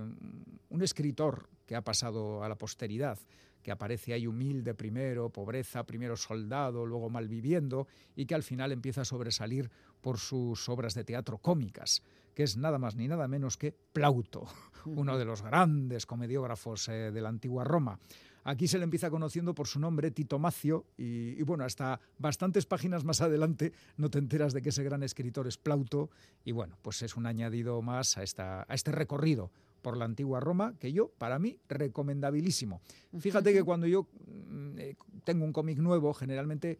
un 0.69 0.81
escritor 0.81 1.49
que 1.65 1.77
ha 1.77 1.83
pasado 1.85 2.43
a 2.43 2.49
la 2.49 2.57
posteridad, 2.57 3.17
que 3.63 3.71
aparece 3.71 4.13
ahí 4.13 4.27
humilde 4.27 4.73
primero, 4.73 5.29
pobreza, 5.29 5.85
primero 5.85 6.17
soldado, 6.17 6.85
luego 6.85 7.09
malviviendo, 7.09 7.87
y 8.13 8.25
que 8.25 8.35
al 8.35 8.43
final 8.43 8.73
empieza 8.73 9.01
a 9.01 9.05
sobresalir 9.05 9.71
por 10.01 10.17
sus 10.17 10.67
obras 10.67 10.95
de 10.95 11.05
teatro 11.05 11.37
cómicas, 11.37 12.01
que 12.33 12.43
es 12.43 12.57
nada 12.57 12.77
más 12.77 12.95
ni 12.95 13.07
nada 13.07 13.27
menos 13.27 13.57
que 13.57 13.71
Plauto, 13.71 14.47
uno 14.85 15.17
de 15.17 15.25
los 15.25 15.41
grandes 15.41 16.05
comediógrafos 16.05 16.87
eh, 16.89 17.11
de 17.11 17.21
la 17.21 17.29
antigua 17.29 17.63
Roma. 17.63 17.99
Aquí 18.43 18.67
se 18.67 18.79
le 18.79 18.85
empieza 18.85 19.11
conociendo 19.11 19.53
por 19.53 19.67
su 19.67 19.79
nombre, 19.79 20.09
Tito 20.09 20.39
Macio, 20.39 20.85
y, 20.97 21.39
y 21.39 21.43
bueno, 21.43 21.63
hasta 21.63 21.99
bastantes 22.17 22.65
páginas 22.65 23.03
más 23.03 23.21
adelante 23.21 23.71
no 23.97 24.09
te 24.09 24.17
enteras 24.17 24.51
de 24.53 24.63
que 24.63 24.69
ese 24.69 24.83
gran 24.83 25.03
escritor 25.03 25.47
es 25.47 25.57
Plauto, 25.57 26.09
y 26.43 26.51
bueno, 26.51 26.77
pues 26.81 27.03
es 27.03 27.15
un 27.15 27.27
añadido 27.27 27.81
más 27.83 28.17
a, 28.17 28.23
esta, 28.23 28.65
a 28.67 28.73
este 28.73 28.91
recorrido 28.91 29.51
por 29.81 29.97
la 29.97 30.05
antigua 30.05 30.39
Roma, 30.39 30.75
que 30.79 30.91
yo, 30.91 31.09
para 31.17 31.39
mí, 31.39 31.59
recomendabilísimo. 31.67 32.81
Fíjate 33.19 33.53
que 33.53 33.63
cuando 33.63 33.87
yo 33.87 34.07
mm, 34.25 34.79
eh, 34.79 34.95
tengo 35.23 35.45
un 35.45 35.53
cómic 35.53 35.77
nuevo, 35.79 36.13
generalmente 36.13 36.79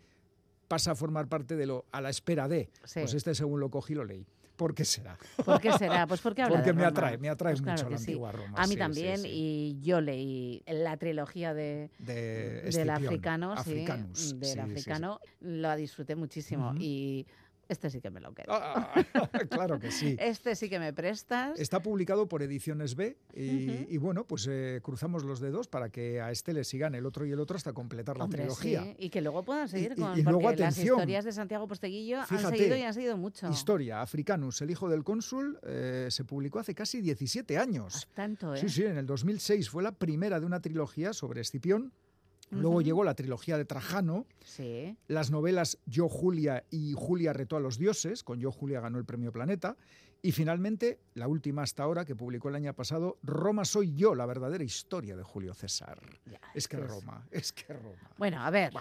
pasa 0.68 0.91
a 0.91 0.95
formar 0.95 1.28
parte 1.28 1.56
de 1.56 1.65
lo 1.65 1.86
a 1.91 2.02
la 2.02 2.10
espera 2.10 2.48
de. 2.48 2.69
Sí. 2.86 3.02
Pues 3.02 3.14
este, 3.14 3.36
según 3.36 3.60
lo 3.60 3.69
cogí, 3.69 3.94
lo 3.94 4.06
leí. 4.06 4.26
¿Por 4.61 4.75
qué 4.75 4.85
será? 4.85 5.17
¿por 5.43 5.59
qué 5.59 5.73
será? 5.73 6.05
Pues 6.05 6.21
porque 6.21 6.43
habla 6.43 6.57
Porque 6.57 6.69
de 6.69 6.73
me 6.73 6.83
Roma. 6.83 6.89
atrae, 6.89 7.17
me 7.17 7.29
atrae 7.29 7.53
Pues 7.53 7.63
claro 7.63 7.77
mucho 7.79 7.88
que 7.88 7.93
la 7.93 7.97
sí. 7.97 8.11
antigua 8.11 8.31
Roma. 8.31 8.57
A 8.59 8.67
mí 8.67 8.73
sí, 8.75 8.77
también, 8.77 9.17
sí. 9.17 9.27
y 9.31 9.81
yo 9.81 10.01
leí 10.01 10.61
la 10.67 10.97
trilogía 10.97 11.55
de, 11.55 11.89
De 11.97 12.69
del 12.71 12.91
africano, 12.91 13.55
sí, 13.57 13.71
Africanus, 13.71 14.39
del 14.39 14.59
africano, 14.59 15.19
lo 15.39 15.75
disfruté 15.75 16.15
muchísimo 16.15 16.69
Ujú. 16.69 16.77
y 16.79 17.25
este 17.72 17.89
sí 17.89 18.02
que 18.02 18.10
me 18.10 18.19
lo 18.19 18.34
quedo. 18.34 18.48
Ah, 18.52 18.93
claro 19.49 19.80
que 19.80 19.91
sí. 19.91 20.15
Este 20.19 20.56
sí 20.56 20.69
que 20.69 20.77
me 20.80 20.93
prestas. 20.93 21.60
Está 21.60 21.81
publicado 21.81 22.27
por 22.27 22.43
Ediciones 22.43 22.95
B 22.95 23.18
y, 23.34 23.98
bueno, 23.98 24.26
pues 24.26 24.48
eh, 24.49 24.80
cruzamos 24.84 25.23
los 25.23 25.39
dedos 25.39 25.68
para 25.68 25.89
que 25.89 26.22
a 26.22 26.31
este 26.31 26.53
le 26.53 26.64
sigan 26.64 26.95
el 26.95 27.06
otro 27.06 27.26
y 27.26 27.31
el 27.31 27.39
otro 27.39 27.56
hasta 27.57 27.73
completar 27.73 28.18
la 28.18 28.26
Hombre, 28.26 28.39
trilogía. 28.39 28.84
sí, 28.84 28.95
y 28.99 29.10
que 29.10 29.22
luego 29.22 29.43
puedan 29.43 29.68
seguir 29.69 29.93
y- 29.95 30.02
con 30.02 30.19
y 30.19 30.23
porque 30.23 30.31
luego, 30.31 30.41
las 30.52 30.53
atención, 30.73 30.98
historias 30.99 31.26
de 31.26 31.31
Santiago 31.31 31.68
Posteguillo 31.68 32.19
han 32.22 32.27
seguido 32.27 32.76
y 32.77 32.81
han 32.81 32.93
seguido 32.93 33.18
mucho. 33.18 33.49
Historia, 33.49 34.02
Africanus, 34.02 34.61
el 34.61 34.72
hijo 34.72 34.89
del 34.89 35.03
cónsul, 35.03 35.60
eh, 35.64 36.07
se 36.10 36.23
publicó 36.26 36.60
hace 36.60 36.76
casi 36.76 37.02
17 37.02 37.57
años. 37.57 38.07
Tanto, 38.14 38.53
¿eh? 38.53 38.60
Sí, 38.60 38.69
sí, 38.69 38.84
en 38.84 38.98
el 38.98 39.06
2006 39.06 39.69
fue 39.69 39.81
la 39.84 39.91
primera 39.93 40.39
de 40.39 40.45
una 40.45 40.60
trilogía 40.61 41.14
sobre 41.14 41.41
Escipión. 41.41 41.91
Luego 42.52 42.82
llegó 42.82 43.03
la 43.03 43.15
trilogía 43.15 43.57
de 43.57 43.65
Trajano, 43.65 44.26
Sí. 44.44 44.98
las 45.07 45.32
novelas 45.32 45.78
Yo 45.86 46.10
Julia 46.10 46.65
y 46.69 46.94
Julia 46.94 47.34
retó 47.34 47.56
a 47.56 47.60
los 47.61 47.78
dioses, 47.78 48.23
con 48.23 48.40
Yo 48.40 48.52
Julia 48.52 48.82
ganó 48.82 48.98
el 48.98 49.06
premio 49.06 49.32
Planeta, 49.32 49.78
y 50.22 50.34
finalmente 50.34 50.99
la 51.15 51.28
última 51.28 51.64
hasta 51.64 51.82
ahora 51.84 52.06
que 52.06 52.15
publicó 52.15 52.49
el 52.49 52.56
año 52.56 52.73
pasado, 52.76 53.18
Roma 53.23 53.65
soy 53.65 53.95
yo, 53.95 54.14
la 54.15 54.26
verdadera 54.26 54.64
historia 54.64 55.15
de 55.15 55.23
Julio 55.23 55.53
César. 55.53 55.99
es 56.26 56.28
que 56.28 56.38
es 56.53 56.68
que 56.68 56.76
es- 56.78 56.88
Roma, 56.88 57.28
es 57.32 57.52
que 57.53 57.73
Roma. 57.73 58.11
Bueno, 58.18 58.41
a 58.41 58.49
ver, 58.52 58.72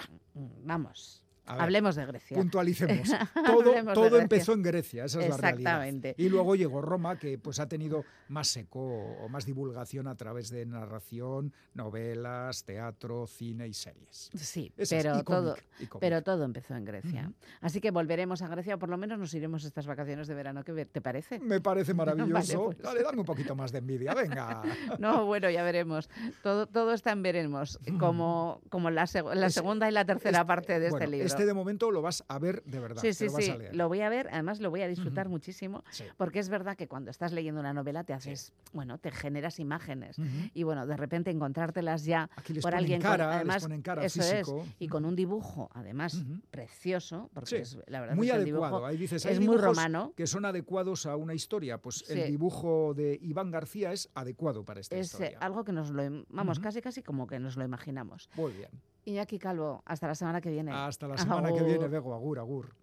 vamos. 0.64 1.22
Ver, 1.54 1.62
Hablemos 1.62 1.96
de 1.96 2.06
Grecia. 2.06 2.36
Puntualicemos. 2.36 3.08
Todo, 3.94 4.18
empezó 4.18 4.52
en 4.52 4.62
Grecia, 4.62 5.04
esa 5.04 5.20
es 5.22 5.28
la 5.30 5.36
realidad. 5.36 5.84
Exactamente. 5.86 6.14
Y 6.18 6.28
luego 6.28 6.54
llegó 6.56 6.80
Roma, 6.82 7.18
que 7.18 7.38
pues 7.38 7.58
ha 7.60 7.68
tenido 7.68 8.04
más 8.28 8.56
eco 8.56 8.80
o 8.80 9.28
más 9.28 9.44
divulgación 9.46 10.06
a 10.08 10.14
través 10.16 10.50
de 10.50 10.66
narración, 10.66 11.52
novelas, 11.74 12.64
teatro, 12.64 13.26
cine 13.26 13.66
y 13.68 13.74
series. 13.74 14.30
Sí, 14.34 14.72
Esa 14.76 14.96
es, 14.96 15.02
pero 15.04 15.12
cómic, 15.24 15.26
todo, 15.26 15.56
y 15.80 15.86
cómic. 15.86 16.00
pero 16.00 16.22
todo 16.22 16.44
empezó 16.44 16.74
en 16.74 16.84
Grecia. 16.84 17.32
Así 17.60 17.80
que 17.80 17.90
volveremos 17.90 18.42
a 18.42 18.48
Grecia, 18.48 18.76
o 18.76 18.78
por 18.78 18.88
lo 18.88 18.96
menos 18.96 19.18
nos 19.18 19.32
iremos 19.34 19.64
estas 19.64 19.86
vacaciones 19.86 20.28
de 20.28 20.34
verano. 20.34 20.62
¿Qué 20.64 20.86
te 20.86 21.00
parece? 21.00 21.38
Me 21.40 21.60
parece 21.60 21.94
maravilloso. 21.94 22.32
Vale, 22.32 22.74
pues. 22.76 22.78
Dale, 22.82 23.02
dame 23.02 23.18
un 23.20 23.26
poquito 23.26 23.54
más 23.56 23.72
de 23.72 23.78
envidia, 23.78 24.14
venga. 24.14 24.62
No, 24.98 25.24
bueno, 25.26 25.50
ya 25.50 25.62
veremos. 25.62 26.08
Todo, 26.42 26.66
todo 26.66 26.92
está 26.92 27.12
en 27.12 27.22
veremos, 27.22 27.78
como, 27.98 28.60
como 28.70 28.90
la, 28.90 29.04
seg- 29.04 29.34
la 29.34 29.46
Es- 29.46 29.54
segunda 29.54 29.88
y 29.88 29.92
la 29.92 30.04
tercera 30.04 30.44
parte 30.46 30.78
de 30.78 30.90
Bueno, 30.90 30.96
este 31.04 31.10
libro. 31.10 31.26
este 31.26 31.39
de 31.46 31.54
momento 31.54 31.90
lo 31.90 32.02
vas 32.02 32.24
a 32.28 32.38
ver 32.38 32.62
de 32.64 32.80
verdad. 32.80 33.00
Sí, 33.02 33.12
sí, 33.14 33.26
lo 33.26 33.32
vas 33.32 33.44
sí. 33.44 33.50
a 33.50 33.56
leer. 33.56 33.76
Lo 33.76 33.88
voy 33.88 34.00
a 34.00 34.08
ver, 34.08 34.28
además 34.32 34.60
lo 34.60 34.70
voy 34.70 34.82
a 34.82 34.88
disfrutar 34.88 35.28
muchísimo, 35.28 35.84
Sí. 35.90 36.04
porque 36.16 36.38
es 36.38 36.48
verdad 36.48 36.76
que 36.76 36.88
cuando 36.88 37.10
estás 37.10 37.32
leyendo 37.32 37.60
una 37.60 37.72
novela 37.72 38.04
te 38.04 38.12
haces, 38.12 38.52
bueno, 38.72 38.98
te 38.98 39.10
generas 39.10 39.58
imágenes 39.60 40.16
y 40.54 40.62
bueno, 40.62 40.86
de 40.86 40.96
repente 40.96 41.30
encontrártelas 41.30 42.04
ya 42.04 42.28
Aquí 42.36 42.52
les 42.52 42.62
por 42.62 42.70
ponen 42.72 42.78
alguien 42.84 43.00
con- 43.00 43.10
cara, 43.10 43.26
les 43.28 43.36
además 43.36 43.62
ponen 43.62 43.82
cara 43.82 44.04
eso 44.04 44.20
físico. 44.22 44.62
es 44.66 44.74
y 44.78 44.88
con 44.88 45.04
un 45.04 45.16
dibujo 45.16 45.70
además 45.74 46.22
precioso, 46.50 47.30
porque 47.32 47.58
es, 47.58 47.78
la 47.86 48.00
verdad 48.00 48.14
muy 48.16 48.28
es 48.28 48.34
el 48.34 48.40
adecuado. 48.42 48.74
dibujo 48.76 48.86
Ahí 48.86 48.96
dices, 48.96 49.24
es 49.24 49.40
muy 49.40 49.56
romano. 49.56 50.12
que 50.16 50.26
son 50.26 50.44
adecuados 50.44 51.06
a 51.06 51.16
una 51.16 51.34
historia. 51.34 51.78
Pues 51.78 52.08
el 52.10 52.26
dibujo 52.30 52.94
de 52.94 53.18
Iván 53.22 53.50
García 53.50 53.92
es 53.92 54.10
adecuado 54.14 54.64
para 54.64 54.80
esta 54.80 54.96
Es 54.96 55.12
eh, 55.14 55.16
historia. 55.24 55.38
algo 55.40 55.64
que 55.64 55.72
nos 55.72 55.90
lo, 55.90 56.02
vamos, 56.28 56.58
casi 56.60 56.80
casi 56.82 57.02
como 57.02 57.26
que 57.26 57.38
nos 57.38 57.56
lo 57.56 57.64
imaginamos. 57.64 58.28
Muy 58.34 58.52
bien. 58.52 58.68
Iñaki 59.04 59.38
Calvo, 59.38 59.82
hasta 59.86 60.06
la 60.06 60.14
semana 60.14 60.40
que 60.40 60.50
viene. 60.50 60.72
Hasta 60.72 61.08
la 61.08 61.16
semana 61.16 61.52
que 61.52 61.62
viene. 61.62 61.88
Bego. 61.88 62.14
Agur, 62.14 62.38
agur. 62.38 62.74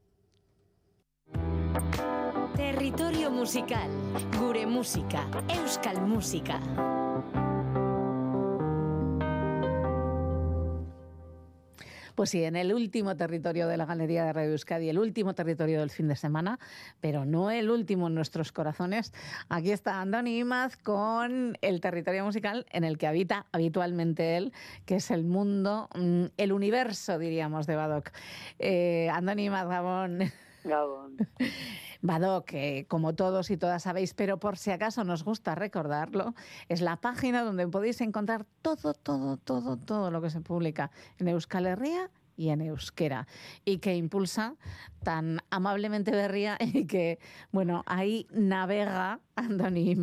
Territorio 2.56 3.30
musical. 3.30 3.90
Gure 4.40 4.66
musika. 4.66 5.28
Euskal 5.48 6.02
musika. 6.02 6.60
Pues 12.18 12.32
sí, 12.32 12.44
en 12.44 12.56
el 12.56 12.74
último 12.74 13.16
territorio 13.16 13.68
de 13.68 13.78
la 13.78 13.86
Galería 13.86 14.26
de 14.26 14.34
Radio 14.34 14.50
Euskadi, 14.50 14.90
el 14.90 14.98
último 14.98 15.36
territorio 15.36 15.82
del 15.82 15.92
fin 15.92 16.08
de 16.08 16.16
semana, 16.16 16.58
pero 17.00 17.26
no 17.26 17.52
el 17.52 17.70
último 17.70 18.08
en 18.08 18.16
nuestros 18.16 18.52
corazones. 18.52 19.14
Aquí 19.50 19.70
está 19.70 20.02
Andoni 20.02 20.40
Imaz 20.40 20.78
con 20.78 21.60
el 21.62 21.80
territorio 21.80 22.26
musical 22.26 22.66
en 22.72 22.86
el 22.86 22.98
que 22.98 23.06
habita 23.06 23.46
habitualmente 23.52 24.36
él, 24.36 24.52
que 24.88 24.96
es 24.96 25.12
el 25.12 25.26
mundo, 25.26 25.90
mm, 25.94 26.24
el 26.38 26.54
universo, 26.54 27.20
diríamos, 27.20 27.68
de 27.68 27.76
Badoc. 27.76 28.10
Eh, 28.58 29.10
Andoni 29.14 29.46
Imaz, 29.46 29.68
Gabón. 29.68 30.18
Gabón. 30.68 31.18
Que 32.46 32.86
como 32.88 33.16
todos 33.16 33.50
y 33.50 33.58
todas 33.58 33.84
sabéis, 33.84 34.14
pero 34.14 34.40
por 34.40 34.58
si 34.58 34.72
acaso 34.72 35.04
nos 35.04 35.24
gusta 35.24 35.56
recordarlo, 35.56 36.36
es 36.70 36.80
la 36.80 36.98
página 36.98 37.44
donde 37.44 37.68
podéis 37.68 38.00
encontrar 38.02 38.46
todo, 38.62 38.94
todo, 38.94 39.38
todo, 39.38 39.78
todo 39.78 40.12
lo 40.12 40.22
que 40.22 40.30
se 40.30 40.40
publica 40.40 40.92
en 41.18 41.28
Euskal 41.28 41.66
Herria 41.66 42.10
y 42.38 42.50
en 42.50 42.62
euskera 42.62 43.28
y 43.66 43.80
que 43.80 43.96
impulsa 43.96 44.56
tan 45.04 45.40
amablemente 45.50 46.12
Berría 46.12 46.58
y 46.62 46.86
que, 46.86 47.20
bueno, 47.52 47.84
ahí 47.86 48.28
navega 48.32 49.20
Andoni 49.36 49.98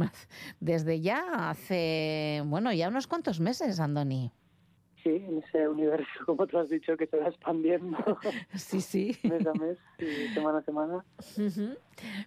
desde 0.60 1.00
ya 1.00 1.50
hace, 1.50 2.42
bueno, 2.44 2.72
ya 2.72 2.88
unos 2.88 3.06
cuantos 3.06 3.40
meses, 3.40 3.80
Andoni. 3.80 4.32
Sí, 5.04 5.24
en 5.28 5.38
ese 5.38 5.68
universo, 5.68 6.06
como 6.26 6.46
tú 6.46 6.58
has 6.58 6.68
dicho, 6.68 6.96
que 6.96 7.06
se 7.06 7.18
va 7.18 7.28
expandiendo 7.28 7.96
Sí, 8.54 8.80
sí. 8.80 9.16
mes 9.24 9.46
a 9.46 9.52
mes 9.52 9.78
y 9.98 10.32
semana 10.34 10.58
a 10.58 10.62
semana. 10.62 11.04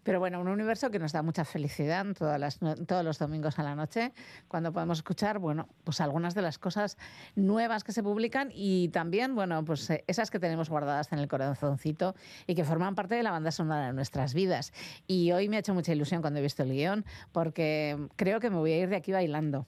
Pero 0.04 0.20
bueno, 0.20 0.40
un 0.40 0.48
universo 0.48 0.90
que 0.92 1.00
nos 1.00 1.12
da 1.12 1.22
mucha 1.24 1.44
felicidad 1.44 2.06
todas 2.18 2.40
las 2.40 2.60
todos 2.60 3.04
los 3.04 3.20
domingos 3.20 3.60
a 3.60 3.64
la 3.64 3.76
noche, 3.76 4.14
cuando 4.48 4.72
podemos 4.72 5.00
escuchar, 5.00 5.40
bueno, 5.40 5.68
pues 5.84 6.00
algunas 6.00 6.36
de 6.36 6.42
las 6.42 6.58
cosas 6.58 6.98
nuevas 7.36 7.84
que 7.84 7.92
se 7.92 8.04
publican 8.04 8.50
y 8.54 8.90
también, 8.90 9.36
bueno, 9.36 9.66
pues 9.66 9.90
eh, 9.90 10.04
esas 10.08 10.32
que 10.32 10.40
tenemos 10.40 10.70
guardadas 10.70 11.12
en 11.12 11.20
el 11.20 11.28
corazoncito 11.28 12.16
y 12.46 12.56
que 12.56 12.64
forman 12.64 12.96
parte 12.96 13.16
de 13.16 13.24
la 13.24 13.32
banda 13.32 13.52
sonora 13.52 13.88
de 13.88 13.94
nuestras 13.94 14.34
vidas. 14.34 14.72
Y 15.08 15.32
hoy 15.32 15.50
me 15.50 15.58
ha 15.58 15.60
hecho 15.60 15.74
mucha 15.74 15.92
ilusión 15.92 16.22
cuando 16.22 16.40
he 16.40 16.44
visto 16.44 16.64
el 16.64 16.72
guion, 16.72 17.04
porque 17.32 17.98
creo 18.16 18.40
que 18.40 18.50
me 18.50 18.58
voy 18.58 18.72
a 18.72 18.78
ir 18.78 18.90
de 18.90 18.96
aquí 18.96 19.12
bailando. 19.12 19.66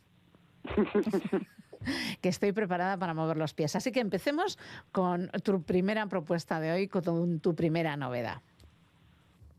que 2.22 2.30
estoy 2.30 2.52
preparada 2.52 2.98
para 2.98 3.14
mover 3.14 3.38
los 3.38 3.54
pies. 3.54 3.76
Así 3.76 3.92
que 3.92 4.00
empecemos 4.00 4.58
con 4.92 5.30
tu 5.44 5.62
primera 5.64 6.06
propuesta 6.08 6.60
de 6.60 6.72
hoy, 6.72 6.88
con 6.88 7.40
tu- 7.40 7.56
primera 7.56 7.96
novedad. 7.98 8.42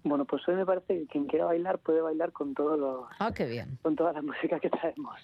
Bueno, 0.02 0.24
pues 0.24 0.46
hoy 0.48 0.54
me 0.54 0.64
parece 0.64 1.00
que 1.00 1.06
quien 1.06 1.26
quiera 1.26 1.44
bailar 1.44 1.78
puede 1.78 2.00
bailar 2.00 2.32
con 2.32 2.54
todos 2.54 2.78
los, 2.78 3.04
Ah, 3.18 3.32
qué 3.32 3.46
bien. 3.46 3.78
con 3.82 3.96
toda 3.96 4.12
la 4.14 4.22
música 4.22 4.58
que 4.58 4.70
traemos. 4.70 5.16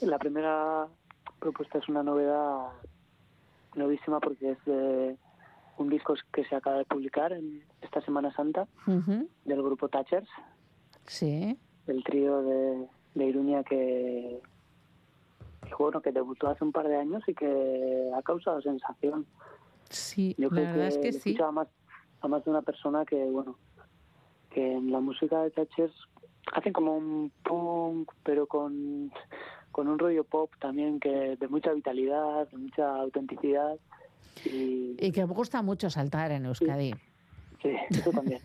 La 0.00 0.18
primera 0.18 0.86
propuesta 1.40 1.78
es 1.78 1.88
una 1.88 2.02
novedad 2.04 2.68
novísima 3.74 4.20
porque 4.20 4.52
es 4.52 4.64
de 4.64 5.16
un 5.76 5.88
disco 5.88 6.14
que 6.32 6.44
se 6.44 6.56
acaba 6.56 6.78
de 6.78 6.84
publicar 6.84 7.32
en 7.32 7.62
esta 7.80 8.00
Semana 8.02 8.32
Santa 8.34 8.66
del 8.86 9.62
grupo 9.62 9.88
Thatchers, 9.88 10.28
Sí. 11.06 11.56
el 11.86 12.02
trío 12.04 12.42
de, 12.42 12.86
de 13.14 13.24
Iruña 13.26 13.62
que, 13.64 14.40
que, 15.66 15.74
bueno, 15.78 16.00
que 16.00 16.12
debutó 16.12 16.48
hace 16.48 16.64
un 16.64 16.72
par 16.72 16.88
de 16.88 16.96
años 16.96 17.22
y 17.26 17.34
que 17.34 18.10
ha 18.16 18.22
causado 18.22 18.60
sensación. 18.62 19.26
Sí, 19.90 20.34
Yo 20.38 20.48
la 20.50 20.56
creo 20.56 20.66
verdad 20.66 20.86
es 20.88 20.98
que 20.98 21.12
sí. 21.12 21.36
a 21.42 21.50
más, 21.50 21.68
a 22.20 22.28
más 22.28 22.44
de 22.44 22.50
una 22.50 22.62
persona 22.62 23.04
que, 23.04 23.24
bueno, 23.24 23.56
que 24.50 24.72
en 24.74 24.90
la 24.92 25.00
música 25.00 25.42
de 25.42 25.50
Thatchers 25.50 25.94
hacen 26.52 26.72
como 26.72 26.96
un 26.96 27.32
punk, 27.42 28.10
pero 28.22 28.46
con, 28.46 29.12
con 29.72 29.88
un 29.88 29.98
rollo 29.98 30.24
pop 30.24 30.50
también 30.60 31.00
que 31.00 31.36
de 31.36 31.48
mucha 31.48 31.72
vitalidad, 31.72 32.48
de 32.48 32.56
mucha 32.58 32.96
autenticidad. 32.96 33.76
Y 34.44 34.96
Y 34.98 35.12
que 35.12 35.26
me 35.26 35.32
gusta 35.34 35.62
mucho 35.62 35.90
saltar 35.90 36.30
en 36.32 36.46
Euskadi. 36.46 36.92
sí, 37.62 37.70
eso 37.90 38.10
también. 38.10 38.40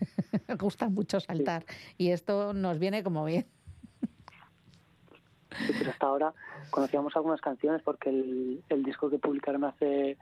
Me 0.48 0.54
gusta 0.56 0.88
mucho 0.88 1.20
saltar. 1.20 1.64
Y 1.98 2.10
esto 2.10 2.52
nos 2.52 2.78
viene 2.78 3.02
como 3.02 3.24
bien. 3.24 3.46
Sí, 5.58 5.72
pues 5.72 5.88
hasta 5.88 6.06
ahora 6.06 6.34
conocíamos 6.70 7.14
algunas 7.16 7.40
canciones 7.40 7.82
porque 7.82 8.10
el, 8.10 8.64
el 8.68 8.82
disco 8.82 9.08
que 9.08 9.18
publicaron 9.18 9.64
hace 9.64 10.16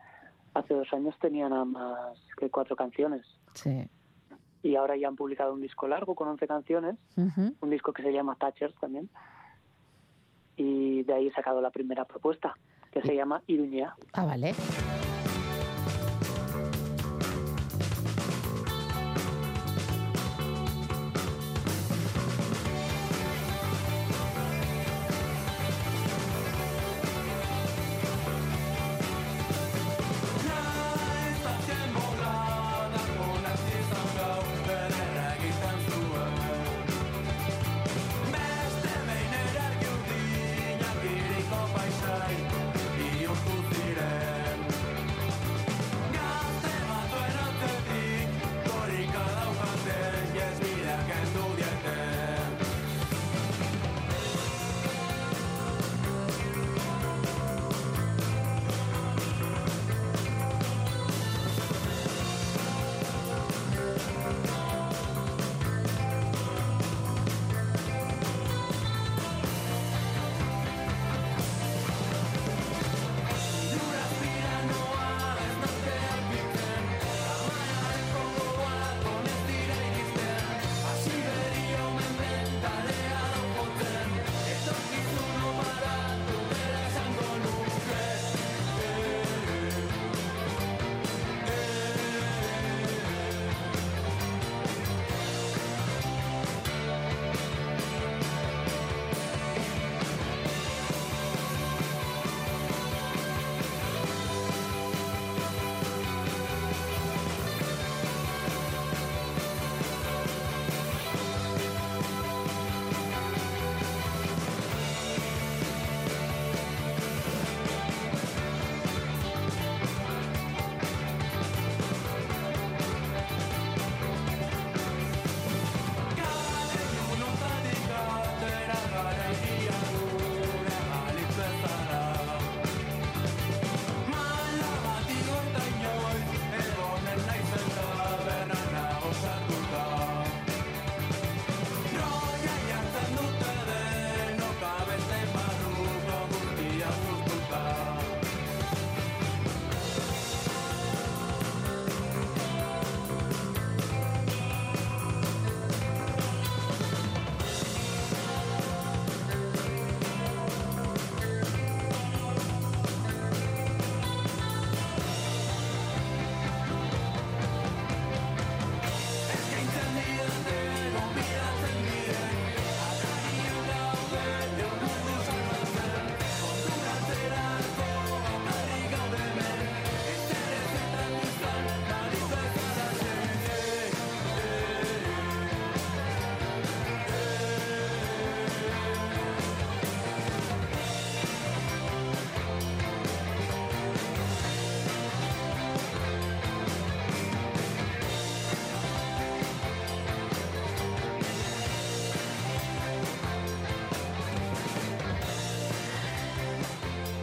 hace 0.54 0.74
dos 0.74 0.92
años 0.92 1.14
tenía 1.20 1.48
nada 1.48 1.64
más 1.64 2.18
que 2.36 2.50
cuatro 2.50 2.76
canciones. 2.76 3.24
Sí. 3.54 3.88
Y 4.62 4.76
ahora 4.76 4.96
ya 4.96 5.08
han 5.08 5.16
publicado 5.16 5.54
un 5.54 5.60
disco 5.60 5.88
largo 5.88 6.14
con 6.14 6.28
11 6.28 6.46
canciones, 6.46 6.96
un 7.16 7.70
disco 7.70 7.92
que 7.92 8.02
se 8.02 8.12
llama 8.12 8.36
Thatchers 8.36 8.74
también. 8.76 9.10
Y 10.56 11.02
de 11.02 11.14
ahí 11.14 11.28
he 11.28 11.32
sacado 11.32 11.60
la 11.60 11.70
primera 11.70 12.04
propuesta, 12.04 12.54
que 12.92 13.02
se 13.02 13.16
llama 13.16 13.42
Iruñea. 13.46 13.96
Ah, 14.12 14.24
vale. 14.24 14.54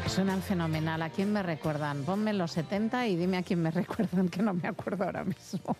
Suenan 0.09 0.41
fenomenal. 0.41 1.03
¿A 1.03 1.09
quién 1.11 1.31
me 1.31 1.43
recuerdan? 1.43 2.03
Ponme 2.03 2.33
los 2.33 2.51
70 2.53 3.07
y 3.07 3.15
dime 3.15 3.37
a 3.37 3.43
quién 3.43 3.61
me 3.61 3.69
recuerdan, 3.71 4.27
que 4.27 4.41
no 4.41 4.55
me 4.55 4.67
acuerdo 4.67 5.03
ahora 5.03 5.23
mismo. 5.23 5.75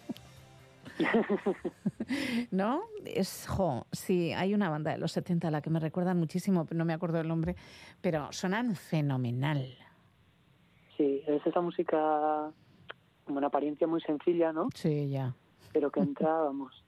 ¿No? 2.52 2.84
Es, 3.06 3.48
jo, 3.48 3.88
sí, 3.92 4.32
hay 4.32 4.54
una 4.54 4.70
banda 4.70 4.92
de 4.92 5.00
los 5.00 5.14
70 5.14 5.48
a 5.48 5.52
la 5.52 5.62
que 5.62 5.72
me 5.72 5.80
recuerdan 5.80 6.20
muchísimo, 6.20 6.66
pero 6.66 6.78
no 6.78 6.86
me 6.86 6.94
acuerdo 6.94 7.20
el 7.20 7.28
nombre, 7.28 7.56
pero 8.02 8.32
suenan 8.32 8.76
fenomenal. 8.76 9.76
Sí, 10.96 11.24
es 11.26 11.46
esa 11.46 11.60
música 11.60 12.52
como 13.26 13.40
una 13.40 13.48
apariencia 13.48 13.88
muy 13.88 14.02
sencilla, 14.02 14.54
¿no? 14.54 14.70
Sí, 14.76 15.10
ya. 15.10 15.34
Pero 15.74 15.92
que 15.92 16.02
entra, 16.02 16.32
vamos. 16.34 16.86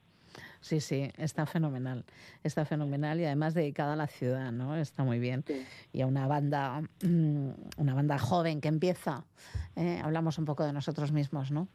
Sí, 0.62 0.80
sí, 0.80 1.12
está 1.18 1.48
fenomenal. 1.48 2.06
Está 2.44 2.66
fenomenal 2.66 3.20
y 3.20 3.26
además 3.26 3.56
dedicada 3.56 3.94
a 3.94 3.96
la 3.96 4.08
ciudad, 4.08 4.52
¿no? 4.52 4.76
Está 4.78 5.04
muy 5.04 5.18
bien. 5.18 5.44
Y 5.92 6.02
a 6.02 6.08
una 6.08 6.28
banda, 6.28 6.82
mm, 7.04 7.50
una 7.78 7.96
banda 7.96 8.20
joven 8.20 8.62
que 8.62 8.68
empieza. 8.68 9.26
¿eh? 9.76 10.00
Hablamos 10.04 10.38
un 10.38 10.46
poco 10.46 10.64
de 10.64 10.72
nosotros 10.72 11.12
mismos, 11.12 11.52
¿no? 11.52 11.68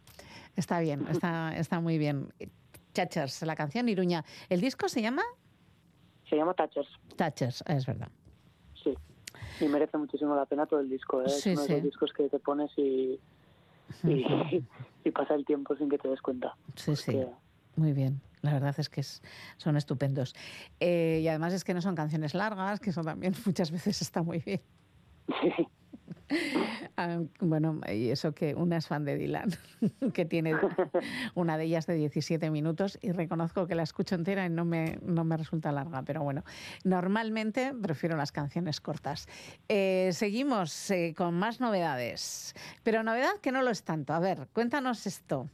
Está 0.54 0.78
bien, 0.78 1.04
está, 1.10 1.56
está 1.56 1.80
muy 1.80 1.98
bien. 1.98 2.32
Touchers, 2.92 3.42
la 3.42 3.56
canción 3.56 3.88
Iruña. 3.88 4.24
¿El 4.48 4.60
disco 4.60 4.88
se 4.88 5.02
llama? 5.02 5.22
Se 6.30 6.36
llama 6.36 6.54
Touchers. 6.54 6.88
Touchers, 7.16 7.64
es 7.66 7.86
verdad. 7.86 8.08
Sí. 8.82 8.94
Y 9.60 9.66
merece 9.66 9.98
muchísimo 9.98 10.36
la 10.36 10.46
pena 10.46 10.64
todo 10.66 10.78
el 10.78 10.88
disco, 10.88 11.22
¿eh? 11.22 11.28
Sí, 11.28 11.50
es 11.50 11.58
uno 11.58 11.66
de 11.66 11.74
los 11.74 11.82
discos 11.82 12.12
que 12.12 12.28
te 12.28 12.38
pones 12.38 12.70
y, 12.76 13.20
y, 14.04 14.64
y 15.04 15.10
pasa 15.10 15.34
el 15.34 15.44
tiempo 15.44 15.74
sin 15.76 15.90
que 15.90 15.98
te 15.98 16.08
des 16.08 16.22
cuenta. 16.22 16.56
Sí, 16.76 16.94
sí. 16.94 17.20
Muy 17.74 17.92
bien. 17.92 18.20
La 18.42 18.52
verdad 18.52 18.74
es 18.78 18.88
que 18.88 19.00
es- 19.00 19.22
son 19.56 19.76
estupendos. 19.76 20.34
Eh, 20.80 21.20
y 21.22 21.28
además 21.28 21.52
es 21.52 21.64
que 21.64 21.74
no 21.74 21.80
son 21.82 21.94
canciones 21.94 22.34
largas, 22.34 22.80
que 22.80 22.90
eso 22.90 23.02
también 23.02 23.34
muchas 23.46 23.70
veces 23.70 24.00
está 24.02 24.22
muy 24.22 24.38
bien. 24.40 24.60
Ah, 26.96 27.20
bueno, 27.40 27.80
y 27.92 28.10
eso 28.10 28.34
que 28.34 28.54
una 28.54 28.78
es 28.78 28.88
fan 28.88 29.04
de 29.04 29.16
Dylan, 29.16 29.50
que 30.14 30.24
tiene 30.24 30.54
una 31.34 31.56
de 31.56 31.64
ellas 31.64 31.86
de 31.86 31.94
17 31.94 32.50
minutos 32.50 32.98
y 33.00 33.12
reconozco 33.12 33.66
que 33.68 33.74
la 33.76 33.84
escucho 33.84 34.16
entera 34.16 34.44
y 34.46 34.50
no 34.50 34.64
me, 34.64 34.98
no 35.02 35.22
me 35.24 35.36
resulta 35.36 35.70
larga, 35.72 36.02
pero 36.02 36.22
bueno, 36.24 36.42
normalmente 36.84 37.72
prefiero 37.80 38.16
las 38.16 38.32
canciones 38.32 38.80
cortas. 38.80 39.28
Eh, 39.68 40.10
seguimos 40.12 40.90
eh, 40.90 41.14
con 41.16 41.34
más 41.34 41.60
novedades, 41.60 42.54
pero 42.82 43.02
novedad 43.04 43.38
que 43.40 43.52
no 43.52 43.62
lo 43.62 43.70
es 43.70 43.84
tanto. 43.84 44.12
A 44.12 44.18
ver, 44.18 44.48
cuéntanos 44.52 45.06
esto. 45.06 45.48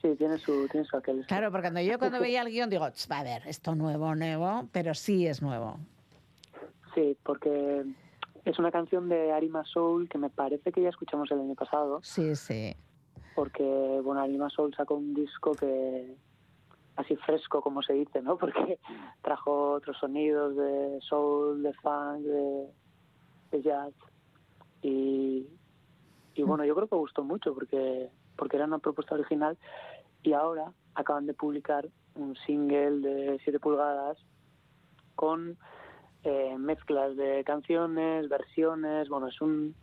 Sí, 0.00 0.14
tiene 0.16 0.38
su, 0.38 0.68
tiene 0.68 0.86
su 0.86 0.96
aquel. 0.96 1.26
Claro, 1.26 1.50
porque 1.50 1.66
cuando 1.66 1.80
yo 1.80 1.98
cuando 1.98 2.20
veía 2.20 2.42
el 2.42 2.50
guion 2.50 2.70
digo, 2.70 2.88
"Ch, 2.90 3.10
a 3.10 3.22
ver, 3.24 3.42
esto 3.46 3.74
nuevo, 3.74 4.14
nuevo, 4.14 4.68
pero 4.72 4.94
sí 4.94 5.26
es 5.26 5.42
nuevo. 5.42 5.78
Sí, 6.94 7.16
porque 7.24 7.84
es 8.44 8.58
una 8.58 8.70
canción 8.70 9.08
de 9.08 9.32
Arima 9.32 9.64
Soul 9.64 10.08
que 10.08 10.18
me 10.18 10.30
parece 10.30 10.72
que 10.72 10.82
ya 10.82 10.88
escuchamos 10.88 11.30
el 11.32 11.40
año 11.40 11.54
pasado. 11.54 12.00
Sí, 12.02 12.36
sí. 12.36 12.76
Porque, 13.34 14.00
bueno, 14.02 14.20
Arima 14.20 14.48
Soul 14.50 14.74
sacó 14.74 14.94
un 14.94 15.14
disco 15.14 15.52
que 15.52 16.16
así 16.96 17.14
fresco, 17.16 17.60
como 17.60 17.82
se 17.82 17.92
dice, 17.92 18.22
¿no? 18.22 18.36
Porque 18.38 18.78
trajo 19.22 19.72
otros 19.72 19.96
sonidos 19.98 20.56
de 20.56 20.98
soul, 21.08 21.62
de 21.62 21.72
funk, 21.74 22.20
de, 22.20 22.66
de 23.50 23.62
jazz. 23.62 23.92
Y, 24.82 25.46
y 26.34 26.42
bueno, 26.42 26.64
yo 26.64 26.74
creo 26.74 26.88
que 26.88 26.96
gustó 26.96 27.24
mucho 27.24 27.52
porque, 27.54 28.10
porque 28.38 28.56
era 28.56 28.64
una 28.64 28.78
propuesta 28.78 29.14
original 29.16 29.58
y 30.22 30.32
ahora 30.32 30.72
acaban 30.94 31.26
de 31.26 31.34
publicar 31.34 31.88
un 32.14 32.34
single 32.46 33.00
de 33.00 33.40
7 33.44 33.60
pulgadas 33.60 34.16
con 35.14 35.58
eh, 36.24 36.56
mezclas 36.58 37.16
de 37.16 37.44
canciones, 37.44 38.28
versiones, 38.28 39.08
bueno, 39.08 39.26
es 39.28 39.40
un 39.40 39.74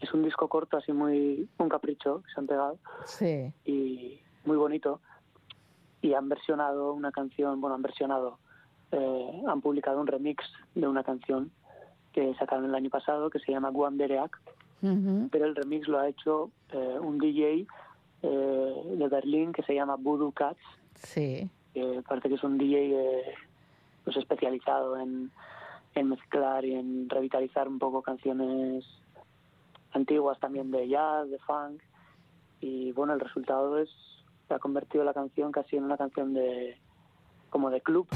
es 0.00 0.12
un 0.12 0.24
disco 0.24 0.48
corto 0.48 0.76
así 0.76 0.92
muy 0.92 1.48
un 1.58 1.68
capricho 1.68 2.22
que 2.22 2.32
se 2.32 2.40
han 2.40 2.46
pegado 2.48 2.78
Sí. 3.06 3.52
y 3.64 4.20
muy 4.44 4.56
bonito 4.56 5.00
y 6.00 6.14
han 6.14 6.28
versionado 6.28 6.92
una 6.94 7.12
canción, 7.12 7.60
bueno, 7.60 7.76
han 7.76 7.82
versionado, 7.82 8.38
eh, 8.90 9.42
han 9.46 9.60
publicado 9.60 10.00
un 10.00 10.08
remix 10.08 10.44
de 10.74 10.88
una 10.88 11.04
canción 11.04 11.52
que 12.12 12.34
sacaron 12.34 12.64
el 12.64 12.74
año 12.74 12.90
pasado 12.90 13.30
que 13.30 13.38
se 13.38 13.52
llama 13.52 13.70
Guam 13.70 13.96
Dereak, 13.96 14.40
Ujú. 14.82 15.28
pero 15.30 15.44
el 15.46 15.54
remix 15.54 15.86
lo 15.86 16.00
ha 16.00 16.08
hecho 16.08 16.50
eh, 16.72 16.98
un 17.00 17.18
DJ 17.18 17.66
eh, 18.22 18.82
de 18.96 19.08
Berlín 19.08 19.52
que 19.52 19.62
se 19.62 19.74
llama 19.74 19.96
Voodoo 19.96 20.32
Cats, 20.32 20.60
Sí. 21.02 21.50
que 21.74 22.02
parece 22.08 22.28
que 22.28 22.34
es 22.36 22.44
un 22.44 22.58
DJ 22.58 22.90
eh, 22.92 23.34
pues 24.04 24.16
especializado 24.16 24.96
en, 24.98 25.30
en 25.94 26.08
mezclar 26.08 26.64
y 26.64 26.74
en 26.74 27.08
revitalizar 27.08 27.68
un 27.68 27.78
poco 27.78 28.02
canciones 28.02 28.84
antiguas 29.92 30.38
también 30.40 30.70
de 30.70 30.88
jazz, 30.88 31.28
de 31.30 31.38
funk 31.40 31.82
y 32.60 32.92
bueno 32.92 33.12
el 33.14 33.20
resultado 33.20 33.78
es 33.78 33.90
se 34.48 34.54
ha 34.54 34.58
convertido 34.58 35.04
la 35.04 35.12
canción 35.14 35.52
casi 35.52 35.76
en 35.76 35.84
una 35.84 35.96
canción 35.96 36.32
de 36.34 36.76
como 37.50 37.70
de 37.70 37.80
club 37.80 38.06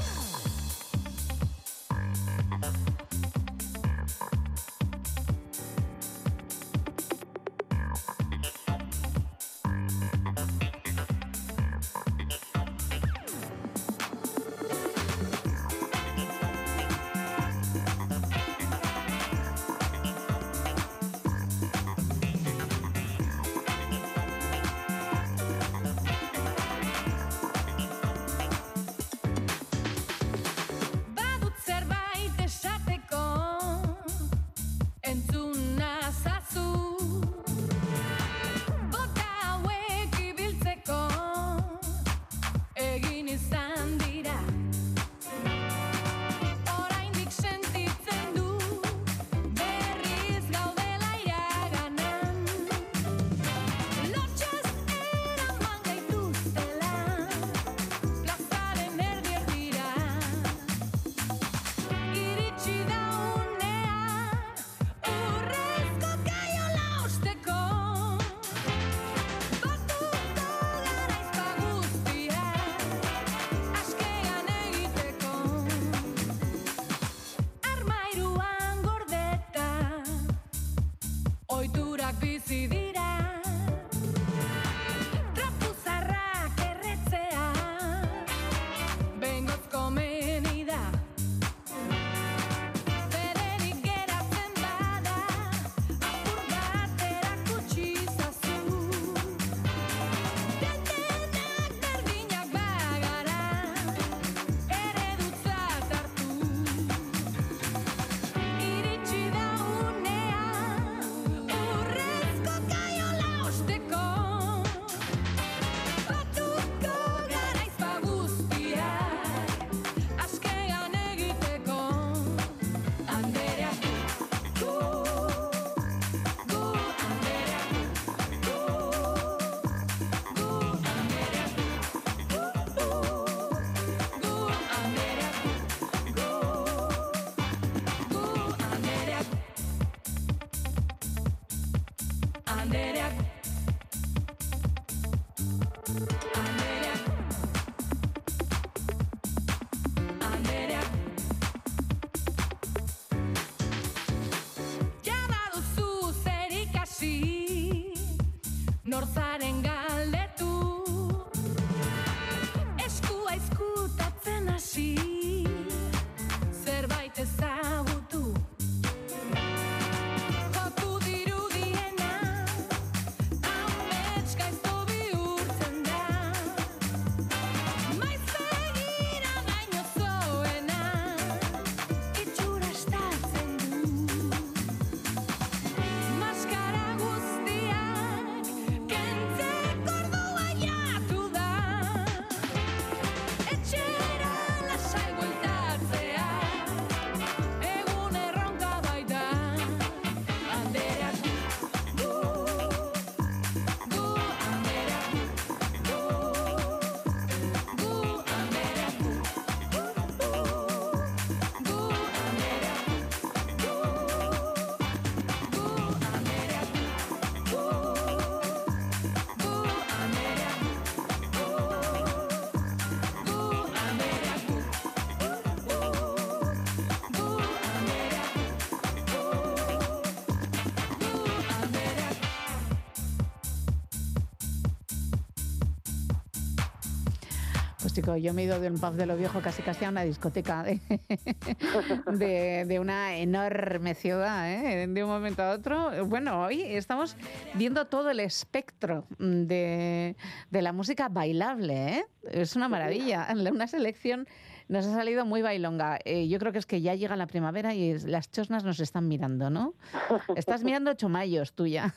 fantástico. 237.97 238.17
Yo 238.17 238.33
me 238.33 238.43
he 238.43 238.45
ido 238.45 238.59
de 238.59 238.69
un 238.69 238.79
pub 238.79 238.93
de 238.93 239.05
lo 239.05 239.17
viejo 239.17 239.41
casi 239.41 239.61
casi 239.61 239.85
a 239.85 239.89
una 239.89 240.03
discoteca 240.03 240.63
de, 240.63 240.79
de, 242.17 242.65
de 242.65 242.79
una 242.79 243.17
enorme 243.17 243.95
ciudad, 243.95 244.51
¿eh? 244.51 244.87
de 244.87 245.03
un 245.03 245.09
momento 245.09 245.43
a 245.43 245.51
otro. 245.51 246.05
Bueno, 246.05 246.43
hoy 246.43 246.61
estamos 246.61 247.15
viendo 247.53 247.85
todo 247.85 248.09
el 248.09 248.19
espectro 248.19 249.05
de, 249.17 250.15
de 250.49 250.61
la 250.61 250.73
música 250.73 251.09
bailable. 251.09 251.97
¿eh? 251.97 252.05
Es 252.23 252.55
una 252.55 252.69
maravilla. 252.69 253.27
Una 253.31 253.67
selección 253.67 254.27
nos 254.67 254.85
ha 254.85 254.93
salido 254.93 255.25
muy 255.25 255.41
bailonga. 255.41 255.99
Eh, 256.05 256.27
yo 256.27 256.39
creo 256.39 256.51
que 256.51 256.59
es 256.59 256.65
que 256.65 256.81
ya 256.81 256.95
llega 256.95 257.15
la 257.15 257.27
primavera 257.27 257.73
y 257.73 257.97
las 257.99 258.31
chosnas 258.31 258.63
nos 258.63 258.79
están 258.79 259.07
mirando, 259.07 259.49
¿no? 259.49 259.73
Estás 260.35 260.63
mirando 260.63 260.93
chomayos 260.93 261.53
tuya. 261.53 261.95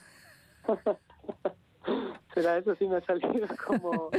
Será 2.34 2.58
eso, 2.58 2.74
sí 2.76 2.86
me 2.86 2.96
ha 2.96 3.04
salido 3.04 3.46
como, 3.66 4.10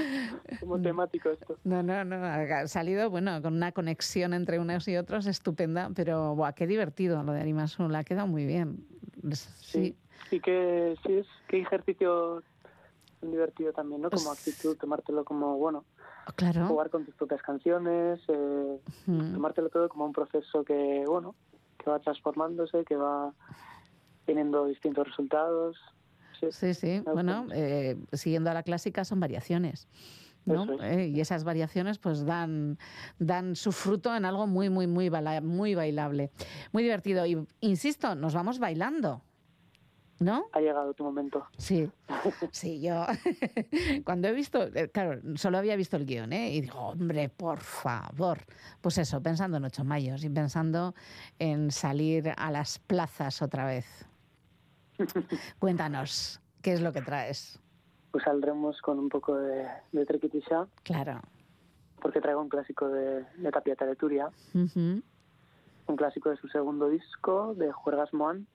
como 0.59 0.81
temático 0.81 1.29
esto. 1.29 1.57
No, 1.63 1.81
no, 1.81 2.03
no. 2.03 2.25
Ha 2.25 2.67
salido, 2.67 3.09
bueno, 3.09 3.41
con 3.41 3.53
una 3.55 3.71
conexión 3.71 4.33
entre 4.33 4.59
unos 4.59 4.87
y 4.87 4.97
otros 4.97 5.27
estupenda, 5.27 5.89
pero 5.95 6.35
buah, 6.35 6.53
qué 6.53 6.67
divertido 6.67 7.23
lo 7.23 7.31
de 7.31 7.41
Arimasul. 7.41 7.93
Ha 7.95 8.03
quedado 8.03 8.27
muy 8.27 8.45
bien. 8.45 8.85
Es- 9.29 9.49
Sí. 9.61 9.95
Y 10.31 10.39
que 10.41 10.95
sí 11.05 11.13
es, 11.13 11.27
qué 11.47 11.61
ejercicio 11.61 12.43
divertido 13.21 13.71
también, 13.73 14.01
¿no? 14.01 14.09
Como 14.09 14.25
Pues 14.29 14.39
actitud, 14.39 14.75
tomártelo 14.77 15.23
como, 15.23 15.57
bueno, 15.57 15.85
Claro. 16.35 16.67
jugar 16.67 16.89
con 16.89 17.05
tus 17.05 17.15
propias 17.15 17.41
canciones, 17.41 18.19
eh, 18.27 18.79
Mm. 19.05 19.33
tomártelo 19.33 19.69
todo 19.69 19.87
como 19.89 20.05
un 20.05 20.11
proceso 20.13 20.63
que, 20.63 21.03
bueno, 21.07 21.35
que 21.77 21.89
va 21.89 21.99
transformándose, 21.99 22.83
que 22.85 22.95
va 22.95 23.33
teniendo 24.25 24.65
distintos 24.65 25.07
resultados. 25.07 25.77
Sí, 26.49 26.73
sí. 26.73 27.01
Bueno, 27.13 27.47
eh, 27.53 27.97
siguiendo 28.13 28.49
a 28.49 28.53
la 28.53 28.63
clásica 28.63 29.05
son 29.05 29.19
variaciones. 29.19 29.87
¿no? 30.45 30.65
Eh, 30.81 31.07
y 31.13 31.21
esas 31.21 31.43
variaciones 31.43 31.99
pues 31.99 32.25
dan, 32.25 32.79
dan 33.19 33.55
su 33.55 33.71
fruto 33.71 34.15
en 34.15 34.25
algo 34.25 34.47
muy, 34.47 34.71
muy, 34.71 34.87
muy, 34.87 35.07
baila- 35.09 35.39
muy 35.41 35.75
bailable. 35.75 36.31
Muy 36.71 36.81
divertido. 36.81 37.25
Y 37.27 37.45
insisto, 37.59 38.15
nos 38.15 38.33
vamos 38.33 38.57
bailando. 38.57 39.21
¿No? 40.19 40.45
Ha 40.53 40.59
llegado 40.61 40.93
tu 40.93 41.03
momento. 41.03 41.47
Sí, 41.57 41.89
sí, 42.51 42.79
yo 42.79 43.07
cuando 44.05 44.27
he 44.27 44.33
visto, 44.33 44.63
eh, 44.75 44.87
claro, 44.89 45.19
solo 45.35 45.57
había 45.57 45.75
visto 45.75 45.97
el 45.97 46.05
guion, 46.05 46.31
¿eh? 46.31 46.51
Y 46.53 46.61
digo, 46.61 46.77
hombre, 46.79 47.29
por 47.29 47.59
favor. 47.59 48.39
Pues 48.81 48.99
eso, 48.99 49.19
pensando 49.23 49.57
en 49.57 49.65
ocho 49.65 49.83
mayos 49.83 50.23
y 50.23 50.29
pensando 50.29 50.93
en 51.39 51.71
salir 51.71 52.33
a 52.37 52.51
las 52.51 52.77
plazas 52.77 53.41
otra 53.41 53.65
vez. 53.65 54.05
Cuéntanos, 55.59 56.39
¿qué 56.61 56.73
es 56.73 56.81
lo 56.81 56.91
que 56.93 57.01
traes? 57.01 57.59
Pues 58.11 58.23
saldremos 58.23 58.81
con 58.81 58.99
un 58.99 59.09
poco 59.09 59.35
de, 59.37 59.67
de 59.91 60.05
Trequitisha, 60.05 60.67
Claro. 60.83 61.21
porque 62.01 62.19
traigo 62.21 62.41
un 62.41 62.49
clásico 62.49 62.87
de, 62.89 63.23
de 63.37 63.51
Tapiata 63.51 63.85
de 63.85 63.95
Turia, 63.95 64.29
Ujú. 64.53 65.01
un 65.87 65.95
clásico 65.95 66.29
de 66.29 66.37
su 66.37 66.47
segundo 66.49 66.89
disco, 66.89 67.53
de 67.55 67.71
Juergas 67.71 68.13
Moan, 68.13 68.47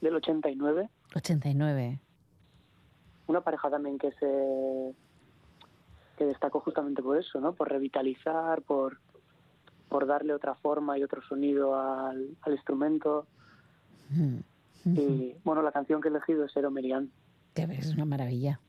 del 0.00 0.14
89. 0.16 0.88
89. 1.14 2.00
Una 3.28 3.40
pareja 3.40 3.68
también 3.70 3.98
que 3.98 4.12
se 4.12 4.94
que 6.16 6.24
destacó 6.24 6.60
justamente 6.60 7.02
por 7.02 7.18
eso, 7.18 7.40
¿no? 7.40 7.52
Por 7.52 7.68
revitalizar, 7.68 8.62
por, 8.62 8.98
por 9.90 10.06
darle 10.06 10.32
otra 10.32 10.54
forma 10.54 10.96
y 10.96 11.02
otro 11.02 11.20
sonido 11.22 11.78
al, 11.78 12.36
al 12.40 12.52
instrumento. 12.52 13.26
Y 14.94 15.34
bueno, 15.44 15.62
la 15.62 15.72
canción 15.72 16.00
que 16.00 16.08
he 16.08 16.10
elegido 16.10 16.44
es 16.44 16.56
Ero 16.56 16.70
Merian. 16.70 17.10
Que 17.54 17.62
es 17.64 17.92
una 17.92 18.04
maravilla. 18.04 18.60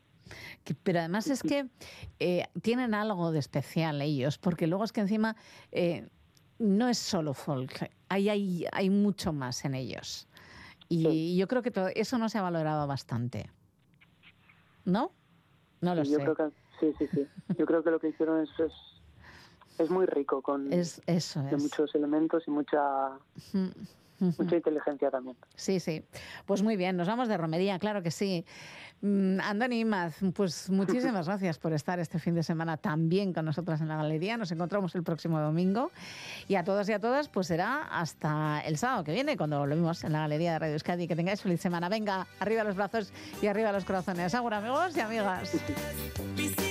Pero 0.83 0.99
además 0.99 1.27
es 1.29 1.41
que 1.43 1.69
eh, 2.19 2.47
tienen 2.61 2.93
algo 2.93 3.31
de 3.31 3.39
especial 3.39 4.01
ellos, 4.01 4.37
porque 4.37 4.67
luego 4.67 4.83
es 4.83 4.91
que 4.91 5.01
encima 5.01 5.35
eh, 5.71 6.09
no 6.59 6.89
es 6.89 6.97
solo 6.97 7.33
folk, 7.33 7.89
hay, 8.09 8.29
hay, 8.29 8.65
hay 8.71 8.89
mucho 8.89 9.31
más 9.31 9.63
en 9.63 9.75
ellos. 9.75 10.27
Y 10.89 11.37
yo 11.37 11.47
creo 11.47 11.61
que 11.61 11.71
todo 11.71 11.89
eso 11.95 12.17
no 12.17 12.29
se 12.29 12.37
ha 12.37 12.41
valorado 12.41 12.87
bastante. 12.87 13.49
¿No? 14.85 15.11
No 15.81 15.95
lo 15.95 16.01
Y 16.01 16.09
yo 16.09 16.17
sé. 16.17 16.23
creo 16.23 16.35
que 16.35 16.49
sí, 16.79 16.93
sí, 16.97 17.07
sí. 17.13 17.27
Yo 17.57 17.65
creo 17.65 17.83
que 17.83 17.91
lo 17.91 17.99
que 17.99 18.09
hicieron 18.09 18.41
es 18.43 18.49
es, 18.59 18.71
es 19.77 19.89
muy 19.89 20.05
rico 20.05 20.41
con 20.41 20.71
Es, 20.73 21.01
eso 21.05 21.41
de 21.43 21.55
es. 21.55 21.61
muchos 21.61 21.93
elementos 21.93 22.43
y 22.47 22.51
mucha 22.51 22.79
Mm, 23.53 23.67
mucha 24.19 24.55
inteligencia 24.55 25.09
también. 25.11 25.35
Sí, 25.55 25.79
sí. 25.79 26.03
Pues 26.45 26.63
muy 26.63 26.77
bien, 26.77 26.97
nos 26.97 27.07
vamos 27.07 27.27
de 27.27 27.37
romería, 27.37 27.79
claro 27.79 28.01
que 28.01 28.11
sí. 28.11 28.45
Mm, 29.01 29.39
Andoni 29.41 29.81
Imaz, 29.81 30.17
pues 30.33 30.69
muchísimas 30.69 31.25
gracias 31.27 31.59
por 31.59 31.73
estar 31.73 31.99
este 31.99 32.17
fin 32.17 32.33
de 32.33 32.41
semana 32.41 32.77
también 32.77 33.31
con 33.31 33.45
nosotras 33.45 33.81
en 33.81 33.89
la 33.89 33.97
galería. 33.97 34.37
Nos 34.37 34.51
encontramos 34.51 34.95
el 34.95 35.03
próximo 35.03 35.39
domingo. 35.39 35.91
Y 36.47 36.55
a 36.55 36.63
todos 36.63 36.89
y 36.89 36.93
a 36.93 36.99
todas, 36.99 37.29
pues 37.29 37.47
será 37.47 37.83
hasta 37.83 38.61
el 38.61 38.77
sábado 38.77 39.03
que 39.03 39.11
viene, 39.11 39.37
cuando 39.37 39.59
volvemos 39.59 40.03
en 40.03 40.13
la 40.13 40.19
galería 40.19 40.53
de 40.53 40.59
Radio 40.59 40.73
Euskadi. 40.73 41.07
Que 41.07 41.15
tengáis 41.15 41.41
feliz 41.41 41.61
semana. 41.61 41.89
Venga, 41.89 42.27
arriba 42.39 42.63
los 42.63 42.75
brazos 42.75 43.13
y 43.41 43.47
arriba 43.47 43.71
los 43.71 43.85
corazones. 43.85 44.33
Agur, 44.33 44.53
amigos 44.53 44.97
y 44.97 44.99
amigas. 44.99 45.51